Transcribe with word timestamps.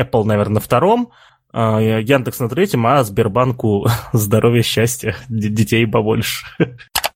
Apple, 0.00 0.24
наверное, 0.24 0.54
на 0.54 0.60
втором, 0.60 1.10
а, 1.52 1.80
Яндекс 1.80 2.40
на 2.40 2.48
третьем, 2.48 2.86
а 2.86 3.02
Сбербанку 3.02 3.86
здоровья, 4.12 4.62
счастья, 4.62 5.16
детей 5.28 5.86
побольше. 5.86 6.46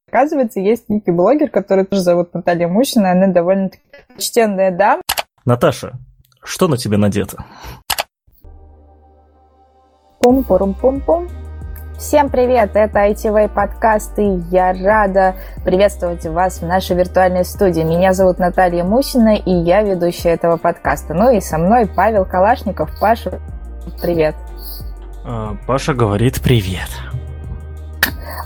Оказывается, 0.08 0.60
есть 0.60 0.88
некий 0.88 1.10
блогер, 1.10 1.50
который 1.50 1.84
тоже 1.84 2.02
зовут 2.02 2.34
Наталья 2.34 2.68
Мущина, 2.68 3.12
она 3.12 3.26
довольно-таки 3.26 3.82
почтенная 4.14 4.70
дама. 4.70 5.02
Наташа, 5.44 5.98
что 6.42 6.68
на 6.68 6.76
тебе 6.76 6.96
надето? 6.96 7.44
Пум-пурум-пум-пум. 10.20 11.28
Всем 11.98 12.28
привет, 12.28 12.70
это 12.74 13.06
ITV 13.06 13.48
подкаст, 13.48 14.18
и 14.18 14.42
я 14.50 14.72
рада 14.72 15.36
приветствовать 15.64 16.26
вас 16.26 16.58
в 16.58 16.66
нашей 16.66 16.96
виртуальной 16.96 17.44
студии. 17.44 17.82
Меня 17.82 18.12
зовут 18.12 18.40
Наталья 18.40 18.82
Мусина, 18.82 19.36
и 19.36 19.50
я 19.52 19.82
ведущая 19.82 20.30
этого 20.30 20.56
подкаста. 20.56 21.14
Ну 21.14 21.30
и 21.30 21.40
со 21.40 21.56
мной 21.56 21.86
Павел 21.86 22.24
Калашников. 22.24 22.90
Паша, 23.00 23.40
привет. 24.02 24.34
А, 25.24 25.56
Паша 25.68 25.94
говорит 25.94 26.42
привет. 26.42 26.88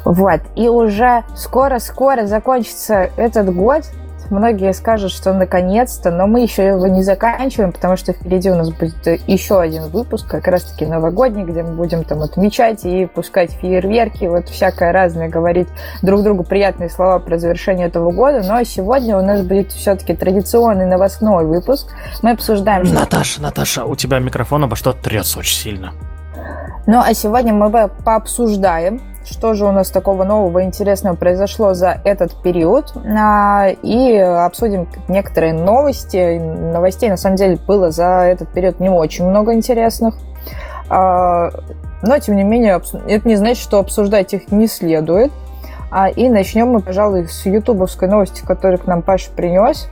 Вот, 0.05 0.41
и 0.55 0.69
уже 0.69 1.25
скоро-скоро 1.35 2.27
закончится 2.27 3.11
этот 3.17 3.55
год, 3.55 3.85
Многие 4.31 4.73
скажут, 4.75 5.11
что 5.11 5.33
наконец-то, 5.33 6.11
но 6.11 6.27
мы 6.27 6.43
еще 6.43 6.67
его 6.67 6.87
не 6.87 7.03
заканчиваем, 7.03 7.73
потому 7.73 7.97
что 7.97 8.13
впереди 8.13 8.51
у 8.51 8.55
нас 8.55 8.71
будет 8.71 9.07
еще 9.27 9.61
один 9.61 9.85
выпуск, 9.89 10.29
как 10.29 10.47
раз-таки 10.47 10.85
новогодний, 10.85 11.45
где 11.45 11.63
мы 11.63 11.73
будем 11.73 12.05
там 12.05 12.23
отмечать 12.23 12.85
и 12.85 13.07
пускать 13.07 13.53
фейерверки, 13.53 14.27
вот 14.27 14.49
всякое 14.49 14.93
разное, 14.93 15.29
говорить 15.29 15.69
друг 16.03 16.23
другу 16.23 16.45
приятные 16.45 16.91
слова 16.91 17.19
про 17.19 17.39
завершение 17.39 17.87
этого 17.87 18.11
года. 18.11 18.43
Но 18.47 18.63
сегодня 18.65 19.17
у 19.17 19.23
нас 19.23 19.43
будет 19.43 19.73
все-таки 19.73 20.15
традиционный 20.15 20.87
новостной 20.87 21.47
выпуск. 21.47 21.89
Мы 22.23 22.33
обсуждаем... 22.33 22.83
Наташа, 22.93 23.41
Наташа, 23.41 23.85
у 23.85 23.97
тебя 23.97 24.19
микрофон 24.19 24.65
обо 24.65 24.77
что 24.77 24.93
трется 24.93 25.39
очень 25.39 25.57
сильно. 25.57 25.93
Ну, 26.87 27.01
а 27.05 27.13
сегодня 27.15 27.53
мы 27.53 27.89
пообсуждаем 28.05 29.01
что 29.31 29.55
же 29.55 29.67
у 29.67 29.73
нас 29.73 29.91
такого 29.91 30.25
нового 30.25 30.63
интересного 30.65 31.15
произошло 31.17 31.75
за 31.75 32.01
этот 32.05 32.35
период, 32.43 32.93
а, 32.97 33.69
и 33.83 34.17
обсудим 34.17 34.89
некоторые 35.09 35.53
новости. 35.53 36.39
Новостей, 36.39 37.11
на 37.11 37.17
самом 37.17 37.37
деле, 37.37 37.59
было 37.67 37.91
за 37.91 38.23
этот 38.23 38.49
период 38.53 38.81
не 38.81 38.89
очень 38.89 39.27
много 39.27 39.55
интересных. 39.55 40.15
А, 40.89 41.51
но, 42.03 42.19
тем 42.19 42.37
не 42.37 42.45
менее, 42.45 42.81
это 43.09 43.29
не 43.29 43.37
значит, 43.37 43.63
что 43.63 43.79
обсуждать 43.79 44.33
их 44.35 44.51
не 44.51 44.67
следует. 44.67 45.33
А, 45.91 46.09
и 46.09 46.29
начнем 46.29 46.69
мы, 46.69 46.81
пожалуй, 46.81 47.29
с 47.29 47.47
ютубовской 47.47 48.09
новости, 48.09 48.45
которую 48.45 48.79
к 48.79 48.87
нам 48.87 49.03
Паша 49.03 49.31
принес. 49.31 49.89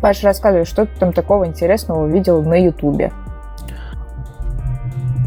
Паша, 0.00 0.26
рассказывай, 0.26 0.64
что 0.64 0.86
ты 0.86 0.98
там 0.98 1.12
такого 1.12 1.46
интересного 1.46 2.04
увидел 2.04 2.42
на 2.42 2.54
ютубе. 2.54 3.12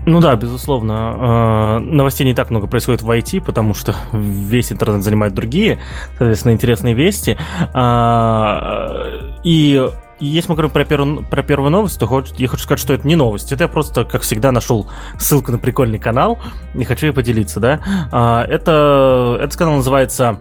Ну 0.08 0.22
да, 0.22 0.38
безусловно. 0.38 1.80
Э, 1.80 1.80
новостей 1.80 2.26
не 2.26 2.34
так 2.34 2.50
много 2.50 2.66
происходит 2.66 3.02
в 3.02 3.12
IT, 3.12 3.44
потому 3.44 3.74
что 3.74 3.94
весь 4.14 4.72
интернет 4.72 5.04
занимает 5.04 5.34
другие, 5.34 5.80
соответственно, 6.18 6.54
интересные 6.54 6.94
вести. 6.94 7.38
А, 7.74 9.04
и 9.44 9.86
если 10.22 10.50
мы 10.50 10.56
говорим 10.56 10.72
про 10.72 10.86
первую, 10.86 11.26
про 11.26 11.44
первую 11.44 11.72
новость, 11.72 12.00
то 12.00 12.24
я 12.38 12.48
хочу 12.48 12.64
сказать, 12.64 12.80
что 12.80 12.94
это 12.94 13.06
не 13.06 13.18
новость. 13.18 13.52
Это 13.52 13.66
я 13.66 13.68
просто, 13.68 14.06
как 14.06 14.22
всегда, 14.22 14.54
нашел 14.54 14.88
ссылку 15.20 15.52
на 15.52 15.58
прикольный 15.58 16.00
канал 16.00 16.40
и 16.74 16.86
хочу 16.86 17.08
ей 17.08 17.12
поделиться, 17.12 17.60
да. 17.60 17.82
А, 18.10 18.46
это, 18.46 19.38
этот 19.42 19.58
канал 19.58 19.76
называется 19.76 20.40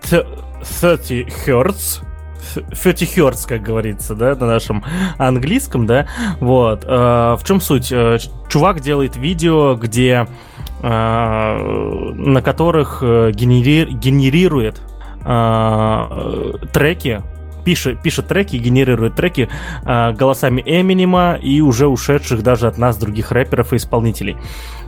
30 0.00 1.10
Hertz 1.46 2.02
30 2.82 3.18
Hertz, 3.18 3.46
как 3.48 3.62
говорится, 3.62 4.14
да, 4.14 4.34
на 4.34 4.46
нашем 4.46 4.84
английском, 5.18 5.86
да, 5.86 6.06
вот. 6.40 6.84
Э, 6.84 7.36
в 7.38 7.44
чем 7.44 7.60
суть? 7.60 7.90
Э, 7.92 8.18
чувак 8.48 8.80
делает 8.80 9.16
видео, 9.16 9.74
где 9.74 10.26
э, 10.82 10.86
на 10.86 12.42
которых 12.42 13.02
генери... 13.02 13.86
генерирует 13.90 14.80
треки, 16.74 17.22
пишет, 17.64 18.02
пишет 18.02 18.28
треки, 18.28 18.56
генерирует 18.56 19.14
треки 19.14 19.48
голосами 19.86 20.62
Эминема 20.66 21.38
и 21.40 21.62
уже 21.62 21.86
ушедших 21.86 22.42
даже 22.42 22.66
от 22.66 22.76
нас 22.76 22.98
других 22.98 23.32
рэперов 23.32 23.72
и 23.72 23.76
исполнителей. 23.76 24.36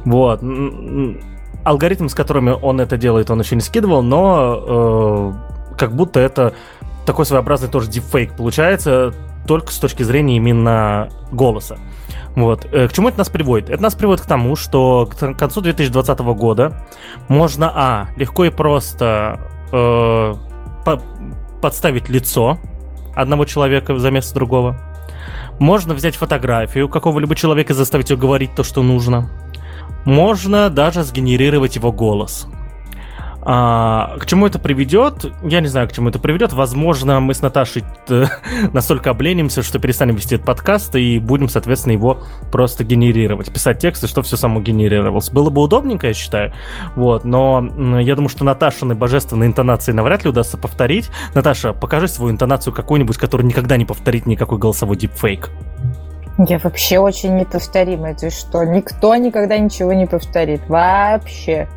Вот. 0.04 0.42
Алгоритм, 1.66 2.06
с 2.06 2.14
которыми 2.14 2.50
он 2.50 2.80
это 2.80 2.96
делает, 2.96 3.28
он 3.28 3.40
еще 3.40 3.56
не 3.56 3.60
скидывал, 3.60 4.00
но 4.00 5.32
э, 5.72 5.76
как 5.76 5.96
будто 5.96 6.20
это 6.20 6.54
такой 7.06 7.24
своеобразный 7.24 7.68
тоже 7.68 7.88
дипфейк 7.88 8.36
получается, 8.36 9.14
только 9.46 9.72
с 9.72 9.78
точки 9.78 10.02
зрения 10.02 10.36
именно 10.36 11.08
голоса. 11.32 11.78
Вот. 12.34 12.66
Э, 12.72 12.88
к 12.88 12.92
чему 12.92 13.08
это 13.08 13.18
нас 13.18 13.30
приводит? 13.30 13.70
Это 13.70 13.82
нас 13.82 13.94
приводит 13.94 14.24
к 14.24 14.26
тому, 14.26 14.56
что 14.56 15.06
к 15.06 15.34
концу 15.34 15.60
2020 15.60 16.18
года 16.34 16.86
можно, 17.28 17.72
а, 17.74 18.08
легко 18.16 18.44
и 18.44 18.50
просто 18.50 19.40
э, 19.72 20.34
по 20.84 21.02
подставить 21.62 22.08
лицо 22.10 22.58
одного 23.14 23.46
человека 23.46 23.98
за 23.98 24.10
место 24.10 24.34
другого. 24.34 24.78
Можно 25.58 25.94
взять 25.94 26.16
фотографию 26.16 26.88
какого-либо 26.88 27.34
человека 27.34 27.72
и 27.72 27.76
заставить 27.76 28.10
его 28.10 28.20
говорить 28.20 28.54
то, 28.54 28.62
что 28.62 28.82
нужно. 28.82 29.30
Можно 30.04 30.68
даже 30.68 31.02
сгенерировать 31.02 31.76
его 31.76 31.92
голос. 31.92 32.46
А, 33.48 34.16
к 34.18 34.26
чему 34.26 34.48
это 34.48 34.58
приведет? 34.58 35.24
Я 35.44 35.60
не 35.60 35.68
знаю, 35.68 35.88
к 35.88 35.92
чему 35.92 36.08
это 36.08 36.18
приведет. 36.18 36.52
Возможно, 36.52 37.20
мы 37.20 37.32
с 37.32 37.42
Наташей 37.42 37.84
э, 38.08 38.24
настолько 38.72 39.10
обленимся, 39.10 39.62
что 39.62 39.78
перестанем 39.78 40.16
вести 40.16 40.34
этот 40.34 40.44
подкаст 40.44 40.96
и 40.96 41.20
будем, 41.20 41.48
соответственно, 41.48 41.92
его 41.92 42.24
просто 42.50 42.82
генерировать, 42.82 43.52
писать 43.52 43.78
тексты, 43.78 44.08
что 44.08 44.22
все 44.22 44.36
само 44.36 44.60
генерировалось. 44.60 45.30
Было 45.30 45.50
бы 45.50 45.62
удобненько, 45.62 46.08
я 46.08 46.12
считаю. 46.12 46.54
Вот, 46.96 47.24
но 47.24 47.64
я 48.00 48.16
думаю, 48.16 48.30
что 48.30 48.42
Наташины 48.44 48.96
божественные 48.96 49.46
интонации 49.46 49.92
навряд 49.92 50.24
ли 50.24 50.30
удастся 50.30 50.58
повторить. 50.58 51.08
Наташа, 51.32 51.72
покажи 51.72 52.08
свою 52.08 52.32
интонацию 52.32 52.74
какую-нибудь, 52.74 53.16
которую 53.16 53.46
никогда 53.46 53.76
не 53.76 53.84
повторит 53.84 54.26
никакой 54.26 54.58
голосовой 54.58 54.96
дипфейк. 54.96 55.50
Я 56.48 56.58
вообще 56.58 56.98
очень 56.98 57.36
неповторимая. 57.36 58.14
Ты 58.14 58.30
что? 58.30 58.64
Никто 58.64 59.14
никогда 59.14 59.56
ничего 59.56 59.92
не 59.92 60.06
повторит. 60.06 60.68
Вообще. 60.68 61.68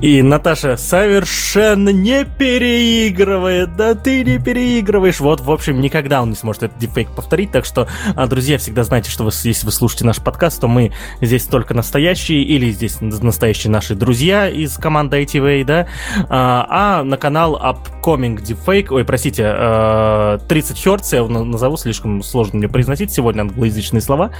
И 0.00 0.22
Наташа 0.22 0.76
совершенно 0.76 1.90
не 1.90 2.24
переигрывает. 2.24 3.76
Да 3.76 3.94
ты 3.94 4.24
не 4.24 4.38
переигрываешь. 4.38 5.20
Вот, 5.20 5.40
в 5.40 5.50
общем, 5.50 5.80
никогда 5.80 6.22
он 6.22 6.30
не 6.30 6.36
сможет 6.36 6.64
этот 6.64 6.78
дефейк 6.78 7.10
повторить. 7.10 7.52
Так 7.52 7.64
что, 7.64 7.88
а, 8.14 8.26
друзья, 8.26 8.58
всегда 8.58 8.84
знайте, 8.84 9.10
что 9.10 9.24
вы, 9.24 9.30
если 9.44 9.66
вы 9.66 9.72
слушаете 9.72 10.04
наш 10.04 10.18
подкаст, 10.20 10.60
то 10.60 10.68
мы 10.68 10.92
здесь 11.20 11.44
только 11.44 11.74
настоящие, 11.74 12.42
или 12.42 12.70
здесь 12.70 13.00
настоящие 13.00 13.70
наши 13.70 13.94
друзья 13.94 14.48
из 14.48 14.76
команды 14.76 15.22
ITV, 15.22 15.64
да. 15.64 15.86
А, 16.28 16.66
а 16.68 17.04
на 17.04 17.16
канал 17.16 17.56
Upcoming 17.56 18.36
Deepfake, 18.42 18.88
ой, 18.90 19.04
простите, 19.04 19.42
30 19.42 19.50
а, 19.50 20.38
Hz, 20.48 21.02
я 21.12 21.18
его 21.18 21.28
назову, 21.28 21.76
слишком 21.76 22.22
сложно 22.22 22.58
мне 22.58 22.68
произносить 22.68 23.12
сегодня 23.12 23.42
англоязычные 23.42 24.00
слова. 24.00 24.30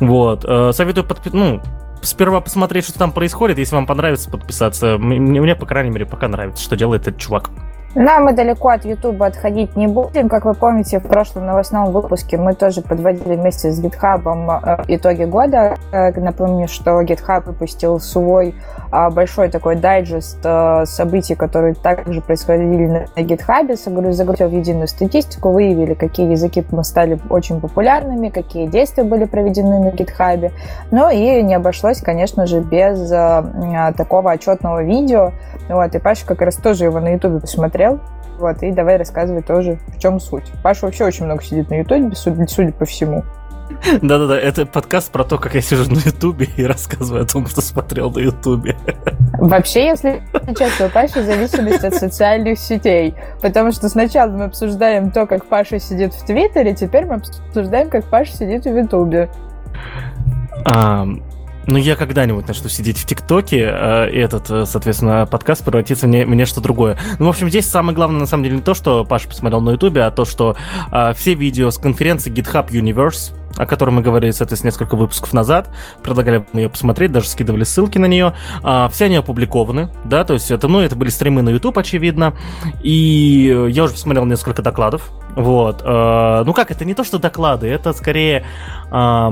Вот, 0.00 0.42
советую 0.74 1.04
подписаться, 1.04 1.36
ну, 1.36 1.62
сперва 2.02 2.40
посмотреть, 2.40 2.84
что 2.84 2.98
там 2.98 3.12
происходит. 3.12 3.58
Если 3.58 3.74
вам 3.74 3.86
понравится, 3.86 4.30
подписаться. 4.30 4.98
Мне, 4.98 5.40
мне, 5.40 5.54
по 5.54 5.66
крайней 5.66 5.90
мере, 5.90 6.06
пока 6.06 6.28
нравится, 6.28 6.62
что 6.62 6.76
делает 6.76 7.02
этот 7.02 7.18
чувак. 7.18 7.50
Но 7.96 8.20
мы 8.20 8.34
далеко 8.34 8.68
от 8.68 8.84
Ютуба 8.84 9.26
отходить 9.26 9.74
не 9.74 9.88
будем. 9.88 10.28
Как 10.28 10.44
вы 10.44 10.54
помните, 10.54 11.00
в 11.00 11.08
прошлом 11.08 11.46
новостном 11.46 11.90
выпуске 11.90 12.36
мы 12.36 12.54
тоже 12.54 12.82
подводили 12.82 13.34
вместе 13.34 13.72
с 13.72 13.82
GitHub 13.82 14.22
э, 14.62 14.84
итоги 14.86 15.24
года. 15.24 15.74
Э, 15.90 16.12
напомню, 16.12 16.68
что 16.68 17.02
GitHub 17.02 17.46
выпустил 17.46 17.98
свой 17.98 18.54
э, 18.92 19.10
большой 19.10 19.48
такой 19.48 19.74
дайджест 19.74 20.38
событий, 20.84 21.34
которые 21.34 21.74
также 21.74 22.20
происходили 22.20 22.86
на 22.86 23.20
GitHub, 23.20 23.74
загрузил 23.74 24.48
в 24.48 24.52
единую 24.52 24.86
статистику, 24.86 25.50
выявили, 25.50 25.94
какие 25.94 26.30
языки 26.30 26.64
стали 26.82 27.18
очень 27.28 27.60
популярными, 27.60 28.28
какие 28.28 28.68
действия 28.68 29.02
были 29.02 29.24
проведены 29.24 29.80
на 29.80 29.88
GitHub. 29.88 30.52
Ну 30.92 31.10
и 31.10 31.42
не 31.42 31.54
обошлось, 31.54 32.00
конечно 32.00 32.46
же, 32.46 32.60
без 32.60 33.10
такого 33.96 34.30
отчетного 34.30 34.84
видео. 34.84 35.32
Вот, 35.68 35.94
и 35.94 35.98
Паша 35.98 36.26
как 36.26 36.40
раз 36.42 36.56
тоже 36.56 36.84
его 36.84 37.00
на 37.00 37.14
YouTube 37.14 37.40
посмотрел 37.40 37.79
посмотрел. 37.80 38.00
Вот, 38.38 38.62
и 38.62 38.72
давай 38.72 38.96
рассказывай 38.96 39.42
тоже, 39.42 39.78
в 39.88 39.98
чем 39.98 40.18
суть. 40.18 40.50
Паша 40.62 40.86
вообще 40.86 41.04
очень 41.04 41.26
много 41.26 41.42
сидит 41.42 41.68
на 41.70 41.80
Ютубе, 41.80 42.14
судя, 42.14 42.72
по 42.72 42.84
всему. 42.84 43.22
Да-да-да, 44.02 44.38
это 44.38 44.66
подкаст 44.66 45.12
про 45.12 45.24
то, 45.24 45.38
как 45.38 45.54
я 45.54 45.60
сижу 45.60 45.88
на 45.90 45.98
Ютубе 45.98 46.48
и 46.56 46.64
рассказываю 46.64 47.22
о 47.22 47.26
том, 47.26 47.46
что 47.46 47.60
смотрел 47.60 48.10
на 48.10 48.18
Ютубе. 48.18 48.76
Вообще, 49.38 49.86
если 49.86 50.22
честно, 50.58 50.86
у 50.86 50.88
Паши 50.88 51.22
зависимость 51.22 51.84
от 51.84 51.94
социальных 51.94 52.58
сетей. 52.58 53.14
Потому 53.40 53.72
что 53.72 53.88
сначала 53.88 54.30
мы 54.30 54.44
обсуждаем 54.44 55.10
то, 55.10 55.26
как 55.26 55.44
Паша 55.46 55.78
сидит 55.78 56.14
в 56.14 56.26
Твиттере, 56.26 56.74
теперь 56.74 57.04
мы 57.06 57.16
обсуждаем, 57.16 57.90
как 57.90 58.06
Паша 58.06 58.32
сидит 58.32 58.64
в 58.64 58.76
Ютубе. 58.76 59.30
Ну, 61.66 61.76
я 61.78 61.94
когда-нибудь 61.94 62.48
начну 62.48 62.68
сидеть 62.68 62.98
в 62.98 63.06
ТикТоке, 63.06 63.70
э, 63.70 64.10
и 64.10 64.18
этот, 64.18 64.50
э, 64.50 64.64
соответственно, 64.66 65.26
подкаст 65.26 65.62
превратится 65.62 66.06
мне, 66.06 66.24
мне 66.24 66.46
что 66.46 66.60
другое. 66.60 66.98
Ну, 67.18 67.26
в 67.26 67.28
общем, 67.28 67.48
здесь 67.48 67.68
самое 67.68 67.94
главное, 67.94 68.20
на 68.20 68.26
самом 68.26 68.44
деле, 68.44 68.56
не 68.56 68.62
то, 68.62 68.74
что 68.74 69.04
Паша 69.04 69.28
посмотрел 69.28 69.60
на 69.60 69.70
Ютубе, 69.70 70.02
а 70.02 70.10
то, 70.10 70.24
что 70.24 70.56
э, 70.90 71.12
все 71.14 71.34
видео 71.34 71.70
с 71.70 71.78
конференции 71.78 72.32
GitHub 72.32 72.68
Universe, 72.70 73.32
о 73.60 73.66
которой 73.66 73.90
мы 73.90 74.00
говорили, 74.00 74.30
соответственно, 74.30 74.70
несколько 74.70 74.96
выпусков 74.96 75.32
назад. 75.32 75.68
Предлагали 76.02 76.44
ее 76.54 76.70
посмотреть, 76.70 77.12
даже 77.12 77.28
скидывали 77.28 77.64
ссылки 77.64 77.98
на 77.98 78.06
нее. 78.06 78.34
А, 78.62 78.88
все 78.88 79.04
они 79.04 79.16
опубликованы, 79.16 79.90
да, 80.04 80.24
то 80.24 80.34
есть 80.34 80.50
это, 80.50 80.66
ну, 80.66 80.80
это 80.80 80.96
были 80.96 81.10
стримы 81.10 81.42
на 81.42 81.50
YouTube, 81.50 81.76
очевидно. 81.76 82.34
И 82.82 83.66
я 83.68 83.84
уже 83.84 83.92
посмотрел 83.92 84.24
несколько 84.24 84.62
докладов. 84.62 85.10
Вот. 85.36 85.82
А, 85.84 86.42
ну 86.44 86.54
как, 86.54 86.70
это 86.70 86.84
не 86.84 86.94
то, 86.94 87.04
что 87.04 87.18
доклады, 87.18 87.68
это 87.68 87.92
скорее 87.92 88.44
а, 88.90 89.30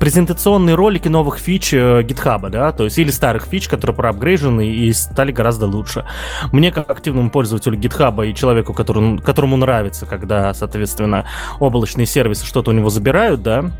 презентационные 0.00 0.74
ролики 0.74 1.08
новых 1.08 1.38
фич 1.38 1.74
GitHub, 1.74 2.48
да, 2.48 2.72
то 2.72 2.84
есть 2.84 2.98
или 2.98 3.10
старых 3.10 3.44
фич, 3.44 3.68
которые 3.68 3.94
проапгрейжены 3.94 4.68
и 4.68 4.92
стали 4.92 5.32
гораздо 5.32 5.66
лучше. 5.66 6.04
Мне, 6.50 6.72
как 6.72 6.90
активному 6.90 7.30
пользователю 7.30 7.78
GitHub 7.78 8.26
и 8.26 8.34
человеку, 8.34 8.72
которому, 8.72 9.20
которому 9.20 9.56
нравится, 9.56 10.06
когда, 10.06 10.52
соответственно, 10.54 11.26
облачные 11.60 12.06
сервисы 12.06 12.46
что-то 12.46 12.70
у 12.70 12.74
него 12.74 12.90
забирают, 12.90 13.33
да, 13.42 13.70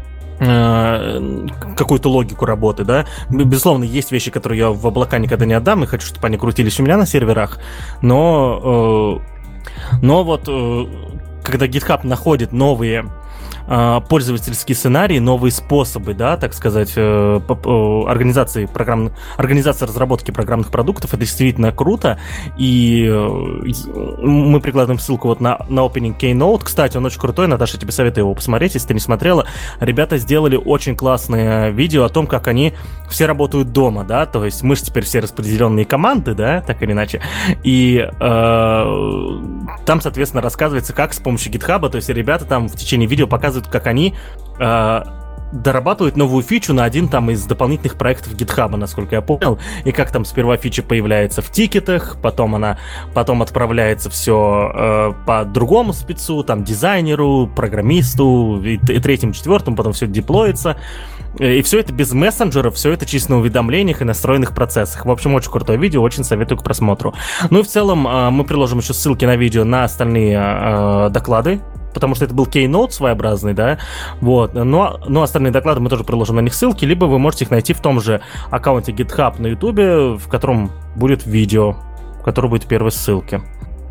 э, 0.41 1.47
какую-то 1.77 2.11
логику 2.11 2.45
работы, 2.45 2.85
да. 2.85 3.07
Безусловно, 3.31 3.85
есть 3.85 4.13
вещи, 4.13 4.31
которые 4.31 4.59
я 4.59 4.71
в 4.71 4.87
облака 4.87 5.19
никогда 5.19 5.47
не 5.47 5.55
отдам, 5.55 5.85
и 5.85 5.87
хочу, 5.87 6.07
чтобы 6.07 6.27
они 6.27 6.37
крутились 6.37 6.79
у 6.81 6.83
меня 6.83 6.97
на 6.97 7.07
серверах, 7.07 7.59
но, 8.03 9.21
э, 9.23 9.99
но 10.03 10.25
вот 10.25 10.45
э, 10.49 10.87
когда 11.43 11.67
GitHub 11.67 12.07
находит 12.07 12.53
новые 12.53 13.07
а, 13.67 14.01
пользовательские 14.01 14.77
сценарии, 14.77 15.19
новые 15.19 15.53
способы, 15.53 16.15
да, 16.15 16.37
так 16.37 16.55
сказать, 16.55 16.93
э, 16.97 17.41
организации 18.07 18.67
программ, 18.67 19.13
организации 19.37 19.87
разработки 19.87 20.31
программных 20.31 20.71
продуктов. 20.71 21.13
Это 21.15 21.21
действительно 21.21 21.73
круто. 21.73 22.19
И 22.59 23.07
э, 23.09 24.23
мы 24.23 24.61
прикладываем 24.61 24.99
ссылку 24.99 25.29
вот 25.29 25.41
на, 25.41 25.65
на 25.69 25.81
Opening 25.81 26.19
Keynote. 26.19 26.65
Кстати, 26.65 26.97
он 26.97 27.07
очень 27.07 27.21
крутой. 27.21 27.49
Наташа, 27.49 27.79
тебе 27.79 27.93
советую 27.93 28.25
его 28.25 28.35
посмотреть, 28.35 28.75
если 28.75 28.89
ты 28.89 28.95
не 28.95 29.01
смотрела. 29.01 29.47
Ребята 29.81 30.19
сделали 30.19 30.57
очень 30.57 30.97
классное 30.97 31.71
видео 31.71 32.05
о 32.05 32.09
том, 32.09 32.27
как 32.27 32.49
они 32.49 32.75
все 33.09 33.27
работают 33.27 33.73
дома, 33.73 34.05
да, 34.05 34.27
то 34.27 34.45
есть 34.45 34.63
мы 34.63 34.75
же 34.77 34.83
теперь 34.83 35.05
все 35.05 35.21
распределенные 35.21 35.85
команды, 35.85 36.35
да, 36.35 36.63
так 36.63 36.83
или 36.83 36.93
иначе. 36.93 37.21
И 37.63 37.99
э, 37.99 38.11
там, 39.87 40.01
соответственно, 40.01 40.43
рассказывается, 40.43 40.93
как 40.93 41.15
с 41.15 41.21
помощью 41.21 41.53
GitHub, 41.53 41.89
то 41.89 41.97
есть 41.97 42.09
ребята 42.09 42.45
там 42.45 42.69
в 42.69 42.77
течение 42.77 43.09
видео 43.09 43.27
показывают 43.27 43.54
показывают, 43.55 43.69
как 43.69 43.87
они 43.87 44.15
э, 44.59 45.03
дорабатывают 45.53 46.17
новую 46.17 46.43
фичу 46.43 46.75
на 46.75 46.85
один 46.85 47.09
там 47.09 47.31
из 47.31 47.45
дополнительных 47.45 47.97
проектов 47.97 48.35
GitHub, 48.35 48.75
насколько 48.77 49.15
я 49.15 49.23
понял, 49.23 49.59
и 49.85 49.93
как 49.93 50.11
там 50.11 50.25
сперва 50.25 50.57
фича 50.57 50.83
появляется 50.83 51.43
в 51.43 51.51
тикетах, 51.51 52.17
потом 52.21 52.57
она 52.57 52.79
потом 53.15 53.43
отправляется 53.43 54.11
все 54.11 54.73
э, 54.75 55.13
по 55.27 55.45
другому 55.45 55.93
спецу, 55.93 56.43
там 56.43 56.65
дизайнеру, 56.65 57.49
программисту 57.55 58.61
и, 58.65 58.75
и 58.75 59.01
третьему, 59.01 59.33
четвертому, 59.33 59.77
потом 59.77 59.93
все 59.93 60.07
деплоится. 60.07 60.77
И 61.41 61.63
все 61.63 61.81
это 61.81 61.93
без 61.93 62.13
мессенджеров, 62.13 62.77
все 62.77 62.93
это 62.93 63.07
чисто 63.07 63.33
на 63.33 63.39
уведомлениях 63.39 64.01
и 64.01 64.05
настроенных 64.05 64.55
процессах. 64.55 65.05
В 65.05 65.11
общем, 65.11 65.35
очень 65.35 65.51
крутое 65.51 65.77
видео, 65.77 66.01
очень 66.01 66.23
советую 66.23 66.59
к 66.59 66.63
просмотру. 66.63 67.13
Ну 67.51 67.59
и 67.59 67.63
в 67.65 67.67
целом 67.67 68.07
э, 68.07 68.31
мы 68.31 68.45
приложим 68.45 68.79
еще 68.79 68.95
ссылки 68.95 69.25
на 69.25 69.37
видео 69.37 69.65
на 69.65 69.85
остальные 69.85 70.39
э, 70.41 71.11
доклады 71.11 71.61
потому 71.95 72.15
что 72.15 72.25
это 72.25 72.35
был 72.35 72.47
Keynote 72.47 72.91
своеобразный, 72.91 73.55
да, 73.55 73.79
вот, 74.21 74.55
но, 74.55 75.01
но 75.07 75.23
остальные 75.23 75.53
доклады 75.53 75.81
мы 75.81 75.89
тоже 75.89 76.05
приложим 76.05 76.37
на 76.37 76.41
них 76.41 76.55
ссылки, 76.55 76.85
либо 76.85 77.07
вы 77.07 77.19
можете 77.19 77.45
их 77.45 77.51
найти 77.51 77.73
в 77.73 77.81
том 77.81 78.01
же 78.01 78.21
аккаунте 78.51 78.93
GitHub 78.93 79.41
на 79.41 79.47
YouTube, 79.49 80.21
в 80.21 80.29
котором 80.29 80.71
будет 80.97 81.25
видео, 81.27 81.77
в 82.21 82.23
котором 82.25 82.51
будет 82.51 82.67
первой 82.67 82.91
ссылки. 82.91 83.41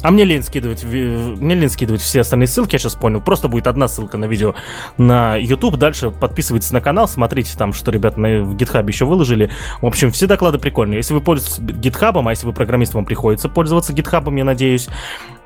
А 0.03 0.11
мне 0.11 0.25
лень 0.25 0.43
скидывать, 0.43 0.83
мне 0.83 1.55
лень 1.55 1.69
скидывать 1.69 2.01
все 2.01 2.21
остальные 2.21 2.47
ссылки, 2.47 2.75
я 2.75 2.79
сейчас 2.79 2.95
понял. 2.95 3.21
Просто 3.21 3.47
будет 3.47 3.67
одна 3.67 3.87
ссылка 3.87 4.17
на 4.17 4.25
видео 4.25 4.53
на 4.97 5.37
YouTube. 5.37 5.77
Дальше 5.77 6.11
подписывайтесь 6.11 6.71
на 6.71 6.81
канал, 6.81 7.07
смотрите 7.07 7.57
там, 7.57 7.71
что 7.71 7.89
ребята 7.89 8.19
на, 8.19 8.43
в 8.43 8.55
GitHub 8.57 8.85
еще 8.85 9.05
выложили. 9.05 9.49
В 9.81 9.85
общем, 9.85 10.11
все 10.11 10.27
доклады 10.27 10.59
прикольные. 10.59 10.97
Если 10.97 11.13
вы 11.13 11.21
пользуетесь 11.21 11.59
GitHub, 11.59 12.21
а 12.21 12.29
если 12.29 12.45
вы 12.45 12.51
программист, 12.51 12.93
вам 12.93 13.05
приходится 13.05 13.47
пользоваться 13.47 13.93
GitHub, 13.93 14.37
я 14.37 14.43
надеюсь. 14.43 14.89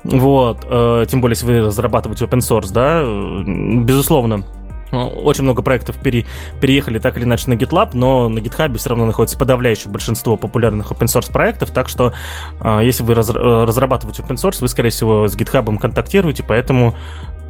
Вот, 0.04 0.66
э, 0.68 1.06
тем 1.08 1.20
более, 1.20 1.34
если 1.34 1.46
вы 1.46 1.60
разрабатываете 1.60 2.24
open 2.24 2.38
source, 2.38 2.72
да, 2.72 3.02
э, 3.02 3.82
безусловно, 3.82 4.44
очень 4.90 5.44
много 5.44 5.62
проектов 5.62 5.96
пере, 5.96 6.24
переехали 6.60 6.98
так 6.98 7.16
или 7.16 7.24
иначе 7.24 7.50
на 7.50 7.54
GitLab, 7.54 7.90
но 7.92 8.28
на 8.28 8.38
GitHub 8.38 8.76
все 8.78 8.90
равно 8.90 9.06
находится 9.06 9.38
подавляющее 9.38 9.90
большинство 9.90 10.36
популярных 10.36 10.90
open 10.90 11.06
source 11.06 11.30
проектов, 11.30 11.70
так 11.70 11.88
что 11.88 12.12
э, 12.60 12.80
если 12.84 13.02
вы 13.02 13.14
раз, 13.14 13.28
э, 13.30 13.32
разрабатываете 13.34 14.22
open 14.22 14.36
source, 14.36 14.58
вы, 14.60 14.68
скорее 14.68 14.90
всего, 14.90 15.28
с 15.28 15.36
GitHub 15.36 15.78
контактируете, 15.78 16.42
поэтому 16.42 16.94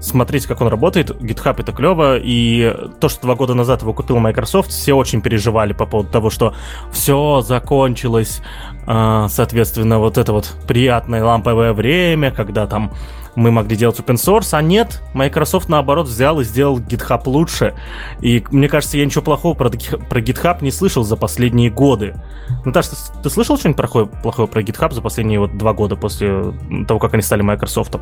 смотрите, 0.00 0.48
как 0.48 0.60
он 0.60 0.68
работает. 0.68 1.10
GitHub 1.10 1.56
это 1.58 1.72
клево, 1.72 2.18
и 2.18 2.74
то, 3.00 3.08
что 3.08 3.22
два 3.22 3.34
года 3.34 3.54
назад 3.54 3.82
его 3.82 3.92
купил 3.92 4.18
Microsoft, 4.18 4.70
все 4.70 4.94
очень 4.94 5.20
переживали 5.20 5.72
по 5.72 5.86
поводу 5.86 6.10
того, 6.10 6.30
что 6.30 6.54
все 6.92 7.40
закончилось, 7.40 8.40
э, 8.86 9.26
соответственно, 9.28 9.98
вот 9.98 10.18
это 10.18 10.32
вот 10.32 10.54
приятное 10.66 11.24
ламповое 11.24 11.72
время, 11.72 12.30
когда 12.30 12.66
там 12.66 12.92
мы 13.38 13.52
могли 13.52 13.76
делать 13.76 13.98
open 14.00 14.16
source, 14.16 14.48
а 14.52 14.60
нет, 14.62 15.00
Microsoft 15.14 15.68
наоборот 15.68 16.08
взял 16.08 16.40
и 16.40 16.44
сделал 16.44 16.80
GitHub 16.80 17.22
лучше. 17.26 17.74
И 18.20 18.44
мне 18.50 18.68
кажется, 18.68 18.98
я 18.98 19.04
ничего 19.04 19.22
плохого 19.22 19.54
про, 19.54 19.70
про 19.70 20.20
GitHub 20.20 20.58
не 20.60 20.72
слышал 20.72 21.04
за 21.04 21.16
последние 21.16 21.70
годы. 21.70 22.16
Наташа, 22.64 22.90
ты, 22.90 22.96
ты 23.22 23.30
слышал 23.30 23.56
что-нибудь 23.56 23.76
плохое, 23.76 24.06
плохое 24.06 24.48
про 24.48 24.60
GitHub 24.60 24.92
за 24.92 25.02
последние 25.02 25.38
вот 25.38 25.56
два 25.56 25.72
года 25.72 25.94
после 25.94 26.52
того, 26.88 26.98
как 26.98 27.14
они 27.14 27.22
стали 27.22 27.42
Microsoft? 27.42 27.96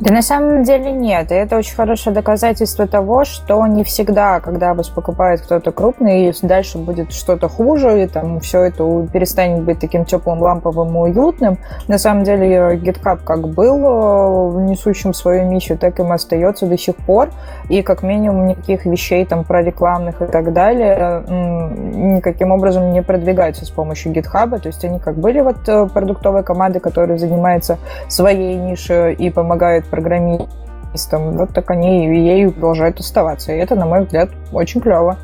Да 0.00 0.14
на 0.14 0.22
самом 0.22 0.62
деле 0.62 0.92
нет. 0.92 1.32
И 1.32 1.34
это 1.34 1.56
очень 1.56 1.74
хорошее 1.74 2.14
доказательство 2.14 2.86
того, 2.86 3.24
что 3.24 3.66
не 3.66 3.82
всегда, 3.82 4.38
когда 4.38 4.74
вас 4.74 4.88
покупает 4.88 5.40
кто-то 5.40 5.72
крупный, 5.72 6.28
и 6.28 6.34
дальше 6.42 6.78
будет 6.78 7.12
что-то 7.12 7.48
хуже, 7.48 8.04
и 8.04 8.06
там 8.06 8.38
все 8.38 8.62
это 8.62 9.08
перестанет 9.12 9.64
быть 9.64 9.80
таким 9.80 10.04
теплым, 10.04 10.40
ламповым 10.40 10.94
и 10.96 11.10
уютным. 11.10 11.58
На 11.88 11.98
самом 11.98 12.22
деле 12.22 12.76
GitHub 12.76 13.20
как 13.24 13.48
был 13.48 14.58
э, 14.58 14.60
несущим 14.62 15.12
свою 15.12 15.46
миссию, 15.46 15.78
так 15.78 15.98
им 15.98 16.12
остается 16.12 16.66
до 16.66 16.78
сих 16.78 16.94
пор. 16.94 17.30
И 17.68 17.82
как 17.82 18.04
минимум 18.04 18.46
никаких 18.46 18.86
вещей 18.86 19.24
там 19.26 19.44
про 19.44 19.62
рекламных 19.62 20.22
и 20.22 20.26
так 20.26 20.52
далее 20.52 21.24
никаким 21.28 22.52
образом 22.52 22.92
не 22.92 23.02
продвигаются 23.02 23.64
с 23.64 23.70
помощью 23.70 24.12
GitHub. 24.12 24.58
То 24.60 24.68
есть 24.68 24.84
они 24.84 25.00
как 25.00 25.16
были 25.16 25.40
вот 25.40 25.68
э, 25.68 25.86
продуктовой 25.92 26.44
командой, 26.44 26.78
которая 26.78 27.18
занимается 27.18 27.78
своей 28.08 28.56
нишей 28.56 29.14
и 29.14 29.30
помогает 29.30 29.47
программистам, 29.86 31.36
вот 31.36 31.54
так 31.54 31.70
они 31.70 32.06
и 32.06 32.20
ею 32.20 32.52
продолжают 32.52 33.00
оставаться. 33.00 33.52
И 33.52 33.56
это, 33.56 33.74
на 33.74 33.86
мой 33.86 34.04
взгляд, 34.04 34.30
очень 34.52 34.80
клево. 34.80 35.16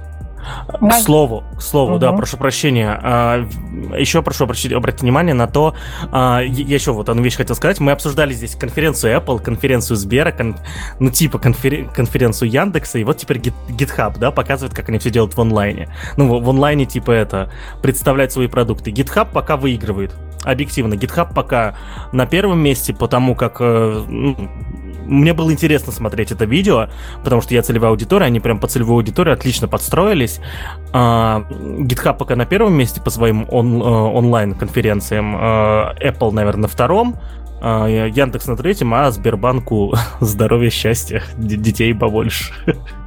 К 0.81 0.93
слову, 0.95 1.45
к 1.57 1.63
слову, 1.63 1.93
угу. 1.93 1.99
да, 1.99 2.13
прошу 2.13 2.37
прощения. 2.37 2.99
А, 3.03 3.47
еще 3.97 4.23
прошу 4.23 4.45
обратить, 4.45 4.73
обратить 4.73 5.03
внимание 5.03 5.35
на 5.35 5.47
то, 5.47 5.75
а, 6.11 6.41
я 6.41 6.75
еще 6.75 6.93
вот 6.93 7.09
одну 7.09 7.23
вещь 7.23 7.37
хотел 7.37 7.57
сказать. 7.57 7.81
Мы 7.81 7.93
обсуждали 7.93 8.33
здесь 8.33 8.55
конференцию 8.55 9.17
Apple, 9.17 9.41
конференцию 9.41 9.97
Сбера, 9.97 10.33
кон, 10.33 10.57
ну 10.99 11.11
типа 11.11 11.39
конфер, 11.39 11.89
конференцию 11.89 12.51
Яндекса, 12.51 12.99
и 12.99 13.05
вот 13.05 13.19
теперь 13.19 13.39
GitHub, 13.39 14.19
да, 14.19 14.31
показывает, 14.31 14.75
как 14.75 14.89
они 14.89 14.99
все 14.99 15.11
делают 15.11 15.37
в 15.37 15.41
онлайне. 15.41 15.89
Ну, 16.17 16.41
в 16.41 16.51
онлайне 16.51 16.87
типа 16.87 17.11
это, 17.11 17.51
представлять 17.83 18.33
свои 18.33 18.47
продукты. 18.49 18.91
GitHub 18.91 19.29
пока 19.33 19.57
выигрывает. 19.57 20.15
Объективно, 20.45 20.95
GitHub 20.95 21.33
пока 21.35 21.75
на 22.13 22.27
первом 22.27 22.61
месте, 22.61 22.93
потому 22.93 23.35
как 23.35 23.57
э, 23.61 24.05
ну, 24.07 24.37
мне 25.07 25.33
было 25.33 25.53
интересно 25.53 25.93
смотреть 25.93 26.33
это 26.33 26.45
видео, 26.45 26.89
потому 27.23 27.41
что 27.41 27.55
я 27.55 27.63
целевая 27.63 27.91
аудитория, 27.91 28.27
они 28.27 28.41
прям 28.41 28.59
по 28.59 28.67
целевой 28.67 28.97
аудитории 28.97 29.33
отлично 29.33 29.69
подстроились. 29.69 30.41
А, 30.93 31.47
GitHub 31.51 32.17
пока 32.17 32.37
на 32.37 32.47
первом 32.47 32.75
месте 32.75 33.01
по 33.01 33.11
своим 33.11 33.47
он, 33.51 33.81
э, 33.81 33.85
онлайн-конференциям, 33.85 35.37
а, 35.37 35.95
Apple, 36.01 36.33
наверное, 36.33 36.63
на 36.63 36.69
втором, 36.69 37.17
а, 37.61 37.87
Яндекс 37.87 38.47
на 38.47 38.57
третьем, 38.57 38.93
а 38.95 39.11
Сбербанку 39.11 39.95
здоровья, 40.21 40.71
счастья, 40.71 41.23
детей 41.37 41.95
побольше. 41.95 42.53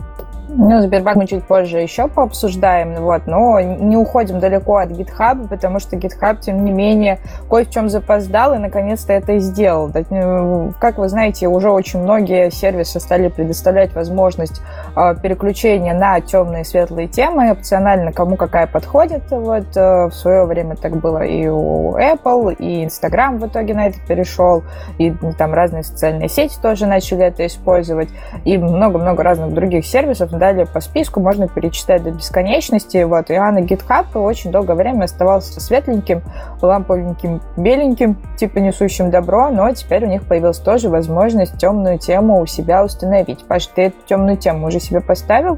Ну, 0.59 0.81
Сбербанк 0.81 1.17
мы 1.17 1.27
чуть 1.27 1.43
позже 1.43 1.77
еще 1.77 2.07
пообсуждаем, 2.07 2.95
вот, 2.95 3.27
но 3.27 3.59
не 3.61 3.95
уходим 3.95 4.39
далеко 4.39 4.77
от 4.77 4.89
GitHub, 4.89 5.47
потому 5.47 5.79
что 5.79 5.97
GitHub, 5.97 6.39
тем 6.41 6.65
не 6.65 6.71
менее, 6.71 7.19
кое 7.47 7.63
в 7.63 7.69
чем 7.69 7.89
запоздал 7.89 8.55
и 8.55 8.57
наконец-то 8.57 9.13
это 9.13 9.33
и 9.33 9.39
сделал. 9.39 9.91
Ну, 10.09 10.73
как 10.79 10.97
вы 10.97 11.09
знаете, 11.09 11.47
уже 11.47 11.69
очень 11.69 12.01
многие 12.01 12.49
сервисы 12.49 12.99
стали 12.99 13.27
предоставлять 13.27 13.93
возможность 13.93 14.63
э, 14.95 15.15
переключения 15.21 15.93
на 15.93 16.21
темные 16.21 16.63
и 16.63 16.65
светлые 16.65 17.07
темы, 17.07 17.51
опционально 17.51 18.11
кому 18.11 18.35
какая 18.35 18.65
подходит. 18.65 19.29
Вот 19.29 19.77
э, 19.77 20.07
в 20.07 20.11
свое 20.11 20.45
время 20.45 20.75
так 20.75 20.95
было 20.95 21.23
и 21.23 21.47
у 21.47 21.95
Apple, 21.97 22.55
и 22.55 22.83
Instagram 22.83 23.37
в 23.37 23.45
итоге 23.45 23.75
на 23.75 23.87
это 23.89 23.99
перешел, 24.07 24.63
и 24.97 25.13
там 25.37 25.53
разные 25.53 25.83
социальные 25.83 26.29
сети 26.29 26.55
тоже 26.59 26.87
начали 26.87 27.25
это 27.25 27.45
использовать, 27.45 28.09
и 28.43 28.57
много-много 28.57 29.21
разных 29.21 29.53
других 29.53 29.85
сервисов. 29.85 30.31
Да, 30.31 30.46
далее 30.47 30.65
по 30.65 30.79
списку 30.79 31.19
можно 31.19 31.47
перечитать 31.47 32.03
до 32.03 32.11
бесконечности. 32.11 33.03
Вот. 33.03 33.29
И 33.29 33.35
а 33.35 33.51
на 33.51 33.59
GitHub 33.59 34.05
очень 34.15 34.51
долгое 34.51 34.75
время 34.75 35.05
оставался 35.05 35.59
светленьким, 35.59 36.23
ламповеньким, 36.61 37.41
беленьким, 37.57 38.17
типа 38.37 38.59
несущим 38.59 39.11
добро, 39.11 39.49
но 39.49 39.71
теперь 39.73 40.05
у 40.05 40.07
них 40.07 40.23
появилась 40.23 40.59
тоже 40.59 40.89
возможность 40.89 41.57
темную 41.57 41.99
тему 41.99 42.39
у 42.39 42.45
себя 42.45 42.83
установить. 42.83 43.45
Паш, 43.47 43.67
ты 43.67 43.83
эту 43.83 43.97
темную 44.05 44.37
тему 44.37 44.67
уже 44.67 44.79
себе 44.79 45.01
поставил? 45.01 45.57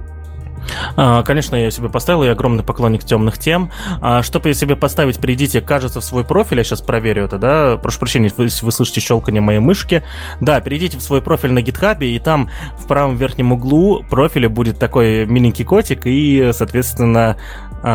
А, 0.95 1.23
конечно, 1.23 1.55
я 1.55 1.71
себе 1.71 1.89
поставил, 1.89 2.23
я 2.23 2.31
огромный 2.31 2.63
поклонник 2.63 3.03
темных 3.03 3.37
тем. 3.37 3.71
А, 4.01 4.23
чтобы 4.23 4.53
себе 4.53 4.75
поставить, 4.75 5.19
перейдите, 5.19 5.61
кажется, 5.61 6.01
в 6.01 6.03
свой 6.03 6.23
профиль, 6.23 6.57
я 6.57 6.63
сейчас 6.63 6.81
проверю 6.81 7.25
это, 7.25 7.37
да, 7.37 7.77
прошу 7.77 7.99
прощения, 7.99 8.31
если 8.37 8.65
вы 8.65 8.71
слышите 8.71 9.01
щелкание 9.01 9.41
моей 9.41 9.59
мышки. 9.59 10.03
Да, 10.39 10.59
перейдите 10.61 10.97
в 10.97 11.01
свой 11.01 11.21
профиль 11.21 11.51
на 11.51 11.59
GitHub, 11.59 12.03
и 12.05 12.19
там 12.19 12.49
в 12.77 12.87
правом 12.87 13.15
верхнем 13.15 13.51
углу 13.51 14.03
профиля 14.09 14.49
будет 14.49 14.79
такой 14.79 15.25
миленький 15.25 15.65
котик 15.65 16.01
и, 16.05 16.51
соответственно, 16.53 17.37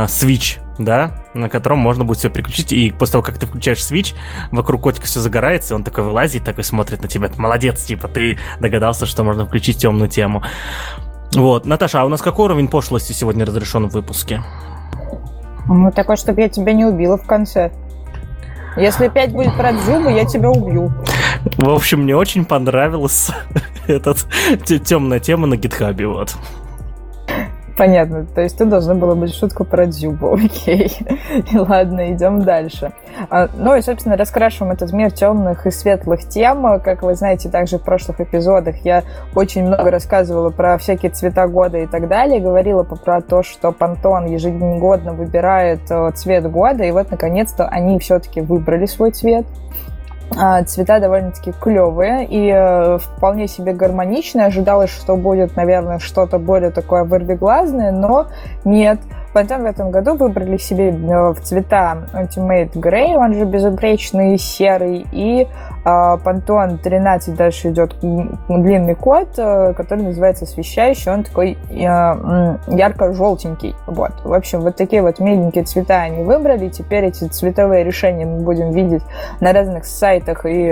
свич, 0.08 0.58
да, 0.78 1.24
на 1.34 1.48
котором 1.48 1.78
можно 1.78 2.04
будет 2.04 2.18
все 2.18 2.30
переключить, 2.30 2.72
и 2.72 2.90
после 2.90 3.12
того, 3.12 3.22
как 3.22 3.38
ты 3.38 3.46
включаешь 3.46 3.84
свич, 3.84 4.14
вокруг 4.50 4.82
котика 4.82 5.06
все 5.06 5.20
загорается, 5.20 5.74
и 5.74 5.76
он 5.76 5.84
такой 5.84 6.04
вылазит, 6.04 6.44
такой 6.44 6.64
смотрит 6.64 7.02
на 7.02 7.08
тебя, 7.08 7.30
молодец, 7.36 7.84
типа, 7.84 8.08
ты 8.08 8.38
догадался, 8.60 9.06
что 9.06 9.24
можно 9.24 9.46
включить 9.46 9.78
темную 9.78 10.08
тему. 10.08 10.42
Вот, 11.34 11.66
Наташа, 11.66 12.02
а 12.02 12.04
у 12.04 12.08
нас 12.08 12.22
какой 12.22 12.46
уровень 12.46 12.68
пошлости 12.68 13.12
сегодня 13.12 13.44
разрешен 13.44 13.88
в 13.88 13.92
выпуске? 13.92 14.42
Ну, 15.66 15.90
такой, 15.90 16.16
чтобы 16.16 16.42
я 16.42 16.48
тебя 16.48 16.72
не 16.72 16.84
убила 16.84 17.16
в 17.16 17.26
конце. 17.26 17.72
Если 18.76 19.06
опять 19.06 19.32
будет 19.32 19.56
про 19.56 19.72
Дзюбу, 19.72 20.08
я 20.08 20.24
тебя 20.24 20.50
убью. 20.50 20.92
В 21.58 21.68
общем, 21.68 22.02
мне 22.02 22.16
очень 22.16 22.44
понравилась 22.44 23.30
этот 23.86 24.26
темная 24.84 25.20
тема 25.20 25.46
на 25.46 25.56
гитхабе, 25.56 26.06
вот. 26.06 26.34
Понятно. 27.76 28.24
То 28.34 28.40
есть 28.40 28.56
ты 28.56 28.64
должна 28.66 28.94
была 28.94 29.14
быть 29.14 29.34
шутку 29.34 29.64
про 29.64 29.86
Дзюбу. 29.86 30.34
Окей. 30.44 30.96
И 31.50 31.58
ладно, 31.58 32.12
идем 32.12 32.42
дальше. 32.42 32.92
А, 33.30 33.48
ну 33.56 33.74
и, 33.74 33.82
собственно, 33.82 34.16
раскрашиваем 34.16 34.72
этот 34.72 34.92
мир 34.92 35.10
темных 35.10 35.66
и 35.66 35.70
светлых 35.70 36.28
тем. 36.28 36.80
Как 36.80 37.02
вы 37.02 37.14
знаете, 37.16 37.48
также 37.48 37.78
в 37.78 37.82
прошлых 37.82 38.20
эпизодах 38.20 38.76
я 38.84 39.02
очень 39.34 39.66
много 39.66 39.90
рассказывала 39.90 40.50
про 40.50 40.78
всякие 40.78 41.10
цвета 41.10 41.48
года 41.48 41.78
и 41.78 41.86
так 41.86 42.08
далее. 42.08 42.40
Говорила 42.40 42.84
про 42.84 43.20
то, 43.20 43.42
что 43.42 43.72
Пантон 43.72 44.26
ежегодно 44.26 45.12
выбирает 45.12 45.80
э, 45.90 46.10
цвет 46.14 46.48
года. 46.50 46.84
И 46.84 46.92
вот, 46.92 47.10
наконец-то, 47.10 47.66
они 47.66 47.98
все-таки 47.98 48.40
выбрали 48.40 48.86
свой 48.86 49.10
цвет. 49.10 49.46
А, 50.36 50.62
цвета 50.64 50.98
довольно-таки 51.00 51.52
клевые 51.52 52.26
и 52.26 52.50
э, 52.50 52.98
вполне 52.98 53.46
себе 53.46 53.72
гармоничные. 53.72 54.46
Ожидалось, 54.46 54.90
что 54.90 55.16
будет, 55.16 55.54
наверное, 55.56 55.98
что-то 55.98 56.38
более 56.38 56.70
такое 56.70 57.04
вырвиглазное, 57.04 57.92
но 57.92 58.28
нет. 58.64 58.98
Потом 59.34 59.64
в 59.64 59.66
этом 59.66 59.90
году 59.90 60.14
выбрали 60.14 60.56
себе 60.58 60.90
э, 60.90 61.32
в 61.32 61.40
цвета 61.40 62.06
Ultimate 62.14 62.70
Grey, 62.74 63.16
он 63.16 63.34
же 63.34 63.44
безупречный 63.44 64.38
серый, 64.38 65.04
и 65.10 65.48
Pantone 65.84 66.78
13 66.78 67.34
дальше 67.34 67.70
идет 67.70 67.96
длинный 68.00 68.94
код, 68.94 69.30
э, 69.36 69.74
который 69.74 70.04
называется 70.04 70.44
освещающий, 70.44 71.10
он 71.10 71.24
такой 71.24 71.58
э, 71.68 71.74
ярко-желтенький. 71.74 73.74
Вот. 73.88 74.12
В 74.22 74.32
общем, 74.32 74.60
вот 74.60 74.76
такие 74.76 75.02
вот 75.02 75.18
миленькие 75.18 75.64
цвета 75.64 76.02
они 76.02 76.22
выбрали. 76.22 76.68
Теперь 76.68 77.06
эти 77.06 77.24
цветовые 77.24 77.82
решения 77.82 78.26
мы 78.26 78.40
будем 78.40 78.70
видеть 78.70 79.02
на 79.40 79.52
разных 79.52 79.84
сайтах 79.84 80.46
и 80.46 80.70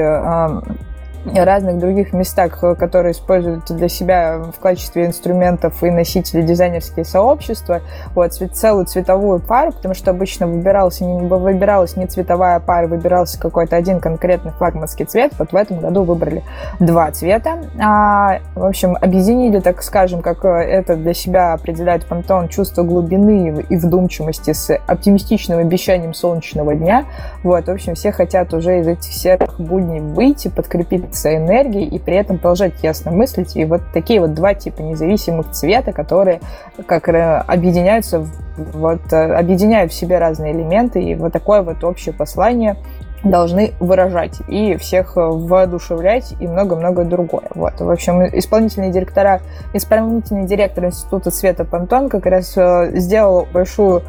разных 1.24 1.78
других 1.78 2.12
местах, 2.12 2.58
которые 2.78 3.12
используют 3.12 3.64
для 3.70 3.88
себя 3.88 4.38
в 4.38 4.58
качестве 4.60 5.06
инструментов 5.06 5.82
и 5.82 5.90
носители 5.90 6.42
дизайнерские 6.42 7.04
сообщества, 7.04 7.80
вот, 8.14 8.32
целую 8.32 8.86
цветовую 8.86 9.40
пару, 9.40 9.72
потому 9.72 9.94
что 9.94 10.10
обычно 10.10 10.46
выбирался, 10.46 11.04
не, 11.04 11.20
выбиралась 11.20 11.96
не 11.96 12.06
цветовая 12.06 12.58
пара, 12.60 12.86
выбирался 12.86 13.38
какой-то 13.38 13.76
один 13.76 14.00
конкретный 14.00 14.52
флагманский 14.52 15.04
цвет, 15.04 15.32
вот 15.38 15.52
в 15.52 15.56
этом 15.56 15.80
году 15.80 16.02
выбрали 16.02 16.42
два 16.80 17.10
цвета. 17.12 17.58
А, 17.80 18.38
в 18.54 18.64
общем, 18.64 18.96
объединили, 19.00 19.60
так 19.60 19.82
скажем, 19.82 20.22
как 20.22 20.44
это 20.44 20.96
для 20.96 21.14
себя 21.14 21.52
определяет 21.52 22.06
Пантон, 22.06 22.48
чувство 22.48 22.82
глубины 22.82 23.64
и 23.68 23.76
вдумчивости 23.76 24.52
с 24.52 24.74
оптимистичным 24.86 25.58
обещанием 25.58 26.14
солнечного 26.14 26.74
дня. 26.74 27.04
Вот, 27.42 27.66
в 27.66 27.70
общем, 27.70 27.94
все 27.94 28.12
хотят 28.12 28.52
уже 28.54 28.80
из 28.80 28.88
этих 28.88 29.12
серых 29.12 29.60
будней 29.60 30.00
выйти, 30.00 30.48
подкрепить 30.48 31.11
делиться 31.12 31.36
энергией 31.36 31.86
и 31.86 31.98
при 31.98 32.16
этом 32.16 32.38
продолжать 32.38 32.82
ясно 32.82 33.10
мыслить. 33.10 33.56
И 33.56 33.64
вот 33.64 33.82
такие 33.92 34.20
вот 34.20 34.34
два 34.34 34.54
типа 34.54 34.80
независимых 34.80 35.50
цвета, 35.50 35.92
которые 35.92 36.40
как 36.86 37.08
объединяются, 37.08 38.26
вот, 38.56 39.12
э, 39.12 39.34
объединяют 39.34 39.92
в 39.92 39.94
себе 39.94 40.18
разные 40.18 40.52
элементы, 40.52 41.02
и 41.02 41.14
вот 41.14 41.32
такое 41.32 41.62
вот 41.62 41.84
общее 41.84 42.14
послание 42.14 42.76
должны 43.24 43.72
выражать 43.78 44.40
и 44.48 44.76
всех 44.76 45.12
воодушевлять 45.14 46.34
и 46.40 46.48
много-много 46.48 47.04
другое. 47.04 47.44
Вот. 47.54 47.80
В 47.80 47.88
общем, 47.88 48.20
исполнительный 48.24 48.90
директора, 48.90 49.42
исполнительный 49.74 50.44
директор 50.44 50.86
Института 50.86 51.30
цвета 51.30 51.64
Пантон 51.64 52.08
как 52.08 52.26
раз 52.26 52.54
э, 52.56 52.90
сделал 52.94 53.46
большую 53.52 54.02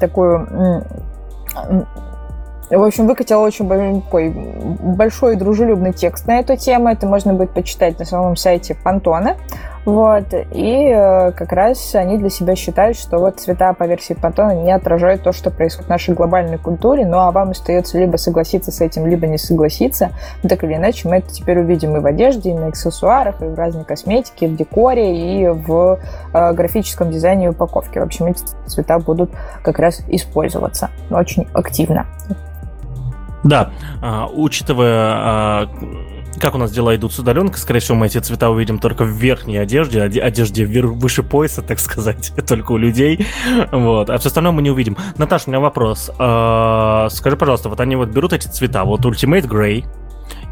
такую 0.00 0.84
в 2.70 2.82
общем, 2.82 3.06
выкатила 3.06 3.40
очень 3.40 3.66
большой, 3.66 4.30
большой 4.30 5.36
дружелюбный 5.36 5.92
текст 5.92 6.26
на 6.26 6.40
эту 6.40 6.56
тему. 6.56 6.88
Это 6.88 7.06
можно 7.06 7.32
будет 7.32 7.50
почитать 7.50 7.98
на 7.98 8.04
самом 8.04 8.36
сайте 8.36 8.74
Пантона. 8.74 9.36
Вот. 9.86 10.34
И 10.52 10.90
э, 10.92 11.30
как 11.30 11.52
раз 11.52 11.94
они 11.94 12.18
для 12.18 12.28
себя 12.28 12.56
считают, 12.56 12.98
что 12.98 13.18
вот 13.18 13.38
цвета 13.38 13.72
по 13.72 13.84
версии 13.84 14.14
Пантона 14.14 14.50
не 14.50 14.72
отражают 14.72 15.22
то, 15.22 15.30
что 15.30 15.52
происходит 15.52 15.86
в 15.86 15.90
нашей 15.90 16.12
глобальной 16.12 16.58
культуре. 16.58 17.06
Ну 17.06 17.18
а 17.18 17.30
вам 17.30 17.50
остается 17.50 17.96
либо 17.96 18.16
согласиться 18.16 18.72
с 18.72 18.80
этим, 18.80 19.06
либо 19.06 19.28
не 19.28 19.38
согласиться. 19.38 20.10
Но 20.42 20.48
так 20.48 20.64
или 20.64 20.74
иначе, 20.74 21.08
мы 21.08 21.18
это 21.18 21.32
теперь 21.32 21.60
увидим 21.60 21.96
и 21.96 22.00
в 22.00 22.06
одежде, 22.06 22.50
и 22.50 22.54
на 22.54 22.66
аксессуарах, 22.66 23.40
и 23.42 23.44
в 23.44 23.54
разной 23.54 23.84
косметике, 23.84 24.46
и 24.46 24.48
в 24.48 24.56
декоре, 24.56 25.40
и 25.40 25.46
в 25.46 26.00
э, 26.34 26.52
графическом 26.52 27.12
дизайне 27.12 27.46
и 27.46 27.48
упаковке. 27.50 28.00
В 28.00 28.02
общем, 28.02 28.26
эти 28.26 28.42
цвета 28.66 28.98
будут 28.98 29.30
как 29.62 29.78
раз 29.78 30.00
использоваться 30.08 30.90
очень 31.10 31.46
активно. 31.54 32.06
Да, 33.48 33.70
а, 34.02 34.26
учитывая, 34.26 34.92
а, 34.92 35.68
как 36.40 36.54
у 36.54 36.58
нас 36.58 36.70
дела 36.70 36.94
идут 36.96 37.12
с 37.12 37.18
удаленкой, 37.18 37.58
скорее 37.58 37.80
всего, 37.80 37.96
мы 37.96 38.06
эти 38.06 38.18
цвета 38.18 38.50
увидим 38.50 38.78
только 38.78 39.04
в 39.04 39.08
верхней 39.08 39.56
одежде, 39.56 40.02
одежде 40.02 40.66
выше 40.66 41.22
пояса, 41.22 41.62
так 41.62 41.78
сказать, 41.80 42.32
только 42.46 42.72
у 42.72 42.76
людей. 42.76 43.26
Вот. 43.72 44.10
А 44.10 44.18
все 44.18 44.28
остальное 44.28 44.52
мы 44.52 44.62
не 44.62 44.70
увидим. 44.70 44.96
Наташа, 45.16 45.44
у 45.46 45.50
меня 45.50 45.60
вопрос. 45.60 46.10
А, 46.18 47.08
скажи, 47.10 47.36
пожалуйста, 47.36 47.68
вот 47.68 47.80
они 47.80 47.96
вот 47.96 48.08
берут 48.08 48.32
эти 48.32 48.48
цвета, 48.48 48.84
вот 48.84 49.04
Ultimate 49.04 49.46
Grey, 49.46 49.84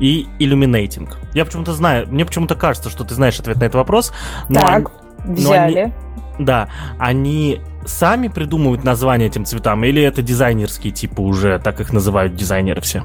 и 0.00 0.26
Illuminating. 0.38 1.08
Я 1.34 1.44
почему-то 1.44 1.72
знаю, 1.72 2.06
мне 2.08 2.24
почему-то 2.24 2.54
кажется, 2.54 2.90
что 2.90 3.04
ты 3.04 3.14
знаешь 3.14 3.38
ответ 3.38 3.56
на 3.56 3.64
этот 3.64 3.76
вопрос. 3.76 4.12
Но 4.48 4.60
так, 4.60 4.90
взяли. 5.24 5.78
они, 5.78 5.92
да, 6.38 6.68
они 6.98 7.60
сами 7.87 8.29
придумывают 8.29 8.85
название 8.85 9.29
этим 9.29 9.45
цветам, 9.45 9.85
или 9.85 10.03
это 10.03 10.23
дизайнерские 10.23 10.93
типы 10.93 11.23
уже, 11.23 11.59
так 11.59 11.81
их 11.81 11.93
называют 11.93 12.35
дизайнеры 12.35 12.81
все? 12.81 13.03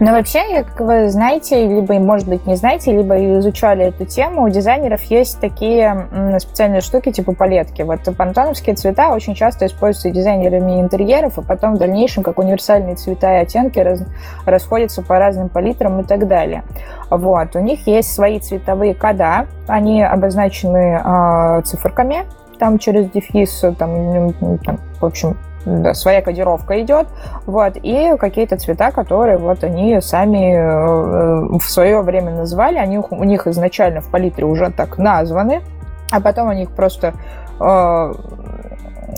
Но 0.00 0.12
вообще, 0.12 0.64
как 0.64 0.80
вы 0.80 1.08
знаете, 1.08 1.66
либо, 1.66 1.94
может 1.94 2.28
быть, 2.28 2.46
не 2.46 2.56
знаете, 2.56 2.92
либо 2.92 3.38
изучали 3.38 3.86
эту 3.86 4.04
тему, 4.04 4.42
у 4.42 4.48
дизайнеров 4.48 5.02
есть 5.04 5.40
такие 5.40 6.08
специальные 6.38 6.80
штуки, 6.80 7.12
типа 7.12 7.32
палетки. 7.32 7.82
Вот 7.82 8.00
пантоновские 8.16 8.74
цвета 8.74 9.10
очень 9.10 9.34
часто 9.34 9.66
используются 9.66 10.10
дизайнерами 10.10 10.80
интерьеров, 10.80 11.38
и 11.38 11.42
потом 11.42 11.76
в 11.76 11.78
дальнейшем, 11.78 12.22
как 12.22 12.38
универсальные 12.38 12.96
цвета 12.96 13.38
и 13.38 13.42
оттенки, 13.42 13.78
раз, 13.78 14.02
расходятся 14.44 15.02
по 15.02 15.18
разным 15.18 15.48
палитрам 15.48 16.00
и 16.00 16.04
так 16.04 16.26
далее. 16.28 16.64
Вот. 17.10 17.54
У 17.54 17.60
них 17.60 17.86
есть 17.86 18.12
свои 18.12 18.40
цветовые 18.40 18.94
кода, 18.94 19.46
они 19.66 20.02
обозначены 20.02 21.00
э, 21.02 21.62
циферками, 21.64 22.24
там 22.58 22.78
через 22.78 23.10
дефис, 23.10 23.60
там, 23.78 24.32
там 24.64 24.78
в 25.00 25.04
общем, 25.04 25.36
да, 25.64 25.94
своя 25.94 26.20
кодировка 26.20 26.80
идет, 26.82 27.06
вот, 27.46 27.76
и 27.76 28.16
какие-то 28.18 28.56
цвета, 28.56 28.90
которые 28.90 29.38
вот 29.38 29.64
они 29.64 30.00
сами 30.00 30.54
э, 30.54 31.58
в 31.58 31.64
свое 31.64 32.02
время 32.02 32.32
назвали, 32.32 32.76
они 32.76 32.98
у 32.98 33.24
них 33.24 33.46
изначально 33.46 34.00
в 34.00 34.10
палитре 34.10 34.44
уже 34.44 34.70
так 34.70 34.98
названы, 34.98 35.62
а 36.10 36.20
потом 36.20 36.48
они 36.48 36.64
их 36.64 36.70
просто 36.70 37.14
э, 37.60 38.12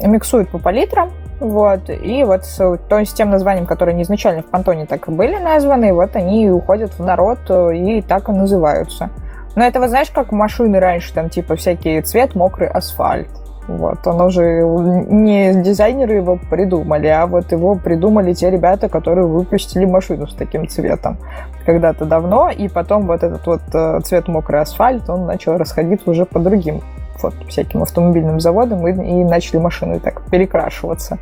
миксуют 0.05 0.51
по 0.51 0.59
палитрам, 0.59 1.11
вот, 1.41 1.91
и 1.91 2.25
вот 2.25 2.45
с, 2.45 2.79
то, 2.89 3.05
с 3.05 3.13
тем 3.13 3.31
названием, 3.31 3.67
которые 3.67 3.93
они 3.93 4.05
изначально 4.05 4.43
в 4.43 4.47
Пантоне 4.47 4.87
так 4.87 5.09
и 5.09 5.11
были 5.11 5.37
названы, 5.37 5.93
вот 5.93 6.17
они 6.17 6.51
уходят 6.51 6.93
в 6.99 7.05
народ 7.05 7.39
э, 7.49 7.77
и 7.77 8.03
так 8.03 8.29
и 8.29 8.33
называются. 8.33 9.11
Но 9.57 9.65
это, 9.65 9.81
вот 9.81 9.89
знаешь, 9.89 10.11
как 10.11 10.33
машины 10.33 10.79
раньше, 10.79 11.13
там, 11.13 11.31
типа, 11.31 11.57
всякий 11.57 12.01
цвет, 12.03 12.35
мокрый 12.35 12.69
асфальт. 12.69 13.29
Вот, 13.67 14.07
оно 14.07 14.29
же 14.29 14.63
не 14.63 15.53
дизайнеры 15.61 16.17
его 16.17 16.39
придумали, 16.51 17.09
а 17.09 17.27
вот 17.27 17.51
его 17.51 17.75
придумали 17.75 18.33
те 18.33 18.49
ребята, 18.49 18.89
которые 18.89 19.27
выпустили 19.27 19.85
машину 19.87 20.29
с 20.29 20.35
таким 20.35 20.69
цветом 20.69 21.19
когда-то 21.65 22.05
давно, 22.05 22.49
и 22.49 22.69
потом 22.69 23.09
вот 23.09 23.25
этот 23.25 23.45
вот 23.45 23.63
э, 23.75 24.01
цвет 24.05 24.29
мокрый 24.29 24.61
асфальт, 24.61 25.11
он 25.11 25.27
начал 25.27 25.57
расходиться 25.57 26.09
уже 26.09 26.27
по 26.27 26.39
другим 26.39 26.81
вот, 27.21 27.35
всяким 27.49 27.83
автомобильным 27.83 28.39
заводам 28.39 28.87
и, 28.87 28.93
и 28.93 29.25
начали 29.25 29.59
машины 29.59 29.99
так 29.99 30.23
перекрашиваться. 30.31 31.19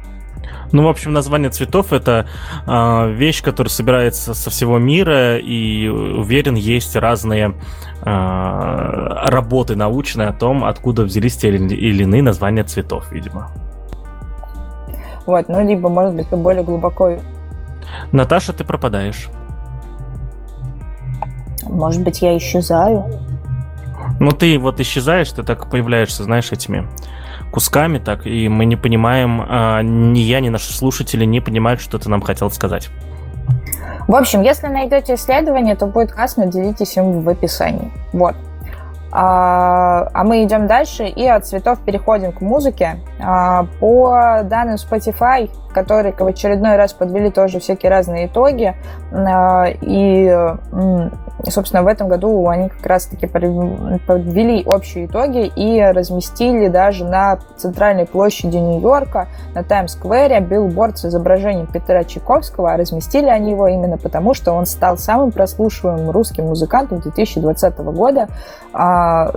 Ну, 0.75 0.83
в 0.83 0.88
общем, 0.88 1.12
название 1.12 1.50
цветов 1.50 1.93
это 1.93 2.26
э, 2.66 3.12
вещь, 3.12 3.45
которая 3.45 3.71
собирается 3.71 4.35
со 4.35 4.50
всего 4.50 4.76
мира, 4.76 5.38
и 5.38 5.87
уверен, 5.87 6.57
есть 6.57 6.97
разные 6.97 7.54
э, 8.02 8.04
работы 8.04 9.76
научные 9.76 10.26
о 10.26 10.33
том, 10.33 10.64
откуда 10.64 11.04
взялись 11.04 11.37
те 11.37 11.50
или 11.50 12.02
иные 12.02 12.25
названия 12.25 12.64
цветов, 12.64 13.12
видимо. 13.12 13.52
Вот, 15.26 15.49
ну, 15.49 15.64
либо, 15.64 15.88
может 15.88 16.16
быть, 16.16 16.26
более 16.31 16.64
глубоко. 16.64 17.19
Наташа, 18.11 18.52
ты 18.52 18.64
пропадаешь. 18.64 19.28
Может 21.62 22.02
быть, 22.02 22.21
я 22.21 22.37
исчезаю. 22.37 23.04
Ну, 24.19 24.33
ты 24.33 24.59
вот 24.59 24.81
исчезаешь, 24.81 25.31
ты 25.31 25.45
так 25.45 25.71
появляешься, 25.71 26.25
знаешь, 26.25 26.50
этими 26.50 26.88
кусками 27.54 27.99
так, 27.99 28.26
и 28.26 28.49
мы 28.49 28.64
не 28.64 28.75
понимаем, 28.75 29.40
а, 29.49 29.80
ни 29.80 30.18
я, 30.18 30.40
ни 30.40 30.49
наши 30.49 30.73
слушатели 30.73 31.25
не 31.25 31.40
понимают, 31.40 31.80
что 31.80 31.99
ты 32.00 32.11
нам 32.11 32.20
хотел 32.20 32.50
сказать. 32.50 32.90
В 34.08 34.16
общем, 34.16 34.42
если 34.42 34.66
найдете 34.66 35.14
исследование, 35.14 35.76
то 35.76 35.87
будет 35.87 36.11
классно, 36.11 36.46
делитесь 36.46 36.96
им 36.96 37.20
в 37.20 37.28
описании. 37.28 37.92
Вот. 38.12 38.34
А, 39.12 40.11
а 40.12 40.25
мы 40.25 40.42
идем 40.42 40.66
дальше 40.66 41.06
и 41.06 41.25
от 41.28 41.46
цветов 41.46 41.78
переходим 41.84 42.32
к 42.32 42.40
музыке. 42.40 42.96
А, 43.20 43.66
по 43.78 44.40
данным 44.42 44.75
Spotify, 44.75 45.49
которые 45.75 46.14
в 46.14 46.26
очередной 46.26 46.76
раз 46.76 46.93
подвели 46.93 47.31
тоже 47.31 47.61
всякие 47.61 47.90
разные 47.90 48.26
итоги, 48.26 48.75
а, 49.12 49.66
и 49.81 50.33
собственно, 51.50 51.83
в 51.83 51.87
этом 51.87 52.09
году 52.09 52.49
они 52.49 52.69
как 52.69 52.87
раз-таки 52.87 53.26
подвели 53.26 54.64
общие 54.64 55.07
итоги 55.07 55.47
и 55.47 55.81
разместили 55.83 56.69
даже 56.69 57.04
на 57.04 57.38
центральной 57.57 58.07
площади 58.07 58.57
Нью-Йорка, 58.57 59.28
на 59.54 59.62
Таймс-сквере, 59.62 60.40
билборд 60.40 60.99
с 60.99 61.07
изображением 61.07 61.66
Петра 61.66 62.04
Чайковского. 62.04 62.73
А 62.73 62.76
разместили 62.76 63.26
они 63.26 63.52
его 63.52 63.69
именно 63.69 63.99
потому, 63.99 64.35
что 64.35 64.52
он 64.52 64.66
стал 64.66 64.97
самым 64.97 65.33
прослушиваемым 65.33 66.11
русским 66.11 66.45
музыкантом 66.45 67.00
2020 67.00 67.78
года 67.78 68.28
а, 68.73 69.31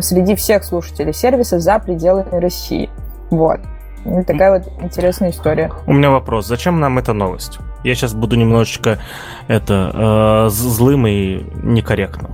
среди 0.00 0.34
всех 0.34 0.64
слушателей 0.64 1.12
сервиса 1.12 1.58
за 1.58 1.78
пределами 1.78 2.40
России. 2.40 2.90
Вот. 3.30 3.60
И 4.04 4.22
такая 4.24 4.58
вот 4.58 4.72
интересная 4.82 5.30
история. 5.30 5.70
У 5.86 5.92
меня 5.92 6.10
вопрос. 6.10 6.46
Зачем 6.46 6.80
нам 6.80 6.98
эта 6.98 7.12
новость? 7.12 7.58
Я 7.84 7.94
сейчас 7.94 8.14
буду 8.14 8.36
немножечко 8.36 8.98
это 9.48 10.46
э, 10.46 10.50
злым 10.50 11.06
и 11.06 11.44
некорректным. 11.62 12.32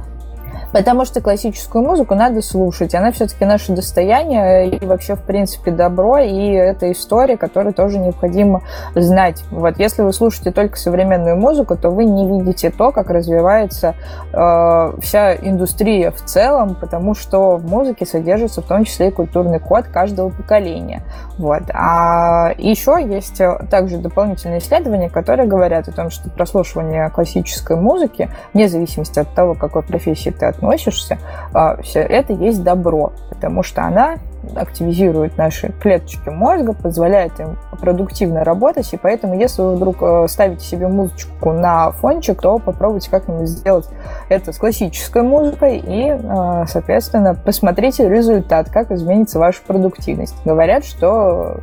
Потому 0.72 1.04
что 1.04 1.20
классическую 1.20 1.84
музыку 1.84 2.14
надо 2.14 2.42
слушать. 2.42 2.94
Она 2.94 3.10
все-таки 3.12 3.44
наше 3.44 3.72
достояние 3.72 4.68
и 4.68 4.84
вообще, 4.84 5.14
в 5.14 5.22
принципе, 5.22 5.70
добро. 5.70 6.18
И 6.18 6.50
это 6.52 6.92
история, 6.92 7.36
которую 7.36 7.72
тоже 7.72 7.98
необходимо 7.98 8.62
знать. 8.94 9.42
Вот 9.50 9.78
если 9.78 10.02
вы 10.02 10.12
слушаете 10.12 10.50
только 10.50 10.76
современную 10.76 11.36
музыку, 11.36 11.76
то 11.76 11.90
вы 11.90 12.04
не 12.04 12.28
видите 12.28 12.70
то, 12.70 12.92
как 12.92 13.10
развивается 13.10 13.94
э, 14.32 14.92
вся 15.00 15.36
индустрия 15.36 16.10
в 16.10 16.22
целом, 16.24 16.74
потому 16.74 17.14
что 17.14 17.56
в 17.56 17.66
музыке 17.66 18.04
содержится 18.04 18.62
в 18.62 18.66
том 18.66 18.84
числе 18.84 19.08
и 19.08 19.10
культурный 19.10 19.60
код 19.60 19.86
каждого 19.86 20.28
поколения. 20.28 21.02
Вот. 21.38 21.62
А 21.72 22.52
еще 22.58 22.98
есть 23.00 23.40
также 23.70 23.98
дополнительные 23.98 24.58
исследования, 24.58 25.08
которые 25.08 25.48
говорят 25.48 25.88
о 25.88 25.92
том, 25.92 26.10
что 26.10 26.28
прослушивание 26.30 27.08
классической 27.10 27.76
музыки, 27.76 28.30
вне 28.52 28.68
зависимости 28.68 29.18
от 29.18 29.32
того, 29.34 29.54
какой 29.54 29.82
профессии 29.82 30.30
ты 30.30 30.46
относишься, 30.58 31.18
а, 31.54 31.80
все 31.82 32.00
это 32.00 32.32
есть 32.32 32.62
добро, 32.62 33.12
потому 33.30 33.62
что 33.62 33.82
она 33.82 34.16
активизирует 34.54 35.36
наши 35.36 35.72
клеточки 35.80 36.28
мозга, 36.28 36.72
позволяет 36.72 37.38
им 37.40 37.58
продуктивно 37.80 38.44
работать, 38.44 38.92
и 38.92 38.96
поэтому, 38.96 39.38
если 39.38 39.62
вы 39.62 39.74
вдруг 39.76 39.96
э, 40.00 40.26
ставите 40.28 40.64
себе 40.64 40.86
музычку 40.88 41.52
на 41.52 41.90
фончик, 41.90 42.40
то 42.40 42.58
попробуйте 42.58 43.10
как-нибудь 43.10 43.48
сделать 43.48 43.88
это 44.28 44.52
с 44.52 44.58
классической 44.58 45.22
музыкой 45.22 45.78
и, 45.78 46.08
э, 46.10 46.64
соответственно, 46.66 47.34
посмотрите 47.34 48.08
результат, 48.08 48.70
как 48.70 48.90
изменится 48.90 49.38
ваша 49.38 49.60
продуктивность. 49.66 50.36
Говорят, 50.44 50.84
что 50.84 51.60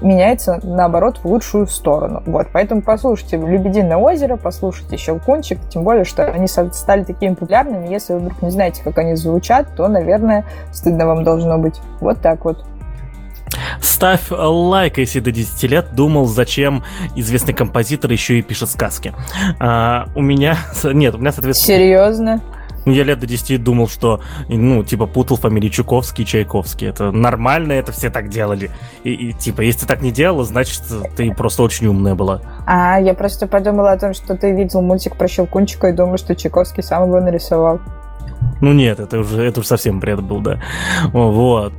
меняется, 0.00 0.60
наоборот, 0.62 1.20
в 1.22 1.26
лучшую 1.26 1.66
сторону. 1.66 2.22
Вот, 2.26 2.48
поэтому 2.52 2.82
послушайте 2.82 3.36
«Лебединое 3.36 3.96
озеро», 3.96 4.36
послушайте 4.36 4.96
«Щелкунчик», 4.96 5.58
тем 5.68 5.84
более, 5.84 6.04
что 6.04 6.24
они 6.24 6.46
стали 6.46 7.04
такими 7.04 7.34
популярными. 7.34 7.88
Если 7.88 8.14
вы 8.14 8.20
вдруг 8.20 8.42
не 8.42 8.50
знаете, 8.50 8.82
как 8.82 8.98
они 8.98 9.14
звучат, 9.14 9.74
то, 9.76 9.88
наверное, 9.88 10.44
стыдно 10.72 11.06
вам 11.06 11.24
должно 11.24 11.58
быть. 11.58 11.80
Вот 12.00 12.20
так 12.20 12.44
вот. 12.44 12.64
Ставь 13.80 14.30
лайк, 14.30 14.98
если 14.98 15.20
до 15.20 15.30
10 15.30 15.62
лет 15.70 15.94
думал, 15.94 16.26
зачем 16.26 16.82
известный 17.14 17.54
композитор 17.54 18.10
еще 18.10 18.38
и 18.38 18.42
пишет 18.42 18.70
сказки. 18.70 19.12
А, 19.60 20.08
у 20.14 20.22
меня... 20.22 20.56
Нет, 20.84 21.14
у 21.14 21.18
меня, 21.18 21.32
соответственно... 21.32 21.78
Серьезно? 21.78 22.40
Ну, 22.84 22.92
я 22.92 23.04
лет 23.04 23.18
до 23.18 23.26
10 23.26 23.62
думал, 23.62 23.88
что, 23.88 24.20
ну, 24.48 24.84
типа, 24.84 25.06
путал 25.06 25.36
фамилии 25.36 25.68
Чуковский 25.68 26.24
и 26.24 26.26
Чайковский. 26.26 26.88
Это 26.88 27.10
нормально, 27.10 27.72
это 27.72 27.92
все 27.92 28.10
так 28.10 28.28
делали. 28.28 28.70
И, 29.04 29.12
и, 29.12 29.32
типа, 29.32 29.62
если 29.62 29.80
ты 29.80 29.86
так 29.86 30.02
не 30.02 30.10
делала, 30.10 30.44
значит, 30.44 30.82
ты 31.16 31.32
просто 31.32 31.62
очень 31.62 31.86
умная 31.86 32.14
была. 32.14 32.42
А, 32.66 33.00
я 33.00 33.14
просто 33.14 33.46
подумала 33.46 33.92
о 33.92 33.98
том, 33.98 34.12
что 34.14 34.36
ты 34.36 34.52
видел 34.52 34.82
мультик 34.82 35.16
про 35.16 35.28
Щелкунчика 35.28 35.88
и 35.88 35.92
думал, 35.92 36.18
что 36.18 36.34
Чайковский 36.34 36.82
сам 36.82 37.06
его 37.06 37.20
нарисовал. 37.20 37.80
Ну 38.60 38.72
нет, 38.72 39.00
это 39.00 39.18
уже, 39.18 39.42
это 39.42 39.60
уже 39.60 39.68
совсем 39.68 40.00
бред 40.00 40.22
был, 40.22 40.40
да. 40.40 40.60
Вот. 41.12 41.72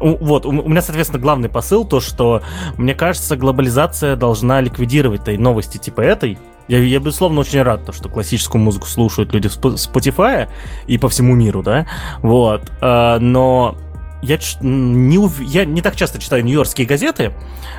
Вот, 0.00 0.46
у 0.46 0.52
меня, 0.52 0.82
соответственно, 0.82 1.22
главный 1.22 1.48
посыл 1.48 1.84
то, 1.84 2.00
что, 2.00 2.42
мне 2.76 2.94
кажется, 2.94 3.36
глобализация 3.36 4.16
должна 4.16 4.60
ликвидировать 4.60 5.22
этой 5.22 5.38
новости 5.38 5.78
типа 5.78 6.00
этой, 6.00 6.38
я, 6.68 6.78
я, 6.78 6.98
безусловно, 6.98 7.40
очень 7.40 7.62
рад, 7.62 7.84
то, 7.84 7.92
что 7.92 8.08
классическую 8.08 8.62
музыку 8.62 8.86
слушают 8.86 9.32
люди 9.32 9.48
в 9.48 9.56
Spotify 9.56 10.48
и 10.86 10.98
по 10.98 11.08
всему 11.08 11.34
миру, 11.34 11.62
да, 11.62 11.86
вот, 12.22 12.72
а, 12.80 13.18
но 13.18 13.76
я 14.22 14.38
не, 14.62 15.44
я 15.44 15.64
не 15.66 15.82
так 15.82 15.96
часто 15.96 16.18
читаю 16.18 16.44
нью-йоркские 16.44 16.86
газеты, 16.86 17.34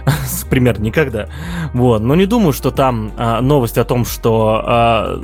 примерно 0.49 0.83
никогда, 0.83 1.29
вот, 1.73 2.01
но 2.01 2.15
не 2.15 2.27
думаю, 2.27 2.53
что 2.53 2.71
там 2.71 3.11
а, 3.17 3.41
новость 3.41 3.77
о 3.77 3.85
том, 3.85 4.05
что 4.05 4.61
а, 4.63 5.19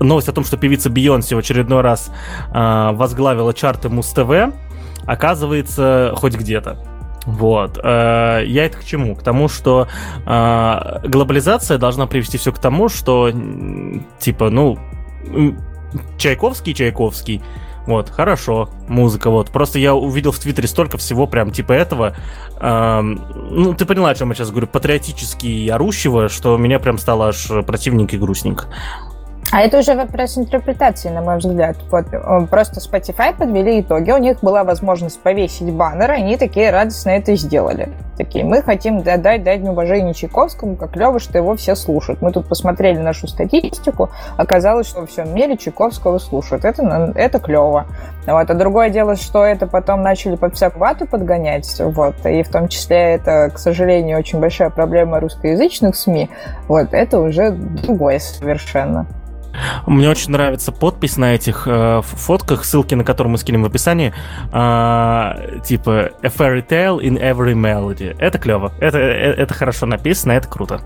новость 0.00 0.28
о 0.28 0.32
том, 0.32 0.44
что 0.44 0.56
певица 0.56 0.88
Бейонсе 0.88 1.36
в 1.36 1.38
очередной 1.38 1.80
раз 1.80 2.10
возглавила 2.52 3.54
чарты 3.54 3.88
Муз-ТВ, 3.88 4.54
оказывается 5.06 6.12
хоть 6.16 6.34
где-то. 6.34 6.95
Вот. 7.26 7.78
Э, 7.82 8.42
я 8.46 8.66
это 8.66 8.78
к 8.78 8.84
чему? 8.84 9.14
К 9.16 9.22
тому, 9.22 9.48
что 9.48 9.88
э, 10.24 11.00
глобализация 11.04 11.76
должна 11.76 12.06
привести 12.06 12.38
все 12.38 12.52
к 12.52 12.58
тому, 12.58 12.88
что 12.88 13.30
типа, 14.20 14.48
ну, 14.50 14.78
Чайковский, 16.18 16.72
Чайковский, 16.72 17.42
вот, 17.86 18.10
хорошо, 18.10 18.68
музыка, 18.88 19.30
вот. 19.30 19.50
Просто 19.50 19.78
я 19.78 19.94
увидел 19.94 20.32
в 20.32 20.38
Твиттере 20.38 20.66
столько 20.66 20.98
всего 20.98 21.26
прям 21.26 21.52
типа 21.52 21.72
этого. 21.72 22.16
Эм, 22.60 23.22
ну, 23.50 23.74
ты 23.74 23.84
поняла, 23.86 24.10
о 24.10 24.14
чем 24.14 24.30
я 24.30 24.34
сейчас 24.34 24.50
говорю, 24.50 24.66
патриотически 24.66 25.68
орущего, 25.68 26.28
что 26.28 26.56
меня 26.56 26.80
прям 26.80 26.98
стало 26.98 27.28
аж 27.28 27.46
противненько 27.64 28.16
и 28.16 28.18
грустненько. 28.18 28.66
А 29.52 29.60
это 29.60 29.78
уже 29.78 29.94
вопрос 29.94 30.36
интерпретации, 30.36 31.08
на 31.08 31.22
мой 31.22 31.38
взгляд. 31.38 31.76
Вот 31.90 32.06
э, 32.12 32.46
просто 32.50 32.80
Spotify 32.80 33.32
подвели 33.32 33.80
итоги, 33.80 34.10
у 34.10 34.18
них 34.18 34.40
была 34.40 34.64
возможность 34.64 35.20
повесить 35.20 35.72
баннер, 35.72 36.10
они 36.10 36.36
такие 36.36 36.70
радостно 36.70 37.10
это 37.10 37.36
сделали. 37.36 37.90
Такие, 38.16 38.44
мы 38.44 38.60
хотим 38.60 39.02
дать 39.02 39.22
дать 39.22 39.60
уважение 39.60 40.14
Чайковскому, 40.14 40.76
как 40.76 40.92
клево, 40.92 41.20
что 41.20 41.38
его 41.38 41.54
все 41.54 41.76
слушают. 41.76 42.22
Мы 42.22 42.32
тут 42.32 42.48
посмотрели 42.48 42.98
нашу 42.98 43.28
статистику, 43.28 44.10
оказалось, 44.36 44.88
что 44.88 45.02
во 45.02 45.06
всем 45.06 45.32
мире 45.32 45.56
Чайковского 45.56 46.18
слушают. 46.18 46.64
Это, 46.64 47.12
это 47.14 47.38
клево. 47.38 47.86
Вот. 48.26 48.50
А 48.50 48.54
другое 48.54 48.90
дело, 48.90 49.14
что 49.14 49.44
это 49.44 49.68
потом 49.68 50.02
начали 50.02 50.34
под 50.34 50.56
всякую 50.56 50.80
вату 50.80 51.06
подгонять. 51.06 51.72
Вот. 51.78 52.16
И 52.26 52.42
в 52.42 52.48
том 52.48 52.66
числе 52.68 53.14
это, 53.14 53.50
к 53.54 53.58
сожалению, 53.58 54.18
очень 54.18 54.40
большая 54.40 54.70
проблема 54.70 55.20
русскоязычных 55.20 55.94
СМИ. 55.94 56.30
Вот. 56.66 56.92
Это 56.92 57.20
уже 57.20 57.52
другое 57.52 58.18
совершенно. 58.18 59.06
Мне 59.86 60.08
очень 60.08 60.32
нравится 60.32 60.72
подпись 60.72 61.16
на 61.16 61.34
этих 61.34 61.66
э, 61.66 62.00
фотках, 62.02 62.64
ссылки 62.64 62.94
на 62.94 63.04
которые 63.04 63.32
мы 63.32 63.38
скинем 63.38 63.62
в 63.62 63.66
описании. 63.66 64.12
Э, 64.52 65.60
типа 65.64 66.10
A 66.22 66.28
fairy 66.28 66.66
tale 66.66 67.00
in 67.00 67.20
every 67.20 67.54
melody. 67.54 68.16
Это 68.18 68.38
клево. 68.38 68.72
Это, 68.80 68.98
э, 68.98 69.34
это 69.34 69.54
хорошо 69.54 69.86
написано, 69.86 70.32
это 70.32 70.48
круто. 70.48 70.80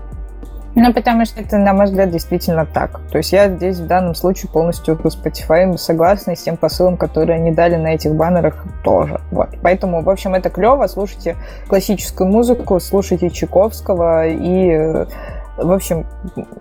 Ну, 0.73 0.93
потому 0.93 1.25
что 1.25 1.41
это, 1.41 1.57
на 1.57 1.73
мой 1.73 1.85
взгляд, 1.85 2.11
действительно 2.11 2.65
так. 2.65 3.01
То 3.11 3.17
есть 3.17 3.33
я 3.33 3.49
здесь 3.49 3.77
в 3.77 3.87
данном 3.87 4.15
случае 4.15 4.49
полностью 4.49 4.97
с 4.97 5.17
Spotify 5.17 5.75
согласна 5.77 6.35
с 6.35 6.43
тем 6.43 6.55
посылом, 6.55 6.95
который 6.95 7.35
они 7.35 7.51
дали 7.51 7.75
на 7.75 7.93
этих 7.93 8.15
баннерах 8.15 8.63
тоже. 8.83 9.19
Вот. 9.31 9.49
Поэтому, 9.61 10.01
в 10.01 10.09
общем, 10.09 10.33
это 10.33 10.49
клево. 10.49 10.87
Слушайте 10.87 11.35
классическую 11.67 12.29
музыку, 12.29 12.79
слушайте 12.79 13.29
Чайковского 13.29 14.27
и 14.27 15.05
в 15.61 15.71
общем, 15.71 16.05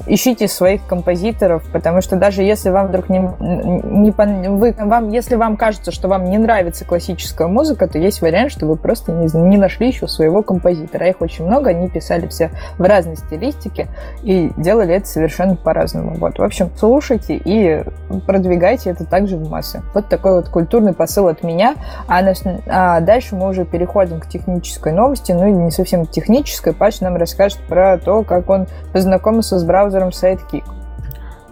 ищите 0.07 0.49
своих 0.49 0.87
композиторов, 0.87 1.65
потому 1.73 2.01
что 2.01 2.17
даже 2.17 2.43
если 2.43 2.71
вам 2.71 2.89
вдруг 2.89 3.09
не, 3.09 3.19
не 3.19 4.49
вы, 4.49 4.75
вам, 4.79 5.11
если 5.11 5.37
вам 5.37 5.57
кажется, 5.57 5.91
что 5.91 6.09
вам 6.09 6.25
не 6.25 6.39
нравится 6.39 6.85
классическая 6.85 7.49
музыка, 7.49 7.87
то 7.89 7.99
есть 7.99 8.21
вариант, 8.23 8.53
что 8.53 8.67
вы 8.67 8.77
просто 8.77 9.13
не, 9.13 9.29
не 9.49 9.57
нашли 9.57 9.89
еще 9.89 10.07
своего 10.09 10.43
композитора. 10.43 11.09
Их 11.09 11.21
очень 11.21 11.47
много, 11.47 11.71
они 11.71 11.89
писали 11.89 12.27
все 12.29 12.51
в 12.79 12.83
разной 12.83 13.17
стилистике 13.17 13.89
и 14.23 14.53
делали 14.57 14.95
это 14.95 15.07
совершенно 15.07 15.57
по-разному. 15.57 16.17
Вот, 16.17 16.39
в 16.39 16.43
общем, 16.43 16.71
слушайте 16.77 17.41
и 17.43 17.83
продвигайте 18.27 18.91
это 18.91 19.05
также 19.05 19.37
в 19.37 19.49
массы. 19.49 19.83
Вот 19.95 20.09
такой 20.09 20.35
вот 20.35 20.49
культурный 20.49 20.93
посыл 20.93 21.29
от 21.29 21.43
меня. 21.43 21.75
А, 22.07 22.23
на, 22.23 22.33
а 22.67 23.01
дальше 23.01 23.37
мы 23.37 23.49
уже 23.49 23.65
переходим 23.65 24.21
к 24.21 24.29
технической 24.29 24.93
новости, 24.93 25.33
ну 25.33 25.47
и 25.47 25.53
не 25.53 25.71
совсем 25.71 26.07
технической. 26.07 26.73
Паша 26.73 27.05
нам 27.05 27.17
расскажет 27.17 27.59
про 27.69 27.99
то, 27.99 28.23
как 28.23 28.49
он 28.51 28.67
познакомился 28.93 29.59
с 29.59 29.65
браузером 29.65 30.09
Sidekick. 30.09 30.65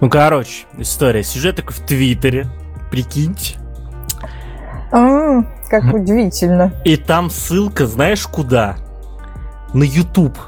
Ну, 0.00 0.08
короче, 0.08 0.66
история. 0.76 1.22
Сюжет 1.22 1.56
такой 1.56 1.74
в 1.74 1.80
Твиттере. 1.80 2.46
Прикиньте. 2.90 3.56
А, 4.92 5.42
как 5.68 5.92
удивительно. 5.92 6.72
И 6.84 6.96
там 6.96 7.30
ссылка, 7.30 7.86
знаешь, 7.86 8.26
куда? 8.26 8.76
На 9.74 9.82
YouTube. 9.82 10.38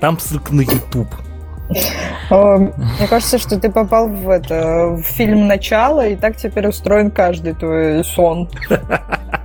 Там 0.00 0.18
ссылка 0.18 0.54
на 0.54 0.62
YouTube. 0.62 1.08
Мне 2.30 3.06
кажется, 3.08 3.38
что 3.38 3.58
ты 3.58 3.70
попал 3.70 4.08
в 4.08 4.28
это 4.28 4.88
в 4.88 5.02
фильм 5.02 5.46
«Начало», 5.46 6.06
и 6.06 6.16
так 6.16 6.36
теперь 6.36 6.68
устроен 6.68 7.10
каждый 7.10 7.54
твой 7.54 8.04
сон. 8.04 8.48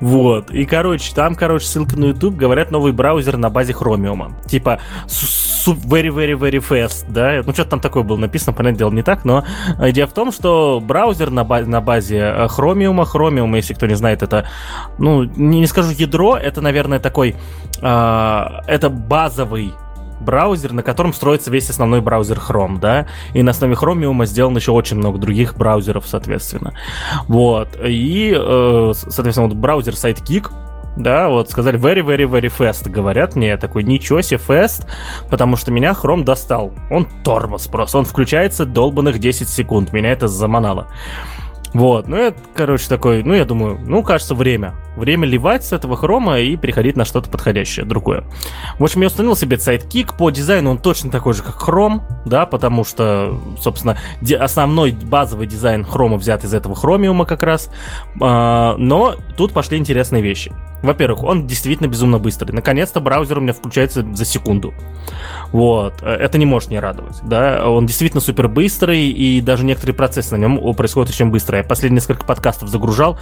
Вот. 0.00 0.50
И, 0.50 0.64
короче, 0.64 1.14
там, 1.14 1.34
короче, 1.34 1.66
ссылка 1.66 1.98
на 1.98 2.06
YouTube, 2.06 2.36
говорят, 2.36 2.70
новый 2.70 2.92
браузер 2.92 3.36
на 3.36 3.50
базе 3.50 3.72
Chromium. 3.72 4.32
Типа, 4.46 4.80
very, 5.66 6.08
very, 6.08 6.38
very 6.38 6.58
fast, 6.58 7.06
да? 7.08 7.42
Ну, 7.44 7.52
что-то 7.52 7.70
там 7.70 7.80
такое 7.80 8.02
было 8.02 8.16
написано, 8.16 8.52
понятное 8.52 8.78
дело, 8.78 8.90
не 8.90 9.02
так, 9.02 9.24
но 9.24 9.44
идея 9.80 10.06
в 10.06 10.12
том, 10.12 10.32
что 10.32 10.80
браузер 10.82 11.30
на, 11.30 11.44
базе, 11.44 11.68
на 11.68 11.80
базе 11.80 12.18
э, 12.18 12.46
Chromium, 12.46 13.04
Chromium, 13.12 13.54
если 13.56 13.74
кто 13.74 13.86
не 13.86 13.94
знает, 13.94 14.22
это, 14.22 14.48
ну, 14.98 15.24
не, 15.24 15.60
не 15.60 15.66
скажу 15.66 15.90
ядро, 15.90 16.36
это, 16.36 16.60
наверное, 16.60 16.98
такой, 16.98 17.36
э, 17.80 18.46
это 18.66 18.90
базовый 18.90 19.74
браузер, 20.20 20.72
на 20.72 20.82
котором 20.82 21.12
строится 21.12 21.50
весь 21.50 21.70
основной 21.70 22.00
браузер 22.00 22.38
Chrome, 22.38 22.78
да, 22.78 23.06
и 23.34 23.42
на 23.42 23.50
основе 23.50 23.74
Chromium 23.74 24.24
сделано 24.26 24.58
еще 24.58 24.72
очень 24.72 24.96
много 24.96 25.18
других 25.18 25.56
браузеров, 25.56 26.06
соответственно. 26.06 26.74
Вот, 27.28 27.78
и, 27.82 28.34
э, 28.36 28.92
соответственно, 28.94 29.48
вот 29.48 29.56
браузер 29.56 29.94
Sidekick, 29.94 30.50
да, 30.96 31.28
вот 31.28 31.50
сказали 31.50 31.78
very, 31.78 32.04
very, 32.04 32.28
very 32.28 32.52
fast, 32.56 32.88
говорят 32.88 33.36
мне, 33.36 33.48
я 33.48 33.56
такой, 33.56 33.84
ничего 33.84 34.20
себе, 34.22 34.40
fast, 34.46 34.86
потому 35.30 35.56
что 35.56 35.70
меня 35.70 35.92
Chrome 35.92 36.24
достал. 36.24 36.72
Он 36.90 37.06
тормоз 37.24 37.66
просто, 37.68 37.98
он 37.98 38.04
включается 38.04 38.66
долбанных 38.66 39.18
10 39.18 39.48
секунд, 39.48 39.92
меня 39.92 40.12
это 40.12 40.28
заманало. 40.28 40.88
Вот, 41.72 42.08
ну 42.08 42.16
это, 42.16 42.38
короче, 42.54 42.88
такой, 42.88 43.22
ну 43.22 43.34
я 43.34 43.44
думаю, 43.44 43.78
ну 43.86 44.02
кажется, 44.02 44.34
время. 44.34 44.74
Время 44.96 45.26
ливать 45.26 45.64
с 45.64 45.72
этого 45.72 45.96
хрома 45.96 46.40
и 46.40 46.56
переходить 46.56 46.96
на 46.96 47.04
что-то 47.04 47.30
подходящее, 47.30 47.86
другое. 47.86 48.24
В 48.78 48.84
общем, 48.84 49.02
я 49.02 49.06
установил 49.06 49.36
себе 49.36 49.56
сайт-кик. 49.56 50.16
По 50.16 50.30
дизайну 50.30 50.72
он 50.72 50.78
точно 50.78 51.10
такой 51.10 51.34
же, 51.34 51.42
как 51.42 51.54
хром, 51.54 52.02
да, 52.24 52.44
потому 52.44 52.84
что, 52.84 53.38
собственно, 53.60 53.96
основной 54.38 54.92
базовый 54.92 55.46
дизайн 55.46 55.84
хрома 55.84 56.16
взят 56.16 56.44
из 56.44 56.52
этого 56.52 56.74
хромиума 56.74 57.24
как 57.24 57.42
раз. 57.42 57.70
А, 58.20 58.74
но 58.76 59.14
тут 59.36 59.52
пошли 59.52 59.78
интересные 59.78 60.22
вещи. 60.22 60.52
Во-первых, 60.82 61.22
он 61.24 61.46
действительно 61.46 61.88
безумно 61.88 62.18
быстрый. 62.18 62.52
Наконец-то 62.52 63.00
браузер 63.00 63.38
у 63.38 63.40
меня 63.40 63.52
включается 63.52 64.04
за 64.14 64.24
секунду. 64.24 64.74
Вот. 65.52 65.94
Э, 66.02 66.14
это 66.14 66.38
не 66.38 66.46
может 66.46 66.70
не 66.70 66.78
радовать. 66.78 67.18
Да? 67.22 67.68
Он 67.68 67.86
действительно 67.86 68.20
супер 68.20 68.48
быстрый, 68.48 69.08
и 69.08 69.40
даже 69.40 69.64
некоторые 69.64 69.94
процессы 69.94 70.36
на 70.36 70.40
нем 70.40 70.74
происходят 70.74 71.10
очень 71.10 71.26
быстро. 71.26 71.58
Я 71.58 71.64
последние 71.64 71.96
несколько 71.96 72.24
подкастов 72.24 72.68
загружал, 72.68 73.18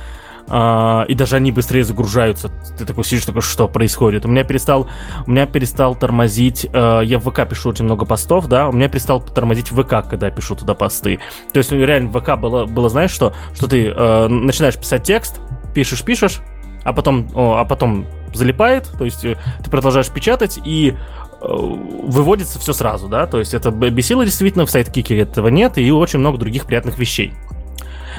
Uh, 0.48 1.06
и 1.06 1.12
даже 1.12 1.36
они 1.36 1.52
быстрее 1.52 1.84
загружаются. 1.84 2.50
Ты 2.78 2.86
такой 2.86 3.04
сидишь, 3.04 3.26
такой, 3.26 3.42
что 3.42 3.68
происходит? 3.68 4.24
У 4.24 4.28
меня 4.28 4.44
перестал, 4.44 4.88
у 5.26 5.30
меня 5.30 5.44
перестал 5.44 5.94
тормозить. 5.94 6.64
Uh, 6.64 7.04
я 7.04 7.18
в 7.18 7.30
ВК 7.30 7.46
пишу 7.46 7.68
очень 7.68 7.84
много 7.84 8.06
постов, 8.06 8.46
да. 8.46 8.70
У 8.70 8.72
меня 8.72 8.88
перестал 8.88 9.20
тормозить 9.20 9.68
ВК, 9.68 10.08
когда 10.08 10.28
я 10.28 10.32
пишу 10.32 10.56
туда 10.56 10.72
посты. 10.72 11.20
То 11.52 11.58
есть 11.58 11.70
реально 11.70 12.08
в 12.08 12.18
ВК 12.18 12.38
было, 12.38 12.64
было 12.64 12.88
знаешь 12.88 13.10
что, 13.10 13.34
что 13.54 13.68
ты 13.68 13.88
uh, 13.88 14.28
начинаешь 14.28 14.78
писать 14.78 15.02
текст, 15.02 15.38
пишешь, 15.74 16.02
пишешь, 16.02 16.40
а 16.88 16.92
потом, 16.92 17.28
а 17.34 17.64
потом 17.64 18.06
залипает, 18.34 18.90
то 18.98 19.04
есть 19.04 19.24
э, 19.24 19.36
ты 19.62 19.70
продолжаешь 19.70 20.08
печатать 20.08 20.58
и 20.64 20.94
э, 20.94 21.46
выводится 21.46 22.58
все 22.58 22.72
сразу, 22.72 23.08
да, 23.08 23.26
то 23.26 23.38
есть 23.38 23.54
это 23.54 23.70
бесило 23.70 24.24
действительно, 24.24 24.64
в 24.66 24.70
сайт-кике 24.70 25.18
этого 25.18 25.48
нет, 25.48 25.78
и 25.78 25.90
очень 25.90 26.18
много 26.18 26.38
других 26.38 26.64
приятных 26.64 26.98
вещей. 26.98 27.34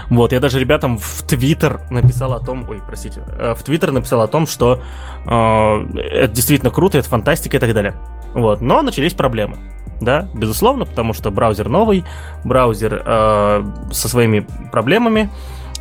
Вот, 0.09 0.31
я 0.31 0.39
даже 0.39 0.59
ребятам 0.59 0.97
в 0.97 1.23
Твиттер 1.27 1.81
написал 1.91 2.33
о 2.33 2.39
том, 2.39 2.67
ой, 2.69 2.81
простите, 2.85 3.21
э, 3.27 3.53
в 3.55 3.63
Твиттер 3.63 3.91
написал 3.91 4.21
о 4.21 4.27
том, 4.27 4.47
что 4.47 4.81
э, 5.25 5.29
это 5.29 6.33
действительно 6.33 6.71
круто, 6.71 6.97
это 6.97 7.09
фантастика 7.09 7.57
и 7.57 7.59
так 7.59 7.73
далее. 7.73 7.95
Вот, 8.33 8.61
но 8.61 8.81
начались 8.81 9.13
проблемы. 9.13 9.57
Да, 10.01 10.29
безусловно, 10.33 10.85
потому 10.85 11.13
что 11.13 11.29
браузер 11.29 11.67
новый, 11.67 12.05
браузер 12.45 13.03
э, 13.05 13.63
со 13.91 14.07
своими 14.07 14.47
проблемами, 14.71 15.29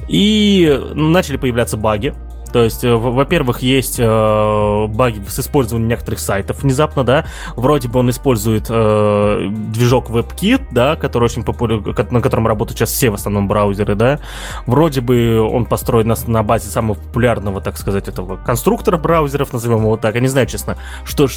и 0.09 0.81
начали 0.95 1.37
появляться 1.37 1.77
баги, 1.77 2.15
то 2.53 2.65
есть, 2.65 2.85
э, 2.85 2.95
во-первых, 2.95 3.61
есть 3.61 3.97
э, 3.99 4.87
баги 4.89 5.23
с 5.29 5.39
использованием 5.39 5.89
некоторых 5.89 6.21
сайтов 6.21 6.63
внезапно, 6.63 7.05
да. 7.05 7.27
Вроде 7.57 7.89
бы 7.89 8.01
он 8.01 8.11
использует 8.11 8.67
э, 8.69 9.49
движок 9.51 10.11
WebKit, 10.11 10.69
да, 10.71 10.97
который 10.97 11.25
очень 11.25 11.45
популярен, 11.45 11.85
на 12.11 12.21
котором 12.21 12.47
работают 12.47 12.79
сейчас 12.79 12.91
все 12.91 13.11
в 13.11 13.15
основном 13.15 13.49
браузеры, 13.49 13.95
да. 13.95 14.21
Вроде 14.67 15.01
бы 15.01 15.41
он 15.41 15.67
построен 15.67 16.09
на, 16.09 16.17
на 16.27 16.43
базе 16.43 16.69
самого 16.69 16.95
популярного, 16.95 17.61
так 17.61 17.77
сказать, 17.77 18.09
этого 18.09 18.37
конструктора 18.37 18.97
браузеров, 18.97 19.53
назовем 19.53 19.79
его 19.79 19.97
так. 19.97 20.15
Я 20.15 20.21
не 20.21 20.29
знаю, 20.29 20.47
честно, 20.47 20.77
что, 21.05 21.29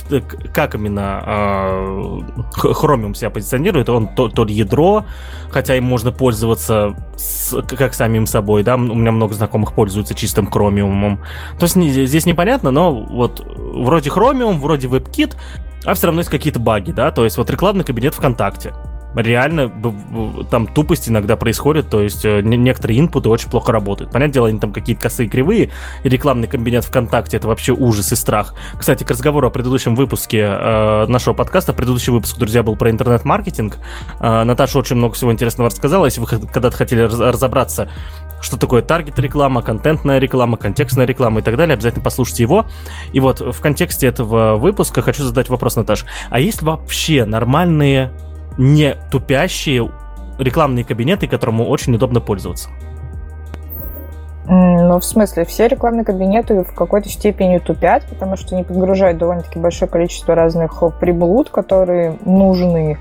как 0.54 0.76
именно 0.76 1.24
э, 1.26 1.92
Chromium 2.58 3.14
себя 3.14 3.30
позиционирует. 3.30 3.90
Он 3.90 4.08
то, 4.08 4.30
то 4.30 4.46
ядро, 4.46 5.06
хотя 5.50 5.76
им 5.76 5.84
можно 5.84 6.12
пользоваться 6.12 6.96
с, 7.16 7.62
как 7.62 7.94
самим 7.94 8.26
собой, 8.26 8.64
да. 8.64 8.76
У 8.76 8.80
меня 8.80 9.12
много 9.12 9.34
знакомых 9.34 9.74
пользуются 9.74 10.14
чистым 10.14 10.48
Chromium 10.48 10.92
Chromium. 11.02 11.20
То 11.60 11.66
есть 11.66 12.08
здесь 12.08 12.26
непонятно, 12.26 12.72
но 12.72 12.94
вот 12.94 13.44
вроде 13.46 14.10
Chromium, 14.10 14.60
вроде 14.60 14.88
WebKit, 14.88 15.36
а 15.86 15.94
все 15.94 16.08
равно 16.08 16.22
есть 16.22 16.30
какие-то 16.30 16.60
баги, 16.60 16.92
да, 16.92 17.12
то 17.12 17.24
есть 17.24 17.38
вот 17.38 17.50
рекламный 17.50 17.84
кабинет 17.84 18.14
ВКонтакте 18.14 18.74
реально 19.16 19.72
там 20.50 20.68
тупость 20.68 21.10
иногда 21.10 21.36
происходит, 21.36 21.90
то 21.90 22.02
есть 22.02 22.24
э, 22.26 22.42
некоторые 22.42 23.00
инпуты 23.00 23.30
очень 23.30 23.50
плохо 23.50 23.72
работают. 23.72 24.12
Понятное 24.12 24.34
дело, 24.34 24.48
они 24.48 24.60
там 24.60 24.72
какие-то 24.72 25.02
косые 25.02 25.28
кривые, 25.28 25.72
и 26.04 26.10
рекламный 26.10 26.48
кабинет 26.48 26.86
ВКонтакте 26.86 27.38
это 27.38 27.48
вообще 27.48 27.74
ужас 27.74 28.12
и 28.12 28.16
страх. 28.16 28.54
Кстати, 28.78 29.04
к 29.04 29.10
разговору 29.10 29.48
о 29.48 29.50
предыдущем 29.50 29.96
выпуске 29.96 30.40
э, 30.40 31.06
нашего 31.08 31.34
подкаста, 31.34 31.74
предыдущий 31.74 32.14
выпуск, 32.14 32.38
друзья, 32.38 32.64
был 32.64 32.76
про 32.76 32.90
интернет-маркетинг. 32.90 33.78
Э, 34.20 34.44
Наташа 34.44 34.80
очень 34.80 34.96
много 34.96 35.16
всего 35.16 35.32
интересного 35.32 35.70
рассказала. 35.70 36.06
Если 36.06 36.22
вы 36.22 36.28
когда-то 36.28 36.76
хотели 36.76 37.02
разобраться, 37.02 37.90
что 38.42 38.58
такое 38.58 38.82
таргет-реклама, 38.82 39.62
контентная 39.62 40.20
реклама, 40.20 40.58
контекстная 40.58 41.06
реклама 41.06 41.42
и 41.42 41.44
так 41.44 41.58
далее, 41.58 41.74
обязательно 41.74 42.04
послушайте 42.04 42.44
его. 42.44 42.66
И 43.14 43.20
вот 43.20 43.40
в 43.40 43.60
контексте 43.62 44.08
этого 44.08 44.56
выпуска 44.56 45.02
хочу 45.02 45.24
задать 45.24 45.50
вопрос, 45.50 45.76
Наташ. 45.76 46.06
А 46.30 46.40
есть 46.40 46.62
вообще 46.62 47.26
нормальные 47.26 48.12
не 48.58 48.96
тупящие 49.12 49.90
рекламные 50.38 50.84
кабинеты, 50.84 51.28
которому 51.28 51.68
очень 51.68 51.96
удобно 51.96 52.20
пользоваться. 52.20 52.70
Ну, 54.48 55.00
в 55.00 55.06
смысле, 55.06 55.46
все 55.46 55.68
рекламные 55.68 56.04
кабинеты 56.04 56.64
в 56.64 56.74
какой-то 56.74 57.08
степени 57.10 57.60
тупят, 57.60 58.04
потому 58.10 58.36
что 58.36 58.56
они 58.56 58.64
подгружают 58.64 59.18
довольно-таки 59.18 59.60
большое 59.60 59.90
количество 59.90 60.36
разных 60.36 60.84
приблуд, 61.00 61.50
которые 61.50 62.18
нужны, 62.26 62.98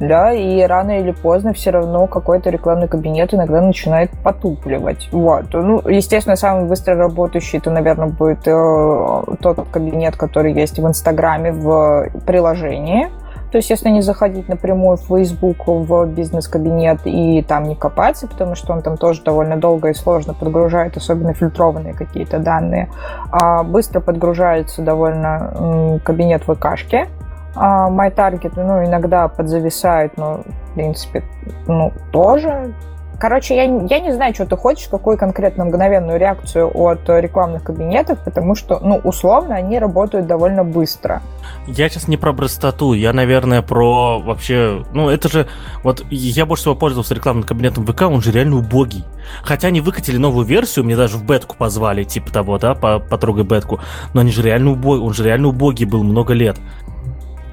да, 0.00 0.32
и 0.32 0.62
рано 0.62 0.98
или 0.98 1.12
поздно 1.12 1.52
все 1.52 1.70
равно 1.70 2.06
какой-то 2.06 2.50
рекламный 2.50 2.88
кабинет 2.88 3.32
иногда 3.32 3.60
начинает 3.60 4.10
потупливать. 4.22 5.08
Вот. 5.12 5.46
Ну, 5.52 5.80
естественно, 5.88 6.36
самый 6.36 6.66
быстро 6.66 6.96
работающий, 6.96 7.58
это, 7.58 7.70
наверное, 7.70 8.08
будет 8.08 8.46
э, 8.46 9.36
тот 9.40 9.68
кабинет, 9.70 10.16
который 10.16 10.52
есть 10.52 10.78
в 10.78 10.86
Инстаграме 10.86 11.52
в 11.52 12.08
приложении, 12.26 13.08
то 13.50 13.58
есть, 13.58 13.68
если 13.68 13.88
не 13.88 14.00
заходить 14.00 14.48
напрямую 14.48 14.96
в 14.96 15.06
Facebook, 15.06 15.66
в 15.66 16.06
бизнес-кабинет 16.06 17.00
и 17.04 17.42
там 17.42 17.64
не 17.64 17.74
копаться, 17.74 18.28
потому 18.28 18.54
что 18.54 18.72
он 18.72 18.82
там 18.82 18.96
тоже 18.96 19.22
довольно 19.22 19.56
долго 19.56 19.88
и 19.88 19.94
сложно 19.94 20.34
подгружает, 20.34 20.96
особенно 20.96 21.34
фильтрованные 21.34 21.94
какие-то 21.94 22.38
данные, 22.38 22.88
а 23.32 23.62
быстро 23.64 24.00
подгружается 24.00 24.82
довольно 24.82 26.00
кабинет 26.04 26.44
ВКшки, 26.44 27.08
а 27.56 27.90
MyTarget, 27.90 28.52
ну, 28.56 28.84
иногда 28.84 29.26
подзависает, 29.26 30.16
но, 30.16 30.42
в 30.70 30.74
принципе, 30.74 31.24
ну, 31.66 31.92
тоже 32.12 32.72
короче, 33.20 33.54
я, 33.54 33.64
я 33.64 34.00
не 34.00 34.12
знаю, 34.12 34.34
что 34.34 34.46
ты 34.46 34.56
хочешь, 34.56 34.88
какую 34.88 35.18
конкретно 35.18 35.66
мгновенную 35.66 36.18
реакцию 36.18 36.70
от 36.74 37.08
рекламных 37.08 37.62
кабинетов, 37.62 38.18
потому 38.24 38.54
что, 38.54 38.80
ну, 38.80 38.96
условно, 39.04 39.54
они 39.54 39.78
работают 39.78 40.26
довольно 40.26 40.64
быстро. 40.64 41.22
Я 41.66 41.88
сейчас 41.88 42.08
не 42.08 42.16
про 42.16 42.32
быстроту, 42.32 42.94
я, 42.94 43.12
наверное, 43.12 43.62
про 43.62 44.18
вообще... 44.18 44.84
Ну, 44.92 45.08
это 45.08 45.28
же... 45.28 45.46
Вот 45.84 46.04
я 46.10 46.46
больше 46.46 46.62
всего 46.62 46.74
пользовался 46.74 47.14
рекламным 47.14 47.44
кабинетом 47.44 47.86
ВК, 47.86 48.02
он 48.02 48.22
же 48.22 48.32
реально 48.32 48.56
убогий. 48.56 49.04
Хотя 49.42 49.68
они 49.68 49.80
выкатили 49.80 50.16
новую 50.16 50.46
версию, 50.46 50.86
мне 50.86 50.96
даже 50.96 51.18
в 51.18 51.24
бетку 51.24 51.56
позвали, 51.56 52.04
типа 52.04 52.32
того, 52.32 52.58
да, 52.58 52.74
по, 52.74 52.98
потрогай 52.98 53.44
бетку. 53.44 53.80
Но 54.14 54.22
они 54.22 54.32
же 54.32 54.42
реально 54.42 54.72
убогий, 54.72 55.04
он 55.04 55.12
же 55.12 55.24
реально 55.24 55.48
убогий 55.48 55.84
был 55.84 56.02
много 56.02 56.32
лет. 56.32 56.56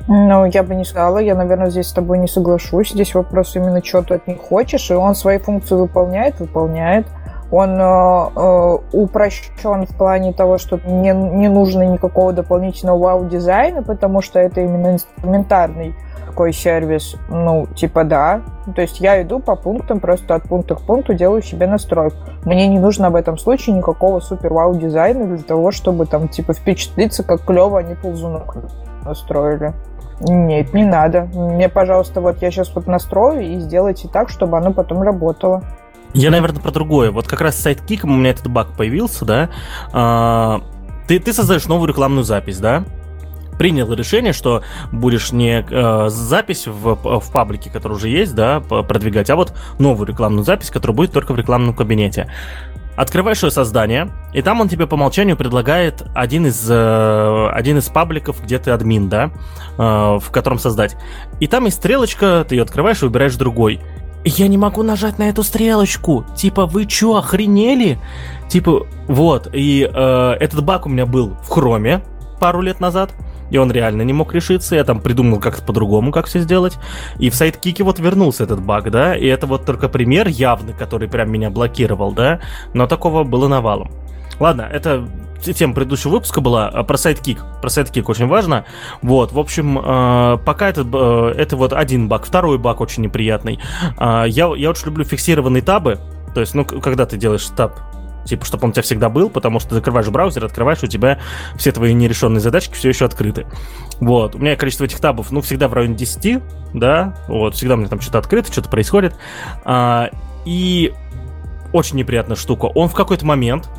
Ну, 0.07 0.45
я 0.45 0.63
бы 0.63 0.73
не 0.73 0.85
сказала, 0.85 1.17
я, 1.17 1.35
наверное, 1.35 1.69
здесь 1.69 1.87
с 1.87 1.93
тобой 1.93 2.17
не 2.17 2.27
соглашусь. 2.27 2.91
Здесь 2.91 3.13
вопрос 3.13 3.55
именно, 3.55 3.83
что 3.83 4.01
ты 4.01 4.15
от 4.15 4.27
них 4.27 4.39
хочешь, 4.39 4.89
и 4.89 4.93
он 4.93 5.15
свои 5.15 5.37
функции 5.37 5.75
выполняет, 5.75 6.39
выполняет. 6.39 7.07
Он 7.51 7.79
э, 7.79 8.29
э, 8.35 8.77
упрощен 8.93 9.85
в 9.85 9.97
плане 9.97 10.33
того, 10.33 10.57
что 10.57 10.79
не, 10.85 11.13
не 11.13 11.49
нужно 11.49 11.83
никакого 11.83 12.33
дополнительного 12.33 12.97
вау-дизайна, 12.97 13.83
потому 13.83 14.21
что 14.21 14.39
это 14.39 14.61
именно 14.61 14.93
инструментарный 14.93 15.93
такой 16.25 16.53
сервис. 16.53 17.15
Ну, 17.29 17.67
типа 17.75 18.03
да. 18.03 18.41
То 18.75 18.81
есть 18.81 18.99
я 18.99 19.21
иду 19.21 19.39
по 19.39 19.55
пунктам, 19.55 19.99
просто 19.99 20.35
от 20.35 20.43
пункта 20.43 20.75
к 20.75 20.81
пункту 20.81 21.13
делаю 21.13 21.41
себе 21.41 21.67
настройку. 21.67 22.17
Мне 22.43 22.67
не 22.67 22.79
нужно 22.79 23.09
в 23.09 23.15
этом 23.15 23.37
случае 23.37 23.75
никакого 23.75 24.19
супер-вау-дизайна 24.19 25.25
для 25.25 25.43
того, 25.43 25.71
чтобы 25.71 26.05
там, 26.05 26.27
типа, 26.27 26.53
впечатлиться, 26.53 27.23
как 27.23 27.43
клево 27.43 27.79
они 27.79 27.95
ползунок 27.95 28.55
настроили. 29.03 29.73
Нет, 30.19 30.73
не 30.73 30.83
надо. 30.83 31.29
Мне, 31.33 31.69
пожалуйста, 31.69 32.21
вот 32.21 32.41
я 32.41 32.51
сейчас 32.51 32.73
вот 32.73 32.87
настрою 32.87 33.41
и 33.41 33.59
сделайте 33.59 34.07
так, 34.07 34.29
чтобы 34.29 34.57
оно 34.57 34.73
потом 34.73 35.01
работало. 35.01 35.63
Я, 36.13 36.31
наверное, 36.31 36.61
про 36.61 36.71
другое. 36.71 37.11
Вот 37.11 37.27
как 37.27 37.41
раз 37.41 37.55
с 37.55 37.61
сайткиком 37.61 38.11
у 38.11 38.17
меня 38.17 38.31
этот 38.31 38.47
баг 38.47 38.69
появился, 38.75 39.25
да. 39.25 39.49
А, 39.91 40.61
ты, 41.07 41.19
ты 41.19 41.33
создаешь 41.33 41.67
новую 41.67 41.89
рекламную 41.89 42.23
запись, 42.23 42.59
да? 42.59 42.83
принял 43.57 43.91
решение, 43.91 44.33
что 44.33 44.61
будешь 44.91 45.31
не 45.31 45.65
э, 45.67 46.09
запись 46.09 46.67
в, 46.67 46.95
в 47.19 47.31
паблике, 47.31 47.69
которая 47.71 47.97
уже 47.97 48.07
есть, 48.07 48.35
да, 48.35 48.59
продвигать, 48.59 49.31
а 49.31 49.35
вот 49.35 49.53
новую 49.79 50.07
рекламную 50.07 50.43
запись, 50.43 50.69
которая 50.69 50.95
будет 50.95 51.11
только 51.11 51.33
в 51.33 51.37
рекламном 51.37 51.73
кабинете. 51.73 52.31
Открываешь 52.97 53.43
ее 53.43 53.51
создание, 53.51 54.09
и 54.33 54.41
там 54.41 54.59
он 54.59 54.69
тебе 54.69 54.87
по 54.87 54.95
умолчанию 54.95 55.37
предлагает 55.37 56.03
один 56.15 56.47
из, 56.47 56.65
э, 56.67 57.49
один 57.53 57.77
из 57.77 57.89
пабликов, 57.89 58.43
где 58.43 58.57
ты 58.57 58.71
админ, 58.71 59.07
да, 59.07 59.29
э, 59.77 59.81
в 60.19 60.31
котором 60.31 60.57
создать. 60.57 60.97
И 61.39 61.45
там 61.45 61.65
есть 61.65 61.77
стрелочка, 61.77 62.43
ты 62.49 62.55
ее 62.55 62.63
открываешь 62.63 63.03
и 63.03 63.05
выбираешь 63.05 63.35
другой. 63.35 63.79
Я 64.25 64.47
не 64.47 64.57
могу 64.57 64.81
нажать 64.81 65.19
на 65.19 65.29
эту 65.29 65.43
стрелочку. 65.43 66.25
Типа, 66.35 66.65
вы 66.65 66.85
чё, 66.87 67.17
охренели? 67.17 67.99
Типа, 68.49 68.87
вот, 69.07 69.47
и 69.53 69.87
э, 69.87 70.31
этот 70.39 70.65
баг 70.65 70.87
у 70.87 70.89
меня 70.89 71.05
был 71.05 71.37
в 71.43 71.49
хроме 71.49 72.01
пару 72.39 72.61
лет 72.61 72.79
назад 72.79 73.11
и 73.49 73.57
он 73.57 73.71
реально 73.71 74.01
не 74.01 74.13
мог 74.13 74.33
решиться. 74.33 74.75
Я 74.75 74.83
там 74.83 74.99
придумал 74.99 75.39
как-то 75.39 75.63
по-другому, 75.63 76.11
как 76.11 76.27
все 76.27 76.39
сделать. 76.39 76.77
И 77.19 77.29
в 77.29 77.35
сайт-кике 77.35 77.83
вот 77.83 77.99
вернулся 77.99 78.43
этот 78.43 78.61
баг, 78.61 78.89
да, 78.91 79.15
и 79.15 79.25
это 79.25 79.47
вот 79.47 79.65
только 79.65 79.89
пример 79.89 80.27
явный, 80.27 80.73
который 80.73 81.07
прям 81.07 81.31
меня 81.31 81.49
блокировал, 81.49 82.11
да, 82.11 82.39
но 82.73 82.87
такого 82.87 83.23
было 83.23 83.47
навалом. 83.47 83.91
Ладно, 84.39 84.69
это 84.71 85.07
тема 85.41 85.73
предыдущего 85.73 86.11
выпуска 86.11 86.41
была 86.41 86.67
а, 86.67 86.83
про 86.83 86.97
сайт-кик. 86.97 87.43
Про 87.61 87.69
сайт-кик 87.69 88.07
очень 88.09 88.27
важно. 88.27 88.65
Вот, 89.01 89.31
в 89.31 89.39
общем, 89.39 89.79
э, 89.79 90.37
пока 90.45 90.69
это, 90.69 90.81
э, 90.81 91.33
это 91.37 91.57
вот 91.57 91.73
один 91.73 92.07
баг. 92.07 92.25
Второй 92.25 92.57
баг 92.57 92.81
очень 92.81 93.03
неприятный. 93.03 93.59
Я, 93.99 94.25
я 94.27 94.69
очень 94.69 94.85
люблю 94.85 95.05
фиксированные 95.05 95.63
табы. 95.63 95.99
То 96.33 96.41
есть, 96.41 96.53
ну, 96.53 96.65
когда 96.65 97.05
ты 97.05 97.17
делаешь 97.17 97.47
таб 97.55 97.79
типа, 98.27 98.45
чтобы 98.45 98.65
он 98.65 98.69
у 98.69 98.73
тебя 98.73 98.83
всегда 98.83 99.09
был, 99.09 99.29
потому 99.29 99.59
что 99.59 99.69
ты 99.69 99.75
закрываешь 99.75 100.07
браузер, 100.09 100.45
открываешь, 100.45 100.83
у 100.83 100.87
тебя 100.87 101.19
все 101.57 101.71
твои 101.71 101.93
нерешенные 101.93 102.41
задачки 102.41 102.73
все 102.73 102.89
еще 102.89 103.05
открыты. 103.05 103.47
Вот, 103.99 104.35
у 104.35 104.39
меня 104.39 104.55
количество 104.55 104.85
этих 104.85 104.99
табов, 104.99 105.31
ну, 105.31 105.41
всегда 105.41 105.67
в 105.67 105.73
районе 105.73 105.95
10, 105.95 106.41
да, 106.73 107.15
вот, 107.27 107.55
всегда 107.55 107.75
у 107.75 107.77
меня 107.77 107.89
там 107.89 108.01
что-то 108.01 108.19
открыто, 108.19 108.51
что-то 108.51 108.69
происходит. 108.69 109.15
А, 109.63 110.09
и 110.45 110.93
очень 111.73 111.97
неприятная 111.97 112.37
штука, 112.37 112.65
он 112.65 112.89
в 112.89 112.93
какой-то 112.93 113.25
момент, 113.25 113.69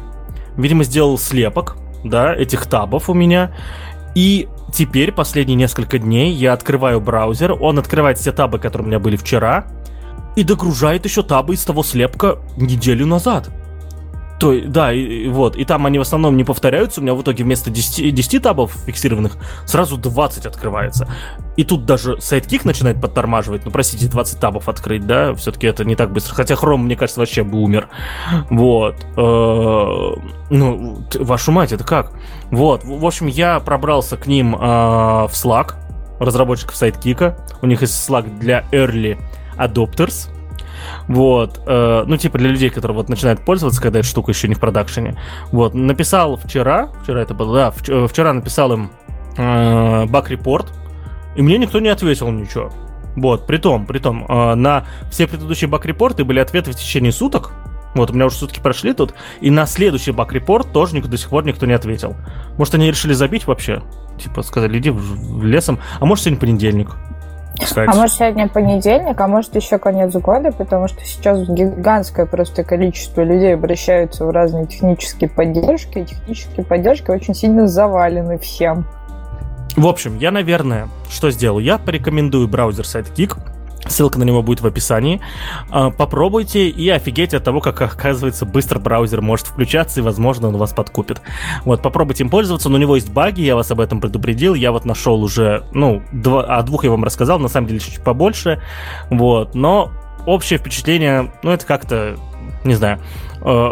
видимо, 0.56 0.84
сделал 0.84 1.18
слепок, 1.18 1.76
да, 2.04 2.34
этих 2.34 2.66
табов 2.66 3.08
у 3.10 3.14
меня, 3.14 3.52
и 4.14 4.48
теперь, 4.72 5.12
последние 5.12 5.56
несколько 5.56 5.98
дней, 5.98 6.32
я 6.32 6.52
открываю 6.52 7.00
браузер, 7.00 7.52
он 7.52 7.78
открывает 7.78 8.18
все 8.18 8.32
табы, 8.32 8.58
которые 8.58 8.86
у 8.86 8.88
меня 8.88 8.98
были 8.98 9.16
вчера, 9.16 9.66
и 10.36 10.44
догружает 10.44 11.04
еще 11.04 11.22
табы 11.22 11.54
из 11.54 11.64
того 11.64 11.82
слепка 11.82 12.38
неделю 12.56 13.06
назад. 13.06 13.50
То, 14.38 14.54
да, 14.66 14.92
и, 14.92 15.00
и 15.00 15.28
вот, 15.28 15.56
и 15.56 15.64
там 15.64 15.84
они 15.86 15.98
в 15.98 16.02
основном 16.02 16.36
не 16.36 16.44
повторяются, 16.44 17.00
у 17.00 17.02
меня 17.02 17.14
в 17.14 17.22
итоге 17.22 17.42
вместо 17.42 17.70
10, 17.70 18.14
10 18.14 18.42
табов 18.42 18.72
фиксированных 18.86 19.36
сразу 19.66 19.96
20 19.96 20.46
открывается. 20.46 21.08
И 21.56 21.64
тут 21.64 21.86
даже 21.86 22.20
сайт-кик 22.20 22.64
начинает 22.64 23.00
подтормаживать, 23.00 23.64
ну, 23.64 23.72
простите, 23.72 24.06
20 24.06 24.38
табов 24.38 24.68
открыть, 24.68 25.06
да, 25.06 25.34
все-таки 25.34 25.66
это 25.66 25.84
не 25.84 25.96
так 25.96 26.12
быстро, 26.12 26.36
хотя 26.36 26.54
Chrome, 26.54 26.78
мне 26.78 26.94
кажется, 26.94 27.18
вообще 27.20 27.42
бы 27.42 27.58
умер. 27.58 27.88
Вот. 28.48 28.94
Э, 29.16 30.20
ну, 30.50 30.98
вашу 31.14 31.50
мать, 31.50 31.72
это 31.72 31.82
как? 31.82 32.12
Вот, 32.52 32.84
в 32.84 33.04
общем, 33.04 33.26
я 33.26 33.58
пробрался 33.58 34.16
к 34.16 34.28
ним 34.28 34.54
э, 34.54 34.58
в 34.58 35.32
Slack, 35.32 35.74
разработчиков 36.20 36.76
сайт-кика, 36.76 37.36
у 37.60 37.66
них 37.66 37.80
есть 37.80 38.08
Slack 38.08 38.38
для 38.38 38.64
Early 38.70 39.18
Adopters, 39.56 40.28
вот. 41.06 41.60
Э, 41.66 42.04
ну, 42.06 42.16
типа 42.16 42.38
для 42.38 42.50
людей, 42.50 42.70
которые 42.70 42.96
вот 42.96 43.08
начинают 43.08 43.44
пользоваться, 43.44 43.80
когда 43.80 44.00
эта 44.00 44.08
штука 44.08 44.32
еще 44.32 44.48
не 44.48 44.54
в 44.54 44.60
продакшене. 44.60 45.16
Вот. 45.52 45.74
Написал 45.74 46.36
вчера, 46.36 46.88
вчера 47.02 47.22
это 47.22 47.34
было, 47.34 47.54
да, 47.54 47.72
э, 47.88 48.06
вчера 48.08 48.32
написал 48.32 48.72
им 48.72 48.90
э, 49.36 50.06
баг-репорт, 50.06 50.72
и 51.36 51.42
мне 51.42 51.58
никто 51.58 51.80
не 51.80 51.88
ответил 51.88 52.30
ничего. 52.30 52.72
Вот, 53.16 53.46
при 53.46 53.56
том, 53.56 53.86
при 53.86 53.98
том, 53.98 54.26
э, 54.28 54.54
на 54.54 54.86
все 55.10 55.26
предыдущие 55.26 55.68
баг-репорты 55.68 56.24
были 56.24 56.38
ответы 56.38 56.72
в 56.72 56.76
течение 56.76 57.12
суток, 57.12 57.52
вот, 57.94 58.10
у 58.10 58.14
меня 58.14 58.26
уже 58.26 58.36
сутки 58.36 58.60
прошли 58.60 58.92
тут, 58.92 59.14
и 59.40 59.50
на 59.50 59.66
следующий 59.66 60.12
баг-репорт 60.12 60.72
тоже 60.72 60.94
никто, 60.94 61.08
до 61.08 61.16
сих 61.16 61.30
пор 61.30 61.44
никто 61.44 61.66
не 61.66 61.72
ответил. 61.72 62.16
Может, 62.56 62.74
они 62.74 62.88
решили 62.88 63.12
забить 63.12 63.46
вообще? 63.46 63.82
Типа, 64.22 64.42
сказали, 64.42 64.78
иди 64.78 64.90
в 64.90 65.44
лесом. 65.44 65.78
А 65.98 66.04
может, 66.04 66.24
сегодня 66.24 66.40
понедельник 66.40 66.90
кстати. 67.60 67.88
А 67.88 67.94
может, 67.94 68.16
сегодня 68.16 68.48
понедельник, 68.48 69.20
а 69.20 69.26
может, 69.26 69.54
еще 69.56 69.78
конец 69.78 70.12
года, 70.14 70.52
потому 70.52 70.88
что 70.88 71.04
сейчас 71.04 71.40
гигантское 71.48 72.26
просто 72.26 72.64
количество 72.64 73.22
людей 73.22 73.54
обращаются 73.54 74.24
в 74.24 74.30
разные 74.30 74.66
технические 74.66 75.28
поддержки, 75.30 75.98
и 75.98 76.04
технические 76.04 76.64
поддержки 76.64 77.10
очень 77.10 77.34
сильно 77.34 77.66
завалены 77.66 78.38
всем. 78.38 78.86
В 79.76 79.86
общем, 79.86 80.18
я, 80.18 80.30
наверное, 80.30 80.88
что 81.08 81.30
сделаю? 81.30 81.64
Я 81.64 81.78
порекомендую 81.78 82.48
браузер 82.48 82.84
Sidekick, 82.84 83.38
Ссылка 83.88 84.18
на 84.18 84.24
него 84.24 84.42
будет 84.42 84.60
в 84.60 84.66
описании. 84.66 85.20
А, 85.70 85.90
попробуйте 85.90 86.68
и 86.68 86.88
офигеть 86.88 87.34
от 87.34 87.44
того, 87.44 87.60
как, 87.60 87.80
оказывается, 87.80 88.46
быстро 88.46 88.78
браузер 88.78 89.20
может 89.20 89.46
включаться, 89.46 90.00
и, 90.00 90.02
возможно, 90.02 90.48
он 90.48 90.56
вас 90.56 90.72
подкупит. 90.72 91.20
Вот, 91.64 91.82
попробуйте 91.82 92.24
им 92.24 92.30
пользоваться, 92.30 92.68
но 92.68 92.76
у 92.76 92.78
него 92.78 92.96
есть 92.96 93.10
баги, 93.10 93.42
я 93.42 93.56
вас 93.56 93.70
об 93.70 93.80
этом 93.80 94.00
предупредил. 94.00 94.54
Я 94.54 94.72
вот 94.72 94.84
нашел 94.84 95.22
уже, 95.22 95.64
ну, 95.72 96.02
два, 96.12 96.44
о 96.44 96.62
двух 96.62 96.84
я 96.84 96.90
вам 96.90 97.04
рассказал, 97.04 97.38
на 97.38 97.48
самом 97.48 97.68
деле 97.68 97.80
чуть 97.80 98.02
побольше. 98.02 98.62
Вот, 99.10 99.54
но 99.54 99.90
общее 100.26 100.58
впечатление, 100.58 101.32
ну, 101.42 101.50
это 101.50 101.64
как-то, 101.66 102.16
не 102.64 102.74
знаю, 102.74 103.00
э, 103.40 103.70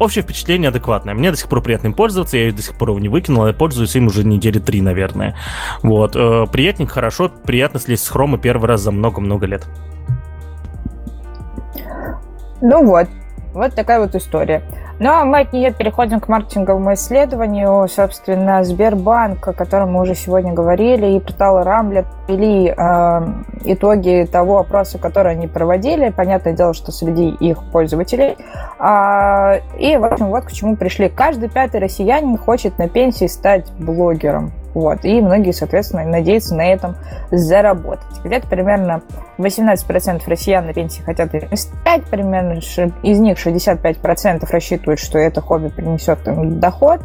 общее 0.00 0.24
впечатление 0.24 0.70
адекватное. 0.70 1.14
Мне 1.14 1.30
до 1.30 1.36
сих 1.36 1.48
пор 1.48 1.62
приятно 1.62 1.88
им 1.88 1.94
пользоваться, 1.94 2.36
я 2.36 2.52
до 2.52 2.62
сих 2.62 2.74
пор 2.74 2.88
его 2.88 2.98
не 2.98 3.08
выкинул, 3.08 3.46
я 3.46 3.52
пользуюсь 3.52 3.94
им 3.94 4.06
уже 4.06 4.24
недели 4.24 4.58
три, 4.58 4.80
наверное. 4.80 5.36
Вот. 5.82 6.16
Э, 6.16 6.46
приятненько, 6.50 6.94
хорошо, 6.94 7.30
приятно 7.44 7.78
слезть 7.78 8.04
с 8.04 8.08
хрома 8.08 8.38
первый 8.38 8.66
раз 8.66 8.80
за 8.80 8.90
много-много 8.90 9.46
лет. 9.46 9.68
Ну 12.62 12.84
вот, 12.84 13.08
вот 13.52 13.74
такая 13.74 14.00
вот 14.00 14.14
история. 14.14 14.62
Ну, 14.98 15.08
а 15.10 15.24
мы 15.24 15.40
от 15.40 15.52
нее 15.52 15.72
переходим 15.72 16.20
к 16.20 16.28
маркетинговому 16.28 16.92
исследованию. 16.92 17.88
Собственно, 17.88 18.62
Сбербанк, 18.64 19.48
о 19.48 19.52
котором 19.54 19.92
мы 19.92 20.02
уже 20.02 20.14
сегодня 20.14 20.52
говорили, 20.52 21.16
и 21.16 21.20
портал 21.20 21.62
Рамблер 21.62 22.04
ввели 22.28 22.68
э, 22.68 23.20
итоги 23.64 24.28
того 24.30 24.58
опроса, 24.58 24.98
который 24.98 25.32
они 25.32 25.46
проводили. 25.46 26.10
Понятное 26.10 26.52
дело, 26.52 26.74
что 26.74 26.92
среди 26.92 27.30
их 27.30 27.64
пользователей. 27.72 28.36
А, 28.78 29.60
и, 29.78 29.96
в 29.96 30.04
общем, 30.04 30.26
вот 30.26 30.44
к 30.44 30.52
чему 30.52 30.76
пришли. 30.76 31.08
Каждый 31.08 31.48
пятый 31.48 31.80
россиянин 31.80 32.36
хочет 32.36 32.78
на 32.78 32.88
пенсии 32.88 33.26
стать 33.26 33.72
блогером. 33.78 34.52
Вот. 34.74 35.04
И 35.04 35.20
многие, 35.20 35.52
соответственно, 35.52 36.04
надеются 36.04 36.54
на 36.54 36.66
этом 36.66 36.96
заработать. 37.30 38.20
Где-то 38.24 38.46
примерно 38.46 39.02
18% 39.38 40.22
россиян 40.26 40.66
на 40.66 40.72
пенсии 40.72 41.02
хотят 41.02 41.30
стать, 41.54 42.04
примерно 42.04 42.60
из 43.02 43.18
них 43.18 43.38
65% 43.38 44.46
рассчитывают, 44.50 45.00
что 45.00 45.18
это 45.18 45.40
хобби 45.40 45.68
принесет 45.68 46.26
им 46.28 46.60
доход. 46.60 47.00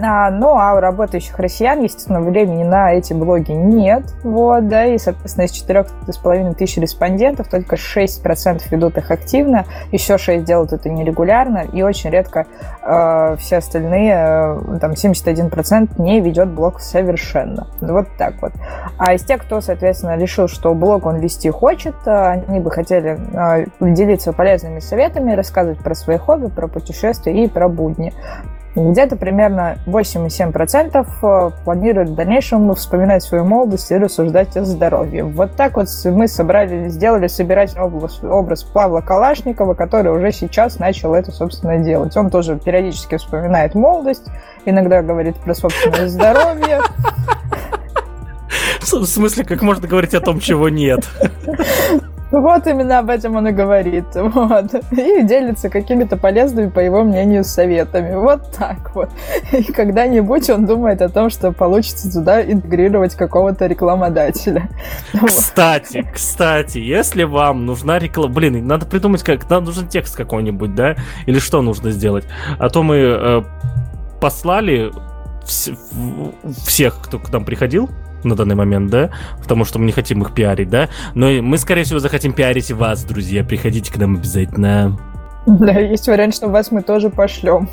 А, 0.00 0.30
ну, 0.30 0.56
а 0.56 0.74
у 0.74 0.80
работающих 0.80 1.38
россиян, 1.38 1.82
естественно, 1.82 2.20
времени 2.20 2.64
на 2.64 2.94
эти 2.94 3.12
блоги 3.12 3.52
нет. 3.52 4.04
Вот, 4.22 4.68
да, 4.68 4.86
и, 4.86 4.96
соответственно, 4.96 5.44
из 5.44 5.52
4,5 5.52 6.54
тысяч 6.54 6.78
респондентов 6.78 7.48
только 7.48 7.76
6% 7.76 8.62
ведут 8.70 8.96
их 8.96 9.10
активно, 9.10 9.66
еще 9.90 10.16
6 10.16 10.44
делают 10.44 10.72
это 10.72 10.88
нерегулярно, 10.88 11.58
и 11.58 11.82
очень 11.82 12.10
редко 12.10 12.46
э, 12.82 13.36
все 13.38 13.58
остальные, 13.58 14.14
э, 14.14 14.78
там, 14.80 14.92
71% 14.92 16.00
не 16.00 16.20
ведет 16.20 16.48
блог 16.48 16.80
совершенно. 16.80 17.66
Вот 17.80 18.06
так 18.16 18.40
вот. 18.40 18.52
А 18.96 19.12
из 19.12 19.24
тех, 19.24 19.42
кто, 19.42 19.60
соответственно, 19.60 20.16
решил, 20.16 20.48
что 20.48 20.74
блог 20.74 21.04
он 21.04 21.16
вести 21.16 21.50
хочет, 21.50 21.94
э, 22.06 22.42
они 22.48 22.60
бы 22.60 22.70
хотели 22.70 23.18
э, 23.34 23.66
делиться 23.80 24.32
полезными 24.32 24.78
советами, 24.78 25.32
рассказывать 25.32 25.80
про 25.80 25.94
свои 25.94 26.16
хобби, 26.16 26.46
про 26.46 26.66
путешествия 26.66 27.44
и 27.44 27.46
про 27.46 27.68
будни. 27.68 28.14
Где-то 28.74 29.16
примерно 29.16 29.76
8,7% 29.86 31.06
э, 31.22 31.50
планируют 31.64 32.10
в 32.10 32.14
дальнейшем 32.14 32.74
вспоминать 32.74 33.22
свою 33.22 33.44
молодость 33.44 33.90
и 33.90 33.96
рассуждать 33.96 34.56
о 34.56 34.64
здоровье. 34.64 35.24
Вот 35.24 35.56
так 35.56 35.76
вот 35.76 35.88
мы 36.06 36.26
собрали, 36.26 36.88
сделали 36.88 37.26
собирательный 37.26 37.84
образ, 37.84 38.22
образ 38.22 38.62
Павла 38.62 39.02
Калашникова, 39.02 39.74
который 39.74 40.10
уже 40.10 40.32
сейчас 40.32 40.78
начал 40.78 41.14
это, 41.14 41.32
собственно, 41.32 41.78
делать. 41.78 42.16
Он 42.16 42.30
тоже 42.30 42.58
периодически 42.58 43.18
вспоминает 43.18 43.74
молодость, 43.74 44.24
иногда 44.64 45.02
говорит 45.02 45.36
про 45.36 45.54
собственное 45.54 46.08
здоровье. 46.08 46.80
В 48.80 49.04
смысле, 49.06 49.44
как 49.44 49.62
можно 49.62 49.86
говорить 49.86 50.14
о 50.14 50.20
том, 50.20 50.40
чего 50.40 50.68
нет? 50.68 51.06
Вот 52.32 52.66
именно 52.66 52.98
об 52.98 53.10
этом 53.10 53.36
он 53.36 53.48
и 53.48 53.52
говорит. 53.52 54.06
Вот. 54.14 54.74
И 54.92 55.22
делится 55.22 55.68
какими-то 55.68 56.16
полезными, 56.16 56.70
по 56.70 56.80
его 56.80 57.04
мнению, 57.04 57.44
советами. 57.44 58.14
Вот 58.14 58.50
так 58.56 58.94
вот. 58.94 59.10
И 59.52 59.64
когда-нибудь 59.64 60.48
он 60.48 60.64
думает 60.66 61.02
о 61.02 61.10
том, 61.10 61.28
что 61.28 61.52
получится 61.52 62.10
туда 62.10 62.42
интегрировать 62.42 63.14
какого-то 63.14 63.66
рекламодателя. 63.66 64.70
Кстати, 65.26 66.04
кстати, 66.12 66.78
если 66.78 67.24
вам 67.24 67.66
нужна 67.66 67.98
реклама... 67.98 68.32
Блин, 68.32 68.66
надо 68.66 68.86
придумать, 68.86 69.22
как... 69.22 69.48
Нам 69.50 69.64
нужен 69.64 69.86
текст 69.86 70.16
какой-нибудь, 70.16 70.74
да? 70.74 70.96
Или 71.26 71.38
что 71.38 71.60
нужно 71.60 71.90
сделать? 71.90 72.24
А 72.58 72.70
то 72.70 72.82
мы 72.82 72.96
э, 72.96 73.42
послали 74.20 74.90
вс... 75.44 75.70
всех, 76.66 76.98
кто 77.02 77.18
к 77.18 77.30
нам 77.30 77.44
приходил, 77.44 77.90
на 78.24 78.36
данный 78.36 78.54
момент, 78.54 78.90
да, 78.90 79.10
потому 79.40 79.64
что 79.64 79.78
мы 79.78 79.86
не 79.86 79.92
хотим 79.92 80.22
их 80.22 80.32
пиарить, 80.32 80.70
да, 80.70 80.88
но 81.14 81.30
мы, 81.42 81.58
скорее 81.58 81.84
всего, 81.84 81.98
захотим 81.98 82.32
пиарить 82.32 82.70
вас, 82.70 83.04
друзья, 83.04 83.44
приходите 83.44 83.92
к 83.92 83.96
нам 83.96 84.16
обязательно. 84.16 84.98
Да, 85.46 85.72
есть 85.72 86.06
вариант, 86.06 86.34
что 86.34 86.48
вас 86.48 86.70
мы 86.70 86.82
тоже 86.82 87.10
пошлем. 87.10 87.68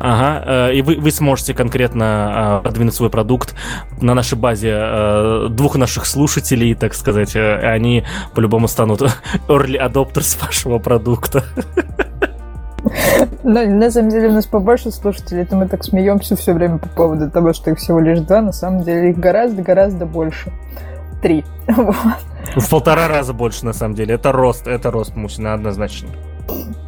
Ага, 0.00 0.70
э, 0.70 0.74
и 0.76 0.82
вы, 0.82 0.96
вы 0.96 1.10
сможете 1.10 1.52
конкретно 1.52 2.60
э, 2.60 2.62
продвинуть 2.62 2.94
свой 2.94 3.10
продукт 3.10 3.54
на 4.00 4.14
нашей 4.14 4.38
базе 4.38 4.72
э, 4.72 5.48
двух 5.50 5.76
наших 5.76 6.06
слушателей, 6.06 6.74
так 6.74 6.94
сказать. 6.94 7.36
Они 7.36 8.04
по-любому 8.34 8.66
станут 8.66 9.02
early 9.48 9.78
adopters 9.78 10.42
вашего 10.42 10.78
продукта. 10.78 11.44
Но 13.42 13.64
на 13.64 13.90
самом 13.90 14.10
деле 14.10 14.28
у 14.28 14.32
нас 14.32 14.46
побольше 14.46 14.90
слушателей, 14.90 15.42
это 15.42 15.56
мы 15.56 15.68
так 15.68 15.84
смеемся 15.84 16.36
все 16.36 16.52
время 16.52 16.78
по 16.78 16.88
поводу 16.88 17.30
того, 17.30 17.52
что 17.52 17.70
их 17.70 17.78
всего 17.78 18.00
лишь 18.00 18.20
два, 18.20 18.40
на 18.40 18.52
самом 18.52 18.82
деле 18.82 19.10
их 19.10 19.18
гораздо-гораздо 19.18 20.06
больше. 20.06 20.52
Три. 21.22 21.44
В 22.56 22.70
полтора 22.70 23.08
раза 23.08 23.32
больше, 23.32 23.64
на 23.64 23.72
самом 23.72 23.94
деле. 23.94 24.14
Это 24.14 24.32
рост, 24.32 24.66
это 24.66 24.90
рост, 24.90 25.14
Мусина, 25.14 25.54
однозначно. 25.54 26.08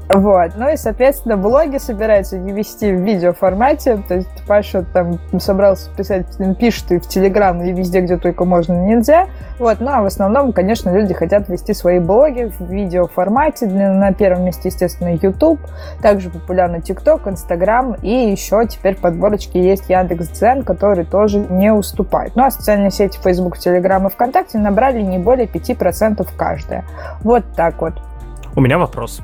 Вот. 0.08 0.52
Ну 0.56 0.68
и, 0.70 0.76
соответственно, 0.76 1.36
блоги 1.36 1.78
собираются 1.78 2.38
не 2.38 2.52
вести 2.52 2.92
в 2.92 3.00
видеоформате. 3.00 4.02
То 4.08 4.16
есть 4.16 4.28
Паша 4.46 4.84
там 4.92 5.18
собрался 5.38 5.90
писать, 5.96 6.26
пишет 6.58 6.92
и 6.92 6.98
в 6.98 7.08
Телеграм, 7.08 7.62
и 7.62 7.72
везде, 7.72 8.00
где 8.00 8.16
только 8.16 8.44
можно, 8.44 8.74
нельзя. 8.74 9.26
Вот. 9.58 9.80
Ну 9.80 9.90
а 9.90 10.02
в 10.02 10.06
основном, 10.06 10.52
конечно, 10.52 10.90
люди 10.90 11.14
хотят 11.14 11.48
вести 11.48 11.72
свои 11.72 11.98
блоги 11.98 12.52
в 12.58 12.70
видеоформате. 12.70 13.66
На 13.66 14.12
первом 14.12 14.44
месте, 14.44 14.68
естественно, 14.68 15.14
YouTube. 15.14 15.60
Также 16.02 16.30
популярны 16.30 16.76
TikTok, 16.76 17.28
Instagram. 17.28 17.96
И 18.02 18.30
еще 18.30 18.66
теперь 18.66 18.96
подборочки 18.96 19.56
есть 19.56 19.88
Яндекс.Дзен, 19.88 20.62
который 20.62 21.04
тоже 21.04 21.38
не 21.38 21.72
уступает. 21.72 22.36
Ну 22.36 22.44
а 22.44 22.50
социальные 22.50 22.90
сети 22.90 23.18
Facebook, 23.22 23.56
Telegram 23.56 24.06
и 24.06 24.10
ВКонтакте 24.10 24.58
набрали 24.58 25.00
не 25.00 25.18
более 25.18 25.46
5% 25.46 26.26
каждая. 26.36 26.84
Вот 27.22 27.44
так 27.56 27.80
вот. 27.80 27.94
У 28.54 28.60
меня 28.60 28.78
вопрос. 28.78 29.22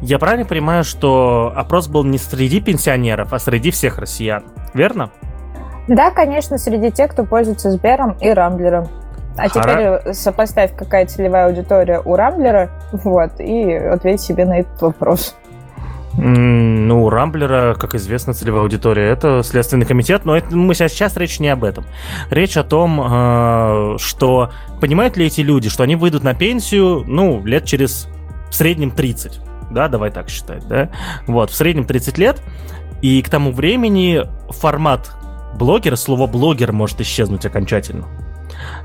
Я 0.00 0.18
правильно 0.18 0.44
понимаю, 0.44 0.84
что 0.84 1.52
опрос 1.54 1.88
был 1.88 2.04
не 2.04 2.18
среди 2.18 2.60
пенсионеров, 2.60 3.32
а 3.32 3.38
среди 3.38 3.70
всех 3.70 3.98
россиян, 3.98 4.44
верно? 4.74 5.10
Да, 5.88 6.10
конечно, 6.10 6.58
среди 6.58 6.90
тех, 6.90 7.10
кто 7.10 7.24
пользуется 7.24 7.70
Сбером 7.70 8.16
и 8.20 8.30
Рамблером. 8.30 8.88
А 9.36 9.48
Хара... 9.48 10.00
теперь 10.00 10.14
сопоставь, 10.14 10.76
какая 10.76 11.06
целевая 11.06 11.46
аудитория 11.46 12.00
у 12.04 12.16
Рамблера, 12.16 12.70
вот, 12.92 13.40
и 13.40 13.72
ответь 13.72 14.20
себе 14.20 14.44
на 14.44 14.60
этот 14.60 14.80
вопрос. 14.82 15.34
Ну, 16.14 17.04
у 17.04 17.08
Рамблера, 17.08 17.74
как 17.74 17.94
известно, 17.94 18.34
целевая 18.34 18.62
аудитория 18.62 19.08
это 19.08 19.42
Следственный 19.42 19.86
комитет, 19.86 20.26
но 20.26 20.36
это, 20.36 20.54
мы 20.54 20.74
сейчас, 20.74 20.92
сейчас 20.92 21.16
речь 21.16 21.40
не 21.40 21.48
об 21.48 21.64
этом. 21.64 21.86
Речь 22.30 22.58
о 22.58 22.64
том, 22.64 23.00
э, 23.00 23.96
что 23.98 24.50
понимают 24.80 25.16
ли 25.16 25.26
эти 25.26 25.40
люди, 25.40 25.70
что 25.70 25.84
они 25.84 25.96
выйдут 25.96 26.22
на 26.22 26.34
пенсию, 26.34 27.02
ну, 27.06 27.42
лет 27.44 27.64
через 27.64 28.08
в 28.50 28.54
среднем 28.54 28.90
30 28.90 29.40
да, 29.72 29.88
давай 29.88 30.10
так 30.10 30.28
считать, 30.28 30.66
да, 30.68 30.90
вот, 31.26 31.50
в 31.50 31.54
среднем 31.54 31.84
30 31.84 32.18
лет, 32.18 32.42
и 33.00 33.20
к 33.22 33.28
тому 33.28 33.52
времени 33.52 34.22
формат 34.50 35.12
блогера, 35.54 35.96
слово 35.96 36.26
блогер 36.26 36.72
может 36.72 37.00
исчезнуть 37.00 37.44
окончательно, 37.46 38.06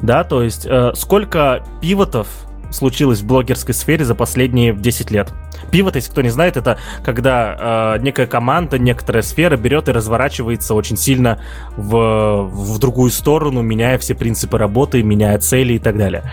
да, 0.01 0.23
то 0.23 0.43
есть 0.43 0.65
э, 0.65 0.91
сколько 0.95 1.63
пивотов 1.81 2.27
случилось 2.71 3.21
в 3.21 3.25
блогерской 3.25 3.73
сфере 3.73 4.05
за 4.05 4.15
последние 4.15 4.73
10 4.73 5.11
лет. 5.11 5.33
Пивот, 5.71 5.95
если 5.95 6.11
кто 6.11 6.21
не 6.21 6.29
знает, 6.29 6.57
это 6.57 6.77
когда 7.03 7.95
э, 7.97 8.01
некая 8.01 8.27
команда, 8.27 8.77
некоторая 8.77 9.23
сфера 9.23 9.57
берет 9.57 9.89
и 9.89 9.91
разворачивается 9.91 10.73
очень 10.73 10.97
сильно 10.97 11.39
в, 11.75 12.43
в 12.43 12.79
другую 12.79 13.11
сторону, 13.11 13.61
меняя 13.61 13.97
все 13.97 14.15
принципы 14.15 14.57
работы, 14.57 15.03
меняя 15.03 15.37
цели 15.39 15.73
и 15.73 15.79
так 15.79 15.97
далее. 15.97 16.23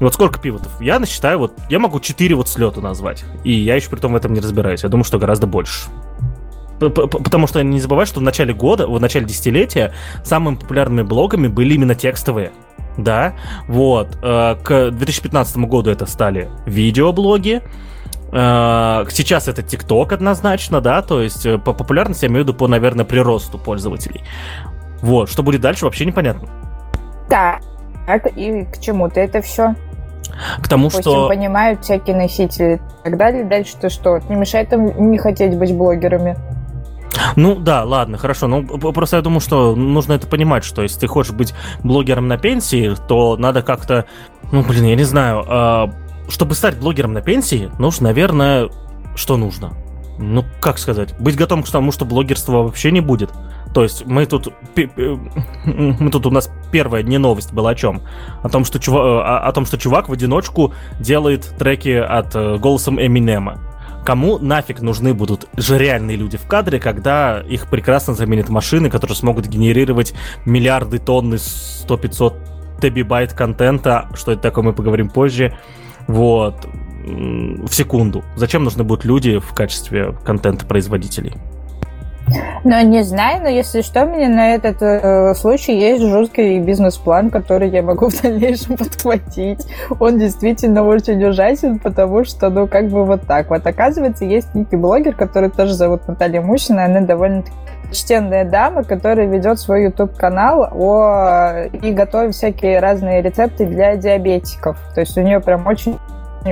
Вот 0.00 0.14
сколько 0.14 0.38
пивотов? 0.38 0.80
Я 0.80 0.98
насчитаю, 0.98 1.38
вот, 1.38 1.54
я 1.68 1.78
могу 1.78 1.98
4 1.98 2.34
вот 2.34 2.48
слета 2.48 2.80
назвать. 2.80 3.24
И 3.44 3.52
я 3.52 3.74
еще 3.74 3.90
при 3.90 3.98
том 3.98 4.12
в 4.12 4.16
этом 4.16 4.32
не 4.32 4.40
разбираюсь. 4.40 4.82
Я 4.84 4.88
думаю, 4.88 5.04
что 5.04 5.18
гораздо 5.18 5.46
больше. 5.46 5.88
Потому 6.78 7.48
что 7.48 7.62
не 7.62 7.80
забывай, 7.80 8.06
что 8.06 8.20
в 8.20 8.22
начале 8.22 8.54
года, 8.54 8.86
в 8.86 9.00
начале 9.00 9.26
десятилетия 9.26 9.92
самыми 10.22 10.54
популярными 10.54 11.02
блогами 11.02 11.48
были 11.48 11.74
именно 11.74 11.96
текстовые. 11.96 12.52
Да, 12.96 13.34
вот. 13.66 14.18
Э, 14.22 14.56
к 14.62 14.90
2015 14.90 15.56
году 15.58 15.90
это 15.90 16.06
стали 16.06 16.48
видеоблоги. 16.66 17.62
Э, 18.32 19.04
сейчас 19.10 19.48
это 19.48 19.62
ТикТок 19.62 20.12
однозначно, 20.12 20.80
да, 20.80 21.02
то 21.02 21.20
есть 21.20 21.46
э, 21.46 21.58
по 21.58 21.72
популярности 21.72 22.24
я 22.24 22.28
имею 22.28 22.44
в 22.44 22.48
виду 22.48 22.58
по, 22.58 22.68
наверное, 22.68 23.04
приросту 23.04 23.58
пользователей. 23.58 24.22
Вот, 25.00 25.30
что 25.30 25.42
будет 25.42 25.60
дальше, 25.60 25.84
вообще 25.84 26.04
непонятно. 26.04 26.48
Да, 27.28 27.60
и 28.36 28.64
к 28.64 28.80
чему 28.80 29.08
ты 29.08 29.20
это 29.20 29.42
все? 29.42 29.74
К 30.60 30.68
тому, 30.68 30.88
Допустим, 30.88 31.12
что... 31.12 31.28
понимают 31.28 31.84
всякие 31.84 32.16
носители 32.16 32.74
и 32.74 33.04
так 33.04 33.16
далее. 33.16 33.44
Дальше-то 33.44 33.88
что? 33.88 34.18
Не 34.28 34.36
мешает 34.36 34.72
им 34.72 35.10
не 35.10 35.18
хотеть 35.18 35.56
быть 35.56 35.74
блогерами? 35.74 36.36
Ну 37.36 37.56
да, 37.56 37.84
ладно, 37.84 38.18
хорошо. 38.18 38.46
Ну 38.46 38.64
просто 38.64 39.16
я 39.16 39.22
думаю, 39.22 39.40
что 39.40 39.74
нужно 39.74 40.14
это 40.14 40.26
понимать, 40.26 40.64
что 40.64 40.82
если 40.82 41.00
ты 41.00 41.06
хочешь 41.06 41.32
быть 41.32 41.54
блогером 41.82 42.28
на 42.28 42.38
пенсии, 42.38 42.94
то 43.08 43.36
надо 43.36 43.62
как-то, 43.62 44.06
ну 44.52 44.62
блин, 44.62 44.84
я 44.84 44.94
не 44.94 45.04
знаю, 45.04 45.44
э, 45.48 45.86
чтобы 46.28 46.54
стать 46.54 46.78
блогером 46.78 47.12
на 47.12 47.20
пенсии, 47.20 47.70
нужно, 47.78 48.08
наверное, 48.08 48.68
что 49.16 49.36
нужно? 49.36 49.72
Ну 50.18 50.44
как 50.60 50.78
сказать, 50.78 51.18
быть 51.18 51.36
готовым 51.36 51.64
к 51.64 51.70
тому, 51.70 51.92
что 51.92 52.04
блогерства 52.04 52.62
вообще 52.62 52.90
не 52.90 53.00
будет. 53.00 53.30
То 53.74 53.82
есть 53.82 54.06
мы 54.06 54.26
тут, 54.26 54.52
мы 55.66 56.10
тут 56.10 56.26
у 56.26 56.30
нас 56.30 56.50
первая 56.72 57.02
не 57.02 57.18
новость 57.18 57.52
была 57.52 57.70
о 57.70 57.74
чем? 57.74 58.02
О 58.42 58.48
том, 58.48 58.64
что 58.64 58.78
чувак, 58.78 59.02
э, 59.02 59.20
о, 59.20 59.38
о 59.38 59.52
том, 59.52 59.66
что 59.66 59.78
чувак 59.78 60.08
в 60.08 60.12
одиночку 60.12 60.72
делает 60.98 61.54
треки 61.58 61.94
от 61.94 62.34
э, 62.34 62.56
голосом 62.56 63.00
Эминема. 63.00 63.58
Кому 64.04 64.38
нафиг 64.38 64.80
нужны 64.80 65.12
будут 65.12 65.48
же 65.56 65.76
реальные 65.76 66.16
люди 66.16 66.38
в 66.38 66.46
кадре, 66.46 66.80
когда 66.80 67.40
их 67.40 67.68
прекрасно 67.68 68.14
заменят 68.14 68.48
машины, 68.48 68.88
которые 68.88 69.16
смогут 69.16 69.46
генерировать 69.46 70.14
миллиарды 70.46 70.98
тонны 70.98 71.34
100-500 71.34 72.80
тебибайт 72.80 73.32
контента, 73.34 74.08
что 74.14 74.32
это 74.32 74.42
такое, 74.42 74.64
мы 74.64 74.72
поговорим 74.72 75.10
позже, 75.10 75.58
вот, 76.06 76.66
в 77.04 77.70
секунду. 77.70 78.24
Зачем 78.36 78.64
нужны 78.64 78.84
будут 78.84 79.04
люди 79.04 79.38
в 79.38 79.52
качестве 79.52 80.14
контента-производителей? 80.24 81.34
Ну, 82.64 82.80
не 82.84 83.02
знаю, 83.02 83.42
но 83.42 83.48
если 83.48 83.82
что, 83.82 84.04
у 84.04 84.08
меня 84.08 84.28
на 84.28 84.54
этот 84.54 84.82
э, 84.82 85.34
случай 85.34 85.78
есть 85.78 86.02
жесткий 86.02 86.58
бизнес-план, 86.58 87.30
который 87.30 87.70
я 87.70 87.82
могу 87.82 88.08
в 88.10 88.22
дальнейшем 88.22 88.76
подхватить. 88.76 89.66
Он 90.00 90.18
действительно 90.18 90.84
очень 90.84 91.22
ужасен, 91.24 91.78
потому 91.78 92.24
что, 92.24 92.50
ну, 92.50 92.66
как 92.66 92.88
бы 92.88 93.04
вот 93.04 93.22
так. 93.26 93.50
Вот, 93.50 93.66
оказывается, 93.66 94.24
есть 94.24 94.54
некий 94.54 94.76
блогер, 94.76 95.14
который 95.14 95.50
тоже 95.50 95.74
зовут 95.74 96.06
Наталья 96.08 96.40
Мущина, 96.40 96.84
она 96.84 97.00
довольно 97.00 97.44
почтенная 97.88 98.44
дама, 98.44 98.84
которая 98.84 99.26
ведет 99.26 99.58
свой 99.58 99.84
YouTube-канал 99.84 100.68
о... 100.72 101.68
и 101.72 101.92
готовит 101.92 102.34
всякие 102.34 102.80
разные 102.80 103.22
рецепты 103.22 103.66
для 103.66 103.96
диабетиков. 103.96 104.78
То 104.94 105.00
есть 105.00 105.16
у 105.16 105.22
нее 105.22 105.40
прям 105.40 105.66
очень 105.66 105.98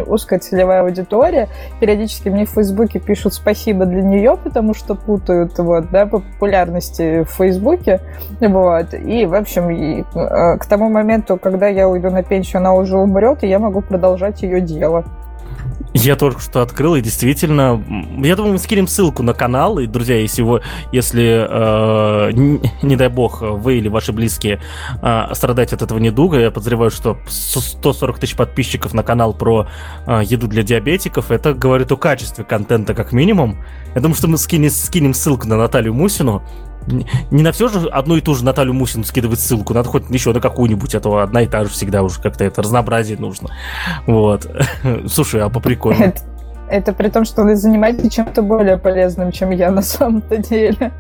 узкая 0.06 0.38
целевая 0.38 0.82
аудитория. 0.82 1.48
Периодически 1.80 2.28
мне 2.28 2.46
в 2.46 2.50
Фейсбуке 2.50 2.98
пишут 2.98 3.34
спасибо 3.34 3.86
для 3.86 4.02
нее, 4.02 4.36
потому 4.42 4.74
что 4.74 4.94
путают 4.94 5.58
вот, 5.58 5.90
да, 5.90 6.06
по 6.06 6.20
популярности 6.20 7.24
в 7.24 7.30
Фейсбуке. 7.36 8.00
Вот. 8.40 8.94
И, 8.94 9.26
в 9.26 9.34
общем, 9.34 9.70
и, 9.70 10.00
э, 10.02 10.58
к 10.58 10.66
тому 10.66 10.88
моменту, 10.88 11.36
когда 11.36 11.68
я 11.68 11.88
уйду 11.88 12.10
на 12.10 12.22
пенсию, 12.22 12.58
она 12.58 12.74
уже 12.74 12.96
умрет, 12.96 13.44
и 13.44 13.48
я 13.48 13.58
могу 13.58 13.80
продолжать 13.80 14.42
ее 14.42 14.60
дело. 14.60 15.04
Я 15.94 16.16
только 16.16 16.40
что 16.40 16.62
открыл, 16.62 16.96
и 16.96 17.00
действительно, 17.00 17.82
я 18.18 18.36
думаю, 18.36 18.54
мы 18.54 18.58
скинем 18.58 18.86
ссылку 18.86 19.22
на 19.22 19.32
канал, 19.32 19.78
и, 19.78 19.86
друзья, 19.86 20.16
если 20.16 20.42
вы, 20.42 20.62
если, 20.92 21.46
э, 21.48 22.32
не, 22.82 22.96
дай 22.96 23.08
бог, 23.08 23.40
вы 23.40 23.78
или 23.78 23.88
ваши 23.88 24.12
близкие 24.12 24.60
э, 25.00 25.22
страдаете 25.32 25.76
от 25.76 25.82
этого 25.82 25.98
недуга, 25.98 26.38
я 26.38 26.50
подозреваю, 26.50 26.90
что 26.90 27.18
140 27.26 28.18
тысяч 28.18 28.36
подписчиков 28.36 28.92
на 28.92 29.02
канал 29.02 29.32
про 29.32 29.68
э, 30.06 30.22
еду 30.24 30.48
для 30.48 30.62
диабетиков, 30.62 31.30
это 31.30 31.54
говорит 31.54 31.90
о 31.92 31.96
качестве 31.96 32.44
контента 32.44 32.92
как 32.92 33.12
минимум. 33.12 33.64
Я 33.94 34.00
думаю, 34.02 34.16
что 34.16 34.28
мы 34.28 34.36
скинем, 34.36 34.70
скинем 34.70 35.14
ссылку 35.14 35.48
на 35.48 35.56
Наталью 35.56 35.94
Мусину, 35.94 36.42
не 36.86 37.42
на 37.42 37.52
все 37.52 37.68
же 37.68 37.88
одну 37.88 38.16
и 38.16 38.20
ту 38.20 38.34
же 38.34 38.44
Наталью 38.44 38.74
Мусину 38.74 39.04
скидывать 39.04 39.40
ссылку, 39.40 39.74
надо 39.74 39.88
хоть 39.88 40.08
еще 40.10 40.32
на 40.32 40.40
какую-нибудь, 40.40 40.94
а 40.94 41.00
то 41.00 41.18
одна 41.18 41.42
и 41.42 41.46
та 41.46 41.64
же 41.64 41.70
всегда 41.70 42.02
уже 42.02 42.20
как-то 42.20 42.44
это 42.44 42.62
разнообразие 42.62 43.18
нужно. 43.18 43.50
Вот. 44.06 44.48
Слушай, 45.08 45.42
а 45.42 45.48
по 45.48 45.60
приколу. 45.60 45.94
Это, 46.68 46.92
при 46.92 47.08
том, 47.08 47.24
что 47.24 47.44
вы 47.44 47.54
занимаетесь 47.54 48.12
чем-то 48.12 48.42
более 48.42 48.76
полезным, 48.76 49.30
чем 49.30 49.50
я 49.50 49.70
на 49.70 49.82
самом-то 49.82 50.38
деле. 50.38 50.92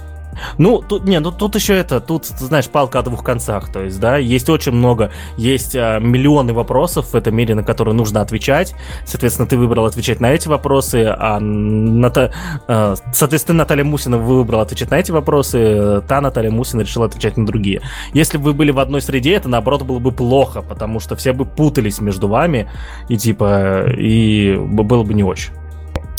Ну, 0.58 0.82
тут, 0.86 1.04
не, 1.04 1.20
ну 1.20 1.32
тут 1.32 1.54
еще 1.54 1.74
это, 1.74 2.00
тут, 2.00 2.26
знаешь, 2.26 2.68
палка 2.68 2.98
о 2.98 3.02
двух 3.02 3.22
концах, 3.24 3.72
то 3.72 3.82
есть, 3.82 4.00
да, 4.00 4.16
есть 4.16 4.48
очень 4.48 4.72
много, 4.72 5.10
есть 5.36 5.74
а, 5.76 5.98
миллионы 5.98 6.52
вопросов 6.52 7.12
в 7.12 7.14
этом 7.14 7.34
мире, 7.34 7.54
на 7.54 7.62
которые 7.62 7.94
нужно 7.94 8.20
отвечать, 8.20 8.74
соответственно, 9.04 9.48
ты 9.48 9.56
выбрал 9.56 9.86
отвечать 9.86 10.20
на 10.20 10.32
эти 10.32 10.48
вопросы, 10.48 11.04
а, 11.06 11.38
Ната, 11.40 12.32
а 12.68 12.94
соответственно, 13.12 13.58
Наталья 13.58 13.84
Мусина 13.84 14.18
выбрала 14.18 14.62
отвечать 14.62 14.90
на 14.90 14.96
эти 14.96 15.10
вопросы, 15.10 16.02
та 16.08 16.20
Наталья 16.20 16.50
Мусина 16.50 16.82
решила 16.82 17.06
отвечать 17.06 17.36
на 17.36 17.46
другие. 17.46 17.82
Если 18.12 18.38
бы 18.38 18.44
вы 18.44 18.54
были 18.54 18.70
в 18.70 18.78
одной 18.78 19.00
среде, 19.00 19.34
это, 19.34 19.48
наоборот, 19.48 19.82
было 19.82 19.98
бы 19.98 20.12
плохо, 20.12 20.62
потому 20.62 21.00
что 21.00 21.16
все 21.16 21.32
бы 21.32 21.44
путались 21.44 22.00
между 22.00 22.28
вами, 22.28 22.70
и, 23.08 23.16
типа, 23.16 23.90
и 23.96 24.56
было 24.56 25.02
бы 25.02 25.14
не 25.14 25.24
очень. 25.24 25.52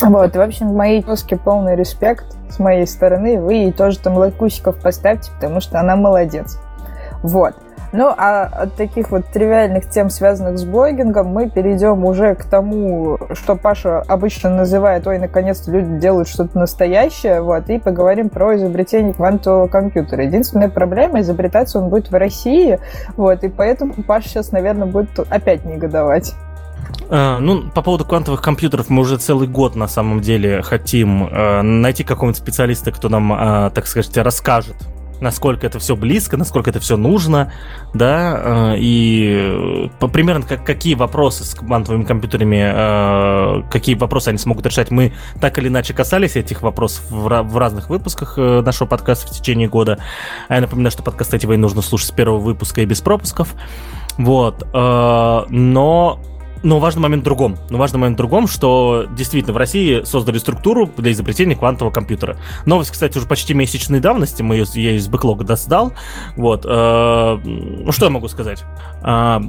Вот, 0.00 0.36
в 0.36 0.40
общем, 0.40 0.68
моей 0.68 1.02
тезке 1.02 1.36
полный 1.36 1.74
респект 1.74 2.24
с 2.50 2.58
моей 2.58 2.86
стороны. 2.86 3.40
Вы 3.40 3.54
ей 3.54 3.72
тоже 3.72 3.98
там 3.98 4.16
лайкусиков 4.16 4.80
поставьте, 4.80 5.30
потому 5.32 5.60
что 5.60 5.80
она 5.80 5.96
молодец. 5.96 6.58
Вот. 7.22 7.54
Ну, 7.90 8.12
а 8.16 8.42
от 8.44 8.74
таких 8.74 9.10
вот 9.10 9.24
тривиальных 9.32 9.88
тем, 9.88 10.10
связанных 10.10 10.58
с 10.58 10.64
блогингом, 10.64 11.28
мы 11.28 11.48
перейдем 11.48 12.04
уже 12.04 12.34
к 12.34 12.44
тому, 12.44 13.18
что 13.32 13.56
Паша 13.56 14.02
обычно 14.02 14.50
называет 14.50 15.06
«Ой, 15.06 15.18
наконец-то 15.18 15.70
люди 15.70 15.98
делают 15.98 16.28
что-то 16.28 16.58
настоящее», 16.58 17.40
вот, 17.40 17.70
и 17.70 17.78
поговорим 17.78 18.28
про 18.28 18.56
изобретение 18.56 19.14
квантового 19.14 19.68
компьютера. 19.68 20.24
Единственная 20.24 20.68
проблема, 20.68 21.20
изобретаться 21.20 21.78
он 21.78 21.88
будет 21.88 22.10
в 22.10 22.14
России, 22.14 22.78
вот, 23.16 23.42
и 23.42 23.48
поэтому 23.48 23.94
Паша 24.06 24.28
сейчас, 24.28 24.52
наверное, 24.52 24.86
будет 24.86 25.18
опять 25.30 25.64
негодовать. 25.64 26.34
Uh, 27.08 27.38
ну, 27.38 27.70
по 27.70 27.80
поводу 27.80 28.04
квантовых 28.04 28.42
компьютеров 28.42 28.90
мы 28.90 29.00
уже 29.00 29.16
целый 29.16 29.48
год 29.48 29.76
на 29.76 29.88
самом 29.88 30.20
деле 30.20 30.60
хотим 30.60 31.24
uh, 31.24 31.62
найти 31.62 32.04
какого-нибудь 32.04 32.38
специалиста, 32.38 32.92
кто 32.92 33.08
нам, 33.08 33.32
uh, 33.32 33.70
так 33.70 33.86
сказать, 33.86 34.14
расскажет, 34.18 34.76
насколько 35.20 35.66
это 35.66 35.78
все 35.78 35.96
близко, 35.96 36.36
насколько 36.36 36.68
это 36.68 36.80
все 36.80 36.98
нужно, 36.98 37.50
да, 37.94 38.74
и 38.76 39.90
по, 39.98 40.06
примерно 40.06 40.44
как, 40.46 40.64
какие 40.64 40.94
вопросы 40.94 41.44
с 41.44 41.54
квантовыми 41.54 42.04
компьютерами, 42.04 43.68
какие 43.70 43.94
вопросы 43.94 44.28
они 44.28 44.38
смогут 44.38 44.66
решать. 44.66 44.90
Мы 44.90 45.14
так 45.40 45.58
или 45.58 45.68
иначе 45.68 45.94
касались 45.94 46.36
этих 46.36 46.62
вопросов 46.62 47.10
в, 47.10 47.26
в 47.26 47.56
разных 47.56 47.88
выпусках 47.88 48.36
нашего 48.36 48.86
подкаста 48.86 49.26
в 49.26 49.30
течение 49.30 49.66
года. 49.66 49.98
А 50.48 50.56
я 50.56 50.60
напоминаю, 50.60 50.92
что 50.92 51.02
подкаст 51.02 51.34
эти 51.34 51.46
нужно 51.46 51.82
слушать 51.82 52.08
с 52.08 52.12
первого 52.12 52.38
выпуска 52.38 52.82
и 52.82 52.84
без 52.84 53.00
пропусков. 53.00 53.54
Вот, 54.18 54.64
но 54.72 56.20
но 56.62 56.78
важный 56.78 57.02
момент 57.02 57.22
в 57.22 57.24
другом. 57.24 57.56
Но 57.70 57.78
важный 57.78 57.98
момент 57.98 58.16
в 58.16 58.18
другом, 58.18 58.48
что 58.48 59.06
действительно 59.16 59.54
в 59.54 59.56
России 59.56 60.02
создали 60.04 60.38
структуру 60.38 60.90
для 60.96 61.12
изобретения 61.12 61.56
квантового 61.56 61.92
компьютера. 61.92 62.36
Новость, 62.66 62.90
кстати, 62.90 63.18
уже 63.18 63.26
почти 63.26 63.54
месячной 63.54 64.00
давности, 64.00 64.42
мы 64.42 64.56
ее, 64.56 64.66
я 64.74 64.92
из 64.92 65.08
бэклога 65.08 65.44
достал. 65.44 65.92
Вот. 66.36 66.64
Э, 66.64 67.38
ну, 67.44 67.92
что 67.92 68.06
я 68.06 68.10
могу 68.10 68.28
сказать? 68.28 68.64
Э, 69.02 69.40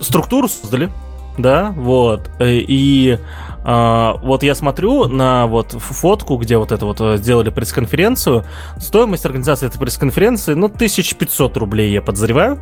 структуру 0.00 0.48
создали, 0.48 0.90
да, 1.38 1.72
вот. 1.76 2.30
Э, 2.38 2.50
и 2.50 3.18
э, 3.64 4.12
вот 4.22 4.42
я 4.42 4.54
смотрю 4.54 5.06
на 5.06 5.46
вот 5.46 5.72
фотку, 5.72 6.36
где 6.36 6.56
вот 6.58 6.72
это 6.72 6.86
вот 6.86 7.00
сделали 7.18 7.50
пресс-конференцию. 7.50 8.44
Стоимость 8.78 9.24
организации 9.24 9.66
этой 9.66 9.78
пресс-конференции, 9.78 10.54
ну, 10.54 10.66
1500 10.66 11.56
рублей, 11.56 11.92
я 11.92 12.02
подозреваю. 12.02 12.58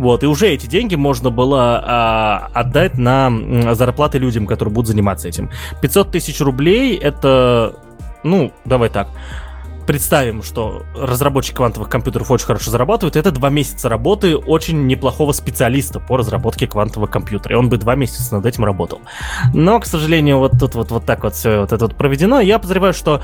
Вот, 0.00 0.22
и 0.22 0.26
уже 0.26 0.48
эти 0.48 0.64
деньги 0.64 0.94
можно 0.94 1.28
было 1.28 1.78
а, 1.84 2.50
отдать 2.54 2.96
на 2.96 3.30
зарплаты 3.74 4.16
людям, 4.16 4.46
которые 4.46 4.72
будут 4.72 4.88
заниматься 4.88 5.28
этим. 5.28 5.50
500 5.82 6.10
тысяч 6.10 6.40
рублей 6.40 6.96
это, 6.96 7.76
ну, 8.24 8.50
давай 8.64 8.88
так, 8.88 9.08
представим, 9.86 10.42
что 10.42 10.84
разработчик 10.96 11.56
квантовых 11.56 11.90
компьютеров 11.90 12.30
очень 12.30 12.46
хорошо 12.46 12.70
зарабатывает, 12.70 13.16
это 13.16 13.30
два 13.30 13.50
месяца 13.50 13.90
работы 13.90 14.38
очень 14.38 14.86
неплохого 14.86 15.32
специалиста 15.32 16.00
по 16.00 16.16
разработке 16.16 16.66
квантового 16.66 17.06
компьютера, 17.06 17.56
и 17.56 17.58
он 17.58 17.68
бы 17.68 17.76
два 17.76 17.94
месяца 17.94 18.36
над 18.36 18.46
этим 18.46 18.64
работал. 18.64 19.02
Но, 19.52 19.78
к 19.80 19.84
сожалению, 19.84 20.38
вот 20.38 20.52
тут 20.58 20.76
вот, 20.76 20.90
вот 20.92 21.04
так 21.04 21.24
вот 21.24 21.34
все 21.34 21.60
вот 21.60 21.72
это 21.72 21.86
вот 21.86 21.94
проведено. 21.94 22.40
Я 22.40 22.58
подозреваю, 22.58 22.94
что 22.94 23.20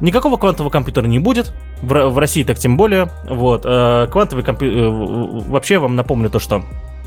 Никакого 0.00 0.36
квантового 0.36 0.70
компьютера 0.70 1.06
не 1.06 1.18
будет, 1.18 1.52
в, 1.82 2.08
в 2.08 2.18
России 2.18 2.42
так 2.42 2.58
тем 2.58 2.76
более. 2.76 3.10
Вот, 3.28 3.62
э, 3.64 4.08
квантовый 4.10 4.44
компьютер... 4.44 4.78
Э, 4.78 4.90
вообще 4.90 5.78
вам 5.78 5.96
напомню 5.96 6.30
то, 6.30 6.38
что 6.38 6.64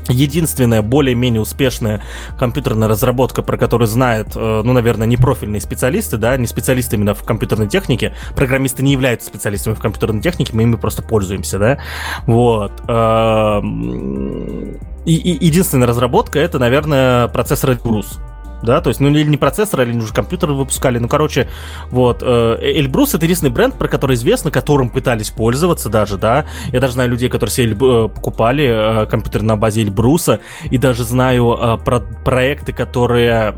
единственная 0.08 0.82
более-менее 0.82 1.40
успешная 1.40 2.02
компьютерная 2.38 2.88
разработка, 2.88 3.42
про 3.42 3.56
которую 3.56 3.88
знают, 3.88 4.28
э, 4.34 4.62
ну, 4.64 4.72
наверное, 4.72 5.06
не 5.06 5.16
профильные 5.16 5.60
специалисты, 5.60 6.16
да, 6.16 6.36
не 6.36 6.46
специалисты 6.46 6.96
именно 6.96 7.14
в 7.14 7.22
компьютерной 7.24 7.68
технике. 7.68 8.14
Программисты 8.36 8.82
не 8.82 8.92
являются 8.92 9.28
специалистами 9.28 9.74
в 9.74 9.80
компьютерной 9.80 10.20
технике, 10.20 10.52
мы 10.54 10.62
ими 10.62 10.76
просто 10.76 11.02
пользуемся, 11.02 11.58
да. 11.58 11.78
Вот. 12.26 12.72
Эм, 12.88 14.78
и, 15.04 15.16
и 15.16 15.44
единственная 15.44 15.86
разработка 15.86 16.38
это, 16.38 16.58
наверное, 16.58 17.28
процессор 17.28 17.70
Эльбрус 17.70 18.18
да, 18.64 18.80
то 18.80 18.88
есть, 18.88 19.00
ну, 19.00 19.08
или 19.08 19.24
не 19.24 19.36
процессор, 19.36 19.82
или 19.82 19.96
уже 19.96 20.12
компьютеры 20.12 20.54
выпускали, 20.54 20.98
ну, 20.98 21.08
короче, 21.08 21.48
вот, 21.90 22.22
э, 22.22 22.58
Эльбрус 22.60 23.14
это 23.14 23.24
единственный 23.24 23.50
бренд, 23.50 23.74
про 23.76 23.88
который 23.88 24.14
известно, 24.14 24.50
которым 24.50 24.90
пытались 24.90 25.30
пользоваться 25.30 25.88
даже, 25.88 26.16
да, 26.16 26.44
я 26.72 26.80
даже 26.80 26.94
знаю 26.94 27.10
людей, 27.10 27.28
которые 27.28 27.52
себе 27.52 27.72
э, 27.72 28.08
покупали 28.08 29.02
э, 29.02 29.06
компьютер 29.06 29.42
на 29.42 29.56
базе 29.56 29.82
Эльбруса, 29.82 30.40
и 30.70 30.78
даже 30.78 31.04
знаю 31.04 31.78
про 31.84 32.00
проекты, 32.00 32.72
которые 32.72 33.54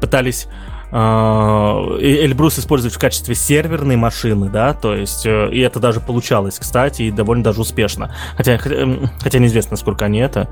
пытались 0.00 0.48
Эльбрус 0.92 2.58
использовать 2.58 2.94
в 2.94 2.98
качестве 2.98 3.34
серверной 3.34 3.96
машины, 3.96 4.48
да, 4.48 4.72
то 4.72 4.94
есть, 4.94 5.26
э, 5.26 5.50
и 5.50 5.60
это 5.60 5.80
даже 5.80 6.00
получалось, 6.00 6.58
кстати, 6.58 7.02
и 7.02 7.10
довольно 7.10 7.42
даже 7.42 7.60
успешно. 7.60 8.14
Хотя, 8.36 8.58
хотя 8.58 9.38
неизвестно, 9.38 9.72
насколько 9.72 10.04
они 10.04 10.18
это, 10.18 10.48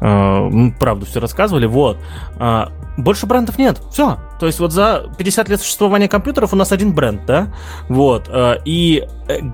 э, 0.00 0.70
правду 0.78 1.06
все 1.06 1.20
рассказывали, 1.20 1.66
вот. 1.66 1.98
А, 2.38 2.70
больше 2.96 3.26
брендов 3.26 3.58
нет, 3.58 3.80
все. 3.90 4.18
То 4.38 4.46
есть 4.46 4.60
вот 4.60 4.72
за 4.72 5.10
50 5.18 5.48
лет 5.48 5.60
существования 5.60 6.08
компьютеров 6.08 6.52
у 6.52 6.56
нас 6.56 6.72
один 6.72 6.92
бренд, 6.92 7.26
да, 7.26 7.52
вот. 7.88 8.28
Э, 8.28 8.58
и 8.64 9.04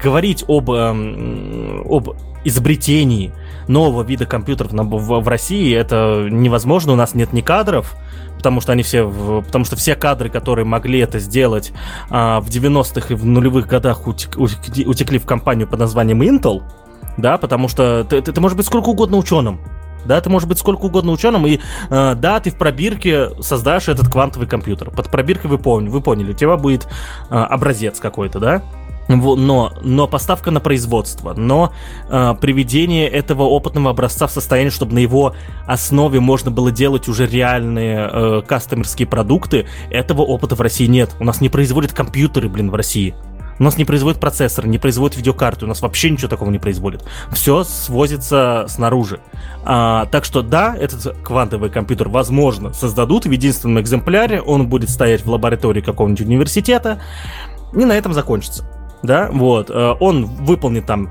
говорить 0.02 0.44
об, 0.46 0.70
эм, 0.70 1.86
об 1.88 2.10
изобретении 2.44 3.32
нового 3.68 4.02
вида 4.02 4.26
компьютеров 4.26 4.72
в 4.72 5.28
России 5.28 5.74
это 5.74 6.28
невозможно, 6.30 6.92
у 6.92 6.96
нас 6.96 7.14
нет 7.14 7.32
ни 7.32 7.40
кадров, 7.40 7.94
потому 8.36 8.60
что 8.60 8.72
они 8.72 8.82
все, 8.82 9.08
потому 9.44 9.64
что 9.64 9.76
все 9.76 9.94
кадры, 9.94 10.30
которые 10.30 10.64
могли 10.64 11.00
это 11.00 11.18
сделать 11.18 11.72
а, 12.10 12.40
в 12.40 12.48
90-х 12.48 13.12
и 13.12 13.16
в 13.16 13.24
нулевых 13.24 13.66
годах 13.66 14.06
утек, 14.06 14.36
утекли 14.38 15.18
в 15.18 15.26
компанию 15.26 15.68
под 15.68 15.80
названием 15.80 16.22
Intel, 16.22 16.62
да, 17.16 17.36
потому 17.36 17.68
что 17.68 18.04
ты, 18.04 18.22
ты, 18.22 18.32
ты 18.32 18.40
можешь 18.40 18.56
быть 18.56 18.66
сколько 18.66 18.88
угодно 18.88 19.16
ученым, 19.16 19.60
да, 20.04 20.20
ты 20.20 20.30
можешь 20.30 20.48
быть 20.48 20.58
сколько 20.58 20.86
угодно 20.86 21.12
ученым, 21.12 21.46
и 21.46 21.58
э, 21.90 22.14
да, 22.14 22.40
ты 22.40 22.50
в 22.50 22.58
пробирке 22.58 23.30
создашь 23.40 23.88
этот 23.88 24.08
квантовый 24.08 24.48
компьютер. 24.48 24.90
Под 24.90 25.10
пробиркой 25.10 25.50
вы, 25.50 25.58
поняли, 25.58 25.90
вы 25.90 26.00
поняли, 26.00 26.30
у 26.30 26.34
тебя 26.34 26.56
будет 26.56 26.88
э, 27.30 27.34
образец 27.34 28.00
какой-то, 28.00 28.38
да? 28.38 28.62
но, 29.08 29.72
но 29.82 30.06
поставка 30.06 30.50
на 30.50 30.60
производство, 30.60 31.32
но 31.34 31.72
э, 32.08 32.34
приведение 32.40 33.08
этого 33.08 33.44
опытного 33.44 33.90
образца 33.90 34.26
в 34.26 34.30
состояние, 34.30 34.70
чтобы 34.70 34.94
на 34.94 34.98
его 34.98 35.34
основе 35.66 36.20
можно 36.20 36.50
было 36.50 36.70
делать 36.70 37.08
уже 37.08 37.26
реальные 37.26 38.10
э, 38.10 38.42
кастомерские 38.46 39.08
продукты, 39.08 39.66
этого 39.90 40.22
опыта 40.22 40.54
в 40.54 40.60
России 40.60 40.86
нет. 40.86 41.10
У 41.20 41.24
нас 41.24 41.40
не 41.40 41.48
производят 41.48 41.92
компьютеры, 41.92 42.48
блин, 42.48 42.70
в 42.70 42.74
России. 42.74 43.14
У 43.58 43.64
нас 43.64 43.76
не 43.76 43.84
производит 43.84 44.20
процессор, 44.20 44.66
не 44.66 44.78
производит 44.78 45.16
видеокарты, 45.16 45.64
у 45.64 45.68
нас 45.68 45.82
вообще 45.82 46.10
ничего 46.10 46.28
такого 46.28 46.50
не 46.50 46.58
производит. 46.58 47.04
Все 47.32 47.64
свозится 47.64 48.66
снаружи. 48.68 49.20
А, 49.64 50.06
так 50.06 50.24
что 50.24 50.42
да, 50.42 50.76
этот 50.76 51.16
квантовый 51.22 51.70
компьютер, 51.70 52.08
возможно, 52.08 52.72
создадут 52.72 53.26
в 53.26 53.30
единственном 53.30 53.80
экземпляре, 53.80 54.40
он 54.40 54.68
будет 54.68 54.90
стоять 54.90 55.24
в 55.24 55.30
лаборатории 55.30 55.80
какого-нибудь 55.80 56.26
университета, 56.26 57.00
и 57.74 57.84
на 57.84 57.92
этом 57.92 58.12
закончится. 58.12 58.64
Да, 59.02 59.28
вот. 59.32 59.70
Э, 59.70 59.94
он 60.00 60.24
выполнит 60.24 60.86
там 60.86 61.10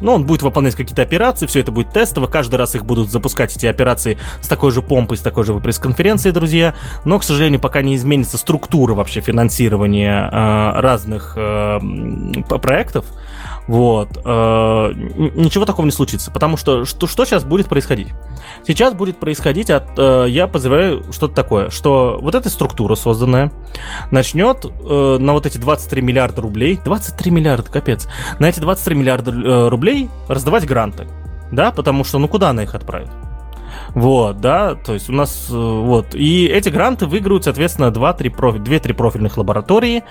ну, 0.00 0.12
он 0.12 0.24
будет 0.24 0.42
выполнять 0.42 0.74
какие-то 0.74 1.02
операции, 1.02 1.46
все 1.46 1.60
это 1.60 1.72
будет 1.72 1.92
тестово, 1.92 2.26
каждый 2.26 2.56
раз 2.56 2.74
их 2.74 2.84
будут 2.84 3.10
запускать, 3.10 3.56
эти 3.56 3.66
операции, 3.66 4.18
с 4.40 4.48
такой 4.48 4.70
же 4.72 4.82
помпой, 4.82 5.16
с 5.16 5.20
такой 5.20 5.44
же 5.44 5.54
пресс-конференцией, 5.54 6.32
друзья. 6.32 6.74
Но, 7.04 7.18
к 7.18 7.24
сожалению, 7.24 7.60
пока 7.60 7.82
не 7.82 7.96
изменится 7.96 8.38
структура 8.38 8.94
вообще 8.94 9.20
финансирования 9.20 10.28
э, 10.30 10.80
разных 10.80 11.34
э, 11.36 11.78
проектов, 12.60 13.06
вот. 13.68 14.18
Э, 14.24 14.92
ничего 14.94 15.66
такого 15.66 15.84
не 15.84 15.92
случится. 15.92 16.30
Потому 16.32 16.56
что 16.56 16.86
что, 16.86 17.06
что 17.06 17.24
сейчас 17.24 17.44
будет 17.44 17.68
происходить? 17.68 18.08
Сейчас 18.66 18.94
будет 18.94 19.18
происходить, 19.18 19.70
от, 19.70 19.90
э, 19.98 20.24
я 20.28 20.46
подозреваю, 20.46 21.04
что-то 21.12 21.34
такое, 21.34 21.68
что 21.68 22.18
вот 22.20 22.34
эта 22.34 22.48
структура 22.48 22.94
созданная 22.94 23.52
начнет 24.10 24.64
э, 24.64 25.18
на 25.20 25.34
вот 25.34 25.44
эти 25.44 25.58
23 25.58 26.00
миллиарда 26.00 26.40
рублей, 26.40 26.80
23 26.82 27.30
миллиарда, 27.30 27.70
капец, 27.70 28.08
на 28.38 28.48
эти 28.48 28.58
23 28.58 28.96
миллиарда 28.96 29.68
рублей 29.68 30.08
раздавать 30.28 30.66
гранты. 30.66 31.06
Да, 31.52 31.70
потому 31.70 32.04
что, 32.04 32.18
ну 32.18 32.26
куда 32.26 32.50
она 32.50 32.62
их 32.62 32.74
отправит? 32.74 33.10
Вот, 33.94 34.40
да, 34.40 34.74
то 34.74 34.94
есть 34.94 35.10
у 35.10 35.12
нас, 35.12 35.48
вот, 35.50 36.14
и 36.14 36.46
эти 36.46 36.68
гранты 36.68 37.06
выиграют, 37.06 37.44
соответственно, 37.44 37.86
2-3 37.86 38.30
профи, 38.30 38.58
2-3 38.58 38.94
профильных 38.94 39.36
лаборатории, 39.36 40.04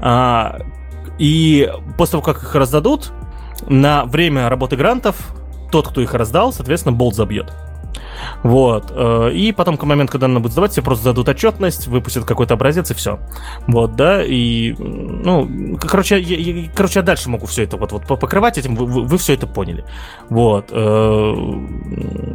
а, 0.00 0.58
и 1.18 1.70
после 1.96 2.12
того, 2.12 2.22
как 2.22 2.42
их 2.42 2.54
раздадут, 2.54 3.12
на 3.68 4.04
время 4.04 4.48
работы 4.48 4.76
грантов 4.76 5.16
тот, 5.70 5.88
кто 5.88 6.00
их 6.00 6.14
раздал, 6.14 6.52
соответственно, 6.52 6.94
болт 6.94 7.14
забьет. 7.14 7.52
Вот. 8.42 8.92
Э, 8.94 9.30
и 9.32 9.52
потом, 9.52 9.76
к 9.76 9.84
моменту, 9.84 10.12
когда 10.12 10.26
она 10.26 10.40
будет 10.40 10.52
сдавать, 10.52 10.72
все 10.72 10.82
просто 10.82 11.04
зададут 11.04 11.28
отчетность, 11.28 11.86
выпустят 11.86 12.24
какой-то 12.24 12.54
образец 12.54 12.90
и 12.90 12.94
все. 12.94 13.18
Вот, 13.66 13.96
да, 13.96 14.22
и, 14.22 14.74
ну, 14.78 15.76
короче, 15.80 16.20
я, 16.20 16.36
я, 16.36 16.70
короче, 16.74 17.00
я 17.00 17.02
дальше 17.02 17.30
могу 17.30 17.46
все 17.46 17.64
это 17.64 17.76
вот, 17.76 17.92
вот 17.92 18.06
покрывать 18.06 18.58
этим, 18.58 18.74
вы, 18.74 18.86
вы, 18.86 19.02
вы 19.04 19.18
все 19.18 19.34
это 19.34 19.46
поняли. 19.46 19.84
Вот. 20.28 20.68
Э, 20.70 21.34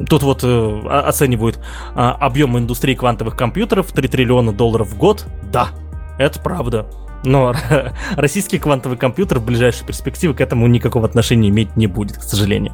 тут 0.10 0.24
вот 0.24 0.44
э, 0.44 0.88
оценивают 0.88 1.60
объем 1.96 2.58
индустрии 2.58 2.96
квантовых 2.96 3.36
компьютеров 3.36 3.92
3 3.92 4.08
триллиона 4.08 4.52
долларов 4.52 4.90
в 4.90 4.98
год. 4.98 5.26
Да, 5.52 5.70
это 6.18 6.40
правда. 6.40 6.88
Но 7.28 7.54
российский 8.16 8.58
квантовый 8.58 8.98
компьютер 8.98 9.40
в 9.40 9.46
ближайшей 9.46 9.86
перспективе 9.86 10.34
к 10.34 10.42
этому 10.42 10.68
никакого 10.68 11.06
отношения 11.06 11.50
иметь 11.50 11.76
не 11.76 11.88
будет, 11.88 12.18
к 12.18 12.24
сожалению. 12.24 12.74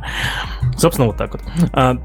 Собственно, 0.77 1.07
вот 1.07 1.17
так 1.17 1.33
вот. 1.33 1.41
А, 1.73 1.97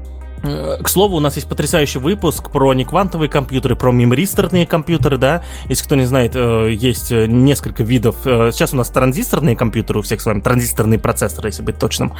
Э, 0.43 0.77
к 0.81 0.87
слову, 0.87 1.17
у 1.17 1.19
нас 1.19 1.35
есть 1.35 1.47
потрясающий 1.47 1.99
выпуск 1.99 2.51
про 2.51 2.73
неквантовые 2.73 3.29
компьютеры, 3.29 3.75
про 3.75 3.91
мемористорные 3.91 4.65
компьютеры, 4.65 5.17
да. 5.17 5.43
Если 5.67 5.83
кто 5.83 5.95
не 5.95 6.05
знает, 6.05 6.33
э, 6.35 6.71
есть 6.73 7.11
э, 7.11 7.25
несколько 7.27 7.83
видов. 7.83 8.15
Сейчас 8.23 8.73
у 8.73 8.77
нас 8.77 8.89
транзисторные 8.89 9.55
компьютеры 9.55 9.99
у 9.99 10.01
всех 10.01 10.21
с 10.21 10.25
вами, 10.25 10.41
транзисторные 10.41 10.99
процессоры, 10.99 11.49
если 11.49 11.63
быть 11.63 11.77
точным. 11.77 12.13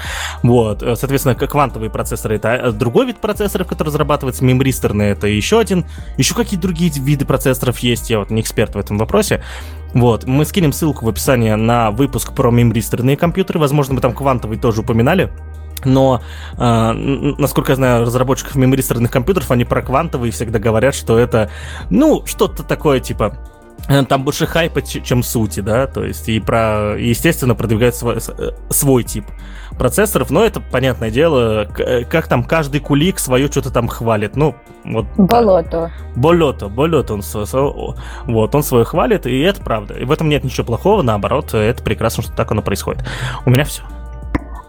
Вот, 0.44 0.82
соответственно, 0.82 1.36
квантовые 1.36 1.90
процессоры 1.90 2.36
это 2.36 2.72
другой 2.72 3.08
вид 3.08 3.18
процессоров, 3.18 3.68
который 3.68 3.90
разрабатывается, 3.90 4.44
мемористорные 4.44 5.12
это 5.12 5.28
еще 5.28 5.60
один. 5.60 5.86
Еще 6.18 6.36
какие 6.36 6.60
другие 6.60 6.92
виды 6.92 7.26
процессоров 7.26 7.80
есть, 7.80 8.10
я 8.10 8.20
вот 8.20 8.30
не 8.30 8.42
эксперт 8.42 8.76
в 8.76 8.78
этом 8.78 8.98
вопросе. 8.98 9.44
Вот, 9.94 10.26
мы 10.26 10.46
скинем 10.46 10.72
ссылку 10.72 11.06
в 11.06 11.10
описании 11.10 11.52
на 11.54 11.92
выпуск 11.92 12.34
про 12.34 12.52
мемористорные 12.52 13.18
компьютеры. 13.18 13.60
Возможно, 13.60 13.96
мы 13.96 14.02
там 14.02 14.14
квантовые 14.14 14.60
тоже 14.60 14.82
упоминали. 14.82 15.32
Но, 15.86 16.22
э, 16.58 16.92
насколько 17.38 17.72
я 17.72 17.76
знаю, 17.76 18.02
разработчиков 18.06 18.56
мемористорных 18.56 19.12
компьютеров, 19.12 19.50
они 19.52 19.66
про 19.66 19.82
квантовые 19.82 20.32
всегда 20.32 20.60
говорят, 20.60 20.94
что 20.94 21.18
это, 21.18 21.50
ну, 21.90 22.26
что-то 22.26 22.64
такое 22.64 23.00
типа 23.00 23.38
э, 23.88 24.04
там 24.04 24.26
больше 24.26 24.46
хайпа, 24.46 24.82
чем 24.82 25.24
сути, 25.24 25.62
да, 25.62 25.88
то 25.88 26.04
есть 26.04 26.28
и 26.28 26.40
про, 26.40 26.98
естественно, 26.98 27.56
продвигают 27.56 27.96
свой, 27.96 28.18
э, 28.18 28.52
свой 28.70 29.04
тип 29.04 29.26
процессоров, 29.80 30.30
но 30.30 30.46
это, 30.46 30.60
понятное 30.60 31.10
дело, 31.10 31.68
э, 31.80 32.04
как 32.04 32.28
там 32.28 32.44
каждый 32.44 32.82
кулик 32.82 33.18
свое 33.18 33.48
что-то 33.48 33.72
там 33.72 33.88
хвалит, 33.88 34.36
ну, 34.36 34.56
вот. 34.86 35.08
Болото. 35.18 35.70
Да. 35.72 35.92
Болото, 36.16 36.68
болото, 36.70 37.16
он, 37.16 37.24
вот, 38.26 38.56
он 38.56 38.64
свое 38.64 38.86
хвалит, 38.86 39.26
и 39.26 39.40
это 39.40 39.62
правда, 39.62 39.96
и 39.96 40.04
в 40.04 40.12
этом 40.12 40.30
нет 40.30 40.44
ничего 40.44 40.66
плохого, 40.66 41.02
наоборот, 41.02 41.54
это 41.56 41.82
прекрасно, 41.82 42.22
что 42.22 42.34
так 42.34 42.52
оно 42.52 42.62
происходит. 42.62 43.04
У 43.46 43.50
меня 43.50 43.64
все. 43.64 43.82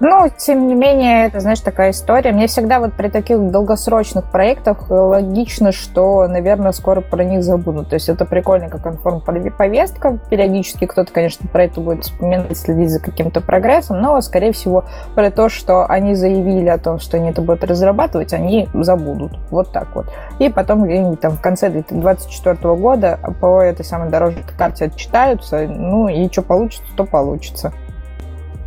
Ну, 0.02 0.30
тем 0.34 0.66
не 0.66 0.74
менее, 0.74 1.26
это, 1.26 1.40
знаешь, 1.40 1.60
такая 1.60 1.90
история. 1.90 2.32
Мне 2.32 2.46
всегда 2.46 2.80
вот 2.80 2.94
при 2.94 3.08
таких 3.08 3.50
долгосрочных 3.50 4.30
проектах 4.30 4.90
логично, 4.90 5.72
что, 5.72 6.26
наверное, 6.26 6.72
скоро 6.72 7.02
про 7.02 7.22
них 7.22 7.44
забудут. 7.44 7.90
То 7.90 7.96
есть 7.96 8.08
это 8.08 8.24
прикольно, 8.24 8.70
как 8.70 8.86
информповестка. 8.86 10.18
Периодически 10.30 10.86
кто-то, 10.86 11.12
конечно, 11.12 11.46
про 11.48 11.64
это 11.64 11.82
будет 11.82 12.04
вспоминать, 12.04 12.56
следить 12.56 12.90
за 12.90 13.00
каким-то 13.00 13.42
прогрессом, 13.42 14.00
но, 14.00 14.18
скорее 14.22 14.52
всего, 14.52 14.84
про 15.14 15.30
то, 15.30 15.50
что 15.50 15.84
они 15.84 16.14
заявили 16.14 16.68
о 16.68 16.78
том, 16.78 16.98
что 16.98 17.18
они 17.18 17.28
это 17.28 17.42
будут 17.42 17.64
разрабатывать, 17.64 18.32
они 18.32 18.70
забудут. 18.72 19.38
Вот 19.50 19.70
так 19.70 19.94
вот. 19.94 20.06
И 20.38 20.48
потом 20.48 20.84
где-нибудь 20.84 21.20
там 21.20 21.32
в 21.32 21.42
конце 21.42 21.68
2024 21.68 22.74
года 22.76 23.18
по 23.38 23.60
этой 23.60 23.84
самой 23.84 24.08
дорожной 24.08 24.44
карте 24.56 24.86
отчитаются, 24.86 25.66
ну 25.68 26.08
и 26.08 26.32
что 26.32 26.40
получится, 26.40 26.90
то 26.96 27.04
получится. 27.04 27.74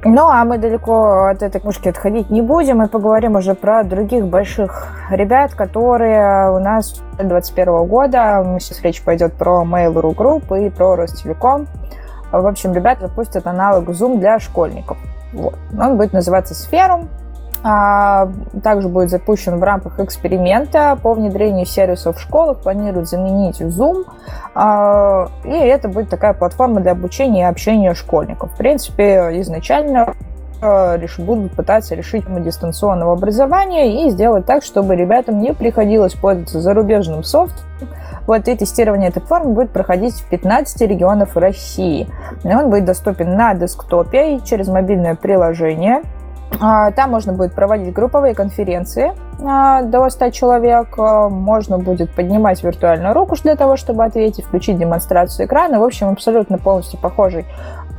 Ну, 0.06 0.28
а 0.28 0.43
мы 0.43 0.58
далеко 0.58 1.28
от 1.28 1.41
этой 1.41 1.62
книжки 1.62 1.88
отходить 1.88 2.30
не 2.30 2.41
будем 2.41 2.84
и 2.84 2.88
поговорим 2.88 3.36
уже 3.36 3.56
про 3.56 3.84
других 3.84 4.26
больших 4.26 4.88
ребят, 5.10 5.54
которые 5.54 6.51
у 6.51 6.60
нас 6.60 7.01
2021 7.18 7.86
года. 7.86 8.58
Сейчас 8.60 8.82
речь 8.82 9.01
пойдет 9.01 9.34
про 9.34 9.64
Mail.ru 9.64 10.14
Group 10.14 10.66
и 10.66 10.70
про 10.70 10.95
Ростелеком. 10.95 11.68
В 12.32 12.45
общем, 12.45 12.74
ребята 12.74 13.08
запустят 13.08 13.47
аналог 13.47 13.89
Zoom 13.89 14.20
для 14.20 14.39
школьников. 14.39 14.97
Вот. 15.32 15.56
Он 15.80 15.97
будет 15.97 16.14
называться 16.14 16.54
Сферум. 16.54 17.08
А, 17.66 18.30
также 18.61 18.89
будет 18.89 19.09
запущен 19.09 19.57
в 19.57 19.64
рамках 19.64 19.99
эксперимента 20.01 20.97
по 21.01 21.14
внедрению 21.14 21.66
сервисов 21.66 22.18
в 22.18 22.22
школах. 22.22 22.59
Планируют 22.59 23.07
заменить 23.07 23.61
Zoom. 23.61 24.05
А, 24.53 25.30
и 25.45 25.51
это 25.51 25.88
будет 25.88 26.09
такая 26.09 26.34
платформа 26.34 26.82
для 26.82 26.91
обучения 26.91 27.41
и 27.41 27.45
общения 27.45 27.93
школьников. 27.93 28.51
В 28.51 28.57
принципе, 28.57 29.30
изначально 29.41 30.14
а, 30.61 30.97
будут 31.20 31.53
пытаться 31.53 31.95
решить 31.95 32.26
тему 32.26 32.41
дистанционного 32.41 33.14
образования 33.14 34.05
и 34.05 34.09
сделать 34.09 34.45
так, 34.45 34.64
чтобы 34.64 34.97
ребятам 34.97 35.39
не 35.39 35.53
приходилось 35.53 36.14
пользоваться 36.16 36.59
зарубежным 36.59 37.24
софтом. 37.24 37.66
Вот, 38.28 38.47
и 38.47 38.55
тестирование 38.55 39.09
этой 39.09 39.22
формы 39.22 39.53
будет 39.53 39.72
проходить 39.72 40.16
в 40.16 40.30
15 40.30 40.82
регионах 40.82 41.36
России. 41.36 42.07
Он 42.45 42.70
будет 42.70 42.86
доступен 42.86 43.36
на 43.36 43.53
десктопе 43.53 44.36
и 44.36 44.43
через 44.43 44.68
мобильное 44.68 45.16
приложение. 45.16 46.03
А, 46.60 46.91
там 46.91 47.12
можно 47.12 47.34
будет 47.34 47.54
проводить 47.54 47.93
групповые 47.93 48.34
конференции 48.34 49.14
а, 49.43 49.82
до 49.82 50.10
100 50.10 50.30
человек. 50.32 50.97
А, 50.97 51.30
можно 51.30 51.78
будет 51.78 52.12
поднимать 52.12 52.64
виртуальную 52.64 53.14
руку 53.14 53.36
для 53.41 53.56
того, 53.56 53.76
чтобы 53.76 54.04
ответить, 54.06 54.45
включить 54.45 54.78
демонстрацию 54.78 55.47
экрана. 55.47 55.80
В 55.80 55.84
общем, 55.84 56.10
абсолютно 56.10 56.58
полностью 56.58 56.99
похожий 56.99 57.45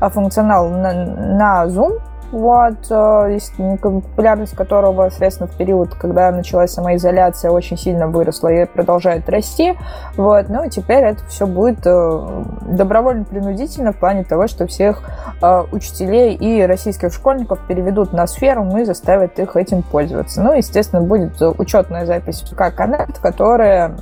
функционал 0.00 0.68
на, 0.68 0.92
на 0.92 1.66
Zoom 1.66 2.00
вот, 2.34 2.90
э, 2.90 3.38
популярность 3.80 4.56
которого, 4.56 5.08
соответственно, 5.08 5.48
в 5.48 5.56
период, 5.56 5.94
когда 5.94 6.32
началась 6.32 6.72
самоизоляция, 6.72 7.52
очень 7.52 7.78
сильно 7.78 8.08
выросла 8.08 8.48
и 8.48 8.64
продолжает 8.66 9.28
расти. 9.28 9.74
Вот, 10.16 10.48
ну 10.48 10.68
теперь 10.68 11.04
это 11.04 11.24
все 11.26 11.46
будет 11.46 11.86
э, 11.86 12.44
добровольно-принудительно 12.62 13.92
в 13.92 13.98
плане 13.98 14.24
того, 14.24 14.48
что 14.48 14.66
всех 14.66 15.02
э, 15.40 15.64
учителей 15.70 16.34
и 16.34 16.62
российских 16.66 17.12
школьников 17.12 17.60
переведут 17.68 18.12
на 18.12 18.26
сферу 18.26 18.64
и 18.76 18.84
заставят 18.84 19.38
их 19.38 19.54
этим 19.54 19.82
пользоваться. 19.82 20.42
Ну, 20.42 20.54
естественно, 20.54 21.02
будет 21.02 21.40
учетная 21.40 22.04
запись 22.04 22.42
ВК 22.42 22.72
Connect, 22.76 23.20
которая 23.22 23.96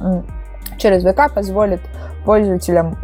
через 0.78 1.04
ВК 1.04 1.32
позволит 1.32 1.80
пользователям 2.24 2.96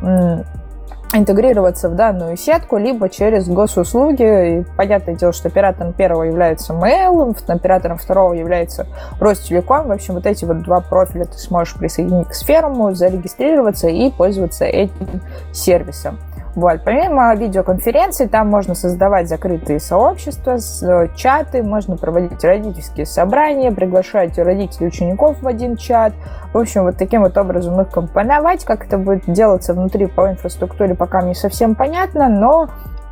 интегрироваться 1.12 1.88
в 1.88 1.96
данную 1.96 2.36
сетку, 2.36 2.76
либо 2.76 3.09
через 3.09 3.48
госуслуги. 3.48 4.61
И 4.61 4.64
понятное 4.76 5.14
дело, 5.14 5.32
что 5.32 5.48
оператором 5.48 5.92
первого 5.92 6.24
является 6.24 6.72
Mail, 6.72 7.36
оператором 7.48 7.98
второго 7.98 8.34
является 8.34 8.86
Ростелеком. 9.20 9.88
В 9.88 9.92
общем, 9.92 10.14
вот 10.14 10.26
эти 10.26 10.44
вот 10.44 10.62
два 10.62 10.80
профиля 10.80 11.24
ты 11.24 11.38
сможешь 11.38 11.74
присоединить 11.74 12.28
к 12.28 12.34
сферуму, 12.34 12.94
зарегистрироваться 12.94 13.88
и 13.88 14.11
пользоваться 14.11 14.64
этим 14.64 15.20
сервисом. 15.52 16.18
Вот. 16.55 16.82
Помимо 16.84 17.34
видеоконференций, 17.34 18.28
там 18.28 18.49
можно 18.49 18.74
создавать 18.74 19.28
закрытые 19.28 19.80
сообщества, 19.80 20.57
э, 20.57 21.09
чаты, 21.14 21.62
можно 21.62 21.96
проводить 21.96 22.42
родительские 22.44 23.07
собрания, 23.07 23.70
приглашать 23.70 24.38
родителей 24.38 24.88
учеников 24.88 25.40
в 25.42 25.46
один 25.46 25.76
чат. 25.76 26.12
В 26.53 26.59
общем, 26.59 26.84
вот 26.84 26.96
таким 26.96 27.22
вот 27.22 27.36
образом 27.36 27.80
их 27.80 27.90
компоновать. 27.90 28.64
Как 28.64 28.86
это 28.86 28.99
будет 28.99 29.24
делаться 29.26 29.74
внутри 29.74 30.07
по 30.07 30.30
инфраструктуре, 30.30 30.94
пока 30.94 31.22
не 31.22 31.34
совсем 31.34 31.74
понятно, 31.74 32.28
но 32.28 32.68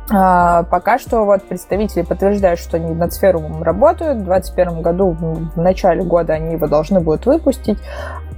А, 0.09 0.63
пока 0.63 0.99
что 0.99 1.25
вот 1.25 1.43
представители 1.43 2.01
подтверждают, 2.01 2.59
что 2.59 2.77
они 2.77 2.93
над 2.93 3.11
сферумом 3.13 3.61
работают. 3.61 4.19
В 4.19 4.23
2021 4.23 4.81
году, 4.81 5.17
в 5.19 5.59
начале 5.59 6.03
года, 6.03 6.33
они 6.33 6.53
его 6.53 6.67
должны 6.67 7.01
будут 7.01 7.25
выпустить. 7.25 7.77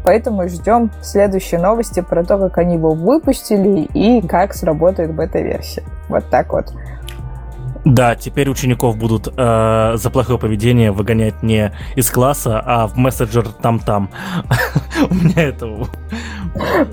Поэтому 0.03 0.47
ждем 0.47 0.91
следующие 1.01 1.59
новости 1.59 2.01
про 2.01 2.23
то, 2.23 2.37
как 2.37 2.57
они 2.57 2.75
его 2.75 2.93
выпустили 2.93 3.81
и 3.93 4.25
как 4.25 4.53
сработает 4.53 5.13
бета-версия. 5.13 5.83
Вот 6.07 6.25
так 6.29 6.51
вот. 6.53 6.73
Да, 7.85 8.15
теперь 8.15 8.49
учеников 8.49 8.97
будут 8.97 9.33
э, 9.35 9.93
за 9.95 10.09
плохое 10.09 10.37
поведение 10.37 10.91
выгонять 10.91 11.41
не 11.41 11.71
из 11.95 12.09
класса, 12.11 12.61
а 12.63 12.87
в 12.87 12.97
мессенджер 12.97 13.47
там-там. 13.47 14.09
У 15.09 15.13
меня 15.13 15.43
это... 15.43 15.87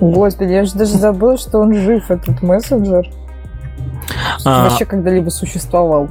Господи, 0.01 0.53
я 0.53 0.65
же 0.65 0.75
даже 0.75 0.97
забыл, 0.97 1.39
что 1.39 1.59
он 1.59 1.75
жив, 1.75 2.11
этот 2.11 2.41
мессенджер. 2.41 3.09
А... 4.45 4.69
Вообще 4.69 4.85
когда-либо 4.85 5.31
существовал. 5.31 6.09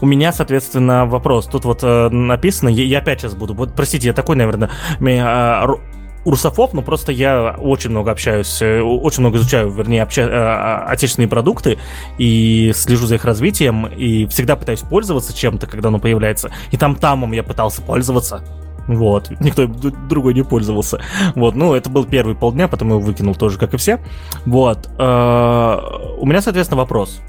У 0.00 0.06
меня, 0.06 0.32
соответственно, 0.32 1.06
вопрос. 1.06 1.46
Тут 1.46 1.64
вот 1.64 1.80
э, 1.82 2.08
написано, 2.08 2.68
я, 2.68 2.84
я 2.84 2.98
опять 2.98 3.20
сейчас 3.20 3.34
буду. 3.34 3.54
Вот, 3.54 3.74
простите, 3.74 4.08
я 4.08 4.12
такой, 4.12 4.36
наверное, 4.36 4.70
меня, 5.00 5.64
э, 5.64 5.98
русофоб, 6.24 6.74
но 6.74 6.82
просто 6.82 7.12
я 7.12 7.56
очень 7.58 7.90
много 7.90 8.10
общаюсь, 8.10 8.60
э, 8.60 8.80
очень 8.80 9.20
много 9.20 9.38
изучаю, 9.38 9.70
вернее, 9.70 10.02
обща, 10.02 10.22
э, 10.22 10.90
отечественные 10.90 11.28
продукты 11.28 11.78
и 12.18 12.72
слежу 12.74 13.06
за 13.06 13.16
их 13.16 13.24
развитием, 13.24 13.86
и 13.86 14.26
всегда 14.26 14.56
пытаюсь 14.56 14.80
пользоваться 14.80 15.36
чем-то, 15.36 15.66
когда 15.66 15.88
оно 15.88 15.98
появляется. 15.98 16.50
И 16.70 16.76
там 16.76 16.96
тамом 16.96 17.32
я 17.32 17.42
пытался 17.42 17.82
пользоваться. 17.82 18.42
Вот, 18.86 19.30
никто 19.40 19.66
другой 19.66 20.32
не 20.32 20.42
пользовался. 20.42 21.00
Вот, 21.34 21.54
ну, 21.54 21.74
это 21.74 21.90
был 21.90 22.06
первый 22.06 22.34
полдня, 22.34 22.68
потом 22.68 22.88
его 22.88 23.00
выкинул 23.00 23.34
тоже, 23.34 23.58
как 23.58 23.74
и 23.74 23.76
все. 23.76 23.98
Вот, 24.46 24.88
э, 24.98 25.78
у 26.18 26.26
меня, 26.26 26.40
соответственно, 26.40 26.78
вопрос. 26.78 27.20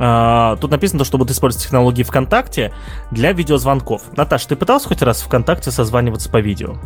Тут 0.00 0.70
написано, 0.70 1.04
что 1.04 1.18
будут 1.18 1.32
использовать 1.32 1.62
технологии 1.64 2.02
ВКонтакте 2.02 2.72
для 3.10 3.32
видеозвонков. 3.32 4.02
Наташа, 4.16 4.48
ты 4.48 4.56
пытался 4.56 4.88
хоть 4.88 5.02
раз 5.02 5.20
ВКонтакте 5.20 5.70
созваниваться 5.70 6.30
по 6.30 6.40
видео? 6.40 6.76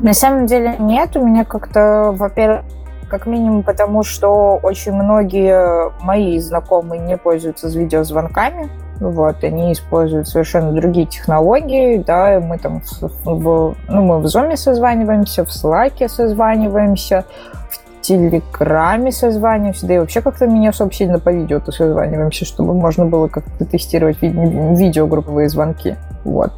На 0.00 0.14
самом 0.14 0.46
деле 0.46 0.76
нет. 0.78 1.14
У 1.16 1.26
меня 1.26 1.44
как-то, 1.44 2.12
во-первых, 2.16 2.62
как 3.10 3.26
минимум 3.26 3.62
потому, 3.62 4.02
что 4.02 4.58
очень 4.62 4.92
многие 4.92 5.92
мои 6.02 6.38
знакомые 6.38 7.00
не 7.02 7.18
пользуются 7.18 7.68
с 7.68 7.74
видеозвонками. 7.74 8.70
Вот, 9.00 9.42
они 9.42 9.72
используют 9.72 10.28
совершенно 10.28 10.70
другие 10.72 11.06
технологии, 11.06 11.98
да, 11.98 12.38
мы 12.40 12.58
там 12.58 12.80
в, 13.24 13.74
ну, 13.88 14.02
мы 14.02 14.20
в 14.20 14.24
Zoom 14.26 14.56
созваниваемся, 14.56 15.44
в 15.44 15.48
Slack 15.48 16.08
созваниваемся, 16.08 17.24
в 17.63 17.63
Телеграме 18.04 19.10
созваниваемся, 19.12 19.86
да 19.86 19.94
и 19.94 19.98
вообще 19.98 20.20
как-то 20.20 20.46
меня 20.46 20.70
особо 20.70 20.92
сильно 20.92 21.18
по 21.18 21.30
видео 21.30 21.58
то 21.58 21.72
созваниваемся, 21.72 22.44
чтобы 22.44 22.74
можно 22.74 23.06
было 23.06 23.28
как-то 23.28 23.64
тестировать 23.64 24.20
ви- 24.20 24.28
видеогрупповые 24.28 25.48
звонки. 25.48 25.96
Вот. 26.22 26.52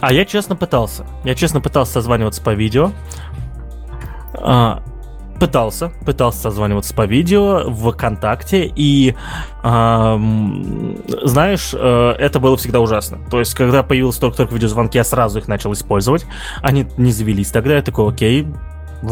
А 0.00 0.12
я 0.12 0.26
честно 0.26 0.56
пытался. 0.56 1.06
Я 1.24 1.34
честно 1.34 1.62
пытался 1.62 1.94
созваниваться 1.94 2.42
по 2.42 2.50
видео. 2.50 2.90
А, 4.34 4.82
пытался, 5.40 5.90
пытался 6.04 6.40
созваниваться 6.42 6.94
по 6.94 7.06
видео 7.06 7.62
в 7.66 7.90
ВКонтакте, 7.90 8.70
и 8.76 9.14
а, 9.62 10.20
знаешь, 11.22 11.72
э, 11.72 12.10
это 12.18 12.40
было 12.40 12.58
всегда 12.58 12.80
ужасно. 12.80 13.20
То 13.30 13.38
есть, 13.38 13.54
когда 13.54 13.82
появилось 13.82 14.16
только-только 14.16 14.52
видеозвонки, 14.52 14.98
я 14.98 15.04
сразу 15.04 15.38
их 15.38 15.48
начал 15.48 15.72
использовать. 15.72 16.26
Они 16.60 16.86
не 16.98 17.10
завелись 17.10 17.50
тогда, 17.50 17.76
я 17.76 17.82
такой, 17.82 18.12
окей, 18.12 18.46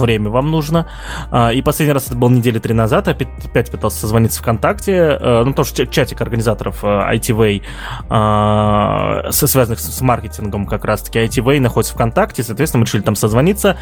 время 0.01 0.31
вам 0.31 0.51
нужно. 0.51 0.87
А, 1.31 1.53
и 1.53 1.63
последний 1.63 1.93
раз 1.93 2.07
это 2.07 2.17
был 2.17 2.31
недели 2.31 2.59
три 2.59 2.75
назад, 2.75 3.09
опять, 3.09 3.29
опять 3.45 3.71
пытался 3.71 4.01
созвониться 4.01 4.41
ВКонтакте, 4.41 4.93
э, 4.93 5.43
ну, 5.45 5.53
тоже 5.53 5.87
чатик 5.87 6.21
организаторов 6.21 6.85
ITV, 6.85 7.59
э, 7.59 7.63
а, 8.09 9.31
связанных 9.31 9.81
с 9.81 10.01
маркетингом 10.01 10.67
как 10.67 10.85
раз-таки 10.85 11.19
ITV 11.19 11.61
находится 11.61 11.95
ВКонтакте, 11.95 12.43
соответственно, 12.43 12.81
мы 12.81 12.87
решили 12.87 13.03
там 13.03 13.15
созвониться, 13.15 13.77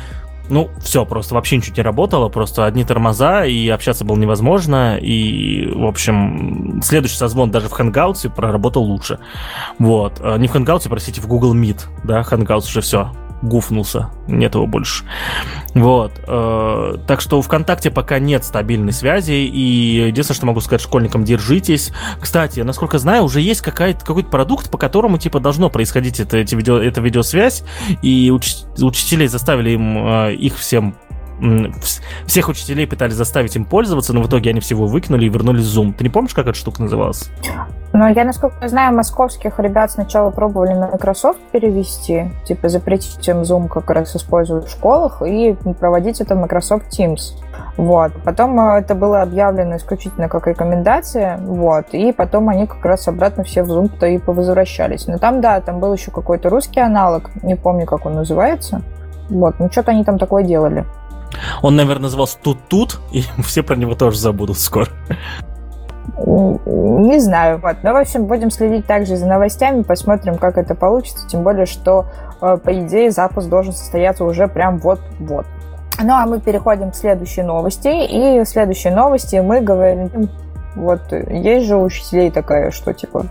ну, 0.51 0.69
все, 0.81 1.07
просто 1.07 1.35
вообще 1.35 1.57
ничего 1.57 1.77
не 1.77 1.83
работало, 1.83 2.29
просто 2.29 2.67
одни 2.67 2.85
тормоза, 2.85 3.45
и 3.45 3.69
общаться 3.69 4.05
было 4.05 4.17
невозможно, 4.17 4.99
и, 4.99 5.73
в 5.73 5.87
общем, 5.87 6.81
следующий 6.83 7.17
созвон 7.17 7.51
даже 7.51 7.69
в 7.69 7.73
Hangouts 7.73 8.29
проработал 8.29 8.83
лучше. 8.83 9.21
Вот. 9.79 10.21
Э, 10.21 10.37
не 10.39 10.49
в 10.49 10.55
Hangouts, 10.55 10.89
простите, 10.89 11.21
в 11.21 11.29
Google 11.29 11.55
Meet, 11.55 11.83
да, 12.05 12.23
Hangouts 12.23 12.67
уже 12.67 12.81
все, 12.81 13.13
гуфнулся, 13.43 14.11
нет 14.27 14.55
его 14.55 14.67
больше. 14.67 15.05
Вот. 15.75 16.13
Э, 16.27 16.97
так 17.07 17.21
что 17.21 17.41
ВКонтакте 17.41 17.91
пока 17.91 18.19
нет 18.19 18.45
стабильной 18.45 18.93
связи, 18.93 19.33
и 19.33 20.07
единственное, 20.09 20.37
что 20.37 20.47
могу 20.47 20.61
сказать 20.61 20.81
школьникам, 20.81 21.25
держитесь. 21.25 21.93
Кстати, 22.21 22.61
насколько 22.61 22.99
знаю, 22.99 23.25
уже 23.25 23.41
есть 23.41 23.61
какая-то, 23.61 24.05
какой-то 24.05 24.29
продукт, 24.29 24.71
по 24.71 24.79
которому, 24.79 25.19
типа, 25.19 25.41
должно 25.41 25.71
происходить 25.71 26.21
это, 26.21 26.37
эти 26.39 26.55
видео, 26.55 26.79
эта 26.79 27.01
видеосвязь, 27.01 27.63
и 28.03 28.31
уч, 28.31 28.55
учителей 28.81 29.29
заставили 29.29 29.71
им 29.71 30.07
э, 30.07 30.35
их 30.35 30.57
всем 30.57 30.97
всех 32.27 32.49
учителей 32.49 32.87
пытались 32.87 33.15
заставить 33.15 33.57
им 33.57 33.65
пользоваться, 33.65 34.13
но 34.13 34.23
в 34.23 34.29
итоге 34.29 34.51
они 34.51 34.61
всего 34.61 34.87
выкинули 34.87 35.27
и 35.27 35.29
вернулись 35.29 35.67
в 35.67 35.79
Zoom. 35.79 35.95
Ты 35.95 36.05
не 36.05 36.11
помнишь, 36.11 36.35
как 36.35 36.47
эта 36.47 36.57
штука 36.57 36.83
называлась? 36.83 37.31
Ну, 37.93 38.07
я, 38.09 38.25
насколько 38.25 38.69
знаю, 38.69 38.95
московских 38.95 39.59
ребят 39.59 39.91
сначала 39.91 40.31
пробовали 40.31 40.75
на 40.75 40.89
Microsoft 40.89 41.41
перевести, 41.51 42.31
типа 42.45 42.69
запретить 42.69 43.27
им 43.27 43.39
Zoom 43.43 43.69
как 43.69 43.91
раз 43.91 44.15
использовать 44.15 44.69
в 44.69 44.71
школах 44.71 45.23
и 45.23 45.57
проводить 45.79 46.21
это 46.21 46.37
в 46.37 46.39
Microsoft 46.39 46.87
Teams. 46.97 47.35
Вот. 47.77 48.13
Потом 48.25 48.61
э, 48.61 48.79
это 48.79 48.95
было 48.95 49.23
объявлено 49.23 49.77
исключительно 49.77 50.29
как 50.29 50.47
рекомендация, 50.47 51.39
вот, 51.39 51.87
и 51.93 52.13
потом 52.13 52.49
они 52.49 52.67
как 52.67 52.85
раз 52.85 53.09
обратно 53.09 53.43
все 53.43 53.65
в 53.65 53.71
Zoom-то 53.71 54.07
и 54.07 54.19
повозвращались. 54.19 55.07
Но 55.09 55.19
там, 55.19 55.41
да, 55.41 55.61
там 55.61 55.81
был 55.81 55.93
еще 55.93 56.11
какой-то 56.11 56.49
русский 56.49 56.81
аналог, 56.81 57.31
не 57.43 57.57
помню, 57.57 57.87
как 57.87 58.07
он 58.07 58.15
называется. 58.15 58.83
Вот, 59.31 59.59
ну 59.59 59.71
что-то 59.71 59.93
они 59.93 60.05
там 60.05 60.19
такое 60.19 60.45
делали. 60.45 60.85
Он, 61.63 61.77
наверное, 61.77 62.05
назывался 62.05 62.39
Тут-Тут, 62.43 63.01
и 63.13 63.23
все 63.43 63.63
про 63.63 63.77
него 63.77 63.95
тоже 63.95 64.19
забудут 64.19 64.59
скоро. 64.59 64.89
Не 66.17 67.19
знаю. 67.19 67.61
Вот. 67.63 67.77
Ну, 67.83 67.93
в 67.93 67.97
общем, 67.97 68.27
будем 68.27 68.51
следить 68.51 68.87
также 68.87 69.17
за 69.17 69.27
новостями, 69.27 69.83
посмотрим, 69.83 70.37
как 70.37 70.59
это 70.59 70.75
получится. 70.75 71.27
Тем 71.29 71.43
более, 71.43 71.67
что, 71.67 72.07
э, 72.41 72.57
по 72.57 72.79
идее, 72.79 73.11
запуск 73.11 73.49
должен 73.49 73.73
состояться 73.73 74.25
уже 74.25 74.49
прям 74.49 74.79
вот-вот. 74.79 75.47
Ну, 76.03 76.15
а 76.15 76.27
мы 76.27 76.41
переходим 76.41 76.91
к 76.91 76.95
следующей 76.95 77.43
новости. 77.43 77.89
И 77.89 78.41
в 78.41 78.47
следующей 78.47 78.91
новости 78.91 79.37
мы 79.37 79.61
говорим... 79.61 80.29
Вот 80.77 81.13
есть 81.13 81.67
же 81.67 81.77
у 81.77 81.83
учителей 81.83 82.31
такая, 82.31 82.71
что, 82.71 82.93
типа, 82.93 83.27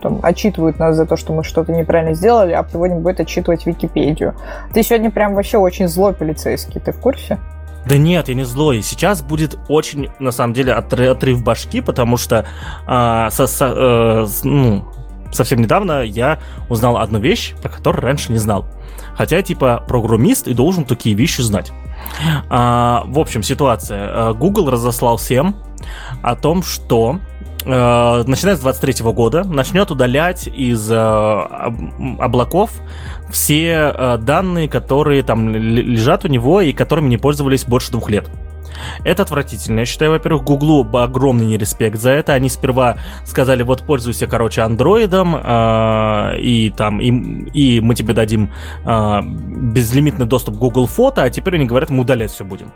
там, 0.00 0.20
отчитывают 0.22 0.78
нас 0.78 0.96
за 0.96 1.06
то, 1.06 1.16
что 1.16 1.32
мы 1.32 1.44
что-то 1.44 1.72
неправильно 1.72 2.14
сделали, 2.14 2.52
а 2.52 2.66
сегодня 2.70 2.96
будет 2.96 3.20
отчитывать 3.20 3.66
Википедию. 3.66 4.34
Ты 4.72 4.82
сегодня 4.82 5.10
прям 5.10 5.34
вообще 5.34 5.58
очень 5.58 5.88
злой 5.88 6.12
полицейский, 6.14 6.80
ты 6.80 6.92
в 6.92 7.00
курсе? 7.00 7.38
Да 7.86 7.98
нет, 7.98 8.28
я 8.28 8.34
не 8.34 8.44
злой. 8.44 8.82
Сейчас 8.82 9.22
будет 9.22 9.58
очень, 9.68 10.08
на 10.18 10.30
самом 10.30 10.54
деле, 10.54 10.72
отрыв 10.72 11.42
башки, 11.42 11.80
потому 11.80 12.16
что 12.16 12.46
а, 12.86 13.30
со, 13.30 13.46
со, 13.46 13.66
э, 13.76 14.26
ну, 14.44 14.84
совсем 15.32 15.60
недавно 15.60 16.02
я 16.02 16.38
узнал 16.68 16.96
одну 16.96 17.18
вещь, 17.18 17.54
про 17.60 17.68
которую 17.68 18.02
раньше 18.02 18.32
не 18.32 18.38
знал. 18.38 18.64
Хотя, 19.14 19.42
типа, 19.42 19.84
программист 19.86 20.48
и 20.48 20.54
должен 20.54 20.84
такие 20.84 21.14
вещи 21.14 21.42
знать. 21.42 21.72
А, 22.48 23.04
в 23.06 23.18
общем, 23.18 23.42
ситуация. 23.42 24.30
Э, 24.30 24.32
Google 24.32 24.70
разослал 24.70 25.18
всем 25.18 25.56
о 26.22 26.36
том, 26.36 26.62
что 26.62 27.18
э, 27.18 27.33
начиная 27.64 28.56
с 28.56 28.60
23 28.60 29.04
года 29.12 29.44
начнет 29.44 29.90
удалять 29.90 30.46
из 30.46 30.90
э, 30.90 30.96
облаков 32.18 32.70
все 33.30 33.92
э, 33.94 34.18
данные, 34.18 34.68
которые 34.68 35.22
там 35.22 35.54
лежат 35.54 36.24
у 36.24 36.28
него 36.28 36.60
и 36.60 36.72
которыми 36.72 37.08
не 37.08 37.16
пользовались 37.16 37.64
больше 37.64 37.90
двух 37.90 38.10
лет. 38.10 38.28
Это 39.04 39.22
отвратительно. 39.22 39.80
Я 39.80 39.86
считаю, 39.86 40.12
во-первых, 40.12 40.44
Гуглу 40.44 40.86
огромный 40.96 41.46
нереспект 41.46 41.98
за 42.00 42.10
это. 42.10 42.34
Они 42.34 42.48
сперва 42.48 42.96
сказали, 43.24 43.62
вот 43.62 43.82
пользуйся, 43.82 44.26
короче, 44.26 44.62
андроидом, 44.62 45.36
э, 45.36 46.38
и 46.40 46.70
там, 46.76 47.00
и, 47.00 47.08
и 47.50 47.80
мы 47.80 47.94
тебе 47.94 48.14
дадим 48.14 48.52
э, 48.84 49.20
безлимитный 49.22 50.26
доступ 50.26 50.56
к 50.56 50.58
Google 50.58 50.86
Фото, 50.86 51.22
а 51.22 51.30
теперь 51.30 51.56
они 51.56 51.66
говорят, 51.66 51.90
мы 51.90 52.02
удалять 52.02 52.30
все 52.30 52.44
будем. 52.44 52.72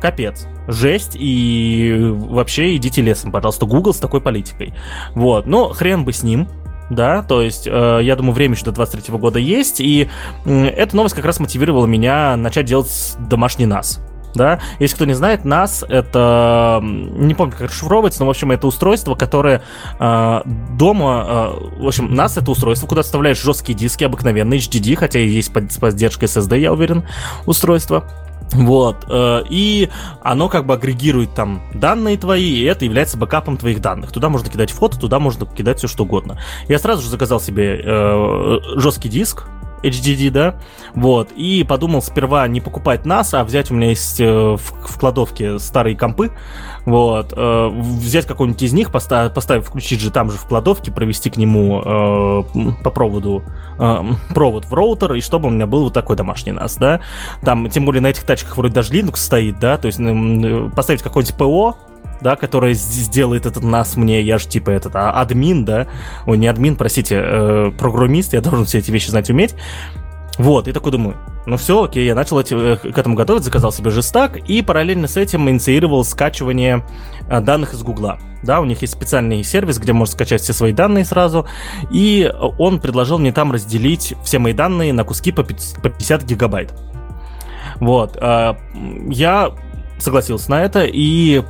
Капец. 0.00 0.46
Жесть, 0.66 1.16
и 1.18 1.96
вообще 2.00 2.76
идите 2.76 3.02
лесом, 3.02 3.32
пожалуйста, 3.32 3.66
Google 3.66 3.92
с 3.92 3.98
такой 3.98 4.20
политикой. 4.20 4.74
Вот, 5.14 5.46
но 5.46 5.68
хрен 5.70 6.04
бы 6.04 6.12
с 6.12 6.22
ним, 6.22 6.48
да, 6.90 7.22
то 7.22 7.40
есть, 7.40 7.66
э, 7.66 8.00
я 8.02 8.16
думаю, 8.16 8.34
время 8.34 8.54
еще 8.54 8.64
до 8.64 8.72
23 8.72 9.16
года 9.16 9.38
есть, 9.38 9.80
и 9.80 10.08
э, 10.44 10.66
эта 10.66 10.96
новость 10.96 11.14
как 11.14 11.24
раз 11.24 11.38
мотивировала 11.38 11.86
меня 11.86 12.36
начать 12.36 12.66
делать 12.66 13.16
домашний 13.18 13.66
нас. 13.66 14.00
Да, 14.32 14.60
если 14.78 14.94
кто 14.94 15.06
не 15.06 15.14
знает, 15.14 15.44
NAS 15.44 15.84
это 15.88 16.80
не 16.82 17.34
помню, 17.34 17.52
как 17.52 17.62
расшифровывается, 17.62 18.20
но 18.20 18.26
в 18.26 18.30
общем 18.30 18.52
это 18.52 18.68
устройство, 18.68 19.16
которое 19.16 19.62
э, 19.98 20.40
дома, 20.78 21.26
э, 21.28 21.80
в 21.82 21.86
общем, 21.86 22.14
NAS 22.14 22.40
это 22.40 22.48
устройство, 22.50 22.86
куда 22.86 23.02
вставляешь 23.02 23.42
жесткие 23.42 23.76
диски, 23.76 24.04
обыкновенные 24.04 24.60
HDD, 24.60 24.94
хотя 24.94 25.18
и 25.18 25.28
есть 25.28 25.52
поддержка 25.52 26.26
SSD, 26.26 26.60
я 26.60 26.72
уверен, 26.72 27.04
устройство 27.44 28.08
Вот, 28.52 29.06
э, 29.08 29.42
и 29.48 29.88
оно 30.22 30.48
как 30.48 30.66
бы 30.66 30.74
агрегирует 30.74 31.34
там 31.34 31.62
данные 31.72 32.16
твои, 32.18 32.58
и 32.58 32.64
это 32.64 32.84
является 32.84 33.16
бэкапом 33.16 33.56
твоих 33.56 33.80
данных. 33.80 34.10
Туда 34.10 34.28
можно 34.28 34.50
кидать 34.50 34.72
фото, 34.72 34.98
туда 34.98 35.20
можно 35.20 35.46
кидать 35.46 35.78
все 35.78 35.86
что 35.86 36.02
угодно. 36.02 36.40
Я 36.68 36.78
сразу 36.78 37.02
же 37.02 37.08
заказал 37.08 37.40
себе 37.40 37.80
э, 37.82 38.58
жесткий 38.76 39.08
диск, 39.08 39.46
HDD, 39.82 40.30
да, 40.30 40.54
вот, 40.94 41.32
и 41.32 41.64
подумал 41.64 42.02
сперва 42.02 42.46
не 42.48 42.60
покупать 42.60 43.02
NAS, 43.02 43.30
а 43.32 43.44
взять, 43.44 43.70
у 43.70 43.74
меня 43.74 43.88
есть 43.88 44.20
э, 44.20 44.26
в, 44.26 44.58
в 44.58 44.98
кладовке 44.98 45.58
старые 45.58 45.96
компы, 45.96 46.32
вот, 46.84 47.32
э, 47.36 47.68
взять 47.68 48.26
какой-нибудь 48.26 48.62
из 48.62 48.72
них, 48.72 48.90
поставить, 48.90 49.34
поставить, 49.34 49.64
включить 49.64 50.00
же 50.00 50.10
там 50.10 50.30
же 50.30 50.38
в 50.38 50.44
кладовке, 50.44 50.90
провести 50.90 51.30
к 51.30 51.36
нему 51.36 51.82
э, 51.84 52.42
по 52.82 52.90
проводу 52.90 53.42
э, 53.78 54.02
провод 54.34 54.64
в 54.64 54.74
роутер, 54.74 55.14
и 55.14 55.20
чтобы 55.20 55.48
у 55.48 55.50
меня 55.50 55.66
был 55.66 55.84
вот 55.84 55.94
такой 55.94 56.16
домашний 56.16 56.52
NAS, 56.52 56.76
да, 56.78 57.00
там, 57.42 57.68
тем 57.70 57.84
более 57.84 58.00
на 58.00 58.08
этих 58.08 58.24
тачках 58.24 58.56
вроде 58.56 58.74
даже 58.74 58.92
Linux 58.92 59.16
стоит, 59.16 59.58
да, 59.58 59.76
то 59.78 59.86
есть 59.86 60.00
э, 60.00 60.70
поставить 60.74 61.02
какой-нибудь 61.02 61.36
ПО, 61.36 61.76
да, 62.20 62.36
который 62.36 62.74
сделает 62.74 63.46
этот 63.46 63.62
нас 63.62 63.96
мне, 63.96 64.22
я 64.22 64.38
же 64.38 64.46
типа 64.48 64.70
этот 64.70 64.96
а, 64.96 65.10
админ, 65.12 65.64
да, 65.64 65.86
ой, 66.26 66.38
не 66.38 66.46
админ, 66.46 66.76
простите, 66.76 67.20
э, 67.22 67.72
программист, 67.78 68.32
я 68.32 68.40
должен 68.40 68.64
все 68.64 68.78
эти 68.78 68.90
вещи 68.90 69.10
знать 69.10 69.30
уметь. 69.30 69.54
Вот, 70.38 70.68
и 70.68 70.72
такой 70.72 70.92
думаю, 70.92 71.16
ну 71.44 71.56
все, 71.56 71.84
окей, 71.84 72.06
я 72.06 72.14
начал 72.14 72.40
эти, 72.40 72.54
э, 72.54 72.76
к 72.76 72.96
этому 72.96 73.14
готовить, 73.14 73.44
заказал 73.44 73.72
себе 73.72 73.90
жестак 73.90 74.36
и 74.36 74.62
параллельно 74.62 75.06
с 75.06 75.16
этим 75.16 75.50
инициировал 75.50 76.04
скачивание 76.04 76.84
э, 77.28 77.40
данных 77.40 77.74
из 77.74 77.82
Гугла. 77.82 78.18
Да, 78.42 78.60
у 78.60 78.64
них 78.64 78.80
есть 78.80 78.94
специальный 78.94 79.42
сервис, 79.42 79.78
где 79.78 79.92
можно 79.92 80.12
скачать 80.12 80.40
все 80.40 80.54
свои 80.54 80.72
данные 80.72 81.04
сразу, 81.04 81.46
и 81.90 82.32
он 82.58 82.80
предложил 82.80 83.18
мне 83.18 83.32
там 83.32 83.52
разделить 83.52 84.14
все 84.24 84.38
мои 84.38 84.54
данные 84.54 84.94
на 84.94 85.04
куски 85.04 85.30
по 85.30 85.42
50 85.42 86.24
гигабайт. 86.24 86.72
Вот, 87.80 88.16
э, 88.20 88.54
я 89.08 89.52
согласился 90.00 90.50
на 90.50 90.62
это 90.62 90.84
и, 90.84 91.42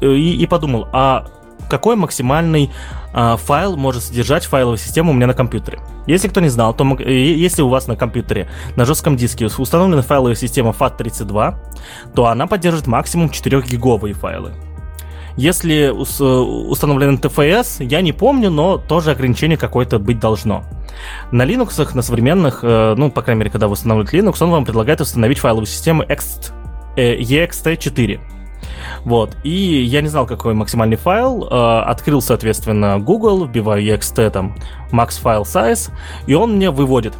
и, 0.00 0.42
и 0.42 0.46
подумал, 0.46 0.88
а 0.92 1.26
какой 1.70 1.96
максимальный 1.96 2.70
а, 3.12 3.36
файл 3.36 3.76
может 3.76 4.02
содержать 4.02 4.44
файловая 4.44 4.78
система 4.78 5.10
у 5.10 5.12
меня 5.14 5.26
на 5.26 5.34
компьютере. 5.34 5.80
Если 6.06 6.28
кто 6.28 6.40
не 6.40 6.48
знал, 6.48 6.74
то 6.74 6.84
если 6.98 7.62
у 7.62 7.68
вас 7.68 7.86
на 7.86 7.96
компьютере 7.96 8.48
на 8.76 8.84
жестком 8.84 9.16
диске 9.16 9.46
установлена 9.46 10.02
файловая 10.02 10.34
система 10.34 10.70
FAT32, 10.70 11.54
то 12.14 12.26
она 12.26 12.46
поддержит 12.46 12.86
максимум 12.86 13.28
4-гиговые 13.28 14.12
файлы. 14.14 14.52
Если 15.36 15.88
установлен 15.88 17.16
TFS, 17.16 17.84
я 17.84 18.02
не 18.02 18.12
помню, 18.12 18.50
но 18.50 18.76
тоже 18.76 19.12
ограничение 19.12 19.56
какое-то 19.56 19.98
быть 19.98 20.18
должно. 20.18 20.64
На 21.30 21.46
Linux, 21.46 21.94
на 21.94 22.02
современных, 22.02 22.60
э, 22.62 22.94
ну, 22.96 23.10
по 23.10 23.22
крайней 23.22 23.40
мере, 23.40 23.50
когда 23.50 23.68
вы 23.68 23.74
устанавливаете 23.74 24.18
Linux, 24.18 24.42
он 24.42 24.50
вам 24.50 24.64
предлагает 24.64 25.00
установить 25.00 25.38
файловую 25.38 25.66
систему 25.66 26.02
ext 26.02 26.52
Э, 26.52 26.59
ext4. 26.96 28.20
Вот. 29.04 29.36
И 29.42 29.82
я 29.82 30.02
не 30.02 30.08
знал, 30.08 30.26
какой 30.26 30.54
максимальный 30.54 30.96
файл. 30.96 31.48
Э, 31.50 31.82
открыл, 31.82 32.20
соответственно, 32.20 32.98
Google, 32.98 33.46
вбиваю 33.46 33.82
ext, 33.82 34.30
там, 34.30 34.56
max 34.92 35.20
file 35.22 35.42
size, 35.42 35.90
и 36.26 36.34
он 36.34 36.56
мне 36.56 36.70
выводит 36.70 37.14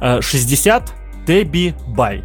60 0.00 0.92
тебибайт. 1.26 2.24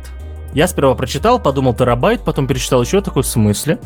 Я 0.54 0.68
сперва 0.68 0.94
прочитал, 0.94 1.40
подумал 1.40 1.74
терабайт, 1.74 2.22
потом 2.24 2.48
перечитал 2.48 2.82
еще 2.82 3.02
такой 3.02 3.24
в 3.24 3.28
смысле. 3.28 3.80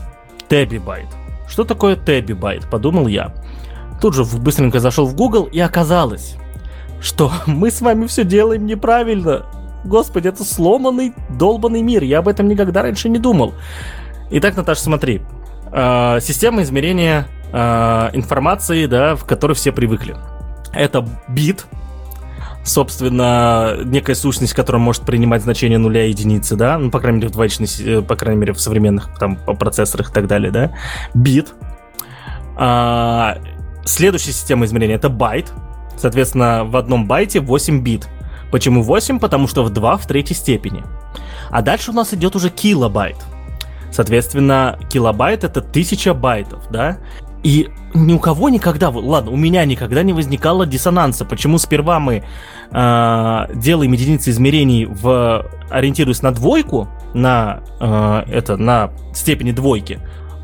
Тебибайт. 0.50 1.08
Что 1.48 1.64
такое 1.64 1.96
тебибайт? 1.96 2.70
Подумал 2.70 3.08
я. 3.08 3.34
Тут 4.02 4.14
же 4.14 4.26
быстренько 4.26 4.80
зашел 4.80 5.06
в 5.06 5.16
Google 5.16 5.46
и 5.46 5.60
оказалось, 5.60 6.36
что 7.02 7.32
мы 7.46 7.72
с 7.72 7.82
вами 7.82 8.06
все 8.08 8.24
делаем 8.24 8.66
неправильно. 8.66 9.46
Господи, 9.88 10.28
это 10.28 10.44
сломанный, 10.44 11.14
долбанный 11.30 11.82
мир. 11.82 12.04
Я 12.04 12.20
об 12.20 12.28
этом 12.28 12.48
никогда 12.48 12.82
раньше 12.82 13.08
не 13.10 13.20
думал. 13.20 13.54
Итак, 14.30 14.58
Наташа, 14.58 14.82
смотри. 14.82 15.22
Э, 15.72 16.20
система 16.22 16.62
измерения 16.64 17.28
э, 17.54 18.10
информации, 18.14 18.86
да, 18.86 19.16
в 19.16 19.24
которой 19.24 19.54
все 19.54 19.72
привыкли. 19.72 20.16
Это 20.74 21.08
бит, 21.30 21.66
собственно, 22.64 23.78
некая 23.86 24.16
сущность, 24.16 24.54
которая 24.54 24.82
может 24.82 25.04
принимать 25.04 25.42
значение 25.42 25.78
нуля 25.78 26.06
и 26.06 26.10
единицы, 26.10 26.58
да, 26.58 26.78
ну, 26.78 26.92
по 26.92 27.00
крайней 27.00 27.20
мере, 27.20 27.30
в 27.30 27.32
двоичной, 27.32 27.68
э, 27.80 28.02
по 28.02 28.16
крайней 28.16 28.42
мере, 28.42 28.54
в 28.54 28.60
современных 28.60 29.10
там 29.18 29.38
процессорах 29.38 30.10
и 30.10 30.14
так 30.14 30.28
далее, 30.28 30.52
да, 30.52 30.72
бит. 31.14 31.54
А, 32.58 33.38
следующая 33.86 34.34
система 34.34 34.66
измерения 34.66 34.96
это 34.96 35.10
байт, 35.10 35.54
соответственно, 35.96 36.66
в 36.66 36.76
одном 36.76 37.08
байте 37.08 37.40
8 37.40 37.82
бит. 37.82 38.08
Почему 38.52 38.82
8? 38.82 39.20
Потому 39.20 39.48
что 39.48 39.64
в 39.64 39.70
2 39.70 39.98
в 39.98 40.08
третьей 40.08 40.36
степени. 40.36 40.84
А 41.50 41.62
дальше 41.62 41.92
у 41.92 41.94
нас 41.94 42.14
идет 42.14 42.36
уже 42.36 42.50
килобайт. 42.50 43.18
Соответственно, 43.92 44.80
килобайт 44.90 45.44
это 45.44 45.60
1000 45.60 46.14
байтов, 46.14 46.64
да? 46.70 46.98
И 47.44 47.70
ни 47.94 48.14
у 48.14 48.20
кого 48.20 48.50
никогда, 48.50 48.90
ладно, 48.90 49.32
у 49.32 49.38
меня 49.38 49.64
никогда 49.66 50.04
не 50.04 50.12
возникало 50.12 50.66
диссонанса. 50.66 51.24
Почему 51.24 51.58
сперва 51.58 52.00
мы 52.00 52.24
э, 52.72 53.46
делаем 53.56 53.92
единицы 53.94 54.32
измерений 54.32 54.86
в 54.86 55.46
ориентируясь 55.70 56.22
на 56.22 56.32
двойку, 56.32 56.90
на 57.14 57.62
э, 57.80 58.24
это 58.28 58.58
на 58.58 58.92
степени 59.14 59.52
двойки, 59.52 60.00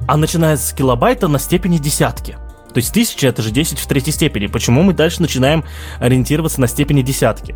а 0.08 0.18
начиная 0.18 0.56
с 0.56 0.72
килобайта 0.74 1.28
на 1.28 1.40
степени 1.40 1.78
десятки. 1.78 2.38
То 2.74 2.78
есть 2.78 2.92
1000 2.92 3.28
это 3.28 3.42
же 3.42 3.52
10 3.52 3.80
в 3.80 3.88
третьей 3.88 4.14
степени. 4.14 4.48
Почему 4.48 4.82
мы 4.82 4.94
дальше 4.94 5.22
начинаем 5.22 5.64
ориентироваться 6.00 6.62
на 6.62 6.68
степени 6.68 7.02
десятки? 7.02 7.56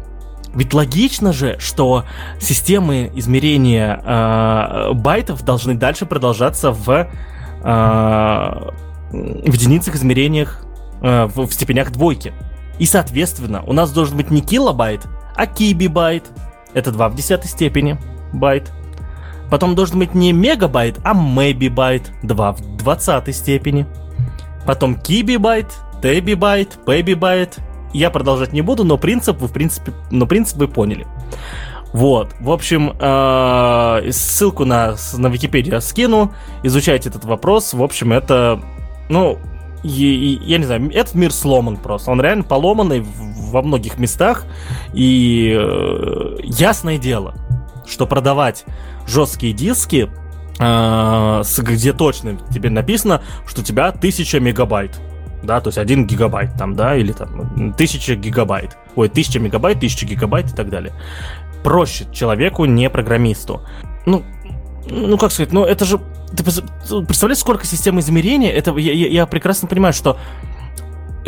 Ведь 0.53 0.73
логично 0.73 1.33
же, 1.33 1.57
что 1.59 2.05
системы 2.39 3.11
измерения 3.15 4.01
э, 4.03 4.93
байтов 4.93 5.43
должны 5.43 5.75
дальше 5.75 6.05
продолжаться 6.05 6.71
в, 6.71 6.89
э, 6.89 7.07
в 9.11 9.53
единицах 9.53 9.95
измерениях 9.95 10.65
э, 11.01 11.25
в, 11.25 11.47
в 11.47 11.53
степенях 11.53 11.91
двойки. 11.91 12.33
И, 12.79 12.85
соответственно, 12.85 13.63
у 13.63 13.73
нас 13.73 13.91
должен 13.91 14.17
быть 14.17 14.31
не 14.31 14.41
килобайт, 14.41 15.05
а 15.35 15.45
кибибайт. 15.45 16.25
Это 16.73 16.91
2 16.91 17.09
в 17.09 17.15
десятой 17.15 17.47
степени 17.47 17.97
байт. 18.33 18.71
Потом 19.49 19.75
должен 19.75 19.99
быть 19.99 20.13
не 20.13 20.33
мегабайт, 20.33 20.99
а 21.03 21.13
мебибайт. 21.13 22.11
2 22.23 22.51
в 22.53 22.77
двадцатой 22.77 23.33
степени. 23.33 23.85
Потом 24.65 24.95
гибибайт, 24.95 25.67
тебибайт, 26.01 26.77
пебибайт 26.86 27.59
я 27.93 28.09
продолжать 28.09 28.53
не 28.53 28.61
буду, 28.61 28.83
но 28.83 28.97
принцип 28.97 29.38
вы, 29.39 29.47
в 29.47 29.51
принципе, 29.51 29.93
но 30.11 30.25
принцип 30.25 30.57
вы 30.57 30.67
поняли. 30.67 31.07
Вот, 31.93 32.35
в 32.39 32.51
общем, 32.51 32.93
э, 32.99 34.11
ссылку 34.11 34.65
на, 34.65 34.95
на 35.13 35.27
Википедию 35.27 35.75
я 35.75 35.81
скину, 35.81 36.33
изучайте 36.63 37.09
этот 37.09 37.25
вопрос. 37.25 37.73
В 37.73 37.81
общем, 37.81 38.11
это, 38.11 38.61
ну, 39.09 39.39
я, 39.83 40.57
не 40.57 40.65
знаю, 40.65 40.91
этот 40.93 41.15
мир 41.15 41.31
сломан 41.31 41.77
просто. 41.77 42.11
Он 42.11 42.21
реально 42.21 42.43
поломанный 42.43 43.03
во 43.03 43.61
многих 43.61 43.97
местах. 43.97 44.45
И 44.93 45.55
э, 45.57 46.35
ясное 46.43 46.97
дело, 46.97 47.35
что 47.85 48.05
продавать 48.05 48.65
жесткие 49.07 49.53
диски, 49.53 50.09
э, 50.59 51.43
где 51.59 51.93
точно 51.93 52.38
тебе 52.53 52.69
написано, 52.69 53.21
что 53.47 53.61
у 53.61 53.63
тебя 53.63 53.88
1000 53.88 54.39
мегабайт 54.39 54.99
да, 55.43 55.61
то 55.61 55.69
есть 55.69 55.77
1 55.77 56.07
гигабайт 56.07 56.55
там, 56.57 56.75
да, 56.75 56.95
или 56.95 57.11
там 57.11 57.73
1000 57.73 58.15
гигабайт, 58.15 58.77
ой, 58.95 59.07
1000 59.07 59.39
мегабайт, 59.39 59.77
1000 59.77 60.05
гигабайт 60.05 60.51
и 60.51 60.55
так 60.55 60.69
далее. 60.69 60.93
Проще 61.63 62.05
человеку, 62.11 62.65
не 62.65 62.89
программисту. 62.89 63.61
Ну, 64.05 64.23
ну 64.89 65.17
как 65.17 65.31
сказать, 65.31 65.51
ну 65.51 65.63
это 65.63 65.85
же, 65.85 65.99
ты 66.35 66.43
представляешь, 66.43 67.39
сколько 67.39 67.65
систем 67.65 67.99
измерения, 67.99 68.51
это, 68.51 68.75
я, 68.77 68.93
я 68.93 69.25
прекрасно 69.25 69.67
понимаю, 69.67 69.93
что 69.93 70.17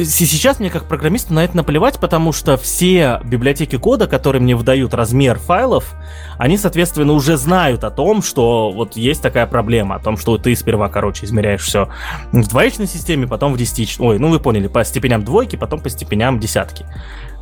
Сейчас 0.04 0.60
мне 0.60 0.70
как 0.70 0.88
программисту 0.88 1.34
на 1.34 1.44
это 1.44 1.58
наплевать, 1.58 2.00
потому 2.00 2.32
что 2.32 2.58
все 2.58 3.20
библиотеки 3.24 3.78
кода, 3.78 4.08
которые 4.08 4.42
мне 4.42 4.56
выдают 4.56 4.94
размер 4.94 5.38
файлов, 5.40 5.94
они, 6.38 6.58
соответственно, 6.58 7.14
уже 7.14 7.38
знают 7.38 7.84
о 7.84 7.92
том, 7.92 8.22
что 8.22 8.72
вот 8.72 8.96
есть 8.96 9.22
такая 9.22 9.46
проблема, 9.46 9.96
о 9.96 10.00
том, 10.00 10.18
что 10.18 10.38
ты 10.38 10.56
сперва, 10.56 10.90
короче, 10.90 11.26
измеряешь 11.26 11.62
все 11.62 11.90
в 12.32 12.48
двоичной 12.48 12.88
системе, 12.88 13.28
потом 13.28 13.54
в 13.54 13.58
десятичной. 13.58 14.08
Ой, 14.08 14.20
ну 14.20 14.30
вы 14.30 14.40
поняли, 14.40 14.68
по 14.68 14.84
степеням 14.84 15.24
двойки, 15.24 15.56
потом 15.56 15.80
по 15.80 15.90
степеням 15.90 16.40
десятки. 16.40 16.86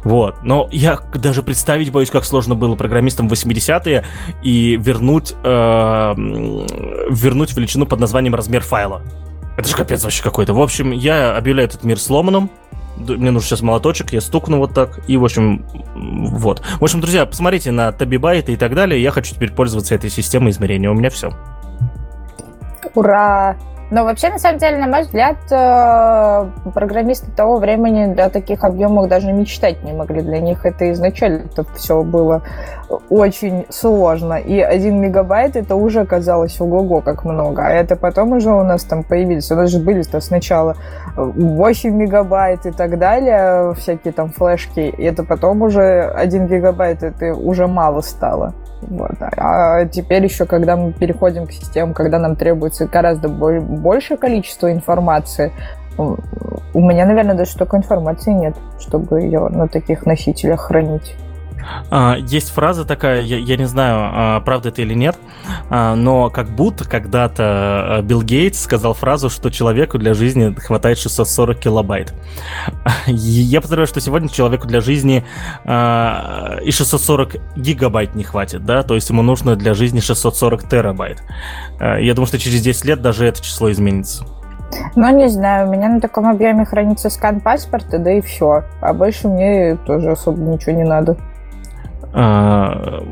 Вот. 0.04 0.44
Но 0.44 0.70
я 0.72 1.00
даже 1.16 1.44
представить 1.44 1.92
боюсь, 1.92 2.10
как 2.10 2.24
сложно 2.24 2.56
было 2.56 2.76
программистам 2.76 3.28
в 3.28 3.34
80-е 3.34 4.06
и 4.42 4.78
вернуть, 4.78 5.34
э, 5.44 6.14
вернуть 7.10 7.56
величину 7.56 7.86
под 7.86 8.00
названием 8.00 8.34
размер 8.36 8.62
файла. 8.62 9.02
Это 9.58 9.68
же 9.68 9.76
капец 9.76 10.04
вообще 10.04 10.24
какой-то. 10.24 10.54
В 10.54 10.62
общем, 10.62 10.92
я 10.92 11.36
объявляю 11.36 11.68
этот 11.68 11.84
мир 11.84 12.00
сломанным. 12.00 12.50
Мне 12.96 13.32
нужен 13.32 13.48
сейчас 13.48 13.62
молоточек, 13.62 14.14
я 14.14 14.22
стукну 14.22 14.58
вот 14.58 14.74
так. 14.74 15.00
И, 15.08 15.18
в 15.18 15.24
общем, 15.24 15.66
вот. 15.96 16.64
В 16.80 16.84
общем, 16.84 17.02
друзья, 17.02 17.26
посмотрите 17.26 17.72
на 17.72 17.92
Табибайты 17.92 18.54
и 18.54 18.56
так 18.56 18.74
далее. 18.76 19.02
Я 19.02 19.12
хочу 19.12 19.36
теперь 19.36 19.52
пользоваться 19.52 19.94
этой 19.96 20.10
системой 20.10 20.52
измерения. 20.52 20.90
У 20.90 20.94
меня 20.94 21.10
все. 21.10 21.32
Ура! 22.96 23.58
Но 23.90 24.04
вообще, 24.04 24.30
на 24.30 24.38
самом 24.38 24.58
деле, 24.60 24.78
на 24.78 24.88
мой 24.88 25.04
взгляд, 25.04 25.38
э, 25.50 26.70
программисты 26.74 27.32
того 27.32 27.58
времени 27.58 28.14
для 28.14 28.30
таких 28.30 28.64
объемов 28.66 29.08
даже 29.08 29.32
мечтать 29.32 29.84
не 29.84 29.94
могли. 29.94 30.22
Для 30.22 30.40
них 30.40 30.66
это 30.66 30.92
изначально 30.92 31.44
это 31.46 31.64
все 31.76 32.04
было 32.04 32.42
очень 33.10 33.66
сложно. 33.70 34.36
И 34.36 34.60
один 34.60 35.00
мегабайт 35.00 35.56
это 35.56 35.76
уже 35.76 36.06
казалось 36.06 36.60
ого-го 36.60 37.00
как 37.00 37.24
много. 37.24 37.66
А 37.66 37.70
это 37.70 37.96
потом 37.96 38.34
уже 38.34 38.52
у 38.52 38.64
нас 38.64 38.84
там 38.84 39.04
появились. 39.04 39.50
У 39.52 39.56
нас 39.56 39.70
же 39.70 39.80
были-то 39.80 40.20
сначала 40.20 40.76
8 41.16 41.94
мегабайт 41.94 42.66
и 42.66 42.72
так 42.72 43.00
далее, 43.00 43.74
всякие 43.76 44.12
там 44.12 44.32
флешки. 44.32 44.82
И 44.82 45.04
это 45.04 45.24
потом 45.24 45.62
уже 45.62 46.12
1 46.16 46.48
гигабайт, 46.48 47.04
это 47.04 47.34
уже 47.34 47.68
мало 47.68 48.02
стало. 48.02 48.54
Вот. 48.82 49.12
А 49.20 49.86
теперь 49.86 50.24
еще, 50.24 50.46
когда 50.46 50.76
мы 50.76 50.92
переходим 50.92 51.48
к 51.48 51.52
системам, 51.52 51.94
когда 51.94 52.20
нам 52.20 52.36
требуется 52.36 52.86
гораздо 52.86 53.28
большее 53.30 54.18
количество 54.18 54.72
информации, 54.72 55.52
у 55.98 56.80
меня, 56.80 57.06
наверное, 57.06 57.36
даже 57.36 57.52
столько 57.52 57.78
информации 57.78 58.32
нет, 58.32 58.56
чтобы 58.80 59.22
ее 59.22 59.48
на 59.50 59.68
таких 59.68 60.06
носителях 60.06 60.62
хранить. 60.62 61.16
А, 61.90 62.18
есть 62.18 62.50
фраза 62.50 62.86
такая, 62.86 63.22
я, 63.22 63.38
я 63.38 63.58
не 63.58 63.66
знаю, 63.66 63.98
а, 64.00 64.40
правда 64.42 64.70
это 64.70 64.82
или 64.82 64.94
нет, 64.94 65.18
а, 65.70 65.96
но 65.96 66.30
как 66.30 66.50
будто 66.50 66.88
когда-то 66.88 68.02
Билл 68.04 68.22
Гейтс 68.22 68.62
сказал 68.62 68.94
фразу, 68.94 69.30
что 69.30 69.50
человеку 69.50 69.98
для 69.98 70.14
жизни 70.14 70.54
хватает 70.54 70.98
640 70.98 71.60
килобайт. 71.60 72.14
Я 73.08 73.62
подозреваю, 73.62 73.88
что 73.88 74.02
сегодня 74.02 74.30
человеку 74.30 74.68
для 74.68 74.82
жизни 74.82 75.26
и 75.66 76.72
640 76.72 77.36
гигабайт 77.56 78.16
не 78.16 78.24
хватит, 78.24 78.66
да, 78.66 78.84
то 78.84 78.96
есть 78.96 79.10
ему 79.10 79.22
нужно 79.22 79.56
для 79.56 79.74
жизни 79.74 80.00
640 80.00 80.70
терабайт. 80.70 81.24
Я 81.80 82.14
думаю, 82.14 82.28
что 82.28 82.40
через 82.40 82.62
10 82.62 82.86
лет 82.86 83.02
даже 83.02 83.26
это 83.26 83.42
число 83.42 83.72
изменится. 83.72 84.26
Ну, 84.96 85.10
не 85.16 85.30
знаю, 85.30 85.68
у 85.68 85.72
меня 85.72 85.90
на 85.90 86.02
таком 86.02 86.28
объеме 86.28 86.66
хранится 86.66 87.10
скан 87.10 87.40
паспорта, 87.40 88.00
да 88.00 88.12
и 88.12 88.22
все. 88.22 88.64
А 88.82 88.94
больше 88.94 89.28
мне 89.28 89.78
тоже 89.86 90.12
особо 90.12 90.40
ничего 90.40 90.74
не 90.74 90.84
надо. 90.84 91.18
А, 92.14 93.04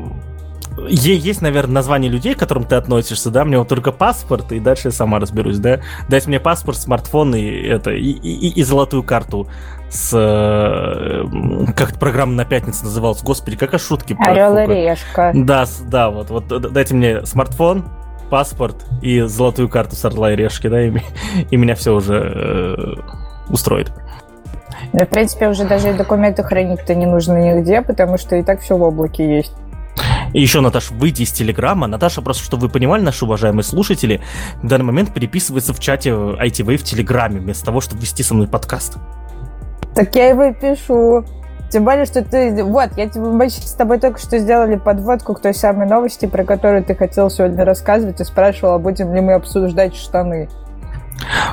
есть, 0.88 1.42
наверное, 1.42 1.74
название 1.74 2.10
людей, 2.10 2.34
к 2.34 2.38
которым 2.38 2.64
ты 2.64 2.76
относишься, 2.76 3.30
да? 3.30 3.44
Мне 3.44 3.58
вот 3.58 3.68
только 3.68 3.92
паспорт, 3.92 4.52
и 4.52 4.60
дальше 4.60 4.88
я 4.88 4.92
сама 4.92 5.18
разберусь, 5.18 5.58
да? 5.58 5.80
Дайте 6.08 6.28
мне 6.28 6.40
паспорт, 6.40 6.78
смартфон 6.78 7.34
и 7.34 7.44
это 7.44 7.92
и, 7.92 8.10
и, 8.10 8.48
и 8.48 8.62
золотую 8.62 9.02
карту 9.02 9.48
с 9.88 10.10
э, 10.12 11.72
как 11.76 11.98
программа 11.98 12.32
на 12.32 12.44
пятницу 12.44 12.84
называлась, 12.84 13.22
господи, 13.22 13.56
какая 13.56 13.78
шутки. 13.78 14.16
Орел 14.18 14.56
и 14.58 14.66
решка. 14.66 15.32
Да, 15.34 15.64
да, 15.86 16.10
вот, 16.10 16.30
вот 16.30 16.48
дайте 16.72 16.94
мне 16.94 17.24
смартфон, 17.24 17.84
паспорт 18.30 18.84
и 19.02 19.20
золотую 19.22 19.68
карту 19.68 19.96
с 19.96 20.04
Орла 20.04 20.32
и 20.32 20.36
решки, 20.36 20.68
да, 20.68 20.82
и, 20.82 20.92
и 21.50 21.56
меня 21.56 21.74
все 21.74 21.94
уже 21.94 22.14
э, 22.14 22.94
устроит. 23.48 23.92
Ну, 24.96 25.04
в 25.04 25.10
принципе, 25.10 25.50
уже 25.50 25.64
даже 25.64 25.92
документы 25.92 26.42
хранить-то 26.42 26.94
не 26.94 27.04
нужно 27.04 27.36
нигде, 27.36 27.82
потому 27.82 28.16
что 28.16 28.34
и 28.34 28.42
так 28.42 28.62
все 28.62 28.78
в 28.78 28.82
облаке 28.82 29.36
есть. 29.36 29.52
И 30.32 30.40
еще, 30.40 30.62
Наташа, 30.62 30.94
выйди 30.94 31.20
из 31.22 31.32
Телеграма. 31.32 31.86
Наташа, 31.86 32.22
просто 32.22 32.42
чтобы 32.42 32.68
вы 32.68 32.68
понимали, 32.70 33.02
наши 33.02 33.26
уважаемые 33.26 33.62
слушатели, 33.62 34.22
в 34.62 34.66
данный 34.66 34.86
момент 34.86 35.12
переписывается 35.12 35.74
в 35.74 35.80
чате 35.80 36.12
ITV 36.12 36.78
в 36.78 36.82
Телеграме, 36.82 37.40
вместо 37.40 37.66
того, 37.66 37.82
чтобы 37.82 38.00
вести 38.00 38.22
со 38.22 38.32
мной 38.32 38.48
подкаст. 38.48 38.96
Так 39.94 40.14
я 40.14 40.30
его 40.30 40.44
и 40.44 40.54
пишу. 40.54 41.26
Тем 41.70 41.84
более, 41.84 42.06
что 42.06 42.24
ты... 42.24 42.64
Вот, 42.64 42.96
я 42.96 43.10
тебе, 43.10 43.24
мы 43.24 43.50
с 43.50 43.74
тобой 43.74 43.98
только 43.98 44.18
что 44.18 44.38
сделали 44.38 44.76
подводку 44.76 45.34
к 45.34 45.42
той 45.42 45.52
самой 45.52 45.86
новости, 45.86 46.24
про 46.24 46.42
которую 46.42 46.82
ты 46.82 46.94
хотел 46.94 47.28
сегодня 47.28 47.66
рассказывать 47.66 48.18
и 48.22 48.24
спрашивал, 48.24 48.76
а 48.76 48.78
будем 48.78 49.14
ли 49.14 49.20
мы 49.20 49.34
обсуждать 49.34 49.94
штаны. 49.94 50.48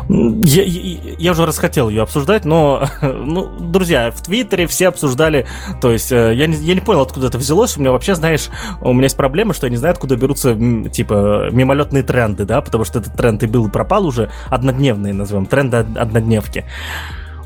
Я, 0.09 0.63
я, 0.63 1.15
я 1.17 1.31
уже 1.31 1.45
расхотел 1.45 1.89
ее 1.89 2.03
обсуждать, 2.03 2.45
но, 2.45 2.87
ну, 3.01 3.49
друзья, 3.59 4.11
в 4.11 4.21
Твиттере 4.21 4.67
все 4.67 4.89
обсуждали, 4.89 5.47
то 5.81 5.91
есть 5.91 6.11
э, 6.11 6.33
я 6.35 6.47
не, 6.47 6.55
я 6.57 6.73
не 6.73 6.81
понял, 6.81 7.01
откуда 7.01 7.27
это 7.27 7.37
взялось. 7.37 7.77
У 7.77 7.79
меня 7.79 7.91
вообще, 7.91 8.15
знаешь, 8.15 8.49
у 8.81 8.93
меня 8.93 9.03
есть 9.03 9.17
проблема, 9.17 9.53
что 9.53 9.65
я 9.65 9.71
не 9.71 9.77
знаю, 9.77 9.93
откуда 9.93 10.15
берутся, 10.15 10.55
типа, 10.89 11.49
мимолетные 11.51 12.03
тренды, 12.03 12.45
да, 12.45 12.61
потому 12.61 12.83
что 12.83 12.99
этот 12.99 13.15
тренд 13.15 13.41
и 13.43 13.47
был 13.47 13.67
и 13.67 13.71
пропал 13.71 14.05
уже, 14.05 14.29
однодневные, 14.49 15.13
назовем, 15.13 15.45
тренды 15.45 15.77
однодневки. 15.77 16.65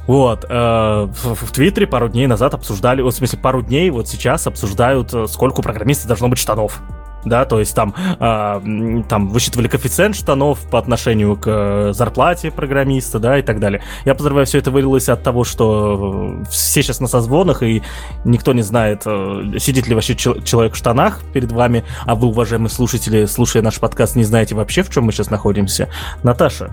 Вот, 0.08 0.46
э, 0.50 0.54
в, 0.54 1.36
в 1.36 1.52
Твиттере 1.52 1.86
пару 1.86 2.10
дней 2.10 2.28
назад 2.28 2.54
обсуждали, 2.54 3.02
вот, 3.02 3.14
в 3.14 3.18
смысле, 3.18 3.40
пару 3.40 3.62
дней 3.62 3.90
вот 3.90 4.08
сейчас 4.08 4.48
обсуждают, 4.48 5.14
э, 5.14 5.28
сколько 5.28 5.60
у 5.60 5.64
программиста 5.64 6.08
должно 6.08 6.30
быть 6.30 6.40
штанов 6.40 6.82
да, 7.26 7.46
то 7.46 7.60
есть 7.60 7.76
там, 7.76 7.94
э, 8.20 9.04
там 9.08 9.30
высчитывали 9.30 9.68
коэффициент 9.68 10.16
штанов 10.16 10.60
по 10.70 10.80
отношению 10.80 11.36
к 11.36 11.48
э, 11.48 11.94
зарплате 11.94 12.52
программиста, 12.52 13.20
да, 13.20 13.38
и 13.40 13.42
так 13.42 13.60
далее. 13.60 13.82
Я 14.06 14.14
подозреваю, 14.14 14.46
все 14.46 14.60
это 14.60 14.72
вылилось 14.72 15.10
от 15.10 15.24
того, 15.24 15.44
что 15.44 16.38
все 16.50 16.82
сейчас 16.82 17.00
на 17.00 17.08
созвонах, 17.08 17.64
и 17.64 17.84
никто 18.24 18.54
не 18.54 18.62
знает, 18.62 19.04
э, 19.06 19.58
сидит 19.60 19.88
ли 19.88 19.96
вообще 19.96 20.16
человек 20.16 20.74
в 20.74 20.78
штанах 20.78 21.22
перед 21.34 21.52
вами, 21.52 21.84
а 22.06 22.16
вы, 22.16 22.28
уважаемые 22.28 22.70
слушатели, 22.70 23.26
слушая 23.26 23.64
наш 23.64 23.80
подкаст, 23.80 24.16
не 24.16 24.24
знаете 24.24 24.56
вообще, 24.56 24.84
в 24.84 24.90
чем 24.90 25.06
мы 25.06 25.12
сейчас 25.12 25.30
находимся. 25.30 25.90
Наташа, 26.24 26.72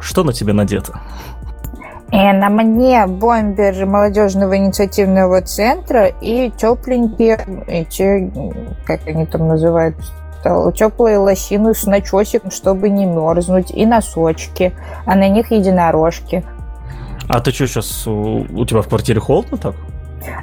что 0.00 0.22
на 0.24 0.32
тебе 0.32 0.52
надето? 0.52 1.00
И 2.14 2.32
на 2.32 2.48
мне 2.48 3.08
бомбер 3.08 3.86
молодежного 3.86 4.56
инициативного 4.56 5.42
центра 5.42 6.06
и 6.06 6.48
тепленькие 6.48 7.40
эти, 7.66 8.30
как 8.86 9.00
они 9.08 9.26
там 9.26 9.48
называют, 9.48 9.96
теплые 10.76 11.18
лосины 11.18 11.74
с 11.74 11.86
начосиком, 11.86 12.52
чтобы 12.52 12.88
не 12.88 13.04
мерзнуть, 13.04 13.72
и 13.72 13.84
носочки, 13.84 14.72
а 15.06 15.16
на 15.16 15.28
них 15.28 15.50
единорожки. 15.50 16.44
А 17.28 17.40
ты 17.40 17.50
что, 17.50 17.66
сейчас 17.66 18.06
у, 18.06 18.46
у 18.48 18.64
тебя 18.64 18.82
в 18.82 18.88
квартире 18.88 19.18
холодно 19.18 19.56
так? 19.56 19.74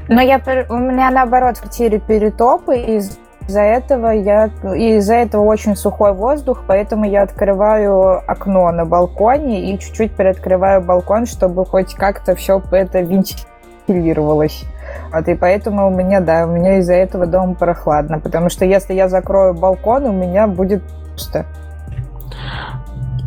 Ну, 0.09 0.19
я, 0.19 0.41
у 0.69 0.76
меня 0.76 1.09
наоборот 1.09 1.55
в 1.55 1.61
квартире 1.61 1.99
перетопы, 1.99 2.80
из 2.80 3.17
из-за 3.51 3.61
этого 3.61 4.11
я 4.11 4.45
из-за 4.45 5.15
этого 5.15 5.43
очень 5.43 5.75
сухой 5.75 6.13
воздух, 6.13 6.63
поэтому 6.67 7.05
я 7.05 7.23
открываю 7.23 8.23
окно 8.25 8.71
на 8.71 8.85
балконе 8.85 9.73
и 9.73 9.77
чуть-чуть 9.79 10.13
приоткрываю 10.13 10.81
балкон, 10.81 11.25
чтобы 11.25 11.65
хоть 11.65 11.93
как-то 11.93 12.33
все 12.35 12.61
это 12.71 13.01
вентилировалось. 13.01 14.63
Вот, 15.11 15.27
и 15.27 15.35
поэтому 15.35 15.87
у 15.87 15.89
меня, 15.89 16.21
да, 16.21 16.45
у 16.45 16.51
меня 16.51 16.79
из-за 16.79 16.93
этого 16.93 17.25
дома 17.25 17.55
прохладно, 17.55 18.19
потому 18.19 18.49
что 18.49 18.63
если 18.63 18.93
я 18.93 19.09
закрою 19.09 19.53
балкон, 19.53 20.05
у 20.05 20.13
меня 20.13 20.47
будет 20.47 20.81
пусто. 21.11 21.45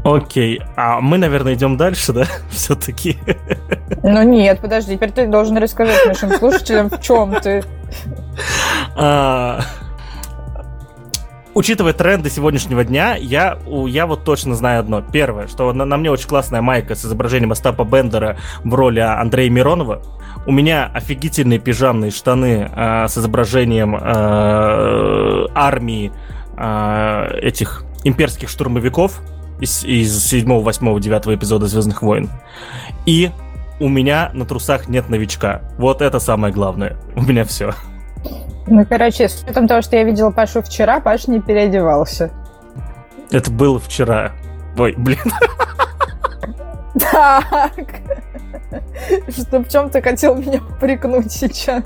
Окей, 0.05 0.63
а 0.77 1.01
мы, 1.01 1.19
наверное, 1.19 1.55
идем 1.55 1.77
дальше, 1.77 2.15
да, 2.15 2.25
все-таки? 2.51 3.19
Ну 4.03 4.23
нет, 4.23 4.61
подожди, 4.61 4.97
теперь 4.97 5.13
ты 5.13 5.27
должен 5.27 5.59
рассказать 5.59 6.07
нашим 6.07 6.31
слушателям, 6.33 6.89
в 6.89 7.01
чем 7.03 7.35
ты. 7.43 7.63
Учитывая 11.55 11.93
тренды 11.93 12.31
сегодняшнего 12.31 12.85
дня, 12.85 13.15
я, 13.15 13.59
я 13.87 14.07
вот 14.07 14.25
точно 14.25 14.57
знаю 14.57 14.81
одно. 14.81 15.03
Первое, 15.03 15.47
что 15.47 15.73
на, 15.73 15.85
на 15.85 15.97
мне 15.97 16.11
очень 16.11 16.27
классная 16.27 16.63
майка 16.63 16.97
с 16.97 17.05
изображением 17.05 17.53
Остапа 17.53 17.85
Бендера 17.85 18.39
в 18.65 18.75
роли 18.75 18.99
Андрея 18.99 19.51
Миронова. 19.51 20.03
У 20.47 20.53
меня 20.53 20.91
офигительные 20.93 21.61
пижамные 21.61 22.11
штаны 22.11 22.71
э, 22.75 23.07
с 23.09 23.17
изображением 23.17 23.95
э, 23.95 25.47
армии 25.55 26.13
э, 26.57 27.39
этих 27.41 27.85
имперских 28.03 28.49
штурмовиков 28.49 29.23
из, 29.61 29.85
из 29.85 30.25
7, 30.25 30.61
8, 30.61 31.01
9 31.01 31.27
эпизода 31.39 31.67
Звездных 31.67 32.03
войн. 32.03 32.31
И 33.07 33.31
у 33.79 33.89
меня 33.89 34.31
на 34.35 34.45
трусах 34.45 34.89
нет 34.89 35.09
новичка. 35.09 35.63
Вот 35.79 36.03
это 36.03 36.19
самое 36.19 36.53
главное. 36.53 36.97
У 37.15 37.23
меня 37.23 37.45
все. 37.45 37.75
Ну, 38.67 38.87
короче, 38.87 39.29
с 39.29 39.43
учетом 39.43 39.69
того, 39.69 39.83
что 39.83 39.97
я 39.97 40.05
видела 40.05 40.31
Пашу 40.31 40.63
вчера, 40.63 41.01
Паша 41.01 41.31
не 41.31 41.41
переодевался. 41.41 42.31
Это 43.31 43.51
было 43.51 43.79
вчера. 43.79 44.33
Ой, 44.79 44.95
блин. 44.97 45.19
Так. 47.11 47.73
Что 49.29 49.59
в 49.61 49.69
чем 49.69 49.91
ты 49.91 50.01
хотел 50.01 50.37
меня 50.37 50.61
прикнуть 50.81 51.31
сейчас? 51.33 51.83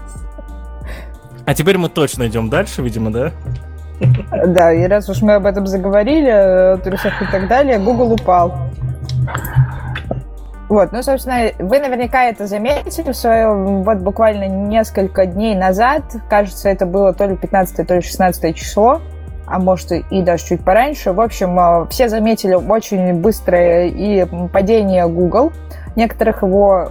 А 1.46 1.54
теперь 1.54 1.78
мы 1.78 1.88
точно 1.88 2.26
идем 2.28 2.50
дальше, 2.50 2.82
видимо, 2.82 3.10
да? 3.10 3.32
Да, 4.46 4.72
и 4.72 4.86
раз 4.86 5.08
уж 5.08 5.22
мы 5.22 5.34
об 5.34 5.46
этом 5.46 5.66
заговорили, 5.66 6.28
о 6.28 6.76
трусах 6.76 7.20
и 7.22 7.26
так 7.32 7.48
далее, 7.48 7.78
Google 7.78 8.12
упал. 8.12 8.70
Вот, 10.68 10.92
ну, 10.92 11.02
собственно, 11.02 11.50
вы 11.58 11.78
наверняка 11.80 12.24
это 12.24 12.46
заметили 12.46 13.12
в 13.12 13.16
своем, 13.16 13.82
вот 13.82 13.98
буквально 13.98 14.48
несколько 14.48 15.24
дней 15.24 15.54
назад, 15.54 16.02
кажется, 16.28 16.68
это 16.68 16.84
было 16.84 17.14
то 17.14 17.24
ли 17.24 17.36
15 17.36 17.86
то 17.86 17.94
ли 17.94 18.02
16 18.02 18.54
число, 18.54 19.00
а 19.46 19.58
может 19.58 19.92
и 19.92 20.22
даже 20.22 20.44
чуть 20.44 20.62
пораньше. 20.62 21.12
В 21.12 21.20
общем, 21.22 21.58
э, 21.58 21.86
все 21.88 22.08
заметили 22.08 22.52
очень 22.52 23.14
быстрое 23.14 23.86
и 23.86 24.26
падение 24.52 25.08
Google. 25.08 25.52
Некоторых 25.98 26.42
его 26.42 26.88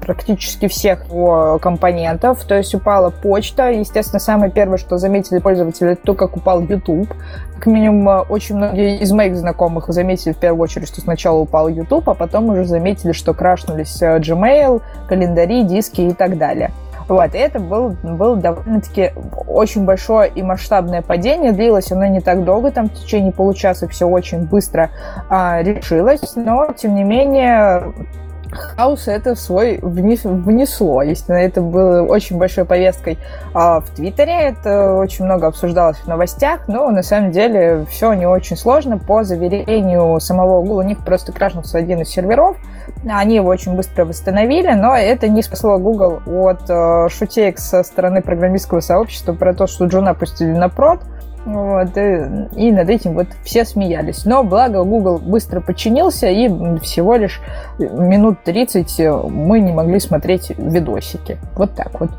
практически 0.00 0.66
всех 0.66 1.06
его 1.08 1.58
компонентов, 1.60 2.44
то 2.44 2.56
есть 2.56 2.74
упала 2.74 3.10
почта. 3.10 3.70
Естественно, 3.70 4.18
самое 4.18 4.50
первое, 4.50 4.78
что 4.78 4.98
заметили 4.98 5.38
пользователи, 5.38 5.92
это 5.92 6.02
то, 6.02 6.14
как 6.14 6.36
упал 6.36 6.60
YouTube. 6.60 7.08
Как 7.54 7.66
минимум, 7.66 8.24
очень 8.28 8.56
многие 8.56 8.98
из 8.98 9.12
моих 9.12 9.36
знакомых 9.36 9.88
заметили 9.88 10.32
в 10.32 10.38
первую 10.38 10.62
очередь, 10.62 10.88
что 10.88 11.00
сначала 11.00 11.38
упал 11.38 11.68
YouTube, 11.68 12.08
а 12.08 12.14
потом 12.14 12.48
уже 12.48 12.64
заметили, 12.64 13.12
что 13.12 13.32
крашнулись 13.32 14.02
э, 14.02 14.18
Gmail, 14.18 14.82
календари, 15.08 15.62
диски 15.62 16.00
и 16.00 16.12
так 16.12 16.36
далее. 16.36 16.72
Вот, 17.08 17.34
и 17.34 17.38
это 17.38 17.58
был, 17.58 17.90
было 18.02 18.36
довольно-таки 18.36 19.12
очень 19.46 19.84
большое 19.84 20.30
и 20.30 20.42
масштабное 20.42 21.02
падение. 21.02 21.52
Длилось 21.52 21.92
оно 21.92 22.06
не 22.06 22.20
так 22.20 22.44
долго, 22.44 22.70
там 22.70 22.88
в 22.88 22.94
течение 22.94 23.32
получаса 23.32 23.86
все 23.88 24.06
очень 24.06 24.46
быстро 24.46 24.90
а, 25.28 25.62
решилось, 25.62 26.34
но, 26.36 26.68
тем 26.76 26.94
не 26.94 27.04
менее, 27.04 27.92
хаос 28.54 29.08
это 29.08 29.34
свой 29.34 29.78
внесло. 29.82 31.02
Естественно, 31.02 31.36
это 31.36 31.60
было 31.60 32.02
очень 32.02 32.38
большой 32.38 32.64
повесткой 32.64 33.18
а, 33.52 33.80
в 33.80 33.90
Твиттере, 33.90 34.48
это 34.48 34.94
очень 34.94 35.24
много 35.24 35.46
обсуждалось 35.46 35.98
в 35.98 36.06
новостях, 36.06 36.68
но 36.68 36.90
на 36.90 37.02
самом 37.02 37.30
деле 37.30 37.84
все 37.90 38.12
не 38.14 38.26
очень 38.26 38.56
сложно. 38.56 38.98
По 38.98 39.24
заверению 39.24 40.20
самого 40.20 40.60
Google, 40.62 40.78
у 40.78 40.82
них 40.82 41.04
просто 41.04 41.32
крашнулся 41.32 41.78
один 41.78 42.00
из 42.00 42.08
серверов, 42.08 42.56
они 43.08 43.36
его 43.36 43.48
очень 43.48 43.74
быстро 43.76 44.04
восстановили, 44.04 44.72
но 44.72 44.96
это 44.96 45.28
не 45.28 45.42
спасло 45.42 45.78
Google 45.78 46.20
от 46.26 46.62
э, 46.68 47.08
шутеек 47.10 47.58
со 47.58 47.82
стороны 47.82 48.22
программистского 48.22 48.80
сообщества 48.80 49.32
про 49.32 49.54
то, 49.54 49.66
что 49.66 49.86
Джуна 49.86 50.14
пустили 50.14 50.52
на 50.52 50.68
прод, 50.68 51.00
вот, 51.44 51.96
и, 51.96 52.48
и 52.56 52.72
над 52.72 52.88
этим 52.88 53.14
вот 53.14 53.28
все 53.44 53.64
смеялись. 53.64 54.24
Но 54.24 54.42
благо 54.42 54.82
Google 54.84 55.18
быстро 55.18 55.60
подчинился, 55.60 56.28
и 56.28 56.48
всего 56.80 57.16
лишь 57.16 57.40
минут 57.78 58.42
30 58.44 58.98
мы 59.30 59.60
не 59.60 59.72
могли 59.72 60.00
смотреть 60.00 60.50
видосики. 60.56 61.38
Вот 61.56 61.74
так 61.74 62.00
вот. 62.00 62.10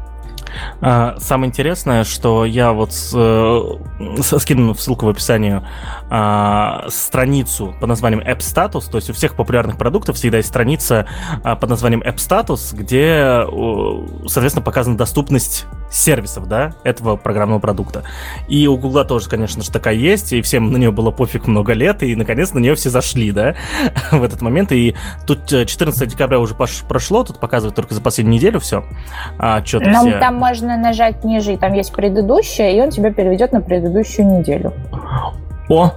А, 0.82 1.16
самое 1.20 1.50
интересное, 1.50 2.04
что 2.04 2.46
я 2.46 2.72
вот 2.72 2.94
с, 2.94 3.12
с, 3.12 4.40
скину 4.40 4.74
ссылку 4.76 5.06
в 5.06 5.10
описании 5.10 5.62
а, 6.10 6.86
страницу 6.90 7.76
под 7.80 7.90
названием 7.90 8.22
App 8.22 8.40
Status, 8.40 8.90
то 8.90 8.98
есть 8.98 9.10
у 9.10 9.14
всех 9.14 9.36
популярных 9.36 9.78
продуктов 9.78 10.16
всегда 10.16 10.38
есть 10.38 10.50
страница 10.50 11.08
а, 11.44 11.56
под 11.56 11.70
названием 11.70 12.02
App 12.02 12.18
Status, 12.18 12.76
где, 12.76 13.46
соответственно, 14.28 14.64
показана 14.64 14.98
доступность 14.98 15.66
сервисов, 15.96 16.48
да, 16.48 16.74
этого 16.84 17.16
программного 17.16 17.60
продукта. 17.60 18.04
И 18.48 18.68
у 18.68 18.78
Гугла 18.78 19.06
тоже, 19.06 19.30
конечно 19.30 19.64
же, 19.64 19.72
такая 19.72 19.96
есть, 19.96 20.34
и 20.34 20.42
всем 20.42 20.72
на 20.72 20.78
нее 20.78 20.92
было 20.92 21.12
пофиг 21.12 21.48
много 21.48 21.74
лет, 21.74 22.04
и 22.04 22.16
наконец 22.16 22.54
на 22.54 22.60
нее 22.60 22.76
все 22.76 22.90
зашли, 22.90 23.32
да, 23.32 23.56
в 24.12 24.22
этот 24.22 24.42
момент. 24.42 24.72
И 24.72 24.96
тут 25.26 25.48
14 25.48 26.02
э, 26.02 26.06
декабря 26.06 26.40
уже 26.40 26.56
прошло, 26.56 27.24
тут 27.24 27.40
показывают 27.40 27.76
только 27.76 27.94
за 27.94 28.02
последнюю 28.02 28.36
неделю 28.36 28.60
все. 28.60 28.84
А, 29.40 29.64
что-то 29.64 29.90
Но 29.90 30.02
все... 30.02 30.20
там 30.20 30.36
можно 30.36 30.78
нажать 30.78 31.24
ниже, 31.24 31.54
и 31.54 31.58
там 31.58 31.74
есть 31.74 31.94
предыдущее, 31.94 32.78
и 32.78 32.82
он 32.82 32.90
тебя 32.90 33.12
переведет 33.12 33.54
на 33.54 33.62
предыдущую 33.62 34.28
неделю. 34.40 34.74
О, 35.70 35.94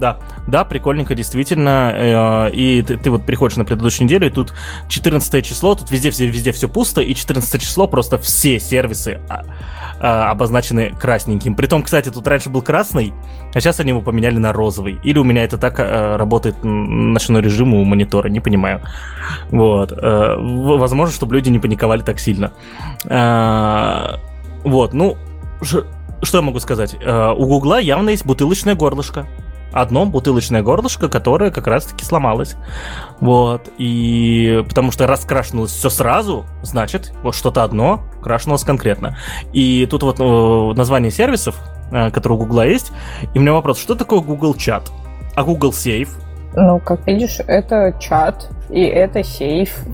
да, 0.00 0.18
да, 0.46 0.64
прикольненько, 0.64 1.14
действительно. 1.14 1.92
Э, 1.94 2.50
и 2.50 2.82
ты, 2.82 2.96
ты 2.96 3.10
вот 3.10 3.24
приходишь 3.24 3.56
на 3.56 3.64
предыдущую 3.64 4.06
неделю, 4.06 4.26
и 4.26 4.30
тут 4.30 4.52
14 4.88 5.44
число, 5.44 5.74
тут 5.74 5.90
везде, 5.90 6.08
везде, 6.08 6.26
везде 6.26 6.52
все 6.52 6.68
пусто, 6.68 7.00
и 7.02 7.14
14 7.14 7.60
число 7.60 7.86
просто 7.86 8.18
все 8.18 8.58
сервисы 8.58 9.20
а, 9.28 9.44
а, 10.00 10.30
обозначены 10.30 10.94
красненьким. 10.98 11.54
Притом, 11.54 11.82
кстати, 11.82 12.10
тут 12.10 12.26
раньше 12.26 12.48
был 12.48 12.62
красный, 12.62 13.12
а 13.54 13.60
сейчас 13.60 13.80
они 13.80 13.90
его 13.90 14.00
поменяли 14.00 14.38
на 14.38 14.52
розовый. 14.52 14.98
Или 15.04 15.18
у 15.18 15.24
меня 15.24 15.44
это 15.44 15.58
так 15.58 15.74
а, 15.78 16.16
работает 16.16 16.56
ночной 16.64 17.42
режим 17.42 17.74
у 17.74 17.84
монитора, 17.84 18.28
не 18.28 18.40
понимаю. 18.40 18.80
Вот. 19.50 19.92
А, 19.92 20.36
возможно, 20.38 21.14
чтобы 21.14 21.34
люди 21.34 21.50
не 21.50 21.58
паниковали 21.58 22.00
так 22.02 22.18
сильно. 22.18 22.52
Вот, 24.62 24.92
ну, 24.92 25.16
что 25.62 25.86
я 26.32 26.42
могу 26.42 26.60
сказать? 26.60 26.94
У 26.94 27.46
Гугла 27.46 27.80
явно 27.80 28.10
есть 28.10 28.26
бутылочное 28.26 28.74
горлышко 28.74 29.26
одно 29.72 30.06
бутылочное 30.06 30.62
горлышко, 30.62 31.08
которое 31.08 31.50
как 31.50 31.66
раз-таки 31.66 32.04
сломалось. 32.04 32.56
Вот. 33.20 33.70
И 33.78 34.64
потому 34.68 34.92
что 34.92 35.06
раз 35.06 35.24
крашнулось 35.24 35.72
все 35.72 35.90
сразу, 35.90 36.46
значит, 36.62 37.12
вот 37.22 37.34
что-то 37.34 37.64
одно 37.64 38.02
крашнулось 38.22 38.64
конкретно. 38.64 39.16
И 39.52 39.86
тут 39.90 40.02
вот 40.02 40.20
э, 40.20 40.76
название 40.76 41.10
сервисов, 41.10 41.56
э, 41.92 42.10
которые 42.10 42.38
у 42.38 42.42
Гугла 42.42 42.66
есть. 42.66 42.92
И 43.34 43.38
у 43.38 43.42
меня 43.42 43.52
вопрос, 43.52 43.78
что 43.80 43.94
такое 43.94 44.20
Google 44.20 44.54
Чат? 44.54 44.90
А 45.34 45.44
Google 45.44 45.70
Safe? 45.70 46.08
Ну, 46.54 46.80
как 46.80 47.06
видишь, 47.06 47.38
это 47.46 47.94
чат, 48.00 48.50
и 48.70 48.82
это 48.82 49.22
сейф. 49.22 49.84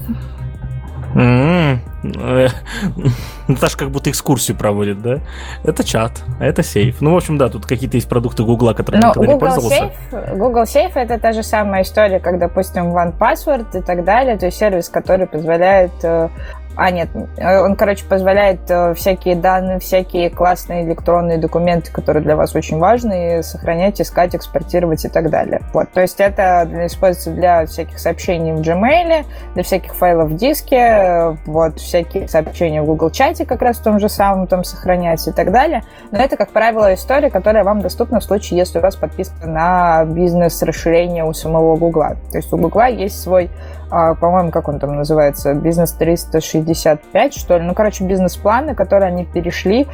Наташа 3.48 3.78
как 3.78 3.90
будто 3.90 4.10
экскурсию 4.10 4.56
проводит, 4.56 5.00
да? 5.00 5.20
Это 5.64 5.82
чат, 5.82 6.22
а 6.38 6.44
это 6.44 6.62
сейф. 6.62 7.00
Ну, 7.00 7.14
в 7.14 7.16
общем, 7.16 7.38
да, 7.38 7.48
тут 7.48 7.64
какие-то 7.64 7.96
есть 7.96 8.08
продукты 8.08 8.42
Гугла, 8.42 8.74
которые 8.74 9.00
Но 9.00 9.08
никогда 9.08 9.32
Google 9.32 9.34
не 9.34 9.40
пользовался. 9.40 9.92
Safe, 10.10 10.36
Google 10.36 10.64
Safe 10.64 10.92
это 10.94 11.18
та 11.18 11.32
же 11.32 11.42
самая 11.42 11.82
история, 11.82 12.20
как, 12.20 12.38
допустим, 12.38 12.94
OnePassword 12.94 13.78
и 13.78 13.82
так 13.82 14.04
далее. 14.04 14.36
То 14.36 14.46
есть 14.46 14.58
сервис, 14.58 14.90
который 14.90 15.26
позволяет 15.26 15.92
э, 16.02 16.28
а, 16.76 16.90
нет, 16.90 17.08
он, 17.38 17.74
короче, 17.74 18.04
позволяет 18.04 18.60
э, 18.68 18.94
всякие 18.94 19.34
данные, 19.34 19.78
всякие 19.78 20.28
классные 20.28 20.84
электронные 20.84 21.38
документы, 21.38 21.90
которые 21.90 22.22
для 22.22 22.36
вас 22.36 22.54
очень 22.54 22.78
важны, 22.78 23.42
сохранять, 23.42 24.00
искать, 24.00 24.36
экспортировать 24.36 25.04
и 25.04 25.08
так 25.08 25.30
далее. 25.30 25.62
Вот, 25.72 25.90
то 25.92 26.02
есть 26.02 26.20
это 26.20 26.68
используется 26.86 27.30
для 27.30 27.64
всяких 27.66 27.98
сообщений 27.98 28.52
в 28.52 28.60
Gmail, 28.60 29.24
для 29.54 29.62
всяких 29.62 29.94
файлов 29.94 30.30
в 30.30 30.36
диске, 30.36 31.38
вот, 31.46 31.80
всякие 31.80 32.28
сообщения 32.28 32.82
в 32.82 32.86
Google 32.86 33.10
чате 33.10 33.46
как 33.46 33.62
раз 33.62 33.78
в 33.78 33.82
том 33.82 33.98
же 33.98 34.08
самом 34.08 34.46
там 34.46 34.62
сохранять 34.62 35.26
и 35.26 35.32
так 35.32 35.52
далее. 35.52 35.82
Но 36.10 36.18
это, 36.18 36.36
как 36.36 36.50
правило, 36.50 36.92
история, 36.92 37.30
которая 37.30 37.64
вам 37.64 37.80
доступна 37.80 38.20
в 38.20 38.24
случае, 38.24 38.58
если 38.58 38.78
у 38.78 38.82
вас 38.82 38.96
подписка 38.96 39.46
на 39.46 40.04
бизнес-расширение 40.04 41.24
у 41.24 41.32
самого 41.32 41.76
Google. 41.76 42.16
То 42.30 42.36
есть 42.36 42.52
у 42.52 42.58
Google 42.58 42.84
есть 42.86 43.20
свой 43.20 43.50
а, 43.90 44.14
по-моему, 44.14 44.50
как 44.50 44.68
он 44.68 44.78
там 44.78 44.96
называется, 44.96 45.54
бизнес 45.54 45.92
365, 45.92 47.34
что 47.34 47.58
ли. 47.58 47.64
Ну, 47.64 47.74
короче, 47.74 48.04
бизнес-планы, 48.04 48.74
которые 48.74 49.08
они 49.08 49.24
перешли. 49.24 49.86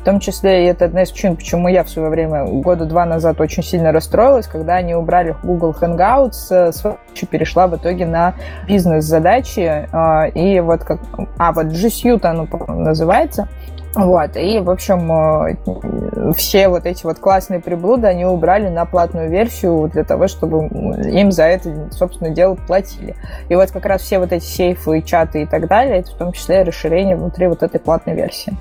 В 0.00 0.04
том 0.04 0.20
числе, 0.20 0.64
и 0.64 0.66
это 0.68 0.84
одна 0.86 1.02
из 1.02 1.10
причин, 1.10 1.36
почему 1.36 1.68
я 1.68 1.84
в 1.84 1.90
свое 1.90 2.08
время, 2.08 2.44
года 2.44 2.86
два 2.86 3.04
назад, 3.04 3.40
очень 3.40 3.62
сильно 3.62 3.92
расстроилась, 3.92 4.46
когда 4.46 4.76
они 4.76 4.94
убрали 4.94 5.34
Google 5.42 5.74
Hangouts, 5.78 6.72
с 6.72 6.96
перешла 7.30 7.66
в 7.66 7.76
итоге 7.76 8.06
на 8.06 8.34
бизнес-задачи, 8.68 9.88
а, 9.92 10.26
и 10.26 10.60
вот 10.60 10.84
как... 10.84 11.00
А, 11.38 11.52
вот 11.52 11.66
G 11.66 11.88
Suite 11.88 12.24
оно 12.24 12.46
называется, 12.68 13.48
вот, 13.96 14.36
и, 14.36 14.58
в 14.60 14.68
общем, 14.68 15.10
э, 15.10 16.32
все 16.34 16.68
вот 16.68 16.84
эти 16.84 17.04
вот 17.04 17.18
классные 17.18 17.60
приблуды 17.60 18.06
они 18.06 18.26
убрали 18.26 18.68
на 18.68 18.84
платную 18.84 19.30
версию 19.30 19.90
для 19.90 20.04
того, 20.04 20.28
чтобы 20.28 20.66
им 20.66 21.32
за 21.32 21.44
это, 21.44 21.90
собственно, 21.92 22.28
дело 22.28 22.56
платили. 22.56 23.16
И 23.48 23.54
вот 23.54 23.70
как 23.70 23.86
раз 23.86 24.02
все 24.02 24.18
вот 24.18 24.32
эти 24.32 24.44
сейфы, 24.44 25.00
чаты 25.00 25.42
и 25.42 25.46
так 25.46 25.66
далее, 25.66 26.00
это 26.00 26.10
в 26.10 26.18
том 26.18 26.32
числе 26.32 26.62
расширение 26.62 27.16
внутри 27.16 27.46
вот 27.46 27.62
этой 27.62 27.80
платной 27.80 28.14
версии. 28.14 28.54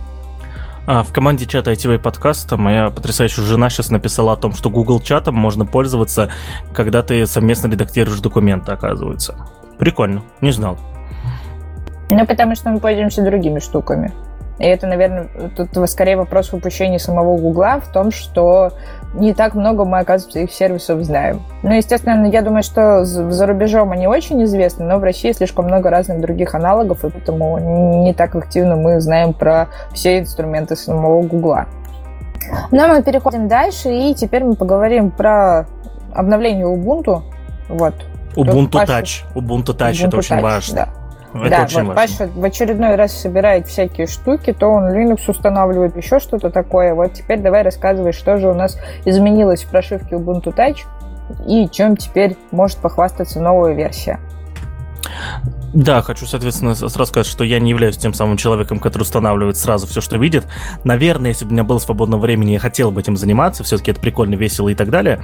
А, 0.88 1.04
в 1.04 1.12
команде 1.12 1.46
чата 1.46 1.74
ITV 1.74 2.00
подкаста 2.00 2.56
моя 2.56 2.90
потрясающая 2.90 3.44
жена 3.44 3.70
сейчас 3.70 3.90
написала 3.90 4.34
о 4.34 4.38
том, 4.38 4.54
что 4.54 4.70
Google 4.70 5.02
чатом 5.02 5.36
можно 5.36 5.66
пользоваться, 5.66 6.30
когда 6.74 7.04
ты 7.04 7.26
совместно 7.28 7.68
редактируешь 7.68 8.22
документы, 8.22 8.72
оказывается. 8.72 9.36
Прикольно, 9.80 10.22
не 10.40 10.52
знал. 10.52 10.78
Ну, 12.10 12.26
потому 12.26 12.56
что 12.56 12.70
мы 12.70 12.80
пользуемся 12.80 13.22
другими 13.22 13.60
штуками. 13.60 14.14
И 14.58 14.66
это, 14.66 14.88
наверное, 14.88 15.28
тут 15.56 15.90
скорее 15.90 16.16
вопрос 16.16 16.54
упущения 16.54 16.98
самого 16.98 17.38
Гугла 17.38 17.82
в 17.82 17.92
том, 17.92 18.12
что 18.12 18.72
не 19.14 19.34
так 19.34 19.54
много 19.54 19.84
мы, 19.84 20.00
оказывается, 20.00 20.40
их 20.40 20.52
сервисов 20.52 21.04
знаем. 21.04 21.42
Ну, 21.62 21.74
естественно, 21.74 22.26
я 22.26 22.42
думаю, 22.42 22.64
что 22.64 23.04
за 23.04 23.46
рубежом 23.46 23.92
они 23.92 24.08
очень 24.08 24.44
известны, 24.46 24.86
но 24.86 24.98
в 24.98 25.04
России 25.04 25.32
слишком 25.34 25.66
много 25.66 25.90
разных 25.90 26.22
других 26.22 26.56
аналогов, 26.56 27.04
и 27.04 27.10
поэтому 27.10 28.04
не 28.04 28.14
так 28.14 28.36
активно 28.36 28.76
мы 28.76 29.02
знаем 29.02 29.34
про 29.34 29.68
все 29.94 30.20
инструменты 30.20 30.76
самого 30.76 31.22
Гугла. 31.22 31.66
Но 32.72 32.88
мы 32.88 33.04
переходим 33.04 33.48
дальше, 33.48 33.90
и 33.92 34.14
теперь 34.14 34.44
мы 34.44 34.56
поговорим 34.56 35.12
про 35.12 35.66
обновление 36.14 36.66
Ubuntu. 36.66 37.24
Вот. 37.68 37.94
Ubuntu 38.36 38.86
Touch. 38.86 39.24
Ubuntu 39.34 39.76
Touch, 39.76 39.94
Ubuntu 39.94 40.08
это 40.08 40.18
очень 40.18 40.36
Touch, 40.38 40.42
важно. 40.42 40.76
Да. 40.76 41.05
Это 41.36 41.50
да, 41.50 41.64
очень 41.64 41.84
вот 41.84 41.96
важно. 41.96 42.18
Паша 42.18 42.32
в 42.34 42.44
очередной 42.44 42.96
раз 42.96 43.12
собирает 43.14 43.68
всякие 43.68 44.08
штуки, 44.08 44.54
то 44.54 44.68
он 44.68 44.86
Linux 44.94 45.30
устанавливает, 45.30 45.96
еще 45.98 46.20
что-то 46.20 46.50
такое. 46.50 46.94
Вот 46.94 47.14
теперь 47.14 47.40
давай 47.40 47.64
рассказывай, 47.64 48.14
что 48.14 48.38
же 48.38 48.50
у 48.50 48.54
нас 48.54 48.78
изменилось 49.06 49.64
в 49.64 49.70
прошивке 49.70 50.16
Ubuntu 50.16 50.56
Touch 50.56 50.80
и 51.48 51.68
чем 51.70 51.98
теперь 51.98 52.38
может 52.52 52.78
похвастаться 52.78 53.40
новая 53.40 53.74
версия. 53.74 54.20
Да, 55.76 56.02
хочу, 56.02 56.26
соответственно, 56.26 56.74
сразу 56.74 57.06
сказать, 57.06 57.28
что 57.28 57.44
я 57.44 57.60
не 57.60 57.72
являюсь 57.72 57.98
тем 57.98 58.14
самым 58.14 58.38
человеком, 58.38 58.80
который 58.80 59.02
устанавливает 59.04 59.58
сразу 59.58 59.86
все, 59.88 60.00
что 60.00 60.16
видит. 60.18 60.48
Наверное, 60.86 61.32
если 61.32 61.44
бы 61.44 61.50
у 61.50 61.52
меня 61.52 61.66
было 61.66 61.80
свободного 61.80 62.22
времени, 62.22 62.52
я 62.52 62.60
хотел 62.60 62.92
бы 62.92 63.02
этим 63.02 63.18
заниматься. 63.18 63.62
Все-таки 63.66 63.92
это 63.92 64.00
прикольно, 64.00 64.36
весело 64.36 64.70
и 64.70 64.74
так 64.74 64.90
далее. 64.90 65.22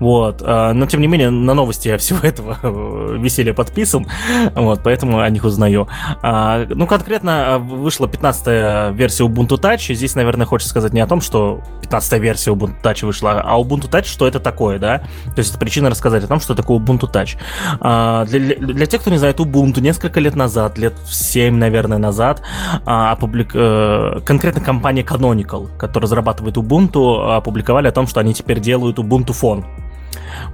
Вот. 0.00 0.42
А, 0.44 0.72
но, 0.72 0.86
тем 0.86 1.02
не 1.02 1.06
менее, 1.06 1.30
на 1.30 1.54
новости 1.54 1.86
я 1.86 1.98
всего 1.98 2.18
этого 2.22 3.14
веселья 3.16 3.54
подписан. 3.54 4.08
Вот, 4.56 4.80
поэтому 4.82 5.20
о 5.20 5.30
них 5.30 5.44
узнаю. 5.44 5.86
А, 6.20 6.66
ну, 6.68 6.88
конкретно 6.88 7.60
вышла 7.60 8.06
15-я 8.06 8.90
версия 8.90 9.22
Ubuntu 9.22 9.60
Touch. 9.60 9.94
Здесь, 9.94 10.16
наверное, 10.16 10.46
хочется 10.46 10.70
сказать 10.70 10.92
не 10.92 11.00
о 11.00 11.06
том, 11.06 11.20
что 11.20 11.60
15-я 11.82 12.18
версия 12.18 12.50
Ubuntu 12.50 12.82
Touch 12.82 13.06
вышла, 13.06 13.40
а 13.40 13.56
Ubuntu 13.56 13.88
Touch, 13.88 14.06
что 14.06 14.26
это 14.26 14.40
такое, 14.40 14.80
да? 14.80 14.98
То 15.26 15.38
есть 15.38 15.50
это 15.50 15.60
причина 15.60 15.90
рассказать 15.90 16.24
о 16.24 16.26
том, 16.26 16.40
что 16.40 16.56
такое 16.56 16.80
Ubuntu 16.80 17.08
Touch. 17.08 17.36
А, 17.78 18.24
для, 18.24 18.56
для 18.56 18.86
тех, 18.86 19.00
кто 19.00 19.10
не 19.10 19.18
знает, 19.18 19.38
Ubuntu 19.38 19.91
несколько 19.92 20.20
лет 20.20 20.34
назад, 20.36 20.78
лет 20.78 20.94
7, 21.04 21.54
наверное, 21.54 21.98
назад, 21.98 22.42
а, 22.86 23.12
опублик... 23.12 23.50
Э, 23.54 24.20
конкретно 24.24 24.62
компания 24.62 25.02
Canonical, 25.02 25.68
которая 25.76 26.04
разрабатывает 26.04 26.56
Ubuntu, 26.56 27.36
опубликовали 27.36 27.88
о 27.88 27.92
том, 27.92 28.06
что 28.06 28.20
они 28.20 28.32
теперь 28.32 28.58
делают 28.58 28.98
Ubuntu 28.98 29.32
Phone. 29.38 29.64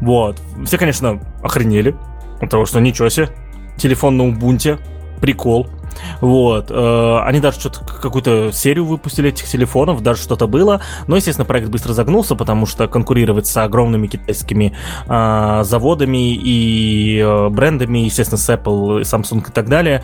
Вот. 0.00 0.40
Все, 0.64 0.76
конечно, 0.76 1.20
охренели 1.42 1.94
от 2.40 2.50
того, 2.50 2.66
что 2.66 2.80
ничего 2.80 3.08
себе, 3.08 3.28
телефон 3.76 4.16
на 4.16 4.22
Ubuntu, 4.22 4.80
прикол. 5.20 5.68
Вот. 6.20 6.70
Э, 6.70 7.20
они 7.24 7.40
даже 7.40 7.60
что-то 7.60 7.80
какую-то 7.84 8.52
серию 8.52 8.84
выпустили 8.84 9.28
этих 9.28 9.46
телефонов, 9.46 10.02
даже 10.02 10.22
что-то 10.22 10.46
было. 10.46 10.80
Но, 11.06 11.16
естественно, 11.16 11.44
проект 11.44 11.68
быстро 11.68 11.92
загнулся, 11.92 12.34
потому 12.34 12.66
что 12.66 12.88
конкурировать 12.88 13.46
с 13.46 13.56
огромными 13.56 14.06
китайскими 14.06 14.74
э, 15.06 15.60
заводами 15.64 16.34
и 16.34 17.18
э, 17.18 17.48
брендами, 17.48 17.98
естественно, 17.98 18.38
с 18.38 18.48
Apple, 18.48 19.02
Samsung 19.02 19.48
и 19.48 19.52
так 19.52 19.68
далее, 19.68 20.02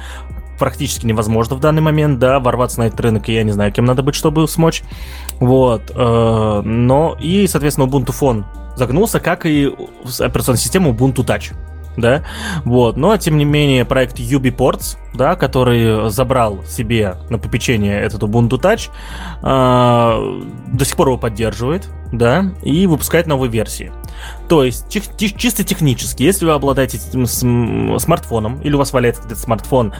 практически 0.58 1.06
невозможно 1.06 1.56
в 1.56 1.60
данный 1.60 1.82
момент, 1.82 2.18
да, 2.18 2.38
ворваться 2.38 2.80
на 2.80 2.84
этот 2.84 3.00
рынок, 3.00 3.28
и 3.28 3.34
я 3.34 3.42
не 3.42 3.52
знаю, 3.52 3.72
кем 3.72 3.84
надо 3.84 4.02
быть, 4.02 4.14
чтобы 4.14 4.46
смочь. 4.46 4.82
Вот. 5.40 5.92
Но 5.96 7.16
и, 7.20 7.46
соответственно, 7.48 7.86
Ubuntu 7.86 8.14
Phone 8.18 8.44
загнулся, 8.76 9.18
как 9.18 9.46
и 9.46 9.74
операционная 10.20 10.60
система 10.60 10.90
Ubuntu 10.90 11.24
Touch 11.26 11.52
да, 11.96 12.22
вот, 12.64 12.96
но 12.96 13.16
тем 13.16 13.36
не 13.38 13.44
менее 13.44 13.84
проект 13.84 14.18
UbiPorts, 14.18 14.96
да, 15.14 15.36
который 15.36 16.10
забрал 16.10 16.64
себе 16.64 17.16
на 17.30 17.38
попечение 17.38 18.00
этот 18.00 18.22
Ubuntu 18.22 18.60
Touch, 18.60 18.90
э, 19.42 20.42
до 20.72 20.84
сих 20.84 20.96
пор 20.96 21.08
его 21.08 21.18
поддерживает, 21.18 21.88
да, 22.12 22.52
и 22.62 22.86
выпускает 22.86 23.26
новые 23.26 23.50
версии. 23.50 23.92
То 24.48 24.64
есть, 24.64 24.88
чи- 24.88 25.02
чи- 25.16 25.36
чисто 25.36 25.64
технически, 25.64 26.22
если 26.22 26.46
вы 26.46 26.52
обладаете 26.52 26.98
этим 26.98 27.26
смартфоном, 27.98 28.60
или 28.62 28.74
у 28.74 28.78
вас 28.78 28.92
валяется 28.92 29.22
где-то 29.22 29.40
смартфон, 29.40 29.92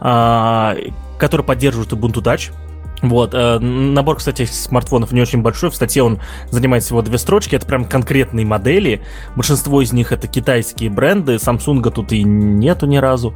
э, 0.00 0.74
который 1.18 1.44
поддерживает 1.44 1.92
Ubuntu 1.92 2.22
Touch, 2.22 2.52
вот, 3.02 3.34
э, 3.34 3.58
набор, 3.58 4.16
кстати, 4.16 4.44
смартфонов 4.44 5.10
не 5.10 5.20
очень 5.20 5.42
большой. 5.42 5.70
В 5.70 5.74
статье 5.74 6.04
он 6.04 6.20
занимает 6.50 6.84
всего 6.84 7.02
две 7.02 7.18
строчки. 7.18 7.56
Это 7.56 7.66
прям 7.66 7.84
конкретные 7.84 8.46
модели. 8.46 9.02
Большинство 9.34 9.82
из 9.82 9.92
них 9.92 10.12
это 10.12 10.28
китайские 10.28 10.88
бренды. 10.88 11.34
Samsung 11.34 11.82
тут 11.90 12.12
и 12.12 12.22
нету 12.22 12.86
ни 12.86 12.98
разу. 12.98 13.34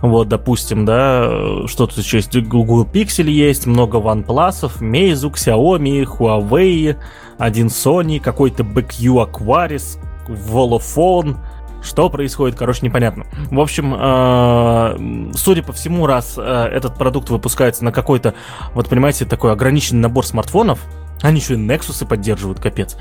Вот, 0.00 0.28
допустим, 0.28 0.84
да, 0.84 1.28
что 1.66 1.88
тут 1.88 1.98
еще 1.98 2.18
есть? 2.18 2.36
Google 2.36 2.86
Pixel 2.86 3.28
есть, 3.28 3.66
много 3.66 3.98
OnePlus, 3.98 4.80
Meizu, 4.80 5.32
Xiaomi, 5.32 6.04
Huawei, 6.04 6.96
один 7.36 7.66
Sony, 7.66 8.20
какой-то 8.20 8.62
BQ 8.62 9.28
Aquaris, 9.28 9.98
Volophone, 10.28 11.36
что 11.82 12.10
происходит, 12.10 12.56
короче, 12.58 12.84
непонятно. 12.84 13.26
В 13.50 13.60
общем, 13.60 13.94
э, 13.98 15.32
судя 15.36 15.62
по 15.62 15.72
всему, 15.72 16.06
раз 16.06 16.34
э, 16.36 16.42
этот 16.42 16.96
продукт 16.96 17.30
выпускается 17.30 17.84
на 17.84 17.92
какой-то, 17.92 18.34
вот 18.74 18.88
понимаете, 18.88 19.24
такой 19.24 19.52
ограниченный 19.52 20.00
набор 20.00 20.26
смартфонов, 20.26 20.80
они 21.22 21.40
еще 21.40 21.54
и 21.54 21.56
Nexus 21.58 22.06
поддерживают, 22.06 22.60
капец. 22.60 22.96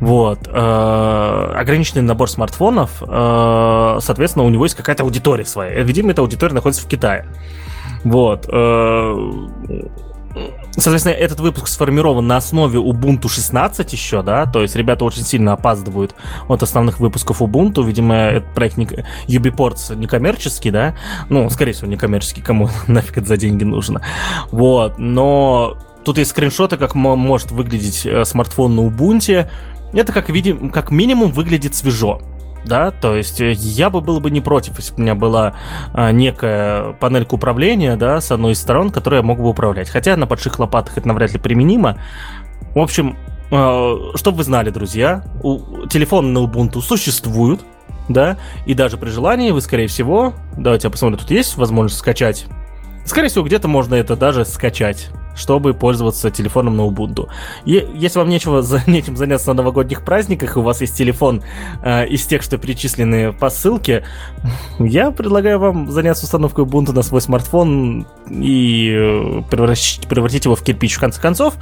Вот. 0.00 0.48
Э, 0.48 1.54
ограниченный 1.56 2.02
набор 2.02 2.30
смартфонов, 2.30 2.90
соответственно, 3.00 4.44
у 4.44 4.48
него 4.48 4.64
есть 4.64 4.76
какая-то 4.76 5.02
аудитория 5.02 5.44
своя. 5.44 5.82
Видимо, 5.82 6.12
эта 6.12 6.22
аудитория 6.22 6.54
находится 6.54 6.84
в 6.84 6.88
Китае. 6.88 7.26
Вот. 8.04 8.46
Соответственно, 10.76 11.14
этот 11.14 11.40
выпуск 11.40 11.68
сформирован 11.68 12.26
на 12.26 12.36
основе 12.36 12.80
Ubuntu 12.80 13.28
16 13.28 13.92
еще, 13.92 14.22
да, 14.22 14.46
то 14.46 14.62
есть 14.62 14.74
ребята 14.74 15.04
очень 15.04 15.22
сильно 15.22 15.52
опаздывают 15.52 16.14
от 16.48 16.62
основных 16.62 16.98
выпусков 16.98 17.42
Ubuntu, 17.42 17.84
видимо, 17.84 18.14
этот 18.14 18.54
проект 18.54 18.76
не, 18.76 18.86
Ubiports 19.28 19.94
некоммерческий, 19.94 20.70
да, 20.70 20.96
ну, 21.28 21.48
скорее 21.50 21.72
всего, 21.72 21.88
некоммерческий, 21.88 22.42
кому 22.42 22.68
нафиг 22.88 23.18
это 23.18 23.26
за 23.28 23.36
деньги 23.36 23.64
нужно, 23.64 24.02
вот, 24.50 24.98
но 24.98 25.78
тут 26.04 26.18
есть 26.18 26.30
скриншоты, 26.30 26.76
как 26.76 26.94
может 26.94 27.52
выглядеть 27.52 28.04
э, 28.04 28.24
смартфон 28.24 28.74
на 28.74 28.80
Ubuntu, 28.80 29.48
это 29.92 30.12
как, 30.12 30.28
видим, 30.28 30.70
как 30.70 30.90
минимум 30.90 31.30
выглядит 31.30 31.76
свежо, 31.76 32.20
да, 32.64 32.90
то 32.90 33.14
есть 33.14 33.40
э, 33.40 33.52
я 33.52 33.90
бы 33.90 34.00
был 34.00 34.20
бы 34.20 34.30
не 34.30 34.40
против, 34.40 34.78
если 34.78 34.94
бы 34.94 34.98
у 34.98 35.02
меня 35.02 35.14
была 35.14 35.54
а, 35.92 36.12
некая 36.12 36.92
панелька 36.94 37.34
управления, 37.34 37.96
да, 37.96 38.20
с 38.20 38.30
одной 38.30 38.52
из 38.52 38.60
сторон, 38.60 38.90
которой 38.90 39.16
я 39.16 39.22
мог 39.22 39.38
бы 39.38 39.48
управлять. 39.48 39.88
Хотя 39.88 40.16
на 40.16 40.26
больших 40.26 40.58
лопатах 40.58 40.98
это 40.98 41.06
навряд 41.06 41.32
ли 41.32 41.38
применимо. 41.38 41.98
В 42.74 42.78
общем, 42.78 43.16
э, 43.50 43.94
чтобы 44.14 44.38
вы 44.38 44.44
знали, 44.44 44.70
друзья, 44.70 45.24
телефоны 45.90 46.28
на 46.28 46.38
Ubuntu 46.38 46.80
существуют, 46.80 47.60
да, 48.08 48.36
и 48.66 48.74
даже 48.74 48.96
при 48.96 49.10
желании 49.10 49.50
вы, 49.50 49.60
скорее 49.60 49.86
всего, 49.86 50.34
давайте 50.56 50.88
я 50.88 50.90
посмотрю, 50.90 51.18
тут 51.18 51.30
есть 51.30 51.56
возможность 51.56 51.98
скачать. 51.98 52.46
Скорее 53.04 53.28
всего, 53.28 53.44
где-то 53.44 53.68
можно 53.68 53.94
это 53.94 54.16
даже 54.16 54.44
скачать 54.44 55.10
чтобы 55.34 55.74
пользоваться 55.74 56.30
телефоном 56.30 56.76
на 56.76 56.82
Ubuntu. 56.82 57.28
И 57.64 57.86
если 57.94 58.18
вам 58.18 58.28
нечего 58.28 58.62
за, 58.62 58.82
нечем 58.90 59.16
заняться 59.16 59.48
на 59.48 59.54
новогодних 59.54 60.04
праздниках, 60.04 60.56
и 60.56 60.58
у 60.58 60.62
вас 60.62 60.80
есть 60.80 60.96
телефон 60.96 61.42
э, 61.82 62.06
из 62.08 62.26
тех, 62.26 62.42
что 62.42 62.58
перечислены 62.58 63.32
по 63.32 63.50
ссылке, 63.50 64.04
я 64.78 65.10
предлагаю 65.10 65.58
вам 65.58 65.90
заняться 65.90 66.24
установкой 66.24 66.64
Ubuntu 66.64 66.92
на 66.92 67.02
свой 67.02 67.20
смартфон 67.20 68.06
и 68.30 68.92
э, 68.94 69.42
превратить, 69.50 70.06
превратить 70.08 70.44
его 70.44 70.56
в 70.56 70.62
кирпич 70.62 70.94
в 70.94 71.00
конце 71.00 71.20
концов. 71.20 71.54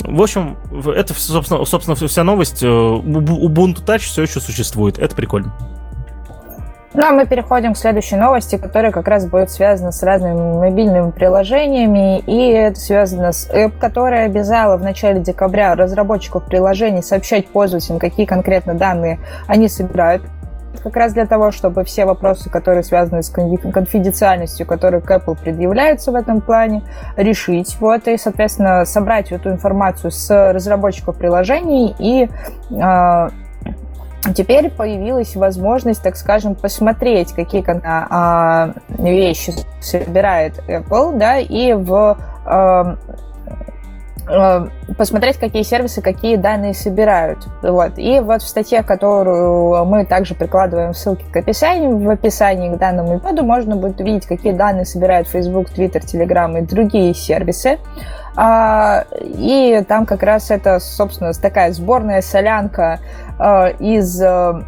В 0.00 0.20
общем, 0.20 0.56
это, 0.86 1.14
собственно, 1.14 1.64
собственно 1.64 1.96
вся 1.96 2.24
новость. 2.24 2.62
Э, 2.62 2.66
Ubuntu 2.66 3.84
Touch 3.84 4.00
все 4.00 4.22
еще 4.22 4.40
существует. 4.40 4.98
Это 4.98 5.14
прикольно. 5.14 5.52
Ну, 6.94 7.02
а 7.04 7.10
мы 7.10 7.26
переходим 7.26 7.74
к 7.74 7.76
следующей 7.76 8.14
новости, 8.14 8.56
которая 8.56 8.92
как 8.92 9.08
раз 9.08 9.26
будет 9.26 9.50
связана 9.50 9.90
с 9.90 10.00
разными 10.04 10.58
мобильными 10.58 11.10
приложениями, 11.10 12.20
и 12.20 12.50
это 12.52 12.78
связано 12.78 13.32
с 13.32 13.50
App, 13.50 13.72
которая 13.80 14.26
обязала 14.26 14.76
в 14.76 14.82
начале 14.82 15.20
декабря 15.20 15.74
разработчиков 15.74 16.44
приложений 16.44 17.02
сообщать 17.02 17.48
пользователям, 17.48 17.98
какие 17.98 18.26
конкретно 18.26 18.74
данные 18.74 19.18
они 19.48 19.68
собирают 19.68 20.22
как 20.84 20.96
раз 20.96 21.14
для 21.14 21.26
того, 21.26 21.50
чтобы 21.50 21.82
все 21.82 22.04
вопросы, 22.04 22.48
которые 22.48 22.84
связаны 22.84 23.22
с 23.22 23.30
конфиденциальностью, 23.30 24.66
которые 24.66 25.00
к 25.00 25.10
Apple 25.10 25.36
предъявляются 25.40 26.12
в 26.12 26.14
этом 26.14 26.40
плане, 26.40 26.82
решить. 27.16 27.76
Вот, 27.80 28.06
и, 28.06 28.16
соответственно, 28.18 28.84
собрать 28.84 29.32
эту 29.32 29.50
информацию 29.50 30.10
с 30.10 30.52
разработчиков 30.52 31.16
приложений 31.16 31.96
и 31.98 32.28
э, 32.70 33.28
Теперь 34.32 34.70
появилась 34.70 35.36
возможность, 35.36 36.02
так 36.02 36.16
скажем, 36.16 36.54
посмотреть, 36.54 37.32
какие 37.32 37.64
а, 37.84 38.72
вещи 38.88 39.52
собирает 39.80 40.58
Apple, 40.66 41.18
да, 41.18 41.38
и 41.38 41.74
в 41.74 42.16
а, 42.46 42.96
а, 44.26 44.68
посмотреть, 44.96 45.36
какие 45.36 45.62
сервисы, 45.62 46.00
какие 46.00 46.36
данные 46.36 46.72
собирают. 46.74 47.46
Вот. 47.62 47.98
И 47.98 48.20
вот 48.20 48.42
в 48.42 48.48
статье, 48.48 48.82
которую 48.82 49.84
мы 49.84 50.06
также 50.06 50.34
прикладываем 50.34 50.94
ссылки 50.94 51.24
к 51.30 51.36
описанию, 51.36 51.98
в 51.98 52.08
описании 52.08 52.74
к 52.74 52.78
данному 52.78 53.18
эпизоду 53.18 53.42
можно 53.42 53.76
будет 53.76 54.00
увидеть, 54.00 54.26
какие 54.26 54.52
данные 54.52 54.86
собирают 54.86 55.28
Facebook, 55.28 55.68
Twitter, 55.68 56.00
Telegram 56.00 56.58
и 56.58 56.62
другие 56.62 57.12
сервисы. 57.14 57.78
А, 58.36 59.04
и 59.12 59.84
там 59.86 60.06
как 60.06 60.22
раз 60.22 60.50
это, 60.50 60.80
собственно, 60.80 61.32
такая 61.34 61.72
сборная 61.72 62.20
солянка 62.20 62.94
а, 62.94 62.98
из 63.38 64.20
а, 64.22 64.62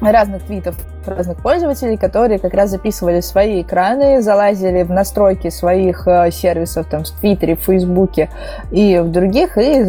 разных 0.00 0.42
твитов 0.44 0.76
разных 1.16 1.38
пользователей, 1.38 1.96
которые 1.96 2.38
как 2.38 2.54
раз 2.54 2.70
записывали 2.70 3.20
свои 3.20 3.62
экраны, 3.62 4.22
залазили 4.22 4.82
в 4.82 4.90
настройки 4.90 5.50
своих 5.50 6.06
сервисов 6.30 6.86
там 6.86 7.04
в 7.04 7.10
Твиттере, 7.10 7.56
в 7.56 7.60
Фейсбуке 7.60 8.30
и 8.70 8.98
в 8.98 9.10
других, 9.10 9.58
и 9.58 9.84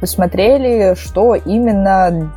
посмотрели, 0.00 0.94
что 0.94 1.34
именно 1.34 2.30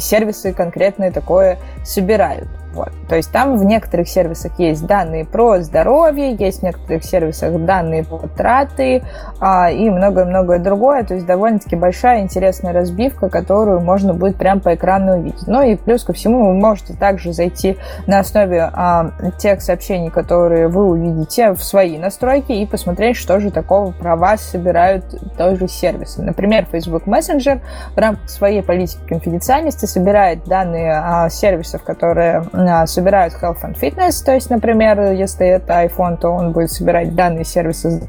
сервисы 0.00 0.52
конкретные 0.52 1.10
такое 1.10 1.58
собирают. 1.84 2.48
Вот. 2.76 2.92
То 3.08 3.16
есть 3.16 3.32
там 3.32 3.56
в 3.56 3.64
некоторых 3.64 4.06
сервисах 4.06 4.58
есть 4.58 4.84
данные 4.84 5.24
про 5.24 5.60
здоровье, 5.60 6.34
есть 6.34 6.60
в 6.60 6.62
некоторых 6.62 7.04
сервисах 7.04 7.58
данные 7.64 8.04
по 8.04 8.18
траты 8.28 9.02
а, 9.40 9.70
и 9.70 9.88
многое-многое 9.88 10.58
другое. 10.58 11.02
То 11.02 11.14
есть 11.14 11.24
довольно-таки 11.24 11.74
большая 11.74 12.20
интересная 12.20 12.74
разбивка, 12.74 13.30
которую 13.30 13.80
можно 13.80 14.12
будет 14.12 14.36
прямо 14.36 14.60
по 14.60 14.74
экрану 14.74 15.16
увидеть. 15.16 15.46
Ну 15.46 15.62
и 15.62 15.76
плюс 15.76 16.04
ко 16.04 16.12
всему 16.12 16.48
вы 16.48 16.54
можете 16.54 16.85
можете 16.86 16.94
также 16.94 17.32
зайти 17.32 17.76
на 18.06 18.20
основе 18.20 18.70
а, 18.72 19.10
тех 19.38 19.62
сообщений, 19.62 20.10
которые 20.10 20.68
вы 20.68 20.84
увидите 20.84 21.52
в 21.52 21.62
свои 21.62 21.98
настройки 21.98 22.52
и 22.52 22.66
посмотреть, 22.66 23.16
что 23.16 23.40
же 23.40 23.50
такого 23.50 23.92
про 23.92 24.16
вас 24.16 24.42
собирают 24.42 25.04
тоже 25.36 25.68
сервисы. 25.68 26.22
Например, 26.22 26.66
Facebook 26.70 27.06
Messenger 27.06 27.60
в 27.94 27.98
рамках 27.98 28.28
своей 28.28 28.62
политики 28.62 29.00
конфиденциальности 29.08 29.86
собирает 29.86 30.44
данные 30.44 30.92
а, 30.92 31.28
сервисов, 31.28 31.82
которые 31.82 32.44
а, 32.52 32.86
собирают 32.86 33.34
Health 33.34 33.62
and 33.62 33.78
Fitness, 33.78 34.24
то 34.24 34.32
есть, 34.32 34.50
например, 34.50 35.12
если 35.12 35.46
это 35.46 35.84
iPhone, 35.84 36.16
то 36.18 36.30
он 36.30 36.52
будет 36.52 36.70
собирать 36.70 37.14
данные 37.14 37.44
сервиса 37.44 38.00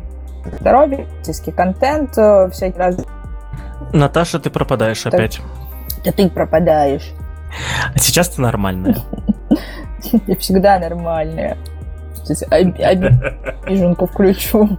здоровья, 0.60 1.06
контент, 1.56 2.18
э, 2.18 2.50
всякие 2.52 2.80
разные 2.80 3.06
Наташа, 3.94 4.40
ты 4.40 4.50
пропадаешь 4.50 5.02
так, 5.02 5.14
опять. 5.14 5.40
Да 6.04 6.12
ты 6.12 6.30
пропадаешь. 6.30 7.14
А 7.94 8.00
сейчас 8.00 8.30
ты 8.30 8.42
нормальная. 8.42 8.98
Я 10.28 10.36
всегда 10.38 10.80
нормальная. 10.80 11.58
Сейчас 12.28 12.44
обиженку 12.52 14.06
включу. 14.06 14.70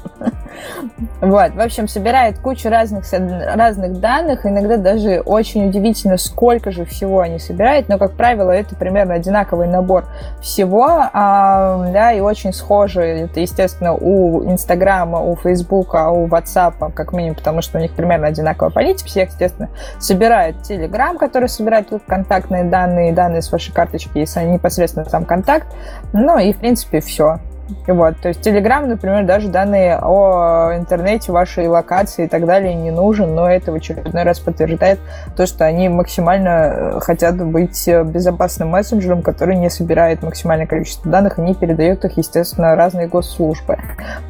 Вот, 1.21 1.55
в 1.55 1.61
общем, 1.61 1.89
собирает 1.89 2.39
кучу 2.39 2.69
разных, 2.69 3.05
разных 3.13 4.01
данных, 4.01 4.47
иногда 4.47 4.77
даже 4.77 5.21
очень 5.21 5.69
удивительно, 5.69 6.17
сколько 6.17 6.71
же 6.71 6.85
всего 6.85 7.21
они 7.21 7.39
собирают, 7.39 7.89
но, 7.89 7.99
как 7.99 8.13
правило, 8.13 8.51
это 8.51 8.75
примерно 8.75 9.15
одинаковый 9.15 9.69
набор 9.69 10.07
всего, 10.41 10.87
а, 10.89 11.91
да, 11.93 12.13
и 12.13 12.21
очень 12.21 12.53
схожи, 12.53 13.03
это, 13.03 13.41
естественно, 13.41 13.95
у 13.95 14.45
Инстаграма, 14.51 15.21
у 15.21 15.37
Фейсбука, 15.37 16.09
у 16.09 16.27
Ватсапа, 16.27 16.91
как 16.91 17.13
минимум, 17.13 17.37
потому 17.37 17.63
что 17.63 17.79
у 17.79 17.81
них 17.81 17.93
примерно 17.93 18.29
одинаковая 18.29 18.71
политика, 18.71 19.09
все, 19.09 19.23
естественно, 19.23 19.69
собирают 19.99 20.63
Телеграм, 20.63 21.19
который 21.19 21.49
собирает 21.49 21.89
контактные 22.07 22.65
данные, 22.65 23.13
данные 23.13 23.43
с 23.43 23.51
вашей 23.51 23.73
карточки, 23.73 24.19
если 24.19 24.41
они 24.41 24.55
непосредственно 24.55 25.09
сам 25.09 25.25
контакт, 25.25 25.67
ну 26.13 26.39
и, 26.39 26.53
в 26.53 26.59
принципе, 26.59 27.01
все. 27.01 27.38
Вот, 27.87 28.17
то 28.19 28.29
есть 28.29 28.47
Telegram, 28.47 28.85
например, 28.87 29.25
даже 29.25 29.49
данные 29.49 29.99
о 30.01 30.73
интернете, 30.77 31.33
вашей 31.33 31.67
локации 31.69 32.25
и 32.25 32.29
так 32.29 32.47
далее 32.47 32.75
не 32.75 32.91
нужен, 32.91 33.35
но 33.35 33.51
это 33.51 33.73
в 33.73 33.75
очередной 33.75 34.23
раз 34.23 34.41
подтверждает 34.41 34.99
то, 35.37 35.47
что 35.47 35.65
они 35.65 35.89
максимально 35.89 36.49
э, 36.49 37.01
хотят 37.01 37.37
быть 37.37 37.89
безопасным 37.89 38.69
мессенджером, 38.71 39.23
который 39.23 39.57
не 39.57 39.71
собирает 39.71 40.23
максимальное 40.23 40.67
количество 40.67 41.11
данных 41.11 41.39
и 41.39 41.43
не 41.43 41.55
передает 41.55 42.05
их, 42.05 42.17
естественно, 42.17 42.75
разные 42.75 43.09
госслужбы. 43.09 43.79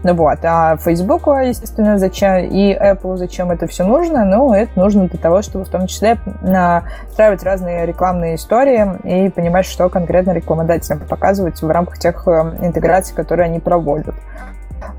Ну 0.03 0.15
вот, 0.15 0.39
а 0.43 0.77
Facebook, 0.77 1.27
естественно, 1.27 1.99
зачем 1.99 2.39
и 2.39 2.75
Apple, 2.75 3.17
зачем 3.17 3.51
это 3.51 3.67
все 3.67 3.85
нужно? 3.85 4.25
Ну, 4.25 4.53
это 4.53 4.71
нужно 4.77 5.09
для 5.09 5.19
того, 5.19 5.43
чтобы 5.43 5.65
в 5.65 5.69
том 5.69 5.87
числе 5.87 6.19
настраивать 6.43 7.43
разные 7.43 7.87
рекламные 7.87 8.37
истории 8.37 8.87
и 9.05 9.31
понимать, 9.31 9.67
что 9.67 9.89
конкретно 9.89 10.33
рекламодателям 10.33 11.01
показывать 11.01 11.61
в 11.63 11.69
рамках 11.69 11.99
тех 11.99 12.27
э, 12.27 12.31
интеграций, 12.63 13.15
которые 13.15 13.28
они 13.35 13.61
проводят. 13.61 14.15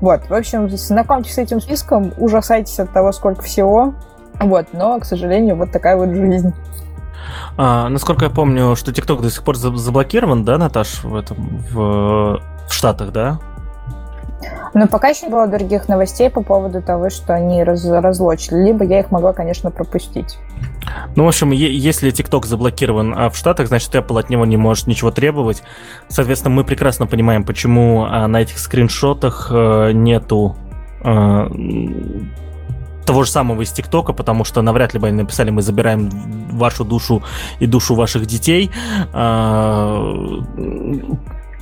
Вот, 0.00 0.28
в 0.28 0.34
общем, 0.34 0.68
знакомьтесь 0.68 1.34
с 1.34 1.38
этим 1.38 1.60
списком, 1.60 2.12
ужасайтесь 2.18 2.78
от 2.80 2.92
того, 2.92 3.12
сколько 3.12 3.42
всего. 3.42 3.94
Вот, 4.40 4.68
но, 4.72 4.98
к 4.98 5.04
сожалению, 5.04 5.56
вот 5.56 5.70
такая 5.72 5.96
вот 5.96 6.10
жизнь. 6.10 6.54
А, 7.56 7.88
насколько 7.88 8.24
я 8.24 8.30
помню, 8.30 8.74
что 8.76 8.92
ТикТок 8.92 9.20
до 9.20 9.30
сих 9.30 9.42
пор 9.44 9.56
заблокирован, 9.56 10.44
да, 10.44 10.56
Наташ, 10.56 11.04
в 11.04 11.14
этом 11.14 11.36
в, 11.70 12.40
в 12.68 12.72
Штатах, 12.72 13.12
да? 13.12 13.38
Но 14.74 14.86
пока 14.86 15.08
еще 15.08 15.26
не 15.26 15.32
было 15.32 15.46
других 15.46 15.88
новостей 15.88 16.30
по 16.30 16.42
поводу 16.42 16.80
того, 16.80 17.10
что 17.10 17.34
они 17.34 17.64
раз, 17.64 17.84
разлочили. 17.84 18.66
Либо 18.66 18.84
я 18.84 19.00
их 19.00 19.10
могла, 19.10 19.32
конечно, 19.32 19.70
пропустить. 19.70 20.38
Ну, 21.16 21.24
в 21.24 21.28
общем, 21.28 21.50
если 21.50 22.12
TikTok 22.12 22.46
заблокирован 22.46 23.14
а 23.16 23.30
в 23.30 23.36
Штатах, 23.36 23.68
значит, 23.68 23.94
Apple 23.94 24.20
от 24.20 24.30
него 24.30 24.44
не 24.46 24.56
может 24.56 24.86
ничего 24.86 25.10
требовать. 25.10 25.62
Соответственно, 26.08 26.54
мы 26.54 26.64
прекрасно 26.64 27.06
понимаем, 27.06 27.44
почему 27.44 28.04
а, 28.04 28.26
на 28.28 28.42
этих 28.42 28.58
скриншотах 28.58 29.48
а, 29.50 29.90
нету 29.90 30.56
а, 31.02 31.48
того 33.04 33.24
же 33.24 33.30
самого 33.30 33.62
из 33.62 33.72
ТикТока, 33.72 34.12
потому 34.12 34.44
что 34.44 34.62
навряд 34.62 34.94
ли 34.94 35.00
бы 35.00 35.08
они 35.08 35.22
написали, 35.22 35.50
мы 35.50 35.62
забираем 35.62 36.10
вашу 36.52 36.84
душу 36.84 37.24
и 37.58 37.66
душу 37.66 37.94
ваших 37.96 38.26
детей. 38.26 38.70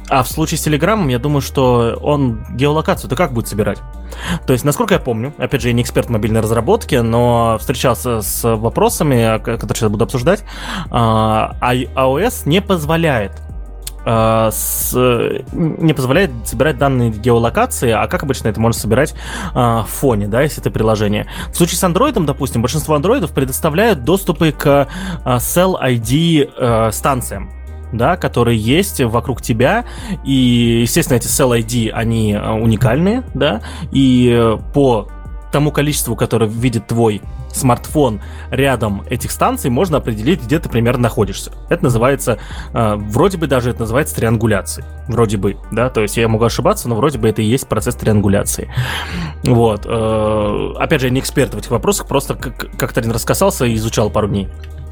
А, 0.08 0.22
в 0.22 0.28
случае 0.28 0.58
с 0.58 0.62
Телеграмом, 0.62 1.08
я 1.08 1.18
думаю, 1.18 1.40
что 1.40 1.98
он 2.00 2.44
геолокацию-то 2.50 3.16
как 3.16 3.32
будет 3.32 3.48
собирать? 3.48 3.78
То 4.46 4.52
есть, 4.52 4.64
насколько 4.64 4.94
я 4.94 5.00
помню, 5.00 5.34
опять 5.38 5.62
же, 5.62 5.68
я 5.68 5.74
не 5.74 5.82
эксперт 5.82 6.08
мобильной 6.08 6.40
разработке, 6.40 7.02
но 7.02 7.58
встречался 7.60 8.22
с 8.22 8.56
вопросами, 8.56 9.38
которые 9.38 9.74
сейчас 9.74 9.90
буду 9.90 10.04
обсуждать, 10.04 10.44
а, 10.90 11.56
а 11.60 11.74
iOS 11.74 12.48
не 12.48 12.60
позволяет 12.60 13.32
а, 14.04 14.50
с, 14.50 14.94
не 15.52 15.92
позволяет 15.92 16.30
собирать 16.44 16.78
данные 16.78 17.10
геолокации, 17.10 17.90
а 17.90 18.06
как 18.06 18.22
обычно 18.22 18.48
это 18.48 18.58
можно 18.58 18.80
собирать 18.80 19.14
а, 19.54 19.82
в 19.82 19.88
фоне, 19.88 20.28
да, 20.28 20.40
если 20.40 20.62
это 20.62 20.70
приложение. 20.70 21.26
В 21.52 21.56
случае 21.56 21.76
с 21.76 21.84
андроидом, 21.84 22.24
допустим, 22.24 22.62
большинство 22.62 22.94
андроидов 22.94 23.32
предоставляют 23.32 24.04
доступы 24.04 24.52
к 24.52 24.88
а, 25.24 25.36
Cell 25.36 25.74
ID 25.78 26.50
а, 26.56 26.90
станциям 26.92 27.57
да, 27.92 28.16
которые 28.16 28.58
есть 28.58 29.00
вокруг 29.00 29.42
тебя, 29.42 29.84
и, 30.24 30.80
естественно, 30.82 31.16
эти 31.16 31.26
Cell 31.26 31.58
ID, 31.58 31.90
они 31.90 32.34
э, 32.34 32.50
уникальные, 32.50 33.24
да, 33.34 33.62
и 33.92 34.30
э, 34.32 34.58
по 34.74 35.08
тому 35.52 35.70
количеству, 35.72 36.16
которое 36.16 36.46
видит 36.46 36.86
твой 36.86 37.22
смартфон 37.52 38.20
рядом 38.50 39.02
этих 39.08 39.30
станций, 39.30 39.70
можно 39.70 39.98
определить, 39.98 40.42
где 40.42 40.58
ты 40.58 40.68
примерно 40.68 41.04
находишься. 41.04 41.52
Это 41.68 41.84
называется, 41.84 42.38
э, 42.72 42.94
вроде 42.96 43.38
бы 43.38 43.46
даже 43.46 43.70
это 43.70 43.80
называется 43.80 44.14
триангуляцией. 44.16 44.86
Вроде 45.08 45.36
бы, 45.38 45.56
да, 45.72 45.88
то 45.88 46.02
есть 46.02 46.16
я 46.16 46.28
могу 46.28 46.44
ошибаться, 46.44 46.88
но 46.88 46.96
вроде 46.96 47.18
бы 47.18 47.28
это 47.28 47.42
и 47.42 47.46
есть 47.46 47.66
процесс 47.66 47.94
триангуляции. 47.94 48.72
Вот. 49.44 49.86
Э, 49.86 50.72
опять 50.78 51.00
же, 51.00 51.06
я 51.06 51.12
не 51.12 51.20
эксперт 51.20 51.54
в 51.54 51.58
этих 51.58 51.70
вопросах, 51.70 52.06
просто 52.06 52.34
как-то 52.34 53.00
один 53.00 53.12
раскасался 53.12 53.64
и 53.64 53.74
изучал 53.74 54.10
пару 54.10 54.28
дней. 54.28 54.48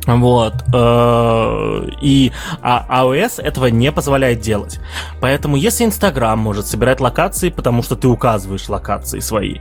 Вот. 0.06 0.54
Э, 0.72 1.88
и 2.00 2.32
а 2.62 3.04
iOS 3.04 3.42
этого 3.42 3.66
не 3.66 3.92
позволяет 3.92 4.40
делать. 4.40 4.80
Поэтому 5.20 5.56
если 5.56 5.84
Instagram 5.84 6.38
может 6.38 6.66
собирать 6.66 7.00
локации, 7.00 7.50
потому 7.50 7.82
что 7.82 7.96
ты 7.96 8.08
указываешь 8.08 8.68
локации 8.68 9.20
свои. 9.20 9.58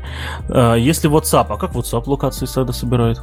Э, 0.49 0.75
если 0.77 1.09
WhatsApp, 1.09 1.47
а 1.49 1.57
как 1.57 1.71
WhatsApp 1.71 2.03
локации 2.07 2.45
всегда 2.45 2.73
собирает? 2.73 3.19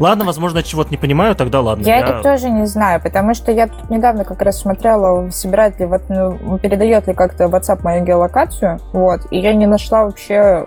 Ладно, 0.00 0.24
возможно, 0.24 0.58
я 0.58 0.62
чего-то 0.62 0.90
не 0.90 0.96
понимаю, 0.96 1.34
тогда 1.34 1.60
ладно. 1.60 1.82
Я, 1.82 1.98
я 1.98 2.06
это 2.06 2.22
тоже 2.22 2.50
не 2.50 2.66
знаю, 2.66 3.00
потому 3.00 3.34
что 3.34 3.52
я 3.52 3.66
тут 3.66 3.90
недавно 3.90 4.24
как 4.24 4.42
раз 4.42 4.60
смотрела, 4.60 5.30
собирает 5.30 5.78
ли, 5.80 5.88
ну, 6.08 6.58
передает 6.58 7.06
ли 7.06 7.14
как-то 7.14 7.44
WhatsApp 7.44 7.80
мою 7.82 8.04
геолокацию, 8.04 8.80
вот, 8.92 9.20
и 9.30 9.38
я 9.38 9.54
не 9.54 9.66
нашла 9.66 10.04
вообще 10.04 10.66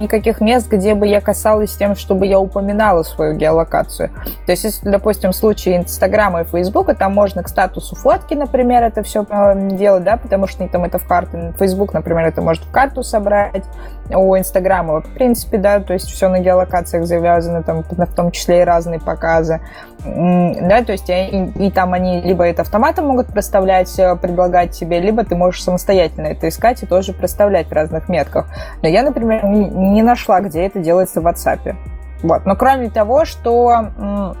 никаких 0.00 0.40
мест, 0.40 0.68
где 0.68 0.94
бы 0.94 1.06
я 1.06 1.20
касалась 1.20 1.76
тем, 1.76 1.96
чтобы 1.96 2.26
я 2.26 2.38
упоминала 2.38 3.02
свою 3.02 3.34
геолокацию. 3.34 4.10
То 4.46 4.52
есть, 4.52 4.64
если, 4.64 4.88
допустим, 4.88 5.32
в 5.32 5.36
случае 5.36 5.78
Инстаграма 5.78 6.42
и 6.42 6.44
Фейсбука, 6.44 6.94
там 6.94 7.14
можно 7.14 7.42
к 7.42 7.48
статусу 7.48 7.96
фотки, 7.96 8.34
например, 8.34 8.82
это 8.82 9.02
все 9.02 9.26
делать, 9.72 10.04
да, 10.04 10.16
потому 10.16 10.46
что 10.46 10.66
там 10.68 10.84
это 10.84 10.98
в 10.98 11.06
карту. 11.06 11.52
Фейсбук, 11.58 11.92
например, 11.92 12.26
это 12.26 12.42
может 12.42 12.64
в 12.64 12.70
карту 12.70 13.02
собрать, 13.02 13.64
у 14.14 14.36
Инстаграма, 14.36 15.00
в 15.00 15.08
принципе, 15.14 15.58
да, 15.58 15.80
то 15.80 15.92
есть 15.92 16.10
все 16.10 16.28
на 16.28 16.40
геолокациях 16.40 17.06
завязано, 17.06 17.62
там, 17.62 17.82
в 17.82 18.14
том 18.14 18.30
числе 18.30 18.62
и 18.62 18.64
разные 18.64 19.00
показы, 19.00 19.60
да, 20.04 20.82
то 20.82 20.92
есть 20.92 21.08
и, 21.10 21.52
и 21.56 21.70
там 21.70 21.92
они 21.92 22.20
либо 22.22 22.44
это 22.44 22.62
автоматом 22.62 23.06
могут 23.06 23.26
проставлять, 23.28 23.98
э, 23.98 24.16
предлагать 24.16 24.70
тебе, 24.72 24.98
либо 24.98 25.24
ты 25.24 25.36
можешь 25.36 25.62
самостоятельно 25.62 26.28
это 26.28 26.48
искать 26.48 26.82
и 26.82 26.86
тоже 26.86 27.12
проставлять 27.12 27.68
в 27.68 27.72
разных 27.72 28.08
метках. 28.08 28.46
Но 28.82 28.88
я, 28.88 29.02
например, 29.02 29.44
не 29.44 30.02
нашла, 30.02 30.40
где 30.40 30.66
это 30.66 30.78
делается 30.78 31.20
в 31.20 31.26
WhatsApp. 31.26 31.76
Вот. 32.22 32.46
Но 32.46 32.56
кроме 32.56 32.90
того, 32.90 33.24
что 33.24 34.34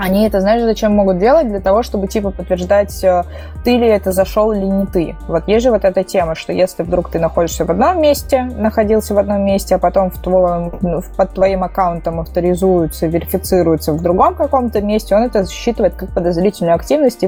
они 0.00 0.26
это, 0.26 0.40
знаешь, 0.40 0.62
зачем 0.62 0.92
могут 0.92 1.18
делать? 1.18 1.48
Для 1.48 1.60
того, 1.60 1.82
чтобы, 1.82 2.08
типа, 2.08 2.30
подтверждать, 2.30 3.04
э, 3.04 3.24
ты 3.64 3.76
ли 3.76 3.86
это 3.86 4.12
зашел 4.12 4.50
или 4.52 4.64
не 4.64 4.86
ты. 4.86 5.14
Вот 5.28 5.46
есть 5.46 5.62
же 5.62 5.70
вот 5.70 5.84
эта 5.84 6.02
тема, 6.04 6.34
что 6.34 6.54
если 6.54 6.82
вдруг 6.82 7.10
ты 7.10 7.18
находишься 7.18 7.66
в 7.66 7.70
одном 7.70 8.00
месте, 8.00 8.44
находился 8.44 9.14
в 9.14 9.18
одном 9.18 9.44
месте, 9.44 9.74
а 9.74 9.78
потом 9.78 10.10
в 10.10 10.18
твоем, 10.18 10.72
ну, 10.80 11.02
под 11.16 11.34
твоим 11.34 11.64
аккаунтом 11.64 12.20
авторизуется, 12.20 13.08
верифицируется 13.08 13.92
в 13.92 14.02
другом 14.02 14.34
каком-то 14.34 14.80
месте, 14.80 15.14
он 15.14 15.24
это 15.24 15.46
считывает 15.46 15.94
как 15.94 16.08
подозрительную 16.14 16.74
активность 16.74 17.24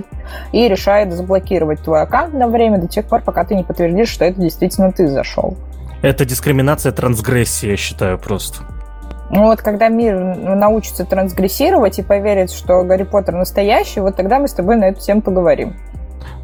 и 0.53 0.69
решает 0.69 1.13
заблокировать 1.13 1.83
твой 1.83 2.01
аккаунт 2.01 2.33
на 2.33 2.49
время 2.49 2.79
до 2.79 2.89
тех 2.89 3.05
пор, 3.05 3.21
пока 3.21 3.45
ты 3.45 3.55
не 3.55 3.65
подтвердишь, 3.65 4.09
что 4.09 4.25
это 4.25 4.41
действительно 4.41 4.93
ты 4.93 5.09
зашел. 5.09 5.59
Это 6.01 6.25
дискриминация 6.25 6.91
трансгрессии, 6.93 7.69
я 7.69 7.77
считаю, 7.77 8.19
просто. 8.19 8.61
Ну 9.33 9.45
вот 9.45 9.63
когда 9.63 9.89
мир 9.89 10.15
научится 10.15 11.07
трансгрессировать 11.07 11.99
и 11.99 12.03
поверит, 12.03 12.53
что 12.53 12.85
Гарри 12.85 13.05
Поттер 13.05 13.35
настоящий, 13.35 14.01
вот 14.01 14.15
тогда 14.15 14.39
мы 14.39 14.47
с 14.47 14.53
тобой 14.53 14.77
на 14.77 14.91
эту 14.91 15.01
тему 15.01 15.23
поговорим. 15.23 15.75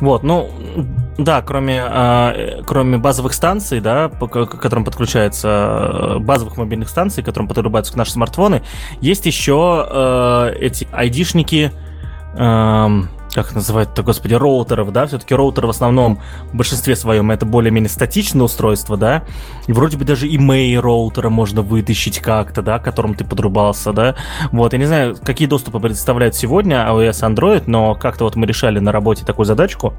Вот, 0.01 0.23
ну, 0.23 0.49
да, 1.19 1.43
кроме, 1.43 1.83
э, 1.85 2.63
кроме 2.67 2.99
базовых 2.99 3.35
станций, 3.35 3.81
да, 3.81 4.09
по, 4.09 4.27
к 4.27 4.59
которым 4.59 4.85
подключаются 4.85 5.49
э, 5.49 6.19
базовых 6.19 6.57
мобильных 6.57 6.89
станций, 6.89 7.23
к 7.23 7.27
которым 7.27 7.47
подрубаются 7.47 7.97
наши 7.99 8.13
смартфоны, 8.13 8.63
есть 9.01 9.27
еще 9.27 9.87
э, 9.91 10.55
эти 10.61 10.89
айдишники, 10.93 11.73
э, 12.39 12.89
как 13.43 13.55
называют-то, 13.55 14.03
господи, 14.03 14.35
роутеров, 14.35 14.93
да, 14.93 15.07
все-таки 15.07 15.35
роутер 15.35 15.67
в 15.67 15.71
основном 15.71 16.19
в 16.53 16.57
большинстве 16.57 16.97
своем 16.97 17.31
это 17.31 17.47
более-менее 17.47 17.89
статичное 17.89 18.43
устройство, 18.43 18.97
да, 18.97 19.23
и 19.67 19.73
вроде 19.73 19.97
бы 19.97 20.05
даже 20.05 20.27
имей 20.27 20.77
роутера 20.79 21.29
можно 21.29 21.63
вытащить 21.63 22.19
как-то, 22.19 22.63
да, 22.63 22.79
которым 22.79 23.15
ты 23.15 23.25
подрубался, 23.25 23.93
да, 23.93 24.17
вот, 24.51 24.73
я 24.73 24.79
не 24.79 24.87
знаю, 24.87 25.17
какие 25.23 25.47
доступы 25.47 25.79
представляют 25.79 26.35
сегодня 26.35 26.85
iOS 26.89 27.23
Android, 27.23 27.65
но 27.67 27.95
как-то 27.95 28.25
вот 28.25 28.35
мы 28.35 28.47
решали 28.47 28.81
на 28.81 28.91
работе 28.91 29.25
такую 29.25 29.47
задачку 29.47 29.95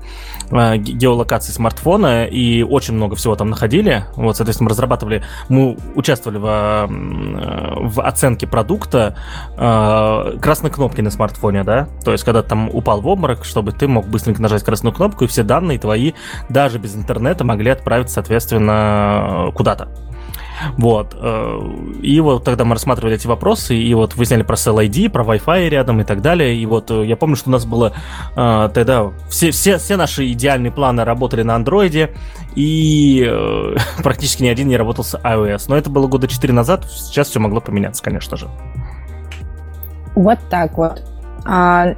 э, 0.52 0.78
геолокации 0.78 1.53
смартфона, 1.53 2.26
и 2.26 2.64
очень 2.64 2.94
много 2.94 3.16
всего 3.16 3.36
там 3.36 3.49
находили, 3.49 4.03
вот, 4.16 4.36
соответственно, 4.36 4.66
мы 4.66 4.72
разрабатывали, 4.72 5.24
мы 5.48 5.78
участвовали 5.95 6.40
в, 6.40 6.45
э, 6.45 6.88
в 7.88 8.02
оценке 8.02 8.48
продукта 8.48 9.16
э, 9.56 10.38
красной 10.41 10.72
кнопки 10.72 10.99
на 10.99 11.10
смартфоне, 11.10 11.64
да, 11.64 11.88
то 12.03 12.11
есть, 12.11 12.26
когда 12.26 12.44
там 12.44 12.70
упал 12.70 12.99
в 12.99 13.07
обморок, 13.07 13.28
чтобы 13.43 13.72
ты 13.72 13.88
мог 13.88 14.07
быстренько 14.07 14.41
нажать 14.41 14.64
красную 14.64 14.93
кнопку, 14.93 15.26
и 15.26 15.27
все 15.27 15.43
данные 15.43 15.80
твои, 15.80 16.14
даже 16.49 16.80
без 16.80 16.95
интернета, 16.95 17.43
могли 17.43 17.72
отправиться, 17.72 18.15
соответственно, 18.15 19.51
куда-то. 19.56 19.89
Вот. 20.77 21.15
Э, 21.19 21.60
и 22.01 22.19
вот 22.19 22.43
тогда 22.43 22.65
мы 22.65 22.73
рассматривали 22.73 23.15
эти 23.15 23.27
вопросы, 23.27 23.76
и 23.76 23.93
вот 23.93 24.15
выясняли 24.15 24.43
про 24.43 24.56
CLID, 24.56 25.10
про 25.10 25.23
Wi-Fi 25.23 25.69
рядом 25.69 26.01
и 26.01 26.03
так 26.03 26.22
далее. 26.22 26.56
И 26.56 26.65
вот 26.65 26.91
э, 26.91 27.06
я 27.06 27.15
помню, 27.15 27.35
что 27.35 27.49
у 27.49 27.51
нас 27.51 27.65
было 27.65 27.93
э, 28.35 28.69
тогда 28.73 29.11
все, 29.30 29.51
все, 29.51 29.77
все 29.77 29.95
наши 29.95 30.31
идеальные 30.31 30.72
планы 30.72 31.03
работали 31.03 31.43
на 31.43 31.56
андроиде, 31.56 32.14
и 32.56 33.26
практически 34.03 34.43
ни 34.43 34.47
один 34.47 34.68
не 34.68 34.77
работал 34.77 35.03
с 35.03 35.18
iOS. 35.18 35.65
Но 35.68 35.77
это 35.77 35.89
было 35.89 36.07
года 36.07 36.27
4 36.27 36.53
назад, 36.53 36.85
сейчас 36.85 37.30
все 37.30 37.39
могло 37.39 37.61
поменяться, 37.61 38.03
конечно 38.03 38.38
же. 38.38 38.47
Вот 40.15 40.39
так 40.49 40.77
вот. 40.77 41.01
А, 41.45 41.95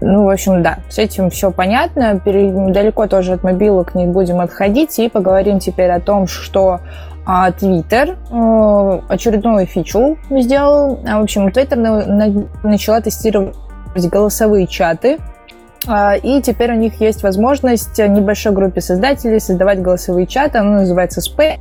ну, 0.00 0.24
в 0.24 0.28
общем, 0.28 0.62
да, 0.62 0.78
с 0.88 0.98
этим 0.98 1.30
все 1.30 1.50
понятно. 1.50 2.20
Далеко 2.24 3.06
тоже 3.06 3.34
от 3.34 3.42
мобилок 3.42 3.94
не 3.94 4.06
будем 4.06 4.40
отходить 4.40 4.98
и 4.98 5.08
поговорим 5.08 5.58
теперь 5.58 5.90
о 5.90 6.00
том, 6.00 6.26
что 6.26 6.80
а, 7.26 7.50
Twitter 7.50 8.16
э, 8.30 9.00
очередную 9.08 9.66
фичу 9.66 10.18
сделал. 10.30 11.00
А, 11.06 11.20
в 11.20 11.22
общем, 11.22 11.48
Twitter 11.48 11.76
начала 12.62 13.00
тестировать 13.00 13.56
голосовые 13.94 14.66
чаты, 14.66 15.18
а, 15.86 16.16
и 16.16 16.42
теперь 16.42 16.72
у 16.72 16.76
них 16.76 17.00
есть 17.00 17.22
возможность 17.22 17.98
небольшой 17.98 18.52
группе 18.52 18.80
создателей 18.80 19.40
создавать 19.40 19.80
голосовые 19.80 20.26
чаты. 20.26 20.58
Оно 20.58 20.80
называется 20.80 21.20
Space. 21.20 21.60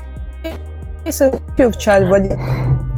В 1.58 1.78
чат. 1.78 2.04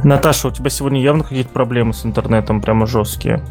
Наташа, 0.04 0.48
у 0.48 0.50
тебя 0.52 0.70
сегодня 0.70 1.00
явно 1.00 1.24
какие-то 1.24 1.50
проблемы 1.50 1.92
с 1.92 2.06
интернетом, 2.06 2.60
прямо 2.60 2.86
жесткие. 2.86 3.42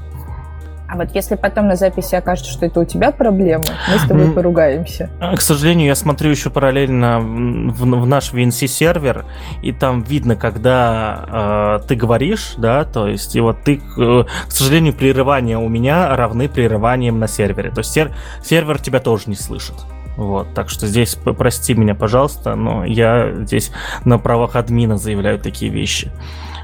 А 0.87 0.97
вот 0.97 1.09
если 1.13 1.35
потом 1.35 1.67
на 1.67 1.75
записи 1.75 2.15
окажется, 2.15 2.51
что 2.51 2.65
это 2.65 2.79
у 2.79 2.85
тебя 2.85 3.11
проблемы, 3.11 3.63
мы 3.91 3.99
с 3.99 4.07
тобой 4.07 4.31
поругаемся. 4.31 5.09
А, 5.19 5.35
к 5.35 5.41
сожалению, 5.41 5.87
я 5.87 5.95
смотрю 5.95 6.29
еще 6.29 6.49
параллельно 6.49 7.19
в, 7.19 7.81
в 7.81 8.07
наш 8.07 8.33
VNC-сервер, 8.33 9.25
и 9.61 9.71
там 9.71 10.03
видно, 10.03 10.35
когда 10.35 11.79
э, 11.81 11.87
ты 11.87 11.95
говоришь, 11.95 12.53
да, 12.57 12.83
то 12.85 13.07
есть, 13.07 13.35
и 13.35 13.39
вот 13.39 13.63
ты, 13.63 13.81
э, 13.97 14.23
к 14.47 14.51
сожалению, 14.51 14.93
прерывания 14.93 15.57
у 15.57 15.69
меня 15.69 16.15
равны 16.15 16.47
прерываниям 16.47 17.19
на 17.19 17.27
сервере. 17.27 17.71
То 17.71 17.79
есть 17.79 17.91
сер 17.91 18.11
сервер 18.43 18.79
тебя 18.79 18.99
тоже 18.99 19.23
не 19.27 19.35
слышит. 19.35 19.75
Вот, 20.17 20.53
так 20.53 20.69
что 20.69 20.87
здесь 20.87 21.15
прости 21.15 21.73
меня, 21.73 21.93
пожалуйста, 21.93 22.55
но 22.55 22.85
я 22.85 23.33
здесь 23.33 23.71
на 24.05 24.17
правах 24.17 24.55
админа 24.55 24.97
заявляю 24.97 25.39
такие 25.39 25.71
вещи. 25.71 26.11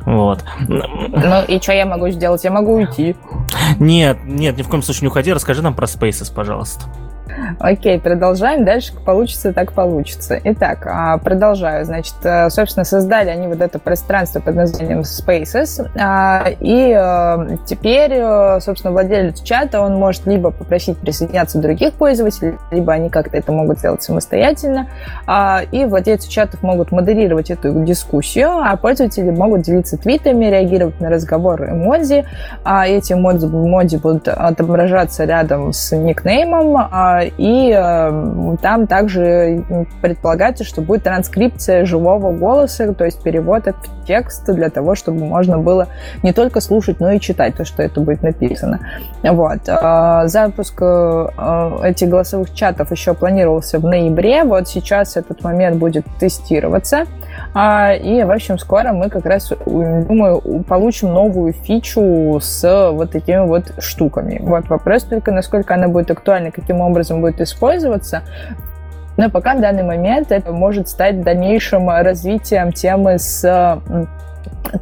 Вот. 0.06 0.44
Ну 0.68 1.44
и 1.48 1.60
что 1.62 1.74
я 1.74 1.86
могу 1.86 2.10
сделать? 2.10 2.44
Я 2.44 2.52
могу 2.52 2.74
уйти. 2.74 3.16
Нет, 3.80 4.20
нет, 4.24 4.58
ни 4.58 4.62
в 4.62 4.68
коем 4.68 4.84
случае 4.84 5.04
не 5.04 5.08
уходи. 5.08 5.32
Расскажи 5.34 5.62
нам 5.62 5.74
про 5.74 5.86
Spaces, 5.86 6.34
пожалуйста. 6.34 6.86
Окей, 7.60 8.00
продолжаем. 8.00 8.66
Дальше 8.66 8.94
получится, 8.94 9.54
так 9.54 9.74
получится. 9.74 10.40
Итак, 10.44 10.88
а, 10.88 11.18
продолжаю. 11.18 11.86
Значит, 11.86 12.16
э, 12.24 12.50
собственно, 12.50 12.84
создали 12.84 13.30
они 13.30 13.48
вот 13.48 13.62
это 13.62 13.80
пространство 13.80 14.40
под 14.40 14.56
названием 14.56 15.02
Spaces. 15.02 15.88
А, 16.00 16.46
и 16.60 16.96
э, 16.98 17.58
теперь, 17.66 18.14
э, 18.14 18.60
собственно, 18.62 18.92
владелец 18.92 19.42
чата, 19.42 19.82
он 19.82 19.96
может 19.96 20.26
либо 20.26 20.52
попросить 20.52 20.98
присоединяться 20.98 21.60
других 21.60 21.94
пользователей, 21.94 22.58
либо 22.72 22.94
они 22.94 23.10
как-то 23.10 23.38
это 23.38 23.52
могут 23.52 23.80
сделать 23.80 24.04
самостоятельно. 24.04 24.88
А, 25.28 25.62
и 25.72 25.86
владельцы 25.86 26.30
чатов 26.30 26.64
могут 26.64 26.92
модерировать 26.92 27.52
эту 27.52 27.84
дискуссию, 27.84 28.50
а 28.50 28.76
пользователи 28.78 29.30
могут 29.30 29.62
делиться 29.62 29.98
твитами, 29.98 30.46
реагировать 30.46 31.00
на 31.00 31.10
разговор 31.10 31.64
эмодзи. 31.64 32.26
Эти 32.66 33.14
эмодзи 33.14 33.98
будут 33.98 34.28
отображаться 34.28 35.26
рядом 35.26 35.74
с 35.74 35.96
никнеймом, 35.96 36.78
и 37.24 37.72
э, 37.76 38.56
там 38.62 38.88
также 38.88 39.64
предполагается, 40.02 40.64
что 40.64 40.82
будет 40.82 41.04
транскрипция 41.04 41.86
живого 41.86 42.32
голоса, 42.32 42.94
то 42.94 43.06
есть 43.06 43.22
перевод 43.24 43.66
в 43.66 44.06
текст 44.06 44.46
для 44.52 44.70
того, 44.70 44.96
чтобы 44.96 45.26
можно 45.26 45.58
было 45.58 45.88
не 46.24 46.34
только 46.34 46.62
слушать, 46.62 47.00
но 47.00 47.12
и 47.12 47.20
читать 47.20 47.56
то, 47.56 47.66
что 47.66 47.84
это 47.84 48.02
будет 48.02 48.24
написано. 48.24 48.80
Вот. 49.24 49.68
Э, 49.68 50.24
запуск 50.26 50.82
э, 50.82 51.28
этих 51.84 52.10
голосовых 52.10 52.54
чатов 52.54 52.92
еще 52.92 53.14
планировался 53.14 53.80
в 53.80 53.84
ноябре, 53.84 54.44
вот 54.44 54.68
сейчас 54.68 55.18
этот 55.18 55.44
момент 55.44 55.78
будет 55.78 56.06
тестироваться, 56.20 57.02
а, 57.02 57.06
и, 57.54 58.24
в 58.24 58.32
общем, 58.32 58.58
скоро 58.58 58.94
мы 58.94 59.10
как 59.10 59.26
раз, 59.26 59.52
думаю, 59.66 60.64
получим 60.68 61.14
новую 61.14 61.52
фичу 61.52 62.40
с 62.42 62.92
вот 62.92 63.12
такими 63.12 63.46
вот 63.46 63.74
штуками. 63.80 64.40
Вот 64.42 64.70
вопрос 64.70 65.04
только, 65.04 65.32
насколько 65.32 65.74
она 65.74 65.90
будет 65.90 66.12
актуальна, 66.12 66.52
каким 66.52 66.80
образом 66.80 67.20
будет 67.20 67.42
использоваться. 67.42 68.22
Но 69.18 69.30
пока 69.30 69.56
в 69.56 69.62
данный 69.62 69.84
момент 69.84 70.32
это 70.32 70.54
может 70.54 70.88
стать 70.88 71.22
дальнейшим 71.22 71.90
развитием 71.90 72.72
темы 72.72 73.20
с 73.20 73.80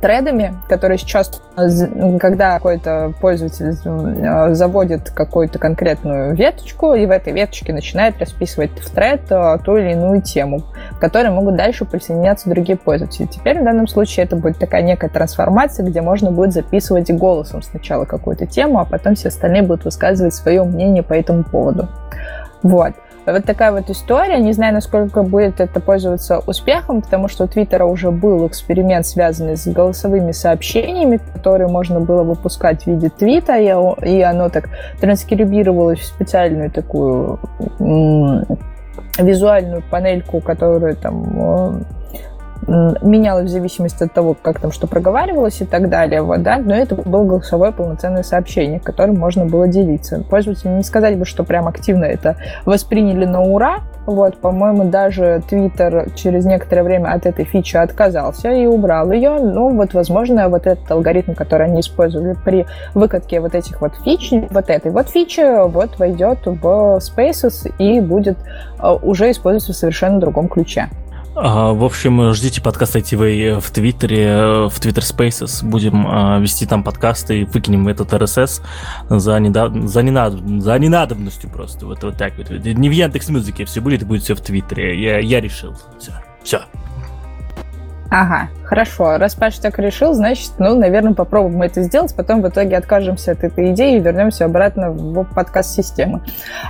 тредами, 0.01 0.55
которые 0.67 0.97
сейчас, 0.97 1.41
когда 1.55 2.55
какой-то 2.55 3.13
пользователь 3.19 3.75
э, 3.83 4.53
заводит 4.53 5.09
какую-то 5.09 5.59
конкретную 5.59 6.35
веточку, 6.35 6.93
и 6.93 7.05
в 7.05 7.11
этой 7.11 7.33
веточке 7.33 7.73
начинает 7.73 8.19
расписывать 8.19 8.71
в 8.79 8.89
тред 8.93 9.21
э, 9.29 9.57
ту 9.63 9.77
или 9.77 9.91
иную 9.91 10.21
тему, 10.21 10.63
к 10.97 10.99
которой 10.99 11.29
могут 11.31 11.55
дальше 11.55 11.85
присоединяться 11.85 12.49
другие 12.49 12.77
пользователи. 12.77 13.25
Теперь 13.25 13.61
в 13.61 13.63
данном 13.63 13.87
случае 13.87 14.25
это 14.25 14.35
будет 14.35 14.59
такая 14.59 14.81
некая 14.83 15.09
трансформация, 15.09 15.85
где 15.85 16.01
можно 16.01 16.31
будет 16.31 16.53
записывать 16.53 17.09
голосом 17.11 17.61
сначала 17.61 18.05
какую-то 18.05 18.45
тему, 18.45 18.79
а 18.79 18.85
потом 18.85 19.15
все 19.15 19.29
остальные 19.29 19.63
будут 19.63 19.85
высказывать 19.85 20.33
свое 20.33 20.63
мнение 20.63 21.03
по 21.03 21.13
этому 21.13 21.43
поводу. 21.43 21.87
Вот. 22.61 22.93
Вот 23.31 23.45
такая 23.45 23.71
вот 23.71 23.89
история. 23.89 24.39
Не 24.39 24.53
знаю, 24.53 24.73
насколько 24.73 25.23
будет 25.23 25.59
это 25.59 25.79
пользоваться 25.79 26.39
успехом, 26.39 27.01
потому 27.01 27.27
что 27.27 27.43
у 27.45 27.47
Твиттера 27.47 27.85
уже 27.85 28.11
был 28.11 28.47
эксперимент, 28.47 29.05
связанный 29.05 29.55
с 29.57 29.67
голосовыми 29.67 30.31
сообщениями, 30.31 31.19
которые 31.33 31.67
можно 31.67 31.99
было 31.99 32.23
выпускать 32.23 32.83
в 32.83 32.87
виде 32.87 33.09
твита, 33.09 33.57
и 33.57 34.21
оно 34.21 34.49
так 34.49 34.69
транскрибировалось 34.99 35.99
в 35.99 36.05
специальную 36.05 36.71
такую 36.71 37.39
визуальную 39.17 39.83
панельку, 39.89 40.39
которую 40.39 40.95
там 40.95 41.85
менялось 42.67 43.49
в 43.49 43.51
зависимости 43.51 44.03
от 44.03 44.13
того, 44.13 44.35
как 44.39 44.59
там 44.59 44.71
что 44.71 44.87
проговаривалось 44.87 45.61
и 45.61 45.65
так 45.65 45.89
далее, 45.89 46.21
вот, 46.21 46.43
да, 46.43 46.57
но 46.57 46.75
это 46.75 46.95
было 46.95 47.23
голосовое 47.23 47.71
полноценное 47.71 48.23
сообщение, 48.23 48.79
которым 48.79 49.17
можно 49.17 49.45
было 49.45 49.67
делиться. 49.67 50.23
Пользователи 50.29 50.69
не 50.69 50.83
сказали 50.83 51.15
бы, 51.15 51.25
что 51.25 51.43
прям 51.43 51.67
активно 51.67 52.05
это 52.05 52.35
восприняли 52.65 53.25
на 53.25 53.41
ура, 53.41 53.79
вот, 54.05 54.37
по-моему, 54.37 54.85
даже 54.85 55.43
Twitter 55.49 56.11
через 56.15 56.45
некоторое 56.45 56.83
время 56.83 57.09
от 57.09 57.25
этой 57.25 57.45
фичи 57.45 57.77
отказался 57.77 58.49
и 58.51 58.65
убрал 58.65 59.11
ее. 59.11 59.37
Ну, 59.39 59.75
вот, 59.75 59.93
возможно, 59.93 60.49
вот 60.49 60.65
этот 60.65 60.89
алгоритм, 60.91 61.33
который 61.33 61.67
они 61.67 61.81
использовали 61.81 62.35
при 62.43 62.65
выкатке 62.95 63.39
вот 63.39 63.53
этих 63.53 63.81
вот 63.81 63.93
фич, 64.03 64.31
вот 64.49 64.69
этой 64.69 64.91
вот 64.91 65.09
фичи, 65.09 65.67
вот 65.67 65.99
войдет 65.99 66.39
в 66.45 66.99
Spaces 66.99 67.71
и 67.77 67.99
будет 67.99 68.37
э, 68.81 68.89
уже 69.01 69.29
использоваться 69.29 69.73
в 69.73 69.75
совершенно 69.75 70.19
другом 70.19 70.47
ключе. 70.47 70.89
А, 71.41 71.71
в 71.71 71.85
общем, 71.85 72.33
ждите 72.33 72.61
подкаст 72.61 72.97
ITV 72.97 73.61
в 73.61 73.71
Твиттере, 73.71 74.67
в 74.67 74.77
Twitter 74.77 74.99
Spaces. 74.99 75.65
Будем 75.65 76.05
а, 76.05 76.37
вести 76.39 76.65
там 76.65 76.83
подкасты 76.83 77.41
и 77.41 77.45
выкинем 77.45 77.87
этот 77.87 78.11
RSS 78.11 78.61
за, 79.09 79.39
недав... 79.39 79.71
за, 79.73 80.01
ненад... 80.01 80.33
за 80.33 80.77
ненадобностью 80.77 81.49
просто. 81.49 81.85
Вот, 81.85 82.03
вот 82.03 82.17
так 82.17 82.37
вот. 82.37 82.49
Не 82.49 82.89
в 82.89 82.91
Яндекс 82.91 83.29
Музыке 83.29 83.63
все 83.63 83.79
будет, 83.79 84.03
будет 84.05 84.23
все 84.23 84.35
в 84.35 84.41
Твиттере. 84.41 85.01
Я, 85.01 85.19
я 85.19 85.39
решил. 85.39 85.77
Все. 85.97 86.11
Все. 86.43 86.61
Ага, 88.11 88.49
Хорошо, 88.69 89.17
раз 89.17 89.33
Паша 89.33 89.63
так 89.63 89.79
решил, 89.79 90.13
значит, 90.13 90.51
ну, 90.59 90.75
наверное, 90.75 91.15
попробуем 91.15 91.63
это 91.63 91.81
сделать, 91.81 92.13
потом 92.13 92.43
в 92.43 92.49
итоге 92.49 92.77
откажемся 92.77 93.31
от 93.31 93.43
этой 93.43 93.71
идеи 93.71 93.95
и 93.95 93.99
вернемся 93.99 94.45
обратно 94.45 94.91
в 94.91 95.23
подкаст-систему. 95.23 96.21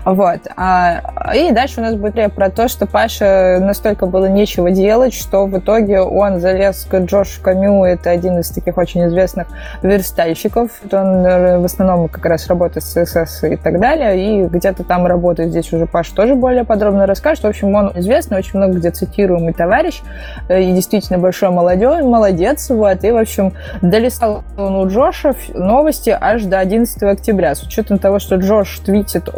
Вот. 0.05 0.39
А, 0.55 1.01
и 1.35 1.51
дальше 1.51 1.81
у 1.81 1.83
нас 1.83 1.95
будет 1.95 2.15
речь 2.15 2.31
про 2.31 2.49
то, 2.49 2.69
что 2.69 2.87
Паша 2.87 3.57
настолько 3.59 4.05
было 4.05 4.27
нечего 4.27 4.71
делать, 4.71 5.13
что 5.13 5.45
в 5.45 5.59
итоге 5.59 5.99
он 5.99 6.39
залез 6.39 6.87
к 6.89 6.99
Джошу 6.99 7.41
Камю, 7.41 7.83
это 7.83 8.11
один 8.11 8.39
из 8.39 8.49
таких 8.49 8.77
очень 8.77 9.05
известных 9.07 9.47
верстальщиков, 9.83 10.71
он 10.93 11.23
в 11.23 11.65
основном 11.65 12.07
как 12.07 12.25
раз 12.25 12.47
работает 12.47 12.85
с 12.85 12.95
CSS 12.95 13.55
и 13.55 13.55
так 13.57 13.77
далее, 13.77 14.45
и 14.45 14.47
где-то 14.47 14.85
там 14.85 15.05
работает, 15.05 15.49
здесь 15.49 15.73
уже 15.73 15.85
Паша 15.85 16.15
тоже 16.15 16.35
более 16.35 16.63
подробно 16.63 17.05
расскажет. 17.05 17.43
В 17.43 17.47
общем, 17.47 17.75
он 17.75 17.91
известный, 17.95 18.37
очень 18.37 18.57
много 18.57 18.75
где 18.75 18.89
цитируемый 18.89 19.51
товарищ, 19.51 20.01
э, 20.47 20.61
и 20.61 20.71
действительно 20.71 21.19
большой 21.19 21.49
молодежь, 21.49 21.88
молодец, 22.03 22.69
вот, 22.69 23.03
и, 23.03 23.11
в 23.11 23.17
общем, 23.17 23.53
долистал 23.81 24.43
он 24.57 24.75
у 24.75 24.87
Джоша 24.87 25.33
новости 25.53 26.15
аж 26.19 26.43
до 26.43 26.59
11 26.59 27.03
октября. 27.03 27.55
С 27.55 27.63
учетом 27.63 27.99
того, 27.99 28.19
что 28.19 28.35
Джош 28.35 28.79
твитит 28.79 29.29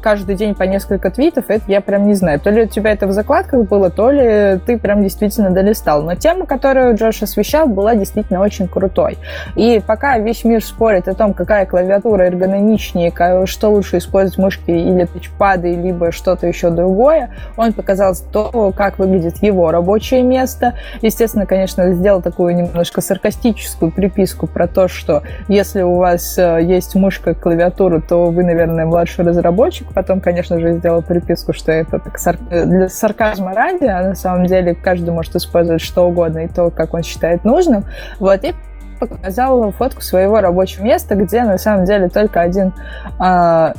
каждый 0.00 0.36
день 0.36 0.54
по 0.54 0.64
несколько 0.64 1.10
твитов, 1.10 1.44
это 1.48 1.64
я 1.68 1.80
прям 1.80 2.06
не 2.06 2.14
знаю. 2.14 2.40
То 2.40 2.50
ли 2.50 2.62
у 2.62 2.66
тебя 2.66 2.92
это 2.92 3.06
в 3.06 3.12
закладках 3.12 3.68
было, 3.68 3.90
то 3.90 4.10
ли 4.10 4.58
ты 4.66 4.78
прям 4.78 5.02
действительно 5.02 5.50
долистал. 5.50 6.02
Но 6.02 6.14
тема, 6.14 6.46
которую 6.46 6.96
Джош 6.96 7.22
освещал, 7.22 7.66
была 7.66 7.94
действительно 7.94 8.40
очень 8.40 8.68
крутой. 8.68 9.18
И 9.54 9.82
пока 9.86 10.18
весь 10.18 10.44
мир 10.44 10.64
спорит 10.64 11.08
о 11.08 11.14
том, 11.14 11.34
какая 11.34 11.66
клавиатура 11.66 12.24
эргономичнее, 12.24 13.12
что 13.46 13.70
лучше 13.70 13.98
использовать 13.98 14.38
мышки 14.38 14.70
или 14.70 15.04
тачпады, 15.04 15.74
либо 15.74 16.12
что-то 16.12 16.46
еще 16.46 16.70
другое, 16.70 17.30
он 17.56 17.72
показал 17.72 18.14
то, 18.32 18.72
как 18.76 18.98
выглядит 18.98 19.42
его 19.42 19.70
рабочее 19.70 20.22
место. 20.22 20.74
Естественно, 21.02 21.46
конечно, 21.46 21.75
сделал 21.76 22.22
такую 22.22 22.54
немножко 22.54 23.00
саркастическую 23.00 23.92
приписку 23.92 24.46
про 24.46 24.66
то, 24.66 24.88
что 24.88 25.22
если 25.48 25.82
у 25.82 25.96
вас 25.96 26.36
э, 26.38 26.60
есть 26.62 26.94
мышка 26.94 27.30
и 27.30 27.34
клавиатура, 27.34 28.00
то 28.00 28.26
вы, 28.26 28.44
наверное, 28.44 28.86
младший 28.86 29.24
разработчик. 29.24 29.92
Потом, 29.94 30.20
конечно 30.20 30.58
же, 30.60 30.74
сделал 30.74 31.02
приписку, 31.02 31.52
что 31.52 31.72
это 31.72 31.98
так 31.98 32.18
сар... 32.18 32.36
для 32.38 32.88
сарказма 32.88 33.54
ради, 33.54 33.84
а 33.84 34.02
на 34.02 34.14
самом 34.14 34.46
деле 34.46 34.74
каждый 34.74 35.10
может 35.10 35.36
использовать 35.36 35.82
что 35.82 36.06
угодно 36.08 36.40
и 36.40 36.48
то, 36.48 36.70
как 36.70 36.94
он 36.94 37.02
считает 37.02 37.44
нужным. 37.44 37.84
Вот, 38.18 38.44
и 38.44 38.54
показал 38.98 39.70
фотку 39.72 40.02
своего 40.02 40.40
рабочего 40.40 40.84
места, 40.84 41.14
где 41.14 41.44
на 41.44 41.58
самом 41.58 41.84
деле 41.84 42.08
только 42.08 42.40
один 42.40 42.72
э, 43.20 43.72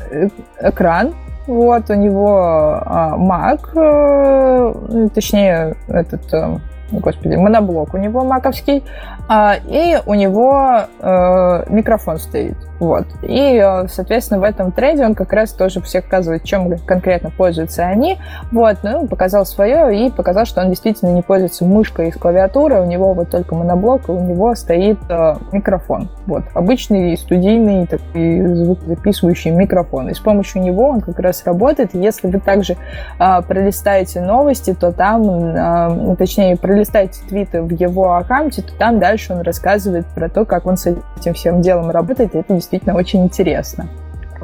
экран. 0.62 1.14
Вот 1.48 1.90
у 1.90 1.94
него 1.94 2.84
э, 2.86 2.90
Mac, 3.18 3.70
э, 3.76 5.10
точнее 5.14 5.76
этот 5.88 6.34
э, 6.34 6.58
господи, 6.92 7.36
моноблок 7.36 7.94
у 7.94 7.98
него 7.98 8.24
маковский, 8.24 8.84
а, 9.28 9.56
и 9.68 10.00
у 10.06 10.14
него 10.14 10.82
э, 11.00 11.64
микрофон 11.70 12.18
стоит. 12.18 12.58
Вот. 12.80 13.06
И, 13.22 13.64
соответственно, 13.90 14.40
в 14.40 14.44
этом 14.44 14.72
трейде 14.72 15.06
он 15.06 15.16
как 15.16 15.34
раз 15.34 15.52
тоже 15.52 15.82
всех 15.82 16.06
показывает, 16.06 16.44
чем 16.44 16.78
конкретно 16.80 17.30
пользуются 17.30 17.84
они. 17.84 18.18
Вот. 18.52 18.78
Ну, 18.84 19.08
показал 19.08 19.46
свое 19.46 20.08
и 20.08 20.12
показал, 20.12 20.46
что 20.46 20.62
он 20.62 20.70
действительно 20.70 21.10
не 21.10 21.22
пользуется 21.22 21.66
мышкой 21.66 22.10
из 22.10 22.16
клавиатуры, 22.16 22.82
у 22.82 22.86
него 22.86 23.14
вот 23.14 23.30
только 23.30 23.56
моноблок, 23.56 24.10
и 24.10 24.12
у 24.12 24.20
него 24.20 24.56
стоит 24.56 24.98
э, 25.10 25.36
микрофон. 25.52 26.10
Вот. 26.26 26.44
Обычный 26.54 27.18
студийный 27.18 27.88
такой 27.88 28.56
звукозаписывающий 28.56 29.52
микрофон. 29.52 30.10
И 30.10 30.14
с 30.14 30.20
помощью 30.20 30.62
него 30.62 30.90
он 30.90 31.02
как 31.02 31.20
раз 31.20 31.44
работает. 31.46 31.94
Если 31.94 32.28
вы 32.28 32.40
также 32.40 32.78
э, 33.20 33.42
пролистаете 33.48 34.22
новости, 34.22 34.74
то 34.74 34.92
там, 34.92 36.12
э, 36.12 36.16
точнее, 36.18 36.58
пролистаете 36.58 37.22
твиты 37.28 37.62
в 37.62 37.72
его 37.72 38.16
аккаунте, 38.16 38.62
то 38.62 38.74
там 38.78 39.00
дальше 39.00 39.34
он 39.34 39.42
рассказывает 39.42 40.06
про 40.08 40.30
то, 40.30 40.46
как 40.46 40.66
он 40.66 40.78
с 40.78 40.88
этим 40.88 41.34
всем 41.34 41.62
делом 41.62 41.90
работает. 41.90 42.36
И 42.36 42.38
это 42.38 42.54
действительно 42.68 42.96
очень 42.96 43.24
интересно. 43.24 43.88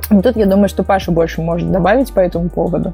Но 0.10 0.22
тут 0.22 0.38
я 0.38 0.45
думаю, 0.45 0.70
что 0.70 0.84
Паша 0.84 1.12
больше 1.12 1.41
может 1.41 1.72
добавить 1.72 2.14
по 2.14 2.20
этому 2.20 2.50
поводу. 2.50 2.94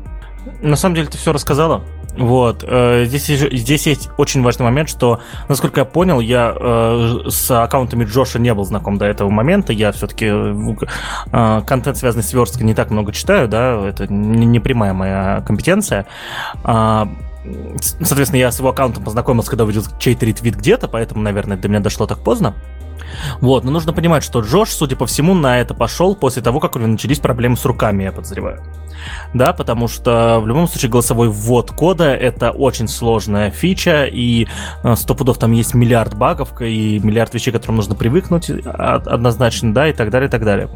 На 0.61 0.75
самом 0.75 0.95
деле 0.95 1.07
ты 1.07 1.17
все 1.17 1.31
рассказала. 1.31 1.81
Вот. 2.17 2.65
Э, 2.67 3.05
здесь, 3.05 3.27
здесь 3.27 3.87
есть 3.87 4.09
очень 4.17 4.41
важный 4.41 4.63
момент, 4.63 4.89
что, 4.89 5.21
насколько 5.47 5.81
я 5.81 5.85
понял, 5.85 6.19
я 6.19 6.53
э, 6.59 7.29
с 7.29 7.51
аккаунтами 7.51 8.03
Джоша 8.03 8.39
не 8.39 8.53
был 8.53 8.65
знаком 8.65 8.97
до 8.97 9.05
этого 9.05 9.29
момента. 9.29 9.71
Я 9.71 9.91
все-таки 9.91 10.25
э, 10.25 11.61
контент, 11.65 11.97
связанный 11.97 12.23
с 12.23 12.33
версткой, 12.33 12.65
не 12.65 12.73
так 12.73 12.89
много 12.89 13.13
читаю, 13.13 13.47
да, 13.47 13.79
это 13.87 14.11
не, 14.11 14.59
прямая 14.59 14.93
моя 14.93 15.43
компетенция. 15.45 16.07
А, 16.63 17.07
соответственно, 17.79 18.39
я 18.39 18.51
с 18.51 18.59
его 18.59 18.69
аккаунтом 18.69 19.03
познакомился, 19.03 19.51
когда 19.51 19.63
увидел 19.63 19.83
чей-то 19.99 20.25
ретвит 20.25 20.55
где-то, 20.55 20.87
поэтому, 20.87 21.21
наверное, 21.21 21.57
до 21.57 21.69
меня 21.69 21.79
дошло 21.79 22.07
так 22.07 22.19
поздно. 22.19 22.55
Вот, 23.41 23.63
но 23.63 23.71
нужно 23.71 23.93
понимать, 23.93 24.23
что 24.23 24.41
Джош, 24.41 24.69
судя 24.69 24.95
по 24.95 25.05
всему, 25.05 25.33
на 25.33 25.59
это 25.59 25.73
пошел 25.73 26.15
после 26.15 26.41
того, 26.41 26.59
как 26.59 26.75
у 26.75 26.79
него 26.79 26.91
начались 26.91 27.19
проблемы 27.19 27.57
с 27.57 27.65
руками, 27.65 28.03
я 28.03 28.11
подозреваю 28.11 28.63
да, 29.33 29.53
потому 29.53 29.87
что 29.87 30.39
в 30.41 30.47
любом 30.47 30.67
случае 30.67 30.91
голосовой 30.91 31.29
ввод 31.29 31.71
кода 31.71 32.13
это 32.15 32.51
очень 32.51 32.87
сложная 32.87 33.51
фича, 33.51 34.05
и 34.05 34.47
э, 34.83 34.95
сто 34.95 35.15
пудов 35.15 35.37
там 35.37 35.51
есть 35.51 35.73
миллиард 35.73 36.15
багов 36.15 36.61
и 36.61 36.99
миллиард 36.99 37.33
вещей, 37.33 37.51
к 37.51 37.53
которым 37.53 37.77
нужно 37.77 37.95
привыкнуть 37.95 38.49
однозначно, 38.49 39.73
да, 39.73 39.87
и 39.87 39.93
так 39.93 40.09
далее, 40.09 40.27
и 40.27 40.31
так 40.31 40.43
далее. 40.43 40.69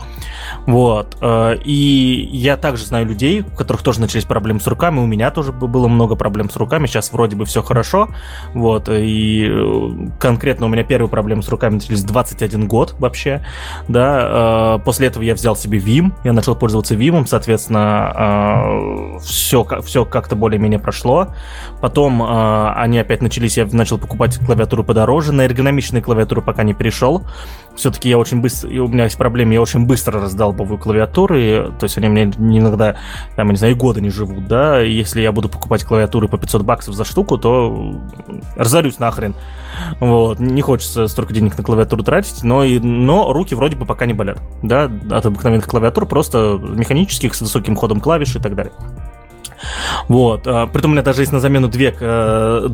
Вот. 0.65 1.18
Э, 1.22 1.55
и 1.64 2.30
я 2.31 2.57
также 2.57 2.85
знаю 2.85 3.05
людей, 3.05 3.41
у 3.41 3.55
которых 3.55 3.81
тоже 3.81 4.01
начались 4.01 4.26
проблемы 4.26 4.60
с 4.60 4.68
руками, 4.68 4.99
у 4.99 5.05
меня 5.05 5.31
тоже 5.31 5.51
было 5.51 5.88
много 5.88 6.15
проблем 6.15 6.49
с 6.49 6.55
руками, 6.55 6.88
сейчас 6.88 7.11
вроде 7.11 7.35
бы 7.35 7.45
все 7.45 7.61
хорошо, 7.64 8.10
вот, 8.53 8.89
и 8.89 9.47
э, 9.49 10.10
конкретно 10.19 10.68
у 10.68 10.69
меня 10.69 10.84
первые 10.84 11.10
проблемы 11.10 11.43
с 11.43 11.49
руками 11.49 11.76
начались 11.76 12.03
21 12.23 12.67
год 12.67 12.95
вообще, 12.99 13.45
да, 13.87 14.79
после 14.85 15.07
этого 15.07 15.23
я 15.23 15.35
взял 15.35 15.55
себе 15.55 15.79
Vim, 15.79 16.13
я 16.23 16.33
начал 16.33 16.55
пользоваться 16.55 16.95
Vim, 16.95 17.25
соответственно, 17.25 19.19
все, 19.21 19.65
а, 19.69 19.81
все 19.81 20.05
как-то 20.05 20.35
более-менее 20.35 20.79
прошло. 20.79 21.33
Потом 21.81 22.21
а, 22.23 22.73
они 22.77 22.99
опять 22.99 23.21
начались, 23.21 23.57
я 23.57 23.67
начал 23.71 23.97
покупать 23.97 24.37
клавиатуру 24.39 24.83
подороже. 24.83 25.33
На 25.33 25.41
эргономичные 25.41 26.01
клавиатуры 26.01 26.41
пока 26.41 26.63
не 26.63 26.73
перешел. 26.73 27.23
Все-таки 27.75 28.09
я 28.09 28.17
очень 28.17 28.41
быстро, 28.41 28.69
у 28.69 28.87
меня 28.87 29.05
есть 29.05 29.17
проблемы, 29.17 29.53
я 29.53 29.61
очень 29.61 29.85
быстро 29.85 30.21
раздалбываю 30.21 30.77
клавиатуры, 30.77 31.71
то 31.79 31.85
есть 31.85 31.97
они 31.97 32.07
мне 32.07 32.59
иногда, 32.59 32.97
там, 33.35 33.47
я 33.47 33.51
не 33.51 33.57
знаю, 33.57 33.73
и 33.73 33.77
года 33.77 33.99
не 33.99 34.09
живут, 34.09 34.47
да, 34.47 34.79
если 34.79 35.21
я 35.21 35.31
буду 35.31 35.49
покупать 35.49 35.83
клавиатуры 35.83 36.27
по 36.27 36.37
500 36.37 36.61
баксов 36.61 36.93
за 36.93 37.03
штуку, 37.03 37.37
то 37.37 37.99
разорюсь 38.55 38.99
нахрен. 38.99 39.33
Вот, 39.99 40.39
не 40.39 40.61
хочется 40.61 41.07
столько 41.07 41.33
денег 41.33 41.57
на 41.57 41.63
клавиатуру 41.63 42.03
тратить, 42.03 42.43
но, 42.43 42.63
и, 42.63 42.77
но 42.79 43.33
руки 43.33 43.55
вроде 43.55 43.75
бы 43.75 43.85
пока 43.85 44.05
не 44.05 44.13
болят, 44.13 44.39
да, 44.61 44.91
от 45.09 45.25
обыкновенных 45.25 45.67
клавиатур, 45.67 46.05
просто 46.05 46.59
механических 46.61 47.33
с 47.33 47.41
высоким 47.41 47.75
ходом 47.75 47.99
клавиш 47.99 48.35
и 48.35 48.39
так 48.39 48.55
далее. 48.55 48.73
Вот. 50.07 50.48
А, 50.48 50.68
притом 50.68 50.91
у 50.91 50.94
меня 50.94 51.03
даже 51.03 51.22
есть 51.22 51.31
на 51.31 51.40
замену 51.40 51.68
две... 51.68 51.95
Э, 51.99 52.68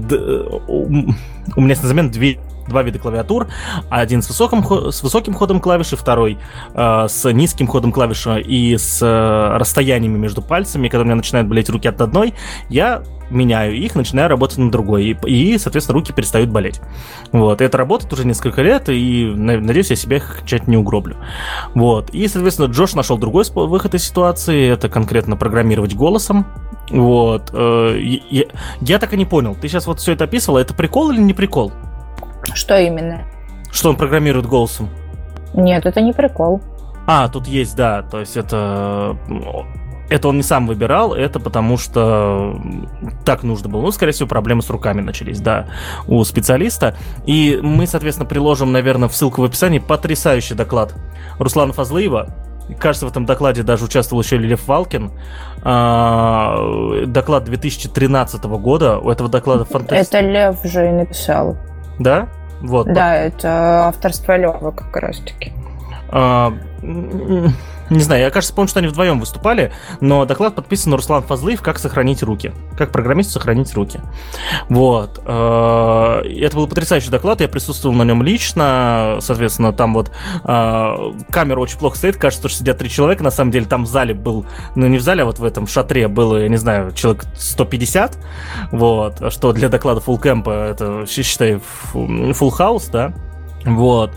у 1.55 1.61
меня 1.61 1.69
есть 1.69 1.83
на 1.83 1.87
замену 1.87 2.09
две 2.09 2.39
два 2.69 2.83
вида 2.83 2.99
клавиатур. 2.99 3.47
Один 3.89 4.21
с 4.21 4.29
высоким, 4.29 4.63
с 4.91 5.03
высоким 5.03 5.33
ходом 5.33 5.59
клавиши, 5.59 5.97
второй 5.97 6.37
э, 6.73 7.07
с 7.09 7.31
низким 7.31 7.67
ходом 7.67 7.91
клавиши 7.91 8.39
и 8.41 8.77
с 8.77 9.01
э, 9.01 9.57
расстояниями 9.57 10.17
между 10.17 10.41
пальцами. 10.41 10.87
Когда 10.87 11.01
у 11.01 11.05
меня 11.05 11.15
начинают 11.15 11.47
болеть 11.47 11.69
руки 11.69 11.87
от 11.87 11.99
одной, 11.99 12.33
я 12.69 13.03
меняю 13.29 13.75
их, 13.75 13.95
начинаю 13.95 14.29
работать 14.29 14.57
на 14.57 14.71
другой. 14.71 15.05
И, 15.05 15.17
и 15.27 15.57
соответственно, 15.57 15.99
руки 15.99 16.13
перестают 16.13 16.49
болеть. 16.49 16.81
Вот. 17.31 17.61
И 17.61 17.63
это 17.63 17.77
работает 17.77 18.11
уже 18.13 18.25
несколько 18.25 18.61
лет, 18.61 18.89
и 18.89 19.25
надеюсь, 19.35 19.89
я 19.89 19.95
себя 19.95 20.17
их 20.17 20.41
чать 20.45 20.67
не 20.67 20.77
угроблю. 20.77 21.17
Вот. 21.75 22.09
И, 22.11 22.27
соответственно, 22.27 22.67
Джош 22.67 22.93
нашел 22.95 23.17
другой 23.17 23.45
выход 23.53 23.95
из 23.95 24.03
ситуации. 24.03 24.69
Это 24.69 24.89
конкретно 24.89 25.35
программировать 25.37 25.95
голосом. 25.95 26.45
Вот. 26.89 27.51
Э, 27.53 27.97
я, 27.99 28.45
я 28.81 28.99
так 28.99 29.13
и 29.13 29.17
не 29.17 29.25
понял. 29.25 29.55
Ты 29.55 29.67
сейчас 29.67 29.87
вот 29.87 29.99
все 29.99 30.13
это 30.13 30.25
описывал. 30.25 30.57
Это 30.57 30.73
прикол 30.73 31.11
или 31.11 31.21
не 31.21 31.33
прикол? 31.33 31.71
Что 32.53 32.77
именно? 32.77 33.21
Что 33.71 33.89
он 33.89 33.95
программирует 33.95 34.45
голосом? 34.45 34.89
Нет, 35.53 35.85
это 35.85 36.01
не 36.01 36.13
прикол. 36.13 36.61
А, 37.07 37.27
тут 37.27 37.47
есть, 37.47 37.75
да, 37.75 38.03
то 38.03 38.19
есть 38.19 38.37
это... 38.37 39.17
Это 40.09 40.27
он 40.27 40.37
не 40.37 40.43
сам 40.43 40.65
выбирал, 40.67 41.13
это 41.13 41.39
потому 41.39 41.77
что 41.77 42.59
так 43.25 43.43
нужно 43.43 43.69
было. 43.69 43.81
Ну, 43.81 43.91
скорее 43.91 44.11
всего, 44.11 44.27
проблемы 44.27 44.61
с 44.61 44.69
руками 44.69 45.01
начались, 45.01 45.39
да, 45.39 45.67
у 46.07 46.23
специалиста. 46.23 46.95
И 47.25 47.59
мы, 47.61 47.85
соответственно, 47.87 48.27
приложим, 48.27 48.71
наверное, 48.71 49.09
в 49.09 49.15
ссылку 49.15 49.41
в 49.41 49.45
описании 49.45 49.79
потрясающий 49.79 50.55
доклад 50.55 50.95
Руслана 51.37 51.73
Фазлыева, 51.73 52.35
Кажется, 52.77 53.07
в 53.07 53.09
этом 53.09 53.25
докладе 53.25 53.63
даже 53.63 53.85
участвовал 53.85 54.21
еще 54.21 54.37
Лев 54.37 54.67
Валкин. 54.67 55.11
А, 55.63 57.05
доклад 57.07 57.45
2013 57.45 58.43
года. 58.43 58.99
У 58.99 59.09
этого 59.09 59.27
доклада 59.29 59.65
фантастический. 59.65 60.19
Это 60.19 60.27
Лев 60.27 60.63
же 60.63 60.87
и 60.87 60.91
написал. 60.91 61.57
Да? 61.97 62.29
Вот. 62.61 62.91
Да, 62.93 63.15
это 63.15 63.87
авторство 63.87 64.37
Лева 64.37 64.71
как 64.71 64.95
раз-таки. 64.97 65.51
А, 66.09 66.53
Не 67.89 68.01
знаю, 68.01 68.21
я, 68.21 68.29
кажется, 68.29 68.53
помню, 68.53 68.69
что 68.69 68.79
они 68.79 68.87
вдвоем 68.87 69.19
выступали, 69.19 69.71
но 69.99 70.25
доклад 70.25 70.55
подписан 70.55 70.93
Руслан 70.93 71.23
Фазлыев 71.23 71.61
«Как 71.61 71.79
сохранить 71.79 72.21
руки». 72.21 72.51
Как 72.77 72.91
программисту 72.91 73.33
сохранить 73.33 73.73
руки. 73.73 73.99
Вот. 74.69 75.21
Э, 75.25 76.21
это 76.23 76.55
был 76.55 76.67
потрясающий 76.67 77.09
доклад, 77.09 77.41
я 77.41 77.47
присутствовал 77.47 77.95
на 77.95 78.03
нем 78.03 78.21
лично, 78.21 79.17
соответственно, 79.21 79.73
там 79.73 79.93
вот 79.93 80.11
э, 80.43 81.13
камера 81.31 81.59
очень 81.59 81.79
плохо 81.79 81.97
стоит, 81.97 82.17
кажется, 82.17 82.47
что 82.47 82.59
сидят 82.59 82.77
три 82.77 82.89
человека, 82.89 83.23
на 83.23 83.31
самом 83.31 83.51
деле 83.51 83.65
там 83.65 83.85
в 83.85 83.87
зале 83.87 84.13
был, 84.13 84.45
ну 84.75 84.87
не 84.87 84.97
в 84.97 85.01
зале, 85.01 85.23
а 85.23 85.25
вот 85.25 85.39
в 85.39 85.43
этом 85.43 85.67
шатре 85.67 86.07
было, 86.07 86.37
я 86.37 86.49
не 86.49 86.57
знаю, 86.57 86.91
человек 86.91 87.25
150, 87.37 88.17
вот, 88.71 89.33
что 89.33 89.51
для 89.53 89.69
доклада 89.69 90.01
full 90.05 90.21
camp 90.21 90.51
это, 90.51 91.05
считай, 91.07 91.59
full 91.93 92.51
house, 92.57 92.89
да, 92.91 93.13
вот. 93.65 94.11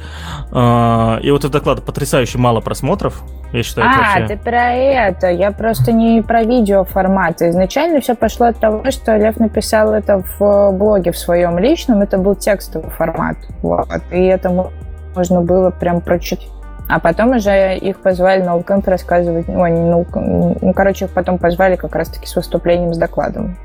Э, 0.52 1.18
и 1.22 1.30
вот 1.30 1.40
этот 1.40 1.52
доклад 1.52 1.84
потрясающе 1.84 2.38
мало 2.38 2.60
просмотров, 2.60 3.22
я 3.52 3.62
считаю, 3.62 3.88
а, 3.88 4.18
вообще... 4.18 4.34
ты 4.34 4.42
про 4.42 4.72
это. 4.72 5.30
Я 5.30 5.52
просто 5.52 5.92
не 5.92 6.22
про 6.22 6.42
видеоформат. 6.42 7.42
Изначально 7.42 8.00
все 8.00 8.14
пошло 8.14 8.46
от 8.46 8.58
того, 8.58 8.90
что 8.90 9.16
Лев 9.16 9.38
написал 9.38 9.92
это 9.92 10.22
в 10.38 10.72
блоге 10.72 11.12
в 11.12 11.18
своем 11.18 11.58
личном. 11.58 12.00
Это 12.00 12.18
был 12.18 12.34
текстовый 12.34 12.90
формат. 12.90 13.36
Вот. 13.60 13.88
И 14.10 14.24
это 14.24 14.70
можно 15.14 15.42
было 15.42 15.70
прям 15.70 16.00
прочитать. 16.00 16.48
А 16.88 16.98
потом 16.98 17.30
уже 17.36 17.76
их 17.76 18.00
позвали 18.00 18.42
на 18.42 18.56
Улкэмп 18.56 18.86
рассказывать. 18.88 19.48
Ой, 19.48 19.70
ну, 19.70 20.06
ну, 20.14 20.72
короче, 20.72 21.06
их 21.06 21.10
потом 21.12 21.38
позвали 21.38 21.76
как 21.76 21.94
раз-таки 21.94 22.26
с 22.26 22.34
выступлением, 22.34 22.92
с 22.92 22.98
докладом. 22.98 23.56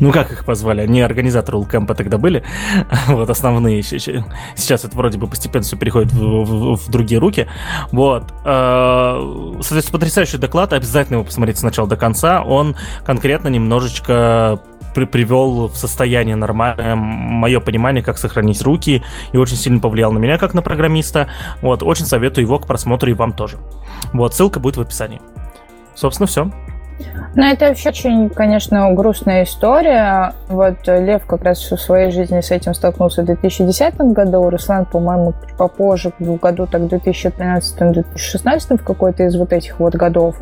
Ну, 0.00 0.10
как 0.10 0.32
их 0.32 0.44
позвали? 0.44 0.80
Они 0.80 1.00
организаторы 1.00 1.58
Улкэмпа 1.58 1.94
тогда 1.94 2.18
были, 2.18 2.42
вот 3.06 3.30
основные. 3.30 3.82
Сейчас 3.82 4.84
это 4.84 4.96
вроде 4.96 5.18
бы 5.18 5.26
постепенно 5.26 5.64
все 5.64 5.76
переходит 5.76 6.12
в, 6.12 6.18
в, 6.18 6.76
в 6.76 6.90
другие 6.90 7.20
руки. 7.20 7.46
Вот. 7.92 8.32
Э, 8.44 9.52
соответственно, 9.60 9.98
потрясающий 9.98 10.38
доклад, 10.38 10.72
обязательно 10.72 11.16
его 11.16 11.24
посмотреть 11.24 11.58
с 11.58 11.62
начала 11.62 11.88
до 11.88 11.96
конца. 11.96 12.42
Он 12.42 12.76
конкретно 13.04 13.48
немножечко 13.48 14.60
при 14.94 15.04
привел 15.04 15.68
в 15.68 15.76
состояние 15.76 16.36
нормальное 16.36 16.94
мое 16.96 17.60
понимание, 17.60 18.02
как 18.02 18.18
сохранить 18.18 18.62
руки, 18.62 19.02
и 19.32 19.36
очень 19.36 19.56
сильно 19.56 19.80
повлиял 19.80 20.12
на 20.12 20.18
меня, 20.18 20.38
как 20.38 20.54
на 20.54 20.62
программиста. 20.62 21.28
Вот, 21.60 21.82
очень 21.82 22.06
советую 22.06 22.44
его 22.44 22.58
к 22.58 22.66
просмотру 22.66 23.10
и 23.10 23.14
вам 23.14 23.32
тоже. 23.32 23.58
Вот, 24.12 24.34
ссылка 24.34 24.60
будет 24.60 24.76
в 24.76 24.80
описании. 24.80 25.20
Собственно, 25.94 26.26
все. 26.26 26.50
Ну, 27.34 27.44
это 27.44 27.68
вообще 27.68 27.88
очень, 27.88 28.28
конечно, 28.28 28.92
грустная 28.92 29.44
история. 29.44 30.34
Вот 30.48 30.86
Лев 30.86 31.24
как 31.26 31.42
раз 31.44 31.58
в 31.58 31.76
своей 31.76 32.10
жизни 32.10 32.40
с 32.40 32.50
этим 32.50 32.74
столкнулся 32.74 33.22
в 33.22 33.26
2010 33.26 33.96
году, 33.96 34.50
Руслан, 34.50 34.84
по-моему, 34.84 35.32
попозже, 35.56 36.12
в 36.18 36.36
году 36.36 36.66
так 36.66 36.82
2013-2016, 36.82 38.76
в 38.78 38.84
какой-то 38.84 39.24
из 39.24 39.36
вот 39.36 39.52
этих 39.52 39.78
вот 39.78 39.94
годов. 39.94 40.36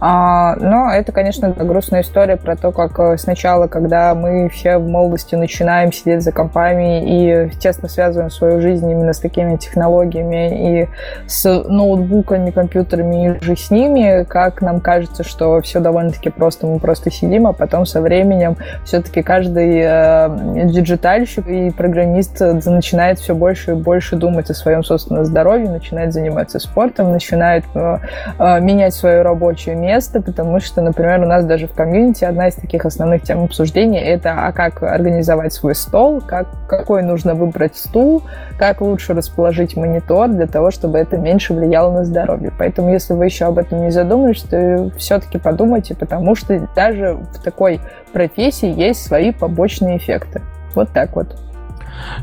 А, 0.00 0.56
но 0.56 0.90
это, 0.90 1.12
конечно, 1.12 1.50
грустная 1.50 2.00
история 2.00 2.38
про 2.38 2.56
то, 2.56 2.72
как 2.72 2.98
э, 2.98 3.18
сначала, 3.18 3.66
когда 3.66 4.14
мы 4.14 4.48
все 4.48 4.78
в 4.78 4.88
молодости 4.88 5.34
начинаем 5.34 5.92
сидеть 5.92 6.22
за 6.22 6.32
компами 6.32 7.02
и 7.04 7.50
тесно 7.58 7.86
связываем 7.86 8.30
свою 8.30 8.62
жизнь 8.62 8.90
именно 8.90 9.12
с 9.12 9.18
такими 9.18 9.56
технологиями 9.56 10.80
и 10.82 10.88
с 11.26 11.44
ноутбуками, 11.68 12.50
компьютерами 12.50 13.36
иже 13.36 13.56
с 13.56 13.70
ними, 13.70 14.24
как 14.24 14.62
нам 14.62 14.80
кажется, 14.80 15.22
что 15.22 15.60
все 15.60 15.80
довольно-таки 15.80 16.30
просто, 16.30 16.66
мы 16.66 16.78
просто 16.78 17.10
сидим, 17.10 17.46
а 17.46 17.52
потом 17.52 17.84
со 17.84 18.00
временем 18.00 18.56
все-таки 18.84 19.20
каждый 19.22 19.80
э, 19.82 20.64
диджитальщик 20.64 21.46
и 21.46 21.70
программист 21.70 22.40
начинает 22.40 23.18
все 23.18 23.34
больше 23.34 23.72
и 23.72 23.74
больше 23.74 24.16
думать 24.16 24.48
о 24.48 24.54
своем 24.54 24.82
собственном 24.82 25.26
здоровье, 25.26 25.68
начинает 25.68 26.14
заниматься 26.14 26.58
спортом, 26.58 27.12
начинает 27.12 27.64
э, 27.74 27.98
э, 28.38 28.60
менять 28.60 28.94
свое 28.94 29.20
рабочее 29.20 29.76
место, 29.76 29.89
место, 29.90 30.22
потому 30.22 30.60
что, 30.60 30.82
например, 30.82 31.20
у 31.20 31.26
нас 31.26 31.44
даже 31.44 31.66
в 31.66 31.72
комьюнити 31.72 32.24
одна 32.24 32.48
из 32.48 32.54
таких 32.54 32.84
основных 32.84 33.22
тем 33.22 33.42
обсуждения 33.42 34.00
это 34.00 34.32
а 34.46 34.52
как 34.52 34.82
организовать 34.82 35.52
свой 35.52 35.74
стол, 35.74 36.20
как, 36.20 36.46
какой 36.68 37.02
нужно 37.02 37.34
выбрать 37.34 37.76
стул, 37.76 38.22
как 38.58 38.80
лучше 38.80 39.14
расположить 39.14 39.76
монитор 39.76 40.28
для 40.28 40.46
того, 40.46 40.70
чтобы 40.70 40.98
это 40.98 41.16
меньше 41.16 41.54
влияло 41.54 41.92
на 41.92 42.04
здоровье. 42.04 42.52
Поэтому, 42.56 42.92
если 42.92 43.14
вы 43.14 43.24
еще 43.24 43.46
об 43.46 43.58
этом 43.58 43.82
не 43.82 43.90
задумались, 43.90 44.42
то 44.42 44.90
все-таки 44.96 45.38
подумайте, 45.38 45.94
потому 45.94 46.36
что 46.36 46.68
даже 46.76 47.14
в 47.14 47.42
такой 47.42 47.80
профессии 48.12 48.68
есть 48.68 49.04
свои 49.04 49.32
побочные 49.32 49.96
эффекты. 49.96 50.42
Вот 50.74 50.90
так 50.90 51.16
вот. 51.16 51.36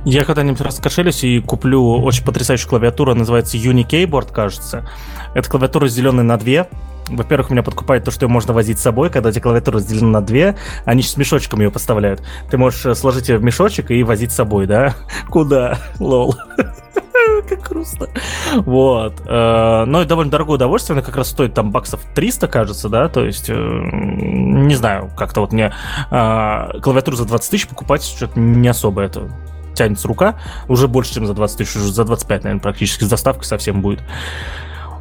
Я 0.06 0.24
когда-нибудь 0.24 0.62
раскошелюсь 0.62 1.24
и 1.24 1.40
куплю 1.40 2.02
очень 2.02 2.24
потрясающую 2.24 2.70
клавиатуру, 2.70 3.14
называется 3.14 3.58
Unikeyboard, 3.58 4.32
кажется. 4.32 4.88
Это 5.34 5.50
клавиатура 5.50 5.86
разделенная 5.86 6.24
на 6.24 6.38
две, 6.38 6.68
во-первых, 7.10 7.50
меня 7.50 7.64
подкупает 7.64 8.04
то, 8.04 8.12
что 8.12 8.26
ее 8.26 8.30
можно 8.30 8.54
возить 8.54 8.80
с 8.80 8.82
собой, 8.82 9.10
когда 9.10 9.30
эти 9.30 9.40
клавиатуры 9.40 9.78
разделены 9.78 10.10
на 10.10 10.22
две, 10.22 10.56
они 10.86 11.02
с 11.04 11.18
мешочком 11.18 11.62
ее 11.62 11.72
поставляют. 11.72 12.22
Ты 12.50 12.58
можешь 12.58 12.86
э, 12.86 12.96
сложить 12.96 13.30
ее 13.30 13.38
в 13.38 13.44
мешочек 13.44 13.92
и 13.92 14.04
возить 14.04 14.32
с 14.32 14.36
собой, 14.36 14.68
да? 14.68 14.96
Куда? 15.30 15.78
Лол. 16.00 16.36
Как 17.50 17.62
грустно. 17.62 18.08
Вот. 18.56 19.22
Э, 19.26 19.86
но 19.86 20.00
это 20.02 20.10
довольно 20.10 20.32
дорогое 20.32 20.56
удовольствие. 20.56 20.96
Она 20.96 21.06
как 21.06 21.18
раз 21.18 21.30
стоит 21.30 21.54
там 21.54 21.72
баксов 21.72 22.02
300, 22.16 22.48
кажется, 22.48 22.90
да? 22.90 23.10
То 23.10 23.26
есть, 23.26 23.50
э, 23.50 23.54
не 23.54 24.76
знаю, 24.76 25.10
как-то 25.16 25.42
вот 25.42 25.52
мне 25.52 25.74
клавиатуру 26.10 27.16
за 27.16 27.26
20 27.26 27.52
тысяч 27.52 27.68
покупать 27.68 28.04
что-то 28.04 28.40
не 28.40 28.68
особо 28.68 29.02
это 29.02 29.30
тянется 29.78 30.08
рука. 30.08 30.40
Уже 30.68 30.88
больше, 30.88 31.14
чем 31.14 31.26
за 31.26 31.34
20 31.34 31.58
тысяч, 31.58 31.76
уже 31.76 31.94
за 31.94 32.04
25, 32.04 32.44
наверное, 32.44 32.62
практически 32.62 33.04
с 33.04 33.10
доставкой 33.10 33.46
совсем 33.46 33.82
будет. 33.82 34.02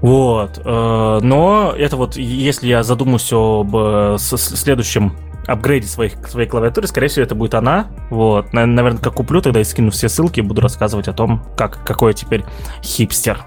Вот. 0.01 0.61
Э, 0.65 1.19
но 1.23 1.73
это 1.77 1.97
вот, 1.97 2.17
если 2.17 2.69
я 2.69 2.83
задумаюсь 2.83 3.33
об 3.33 3.75
э, 3.75 4.17
следующем 4.19 5.17
апгрейде 5.47 5.87
своих, 5.87 6.15
своей 6.29 6.49
клавиатуры, 6.49 6.87
скорее 6.87 7.09
всего, 7.09 7.25
это 7.25 7.35
будет 7.35 7.55
она. 7.55 7.87
Вот. 8.11 8.53
Наверное, 8.53 8.99
как 8.99 9.15
куплю, 9.15 9.41
тогда 9.41 9.61
я 9.61 9.65
скину 9.65 9.91
все 9.91 10.09
ссылки 10.09 10.41
и 10.41 10.43
буду 10.43 10.61
рассказывать 10.61 11.09
о 11.09 11.13
том, 11.13 11.43
как, 11.57 11.85
какой 11.85 12.11
я 12.11 12.15
теперь 12.15 12.45
хипстер. 12.83 13.45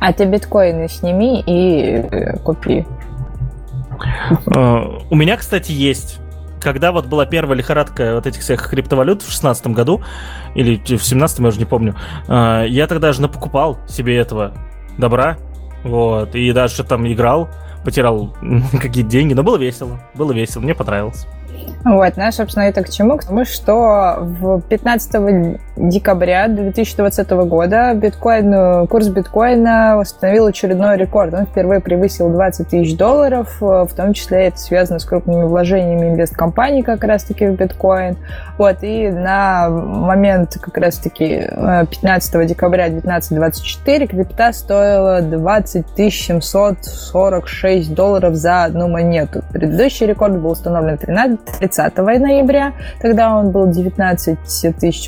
А 0.00 0.12
ты 0.12 0.24
биткоины 0.24 0.88
сними 0.88 1.42
и 1.46 1.96
э, 2.10 2.38
купи. 2.38 2.84
У 4.46 5.14
меня, 5.14 5.36
кстати, 5.36 5.72
есть 5.72 6.20
когда 6.60 6.92
вот 6.92 7.06
была 7.06 7.26
первая 7.26 7.58
лихорадка 7.58 8.14
вот 8.14 8.26
этих 8.26 8.40
всех 8.40 8.70
криптовалют 8.70 9.20
в 9.20 9.30
шестнадцатом 9.30 9.74
году, 9.74 10.02
или 10.54 10.76
в 10.96 11.04
семнадцатом, 11.04 11.44
я 11.44 11.50
уже 11.50 11.58
не 11.58 11.66
помню, 11.66 11.94
я 12.26 12.86
тогда 12.88 13.12
же 13.12 13.20
напокупал 13.20 13.78
себе 13.86 14.16
этого 14.16 14.54
добра. 14.98 15.38
Вот. 15.82 16.34
И 16.34 16.52
даже 16.52 16.84
там 16.84 17.06
играл, 17.10 17.48
потерял 17.84 18.34
какие-то 18.80 19.10
деньги, 19.10 19.34
но 19.34 19.42
было 19.42 19.56
весело. 19.56 20.00
Было 20.14 20.32
весело, 20.32 20.62
мне 20.62 20.74
понравилось. 20.74 21.26
Вот, 21.84 22.14
ну, 22.16 22.32
собственно, 22.32 22.64
это 22.64 22.82
к 22.82 22.88
чему? 22.88 23.18
К 23.18 23.24
тому, 23.24 23.44
что 23.44 24.16
в 24.20 24.62
15 24.62 25.60
декабря 25.76 26.48
2020 26.48 27.30
года 27.30 27.92
биткоин, 27.92 28.86
курс 28.86 29.08
биткоина 29.08 29.98
установил 30.00 30.46
очередной 30.46 30.96
рекорд. 30.96 31.34
Он 31.34 31.44
впервые 31.44 31.80
превысил 31.80 32.30
20 32.30 32.68
тысяч 32.68 32.96
долларов, 32.96 33.56
в 33.60 33.88
том 33.94 34.14
числе 34.14 34.46
это 34.46 34.56
связано 34.56 34.98
с 34.98 35.04
крупными 35.04 35.42
вложениями 35.42 36.08
инвесткомпаний 36.08 36.82
как 36.82 37.04
раз-таки 37.04 37.48
в 37.48 37.56
биткоин. 37.56 38.16
Вот, 38.56 38.78
и 38.80 39.10
на 39.10 39.68
момент 39.68 40.56
как 40.58 40.78
раз-таки 40.78 41.50
15 41.50 42.46
декабря 42.46 42.88
2024 42.88 44.06
крипта 44.06 44.54
стоила 44.54 45.20
20 45.20 45.86
746 45.96 47.94
долларов 47.94 48.36
за 48.36 48.64
одну 48.64 48.88
монету. 48.88 49.42
Предыдущий 49.52 50.06
рекорд 50.06 50.40
был 50.40 50.52
установлен 50.52 50.96
13 50.96 51.43
30 51.58 51.96
ноября, 51.96 52.72
тогда 53.00 53.36
он 53.36 53.50
был 53.50 53.66
19 53.68 54.38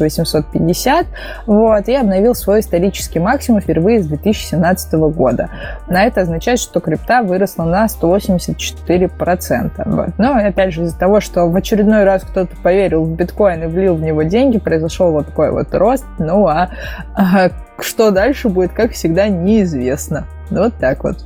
850, 0.01 1.07
вот, 1.47 1.89
и 1.89 1.95
обновил 1.95 2.35
свой 2.35 2.61
исторический 2.61 3.19
максимум 3.19 3.61
впервые 3.61 4.03
с 4.03 4.07
2017 4.07 4.95
года. 4.95 5.51
На 5.89 6.05
это 6.05 6.23
означает, 6.23 6.59
что 6.59 6.81
крипта 6.81 7.23
выросла 7.23 7.65
на 7.65 7.87
184%. 7.87 9.83
Вот. 9.87 10.11
Но, 10.19 10.35
опять 10.35 10.73
же, 10.73 10.85
из-за 10.85 10.99
того, 10.99 11.21
что 11.21 11.49
в 11.49 11.57
очередной 11.57 12.05
раз 12.05 12.23
кто-то 12.23 12.55
поверил 12.63 13.05
в 13.05 13.11
биткоин 13.17 13.65
и 13.65 13.67
влил 13.67 13.95
в 13.97 14.03
него 14.03 14.23
деньги, 14.23 14.59
произошел 14.59 15.13
вот 15.13 15.27
такой 15.27 15.51
вот 15.51 15.75
рост, 15.75 16.05
ну 16.19 16.47
а, 16.47 16.71
а 17.15 17.51
что 17.79 18.11
дальше 18.11 18.49
будет, 18.49 18.73
как 18.73 18.93
всегда, 18.93 19.29
неизвестно. 19.29 20.27
Вот 20.51 20.75
так 20.79 21.05
вот. 21.05 21.25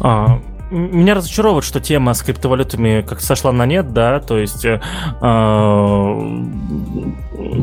А, 0.00 0.38
меня 0.70 1.14
разочаровывает, 1.14 1.64
что 1.64 1.80
тема 1.80 2.14
с 2.14 2.22
криптовалютами 2.22 3.02
как 3.02 3.20
сошла 3.20 3.52
на 3.52 3.66
нет, 3.66 3.92
да, 3.92 4.20
то 4.20 4.38
есть 4.38 4.64
э, 4.64 4.80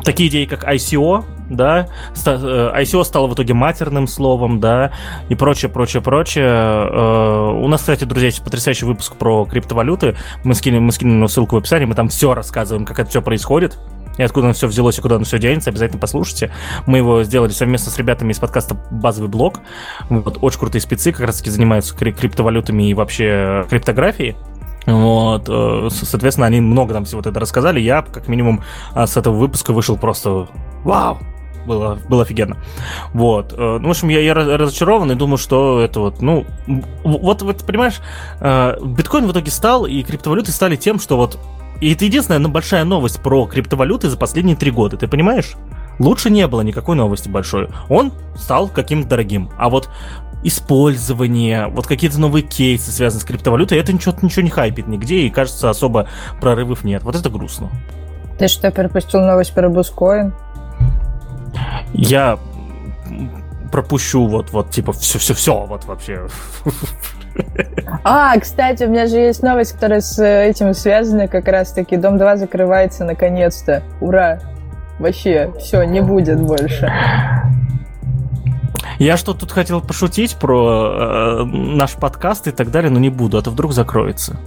такие 0.04 0.30
идеи, 0.30 0.46
как 0.46 0.64
ICO, 0.64 1.24
да, 1.50 1.88
э, 2.26 2.72
ICO 2.82 3.04
стало 3.04 3.28
в 3.28 3.34
итоге 3.34 3.54
матерным 3.54 4.08
словом, 4.08 4.60
да, 4.60 4.92
и 5.30 5.36
прочее, 5.36 5.70
прочее, 5.70 6.02
прочее. 6.02 6.46
Э, 6.46 7.52
у 7.52 7.68
нас, 7.68 7.82
кстати, 7.82 8.04
друзья, 8.06 8.28
есть 8.28 8.44
потрясающий 8.44 8.86
выпуск 8.86 9.16
про 9.16 9.46
криптовалюты, 9.46 10.16
мы 10.44 10.56
скинем, 10.56 10.84
мы 10.84 10.92
скинем 10.92 11.28
ссылку 11.28 11.56
в 11.56 11.60
описании, 11.60 11.86
мы 11.86 11.96
там 11.96 12.10
все 12.10 12.34
рассказываем, 12.34 12.86
как 12.86 13.00
это 13.00 13.10
все 13.10 13.22
происходит, 13.22 13.78
и 14.18 14.24
откуда 14.24 14.48
оно 14.48 14.54
все 14.54 14.68
взялось 14.68 14.98
и 14.98 15.02
куда 15.02 15.16
оно 15.16 15.26
все 15.26 15.40
денется, 15.40 15.70
обязательно 15.70 16.00
послушайте. 16.00 16.52
Мы 16.86 16.98
его 16.98 17.24
сделали 17.24 17.52
совместно 17.52 17.92
с 17.92 17.98
ребятами 17.98 18.32
из 18.32 18.40
подкаста 18.40 18.76
«Базовый 18.92 19.30
блок». 19.30 19.62
Вот, 20.10 20.38
очень 20.42 20.60
крутые 20.60 20.82
спецы, 20.82 21.12
как 21.12 21.28
раз 21.28 21.38
таки 21.38 21.50
занимаются 21.50 21.96
криптовалютами 21.96 22.90
и 22.90 22.94
вообще 22.94 23.66
криптографией. 23.70 24.36
Вот, 24.86 25.46
э, 25.50 25.90
соответственно, 25.92 26.48
они 26.48 26.62
много 26.62 26.94
там 26.94 27.06
всего 27.06 27.22
это 27.22 27.32
рассказали. 27.40 27.80
Я, 27.80 28.04
как 28.04 28.28
минимум, 28.28 28.64
а, 28.94 29.08
с 29.08 29.18
этого 29.18 29.36
выпуска 29.36 29.74
вышел 29.74 29.98
просто 29.98 30.48
вау, 30.84 31.18
было, 31.66 31.98
было 32.08 32.22
офигенно. 32.22 32.58
Вот. 33.14 33.54
Э, 33.54 33.80
ну, 33.80 33.88
в 33.88 33.92
общем, 33.92 34.10
я, 34.10 34.20
я 34.22 34.34
разочарован 34.34 35.12
и 35.12 35.16
думаю, 35.16 35.38
что 35.38 35.82
это 35.82 36.00
вот, 36.00 36.22
ну, 36.22 36.46
вот, 37.04 37.42
вот 37.42 37.66
понимаешь, 37.66 38.00
э, 38.40 38.78
биткоин 38.82 39.28
в 39.28 39.32
итоге 39.32 39.52
стал, 39.52 39.86
и 39.86 40.04
криптовалюты 40.04 40.52
стали 40.52 40.76
тем, 40.76 41.00
что 41.00 41.18
вот 41.18 41.40
и 41.82 41.94
это 41.94 42.06
единственная 42.06 42.40
ну, 42.40 42.50
большая 42.50 42.84
новость 42.86 43.22
про 43.22 43.46
криптовалюты 43.46 44.10
за 44.10 44.18
последние 44.18 44.56
три 44.56 44.72
года, 44.72 44.98
ты 44.98 45.08
понимаешь? 45.08 45.54
Лучше 46.00 46.30
не 46.30 46.48
было 46.48 46.62
никакой 46.62 46.96
новости 46.96 47.30
большой. 47.30 47.70
Он 47.90 48.12
стал 48.36 48.68
каким-то 48.68 49.10
дорогим. 49.10 49.50
А 49.58 49.70
вот 49.70 49.90
использование, 50.44 51.68
вот 51.68 51.88
какие-то 51.88 52.20
новые 52.20 52.44
кейсы, 52.44 52.92
связанные 52.92 53.22
с 53.22 53.26
криптовалютой, 53.26 53.78
это 53.80 53.94
ничего, 53.94 54.14
ничего 54.22 54.44
не 54.44 54.50
хайпит 54.50 54.88
нигде, 54.88 55.22
и 55.22 55.30
кажется, 55.30 55.70
особо 55.70 56.08
прорывов 56.40 56.84
нет. 56.84 57.04
Вот 57.04 57.16
это 57.16 57.30
грустно. 57.30 57.70
Ты 58.38 58.48
что, 58.48 58.70
пропустил 58.72 59.22
новость 59.22 59.54
про 59.54 59.70
Бускоин? 59.70 60.34
Я 61.94 62.38
пропущу 63.72 64.28
вот, 64.28 64.52
вот, 64.52 64.70
типа, 64.70 64.94
все-все-все, 64.94 65.66
вот 65.66 65.86
вообще. 65.86 66.28
А, 68.04 68.38
кстати, 68.40 68.84
у 68.84 68.90
меня 68.90 69.08
же 69.08 69.18
есть 69.18 69.42
новость, 69.42 69.74
которая 69.74 70.02
с 70.02 70.24
этим 70.24 70.74
связана 70.74 71.28
как 71.28 71.48
раз-таки. 71.48 71.98
Дом 71.98 72.18
2 72.18 72.38
закрывается 72.38 73.04
наконец-то. 73.04 73.84
Ура! 74.02 74.40
Вообще, 75.00 75.52
все, 75.60 75.84
не 75.84 76.02
будет 76.02 76.40
больше. 76.40 76.92
Я 78.98 79.18
что 79.18 79.34
тут 79.34 79.52
хотел 79.52 79.82
пошутить 79.82 80.36
про 80.36 81.42
э, 81.42 81.44
наш 81.44 81.96
подкаст 81.96 82.48
и 82.48 82.52
так 82.52 82.72
далее, 82.72 82.90
но 82.90 83.00
не 83.00 83.10
буду, 83.10 83.38
а 83.38 83.42
то 83.42 83.52
вдруг 83.52 83.74
закроется. 83.74 84.38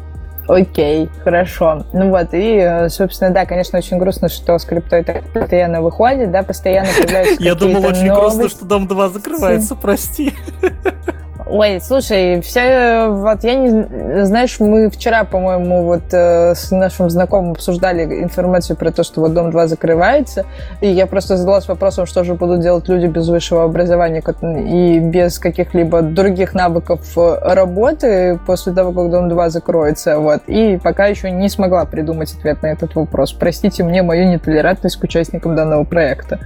Окей, 0.49 1.11
хорошо. 1.23 1.85
Ну 1.93 2.09
вот, 2.09 2.29
и, 2.33 2.87
собственно, 2.89 3.31
да, 3.31 3.45
конечно, 3.45 3.79
очень 3.79 3.99
грустно, 3.99 4.31
что 4.31 4.59
скриптой 4.59 5.05
так 5.05 5.23
постоянно 5.35 5.83
выходит, 5.83 6.31
да, 6.31 6.43
постоянно 6.43 6.89
появляются 6.97 7.43
Я 7.43 7.55
думал, 7.55 7.85
очень 7.85 8.11
грустно, 8.11 8.49
что 8.49 8.65
Дом 8.65 8.89
2 8.89 9.09
закрывается, 9.11 9.75
прости. 9.75 10.33
Ой, 11.51 11.81
слушай, 11.81 12.43
все, 12.43 13.09
вот 13.09 13.43
я 13.43 13.55
не, 13.55 14.25
знаешь, 14.27 14.61
мы 14.61 14.91
вчера, 14.91 15.25
по-моему, 15.25 15.85
вот 15.85 16.03
э, 16.13 16.55
с 16.55 16.71
нашим 16.71 17.09
знакомым 17.09 17.53
обсуждали 17.53 18.23
информацию 18.23 18.77
про 18.77 18.91
то, 18.93 19.03
что 19.03 19.23
вот 19.23 19.33
Дом 19.33 19.51
2 19.51 19.67
закрывается, 19.67 20.45
и 20.83 20.89
я 20.89 21.07
просто 21.07 21.39
задалась 21.39 21.67
вопросом, 21.67 22.05
что 22.05 22.23
же 22.23 22.35
будут 22.35 22.61
делать 22.61 22.87
люди 22.89 23.07
без 23.07 23.29
высшего 23.29 23.65
образования 23.65 24.23
и 24.43 24.99
без 24.99 25.39
каких-либо 25.39 26.03
других 26.03 26.53
навыков 26.53 27.01
э, 27.17 27.39
работы 27.41 28.39
после 28.47 28.75
того, 28.75 28.93
как 28.93 29.11
Дом 29.11 29.31
2 29.31 29.49
закроется, 29.49 30.19
вот, 30.19 30.43
и 30.49 30.79
пока 30.83 31.07
еще 31.07 31.31
не 31.31 31.49
смогла 31.49 31.87
придумать 31.87 32.31
ответ 32.35 32.61
на 32.63 32.67
этот 32.67 32.95
вопрос. 32.95 33.33
Простите 33.33 33.85
мне 33.85 34.03
мою 34.03 34.29
нетолерантность 34.29 34.97
к 34.97 35.05
участникам 35.05 35.57
данного 35.57 35.85
проекта. 35.85 36.41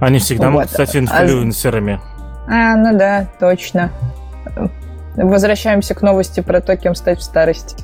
Они 0.00 0.18
всегда, 0.18 0.50
вот. 0.50 0.66
кстати, 0.66 0.98
инфлюенсерами. 0.98 1.98
А, 2.46 2.76
ну 2.76 2.96
да, 2.96 3.26
точно. 3.40 3.90
Возвращаемся 5.16 5.94
к 5.94 6.02
новости 6.02 6.40
про 6.40 6.60
то, 6.60 6.76
кем 6.76 6.94
стать 6.94 7.18
в 7.18 7.22
старости. 7.22 7.76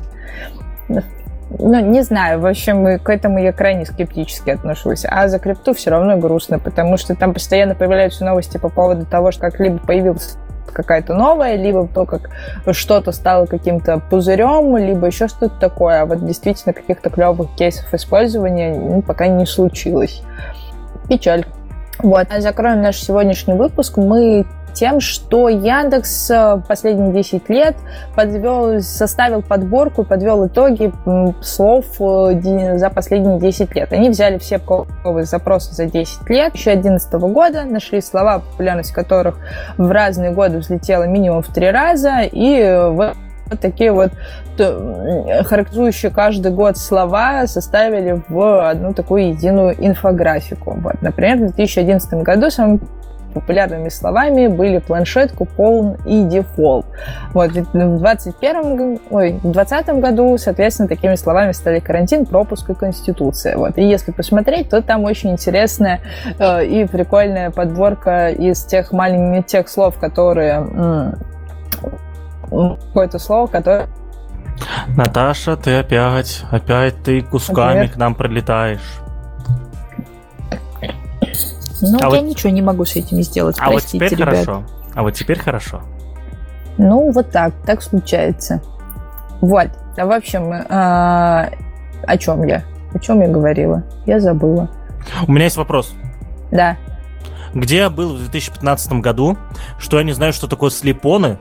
Ну, 1.59 1.81
не 1.81 2.03
знаю, 2.03 2.41
в 2.41 2.47
общем, 2.47 2.99
к 2.99 3.09
этому 3.09 3.39
я 3.39 3.53
крайне 3.53 3.87
скептически 3.87 4.51
отношусь. 4.51 5.05
А 5.09 5.29
за 5.29 5.39
крипту 5.39 5.75
все 5.75 5.91
равно 5.91 6.17
грустно, 6.17 6.59
потому 6.59 6.97
что 6.97 7.15
там 7.15 7.33
постоянно 7.33 7.75
появляются 7.75 8.25
новости 8.25 8.59
по 8.59 8.69
поводу 8.69 9.07
того, 9.07 9.31
что 9.31 9.43
как 9.43 9.61
либо 9.61 9.79
появилась 9.79 10.37
какая-то 10.73 11.15
новая, 11.15 11.55
либо 11.57 11.87
то, 11.87 12.05
как 12.05 12.31
что-то 12.73 13.13
стало 13.13 13.47
каким-то 13.47 14.01
пузырем, 14.11 14.77
либо 14.77 15.07
еще 15.07 15.29
что-то 15.29 15.59
такое. 15.61 16.03
А 16.03 16.07
вот 16.07 16.27
действительно 16.27 16.73
каких-то 16.73 17.11
клевых 17.11 17.55
кейсов 17.57 17.93
использования 17.95 18.75
ну, 18.75 19.03
пока 19.03 19.29
не 19.29 19.47
случилось. 19.47 20.23
Печаль. 21.09 21.45
Вот, 21.99 22.27
а 22.31 22.41
закроем 22.41 22.83
наш 22.83 22.97
сегодняшний 22.97 23.55
выпуск. 23.55 23.97
Мы 23.97 24.45
тем, 24.75 25.01
что 25.01 25.49
Яндекс 25.49 26.31
э, 26.31 26.61
последние 26.69 27.13
10 27.13 27.49
лет 27.49 27.77
подвел, 28.15 28.81
составил 28.81 29.43
подборку, 29.43 30.05
подвел 30.05 30.47
итоги 30.47 30.93
слов 31.41 31.87
э, 32.01 32.79
за 32.79 32.91
последние 32.91 33.39
10 33.39 33.75
лет. 33.75 33.93
Они 33.93 34.11
взяли 34.11 34.39
все 34.39 34.59
поисковые 34.59 35.25
запросы 35.25 35.73
за 35.75 35.87
10 35.87 36.29
лет, 36.29 36.55
еще 36.55 36.75
2011 36.75 37.13
года, 37.15 37.65
нашли 37.65 38.01
слова, 38.01 38.41
популярность 38.41 38.93
которых 38.93 39.39
в 39.79 39.91
разные 39.91 40.33
годы 40.33 40.59
взлетела 40.59 41.05
минимум 41.05 41.43
в 41.43 41.49
три 41.49 41.71
раза, 41.71 42.21
и 42.23 42.89
вот 42.91 43.15
вот 43.47 43.61
такие 43.61 43.93
вот 43.93 44.11
характеризующие 44.57 46.11
каждый 46.11 46.53
год 46.53 46.77
слова 46.77 47.47
составили 47.47 48.23
в 48.29 48.69
одну 48.69 48.95
такую 48.95 49.29
единую 49.29 49.75
инфографику. 49.79 50.79
Вот. 50.81 51.03
Например, 51.03 51.37
в 51.37 51.41
2011 51.41 52.15
году 52.23 52.51
самым 52.51 52.81
популярными 53.35 53.89
словами 53.89 54.47
были 54.47 54.79
планшет, 54.79 55.33
купон 55.33 55.97
и 56.07 56.23
дефолт. 56.25 56.87
Вот, 57.33 57.51
в 57.51 57.99
21 57.99 59.01
ой, 59.11 59.41
в 59.43 59.51
20 59.51 59.89
году, 60.01 60.39
соответственно, 60.39 60.89
такими 60.89 61.17
словами 61.17 61.53
стали 61.53 61.81
карантин, 61.81 62.27
пропуск 62.27 62.71
и 62.71 62.75
конституция. 62.75 63.57
Вот. 63.57 63.77
И 63.77 63.83
если 63.83 64.13
посмотреть, 64.13 64.71
то 64.71 64.83
там 64.83 65.05
очень 65.05 65.31
интересная 65.31 66.01
э, 66.39 66.65
и 66.65 66.87
прикольная 66.87 67.51
подборка 67.51 68.29
из 68.31 68.65
тех 68.65 68.93
маленьких 68.93 69.25
тех 69.47 69.69
слов, 69.69 69.99
которые 69.99 71.15
какое-то 72.51 73.19
слово, 73.19 73.47
которое 73.47 73.89
Наташа, 74.97 75.57
ты 75.57 75.79
опять, 75.79 76.45
опять 76.51 77.03
ты 77.03 77.23
кусками 77.23 77.67
Например? 77.67 77.93
к 77.93 77.97
нам 77.97 78.15
пролетаешь. 78.15 79.04
Ну, 81.93 81.99
а 81.99 82.03
я 82.03 82.09
вот... 82.09 82.23
ничего 82.23 82.51
не 82.51 82.63
могу 82.63 82.85
с 82.85 82.97
этим 82.97 83.23
сделать. 83.23 83.57
А 83.59 83.69
Простите, 83.69 83.99
вот 83.99 84.09
теперь 84.09 84.19
ребят. 84.19 84.45
хорошо. 84.45 84.65
А 84.95 85.03
вот 85.03 85.15
теперь 85.15 85.39
хорошо. 85.39 85.83
Ну, 86.79 87.11
вот 87.13 87.31
так, 87.31 87.55
так 87.67 87.83
случается. 87.83 88.63
Вот. 89.41 89.69
А 89.97 90.07
в 90.07 90.13
общем, 90.13 90.53
а, 90.69 91.51
о 92.03 92.19
чем 92.19 92.45
я? 92.45 92.65
О 92.93 92.99
чем 92.99 93.21
я 93.21 93.29
говорила? 93.29 93.85
Я 94.07 94.21
забыла. 94.21 94.71
У 95.27 95.33
меня 95.33 95.45
есть 95.45 95.57
вопрос. 95.57 95.95
Да. 96.51 96.77
Где 97.53 97.79
я 97.79 97.91
был 97.91 98.15
в 98.15 98.19
2015 98.19 98.93
году, 98.95 99.37
что 99.79 99.99
я 99.99 100.05
не 100.05 100.13
знаю, 100.13 100.33
что 100.33 100.49
такое 100.49 100.71
слепоны, 100.71 101.39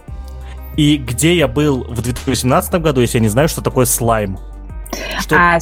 и 0.78 0.98
где 0.98 1.36
я 1.36 1.48
был 1.48 1.84
в 1.84 2.02
2018 2.02 2.76
году, 2.76 3.02
если 3.02 3.18
я 3.18 3.22
не 3.22 3.30
знаю, 3.30 3.48
что 3.48 3.62
такое 3.62 3.86
слайм? 3.86 4.38
Что... 5.20 5.36
А, 5.36 5.60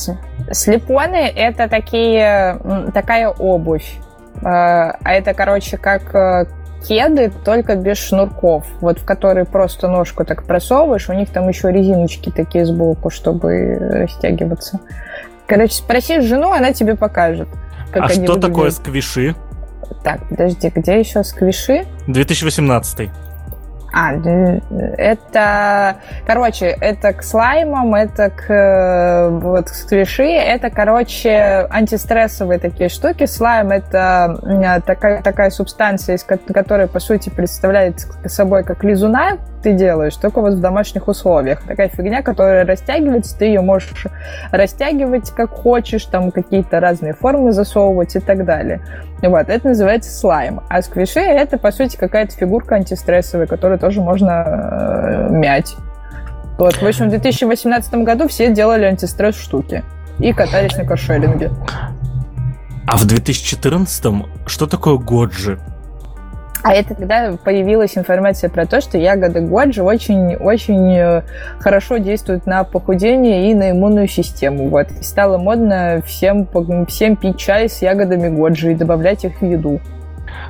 слепоны 0.54 1.16
это 1.16 1.68
такие, 1.70 2.60
такая 2.94 3.30
обувь. 3.30 3.98
А, 4.44 4.98
а 5.04 5.14
это, 5.14 5.34
короче, 5.34 5.78
как 5.78 6.16
э, 6.16 6.46
кеды, 6.88 7.32
только 7.44 7.76
без 7.76 7.98
шнурков, 7.98 8.66
вот 8.82 9.00
в 9.00 9.06
которые 9.06 9.46
просто 9.46 9.88
ножку 9.88 10.26
так 10.26 10.44
просовываешь, 10.44 11.10
у 11.10 11.14
них 11.14 11.30
там 11.30 11.48
еще 11.48 11.72
резиночки 11.72 12.32
такие 12.32 12.66
сбоку, 12.66 13.10
чтобы 13.10 13.78
растягиваться. 13.80 14.80
Короче, 15.48 15.76
спроси 15.76 16.22
жену, 16.22 16.52
она 16.52 16.74
тебе 16.74 16.96
покажет. 16.96 17.48
Как 17.92 18.04
а 18.04 18.10
что 18.10 18.22
выглядят. 18.22 18.42
такое 18.42 18.72
сквиши? 18.72 19.36
Так, 20.04 20.28
подожди, 20.30 20.72
где 20.74 21.00
еще 21.00 21.24
сквиши? 21.24 21.86
2018. 22.08 23.10
А, 23.94 24.14
это, 24.98 25.98
короче, 26.26 26.68
это 26.68 27.14
к 27.14 27.24
слаймам, 27.24 27.94
это 27.94 28.30
к 28.30 29.30
вот 29.42 29.70
к 29.70 29.74
сквиши, 29.74 30.32
это, 30.32 30.70
короче, 30.70 31.68
антистрессовые 31.70 32.60
такие 32.60 32.90
штуки. 32.90 33.26
Слайм 33.26 33.72
это 33.72 34.82
такая, 34.86 35.22
такая 35.22 35.50
субстанция, 35.50 36.16
из 36.16 36.24
которой, 36.24 36.88
по 36.88 37.00
сути, 37.00 37.30
представляет 37.30 38.08
собой 38.28 38.64
как 38.64 38.84
лизуна, 38.84 39.38
ты 39.62 39.74
делаешь, 39.74 40.16
только 40.16 40.42
вот 40.42 40.54
в 40.54 40.60
домашних 40.60 41.08
условиях. 41.08 41.62
Такая 41.64 41.90
фигня, 41.90 42.22
которая 42.22 42.66
растягивается, 42.66 43.38
ты 43.38 43.46
ее 43.46 43.62
можешь 43.62 44.08
растягивать 44.52 45.32
как 45.32 45.52
хочешь, 45.52 46.06
там 46.06 46.32
какие-то 46.32 46.80
разные 46.80 47.14
формы 47.14 47.52
засовывать 47.52 48.16
и 48.16 48.20
так 48.20 48.46
далее. 48.46 48.82
Вот, 49.22 49.50
это 49.50 49.68
называется 49.68 50.12
слайм. 50.12 50.62
А 50.70 50.82
сквиши— 50.82 51.20
это, 51.22 51.58
по 51.58 51.72
сути, 51.72 51.96
какая-то 51.96 52.36
фигурка 52.36 52.76
антистрессовая, 52.76 53.48
которую 53.48 53.80
тоже 53.80 54.02
можно 54.02 54.44
э, 54.46 55.28
мять. 55.30 55.76
Вот, 56.58 56.76
в 56.76 56.86
общем, 56.86 57.08
в 57.08 57.10
2018 57.10 57.94
году 57.96 58.28
все 58.28 58.52
делали 58.54 58.86
антистресс 58.86 59.36
штуки 59.36 59.84
и 60.20 60.34
катались 60.34 60.76
на 60.76 60.86
каршеринге. 60.86 61.52
А 62.88 62.98
в 62.98 63.06
2014 63.06 64.26
что 64.46 64.68
такое 64.68 64.98
Годжи? 64.98 65.60
А 66.64 66.74
это 66.74 66.94
когда 66.96 67.34
появилась 67.44 67.98
информация 67.98 68.50
про 68.50 68.66
то, 68.66 68.82
что 68.82 68.98
ягоды 68.98 69.42
годжи 69.42 69.82
очень-очень 69.82 70.96
э, 70.96 71.22
хорошо 71.60 71.98
действуют 71.98 72.46
на 72.46 72.64
похудение 72.64 73.50
и 73.50 73.56
на 73.56 73.72
иммунную 73.72 74.08
систему. 74.08 74.70
Вот. 74.70 74.88
И 74.92 75.04
стало 75.04 75.38
модно 75.38 76.02
всем, 76.06 76.48
всем 76.88 77.16
пить 77.16 77.38
чай 77.38 77.68
с 77.68 77.82
ягодами 77.82 78.30
годжи 78.30 78.72
и 78.72 78.76
добавлять 78.76 79.26
их 79.26 79.42
в 79.42 79.46
еду. 79.46 79.80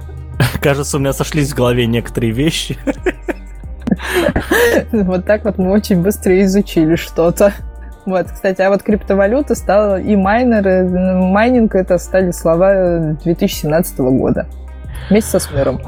Кажется, 0.61 0.97
у 0.97 0.99
меня 0.99 1.13
сошлись 1.13 1.51
в 1.51 1.55
голове 1.55 1.85
некоторые 1.85 2.31
вещи. 2.31 2.77
Вот 4.91 5.25
так 5.25 5.43
вот 5.43 5.57
мы 5.57 5.71
очень 5.71 6.01
быстро 6.01 6.41
изучили 6.41 6.95
что-то. 6.95 7.53
Вот, 8.05 8.31
кстати, 8.31 8.61
а 8.61 8.69
вот 8.69 8.81
криптовалюта 8.81 9.53
стала 9.53 9.99
и 9.99 10.15
майнеры, 10.15 10.87
майнинг 10.87 11.75
это 11.75 11.97
стали 11.97 12.31
слова 12.31 12.99
2017 13.23 13.99
года. 13.99 14.47
Вместе 15.09 15.31
со 15.31 15.39
Смиром. 15.39 15.81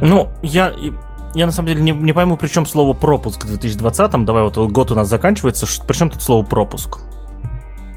Ну, 0.00 0.28
я, 0.42 0.72
я 1.34 1.46
на 1.46 1.52
самом 1.52 1.68
деле 1.68 1.82
не, 1.82 1.92
не 1.92 2.12
пойму, 2.12 2.36
при 2.36 2.48
чем 2.48 2.66
слово 2.66 2.94
пропуск 2.94 3.44
в 3.44 3.54
2020-м. 3.54 4.24
Давай 4.24 4.42
вот 4.42 4.56
год 4.56 4.90
у 4.90 4.94
нас 4.94 5.08
заканчивается. 5.08 5.66
При 5.86 5.96
чем 5.96 6.10
тут 6.10 6.22
слово 6.22 6.44
пропуск? 6.44 6.98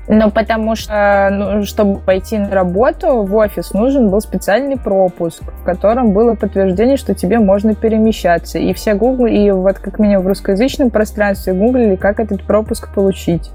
Ну, 0.08 0.30
потому 0.30 0.76
что, 0.76 1.30
ну, 1.32 1.64
чтобы 1.64 2.00
пойти 2.00 2.38
на 2.38 2.50
работу 2.50 3.24
в 3.24 3.34
офис, 3.36 3.72
нужен 3.72 4.10
был 4.10 4.20
специальный 4.20 4.78
пропуск, 4.78 5.42
в 5.44 5.64
котором 5.64 6.12
было 6.12 6.36
подтверждение, 6.36 6.98
что 6.98 7.14
тебе 7.14 7.40
можно 7.40 7.76
перемещаться. 7.76 8.60
И 8.60 8.74
все 8.74 8.94
Google, 8.96 9.28
и 9.28 9.52
вот 9.52 9.80
как 9.80 10.00
минимум 10.00 10.26
в 10.26 10.28
русскоязычном 10.28 10.90
пространстве 10.90 11.54
гуглили, 11.54 11.96
как 11.96 12.20
этот 12.20 12.44
пропуск 12.44 12.94
получить. 12.94 13.52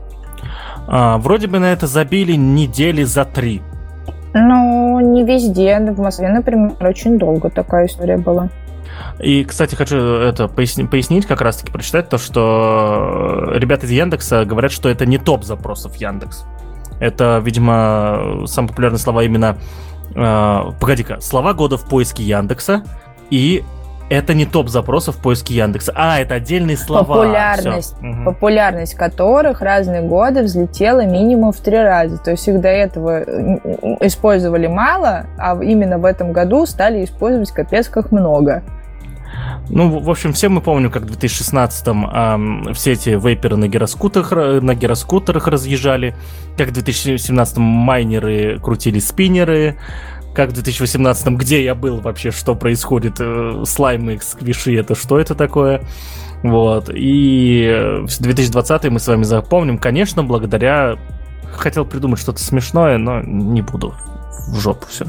А, 0.89 1.19
вроде 1.19 1.47
бы 1.47 1.59
на 1.59 1.73
это 1.73 1.87
забили 1.87 2.37
недели 2.37 3.03
за 3.03 3.25
три. 3.25 3.61
Ну, 4.39 5.01
не 5.01 5.25
везде. 5.25 5.79
В 5.81 5.99
Москве, 5.99 6.29
например, 6.29 6.75
очень 6.81 7.19
долго 7.19 7.49
такая 7.49 7.87
история 7.87 8.19
была. 8.19 8.51
И, 9.19 9.45
кстати, 9.45 9.75
хочу 9.75 9.97
это 9.97 10.47
пояснить, 10.47 10.91
пояснить 10.91 11.27
как 11.27 11.41
раз-таки, 11.41 11.73
прочитать 11.73 12.09
то, 12.11 12.19
что 12.19 13.51
ребята 13.55 13.87
из 13.87 13.91
Яндекса 13.91 14.45
говорят, 14.45 14.73
что 14.73 14.91
это 14.91 15.07
не 15.07 15.17
топ 15.17 15.45
запросов 15.45 15.97
Яндекс. 15.97 16.45
Это, 17.01 17.41
видимо, 17.43 18.47
самые 18.47 18.69
популярные 18.71 18.99
слова 18.99 19.23
именно... 19.23 19.57
Э, 20.15 20.71
погоди-ка, 20.81 21.21
слова 21.21 21.55
года 21.55 21.77
в 21.77 21.89
поиске 21.89 22.23
Яндекса 22.23 22.85
и 23.31 23.65
это 24.09 24.35
не 24.35 24.47
топ 24.47 24.69
запросов 24.69 25.17
в 25.17 25.19
поиске 25.21 25.55
Яндекса. 25.55 25.93
А, 25.95 26.21
это 26.21 26.35
отдельные 26.35 26.77
слова. 26.77 27.05
Популярность, 27.05 27.97
Все. 27.97 28.25
популярность 28.25 28.95
которых 28.95 29.61
разные 29.61 30.03
годы 30.03 30.43
взлетела 30.43 31.05
минимум 31.05 31.53
в 31.53 31.57
три 31.59 31.79
раза. 31.79 32.19
То 32.19 32.33
есть 32.33 32.47
их 32.49 32.61
до 32.61 32.69
этого 32.69 33.23
использовали 34.01 34.67
мало, 34.67 35.27
а 35.39 35.59
именно 35.63 35.99
в 35.99 36.05
этом 36.05 36.33
году 36.33 36.67
стали 36.67 37.05
использовать 37.05 37.51
капец 37.51 37.89
как 37.89 38.13
много. 38.13 38.63
Ну, 39.69 39.99
в 39.99 40.09
общем, 40.09 40.33
все 40.33 40.49
мы 40.49 40.61
помним, 40.61 40.91
как 40.91 41.03
в 41.03 41.19
2016-м 41.19 42.71
э, 42.71 42.75
все 42.75 42.93
эти 42.93 43.11
вейперы 43.11 43.57
на 43.57 43.69
гироскутерах, 43.69 44.63
на 44.63 44.75
гироскутерах 44.75 45.49
разъезжали, 45.49 46.15
как 46.57 46.69
в 46.69 46.73
2017-м 46.73 47.63
майнеры 47.63 48.61
крутили 48.61 49.01
спиннеры, 49.01 49.77
как 50.37 50.51
в 50.51 50.53
2018-м, 50.53 51.39
где 51.39 51.65
я 51.65 51.75
был 51.75 52.01
вообще, 52.01 52.31
что 52.31 52.55
происходит, 52.55 53.17
э, 53.21 53.65
слаймы, 53.67 54.19
сквиши, 54.23 54.77
это 54.77 54.95
что 54.95 55.19
это 55.19 55.35
такое? 55.35 55.83
Вот. 56.43 56.91
И 56.93 58.05
2020 58.19 58.91
мы 58.91 59.01
с 59.01 59.09
вами 59.09 59.23
запомним, 59.23 59.79
конечно, 59.79 60.23
благодаря... 60.23 60.97
Хотел 61.55 61.87
придумать 61.87 62.21
что-то 62.21 62.39
смешное, 62.39 62.99
но 62.99 63.23
не 63.23 63.63
буду. 63.63 63.95
В 64.49 64.61
жопу 64.61 64.87
все. 64.89 65.07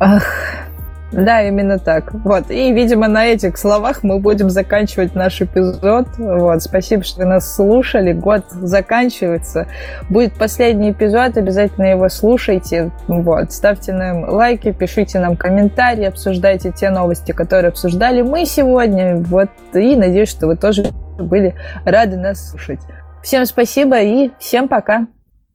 Ах, 0.00 0.24
да, 1.12 1.42
именно 1.42 1.78
так. 1.78 2.12
Вот. 2.12 2.50
И, 2.50 2.72
видимо, 2.72 3.08
на 3.08 3.26
этих 3.26 3.58
словах 3.58 4.02
мы 4.02 4.18
будем 4.18 4.50
заканчивать 4.50 5.14
наш 5.14 5.40
эпизод. 5.40 6.08
Вот. 6.18 6.62
Спасибо, 6.62 7.04
что 7.04 7.24
нас 7.24 7.54
слушали. 7.54 8.12
Год 8.12 8.44
заканчивается. 8.50 9.68
Будет 10.10 10.34
последний 10.34 10.90
эпизод, 10.90 11.36
обязательно 11.36 11.86
его 11.86 12.08
слушайте. 12.08 12.90
Вот. 13.06 13.52
Ставьте 13.52 13.92
нам 13.92 14.28
лайки, 14.28 14.72
пишите 14.72 15.20
нам 15.20 15.36
комментарии, 15.36 16.04
обсуждайте 16.04 16.72
те 16.72 16.90
новости, 16.90 17.32
которые 17.32 17.68
обсуждали 17.68 18.22
мы 18.22 18.44
сегодня. 18.44 19.16
Вот. 19.16 19.48
И 19.74 19.96
надеюсь, 19.96 20.28
что 20.28 20.48
вы 20.48 20.56
тоже 20.56 20.86
были 21.18 21.54
рады 21.84 22.16
нас 22.16 22.50
слушать. 22.50 22.80
Всем 23.22 23.46
спасибо 23.46 24.00
и 24.00 24.30
всем 24.38 24.68
пока. 24.68 25.06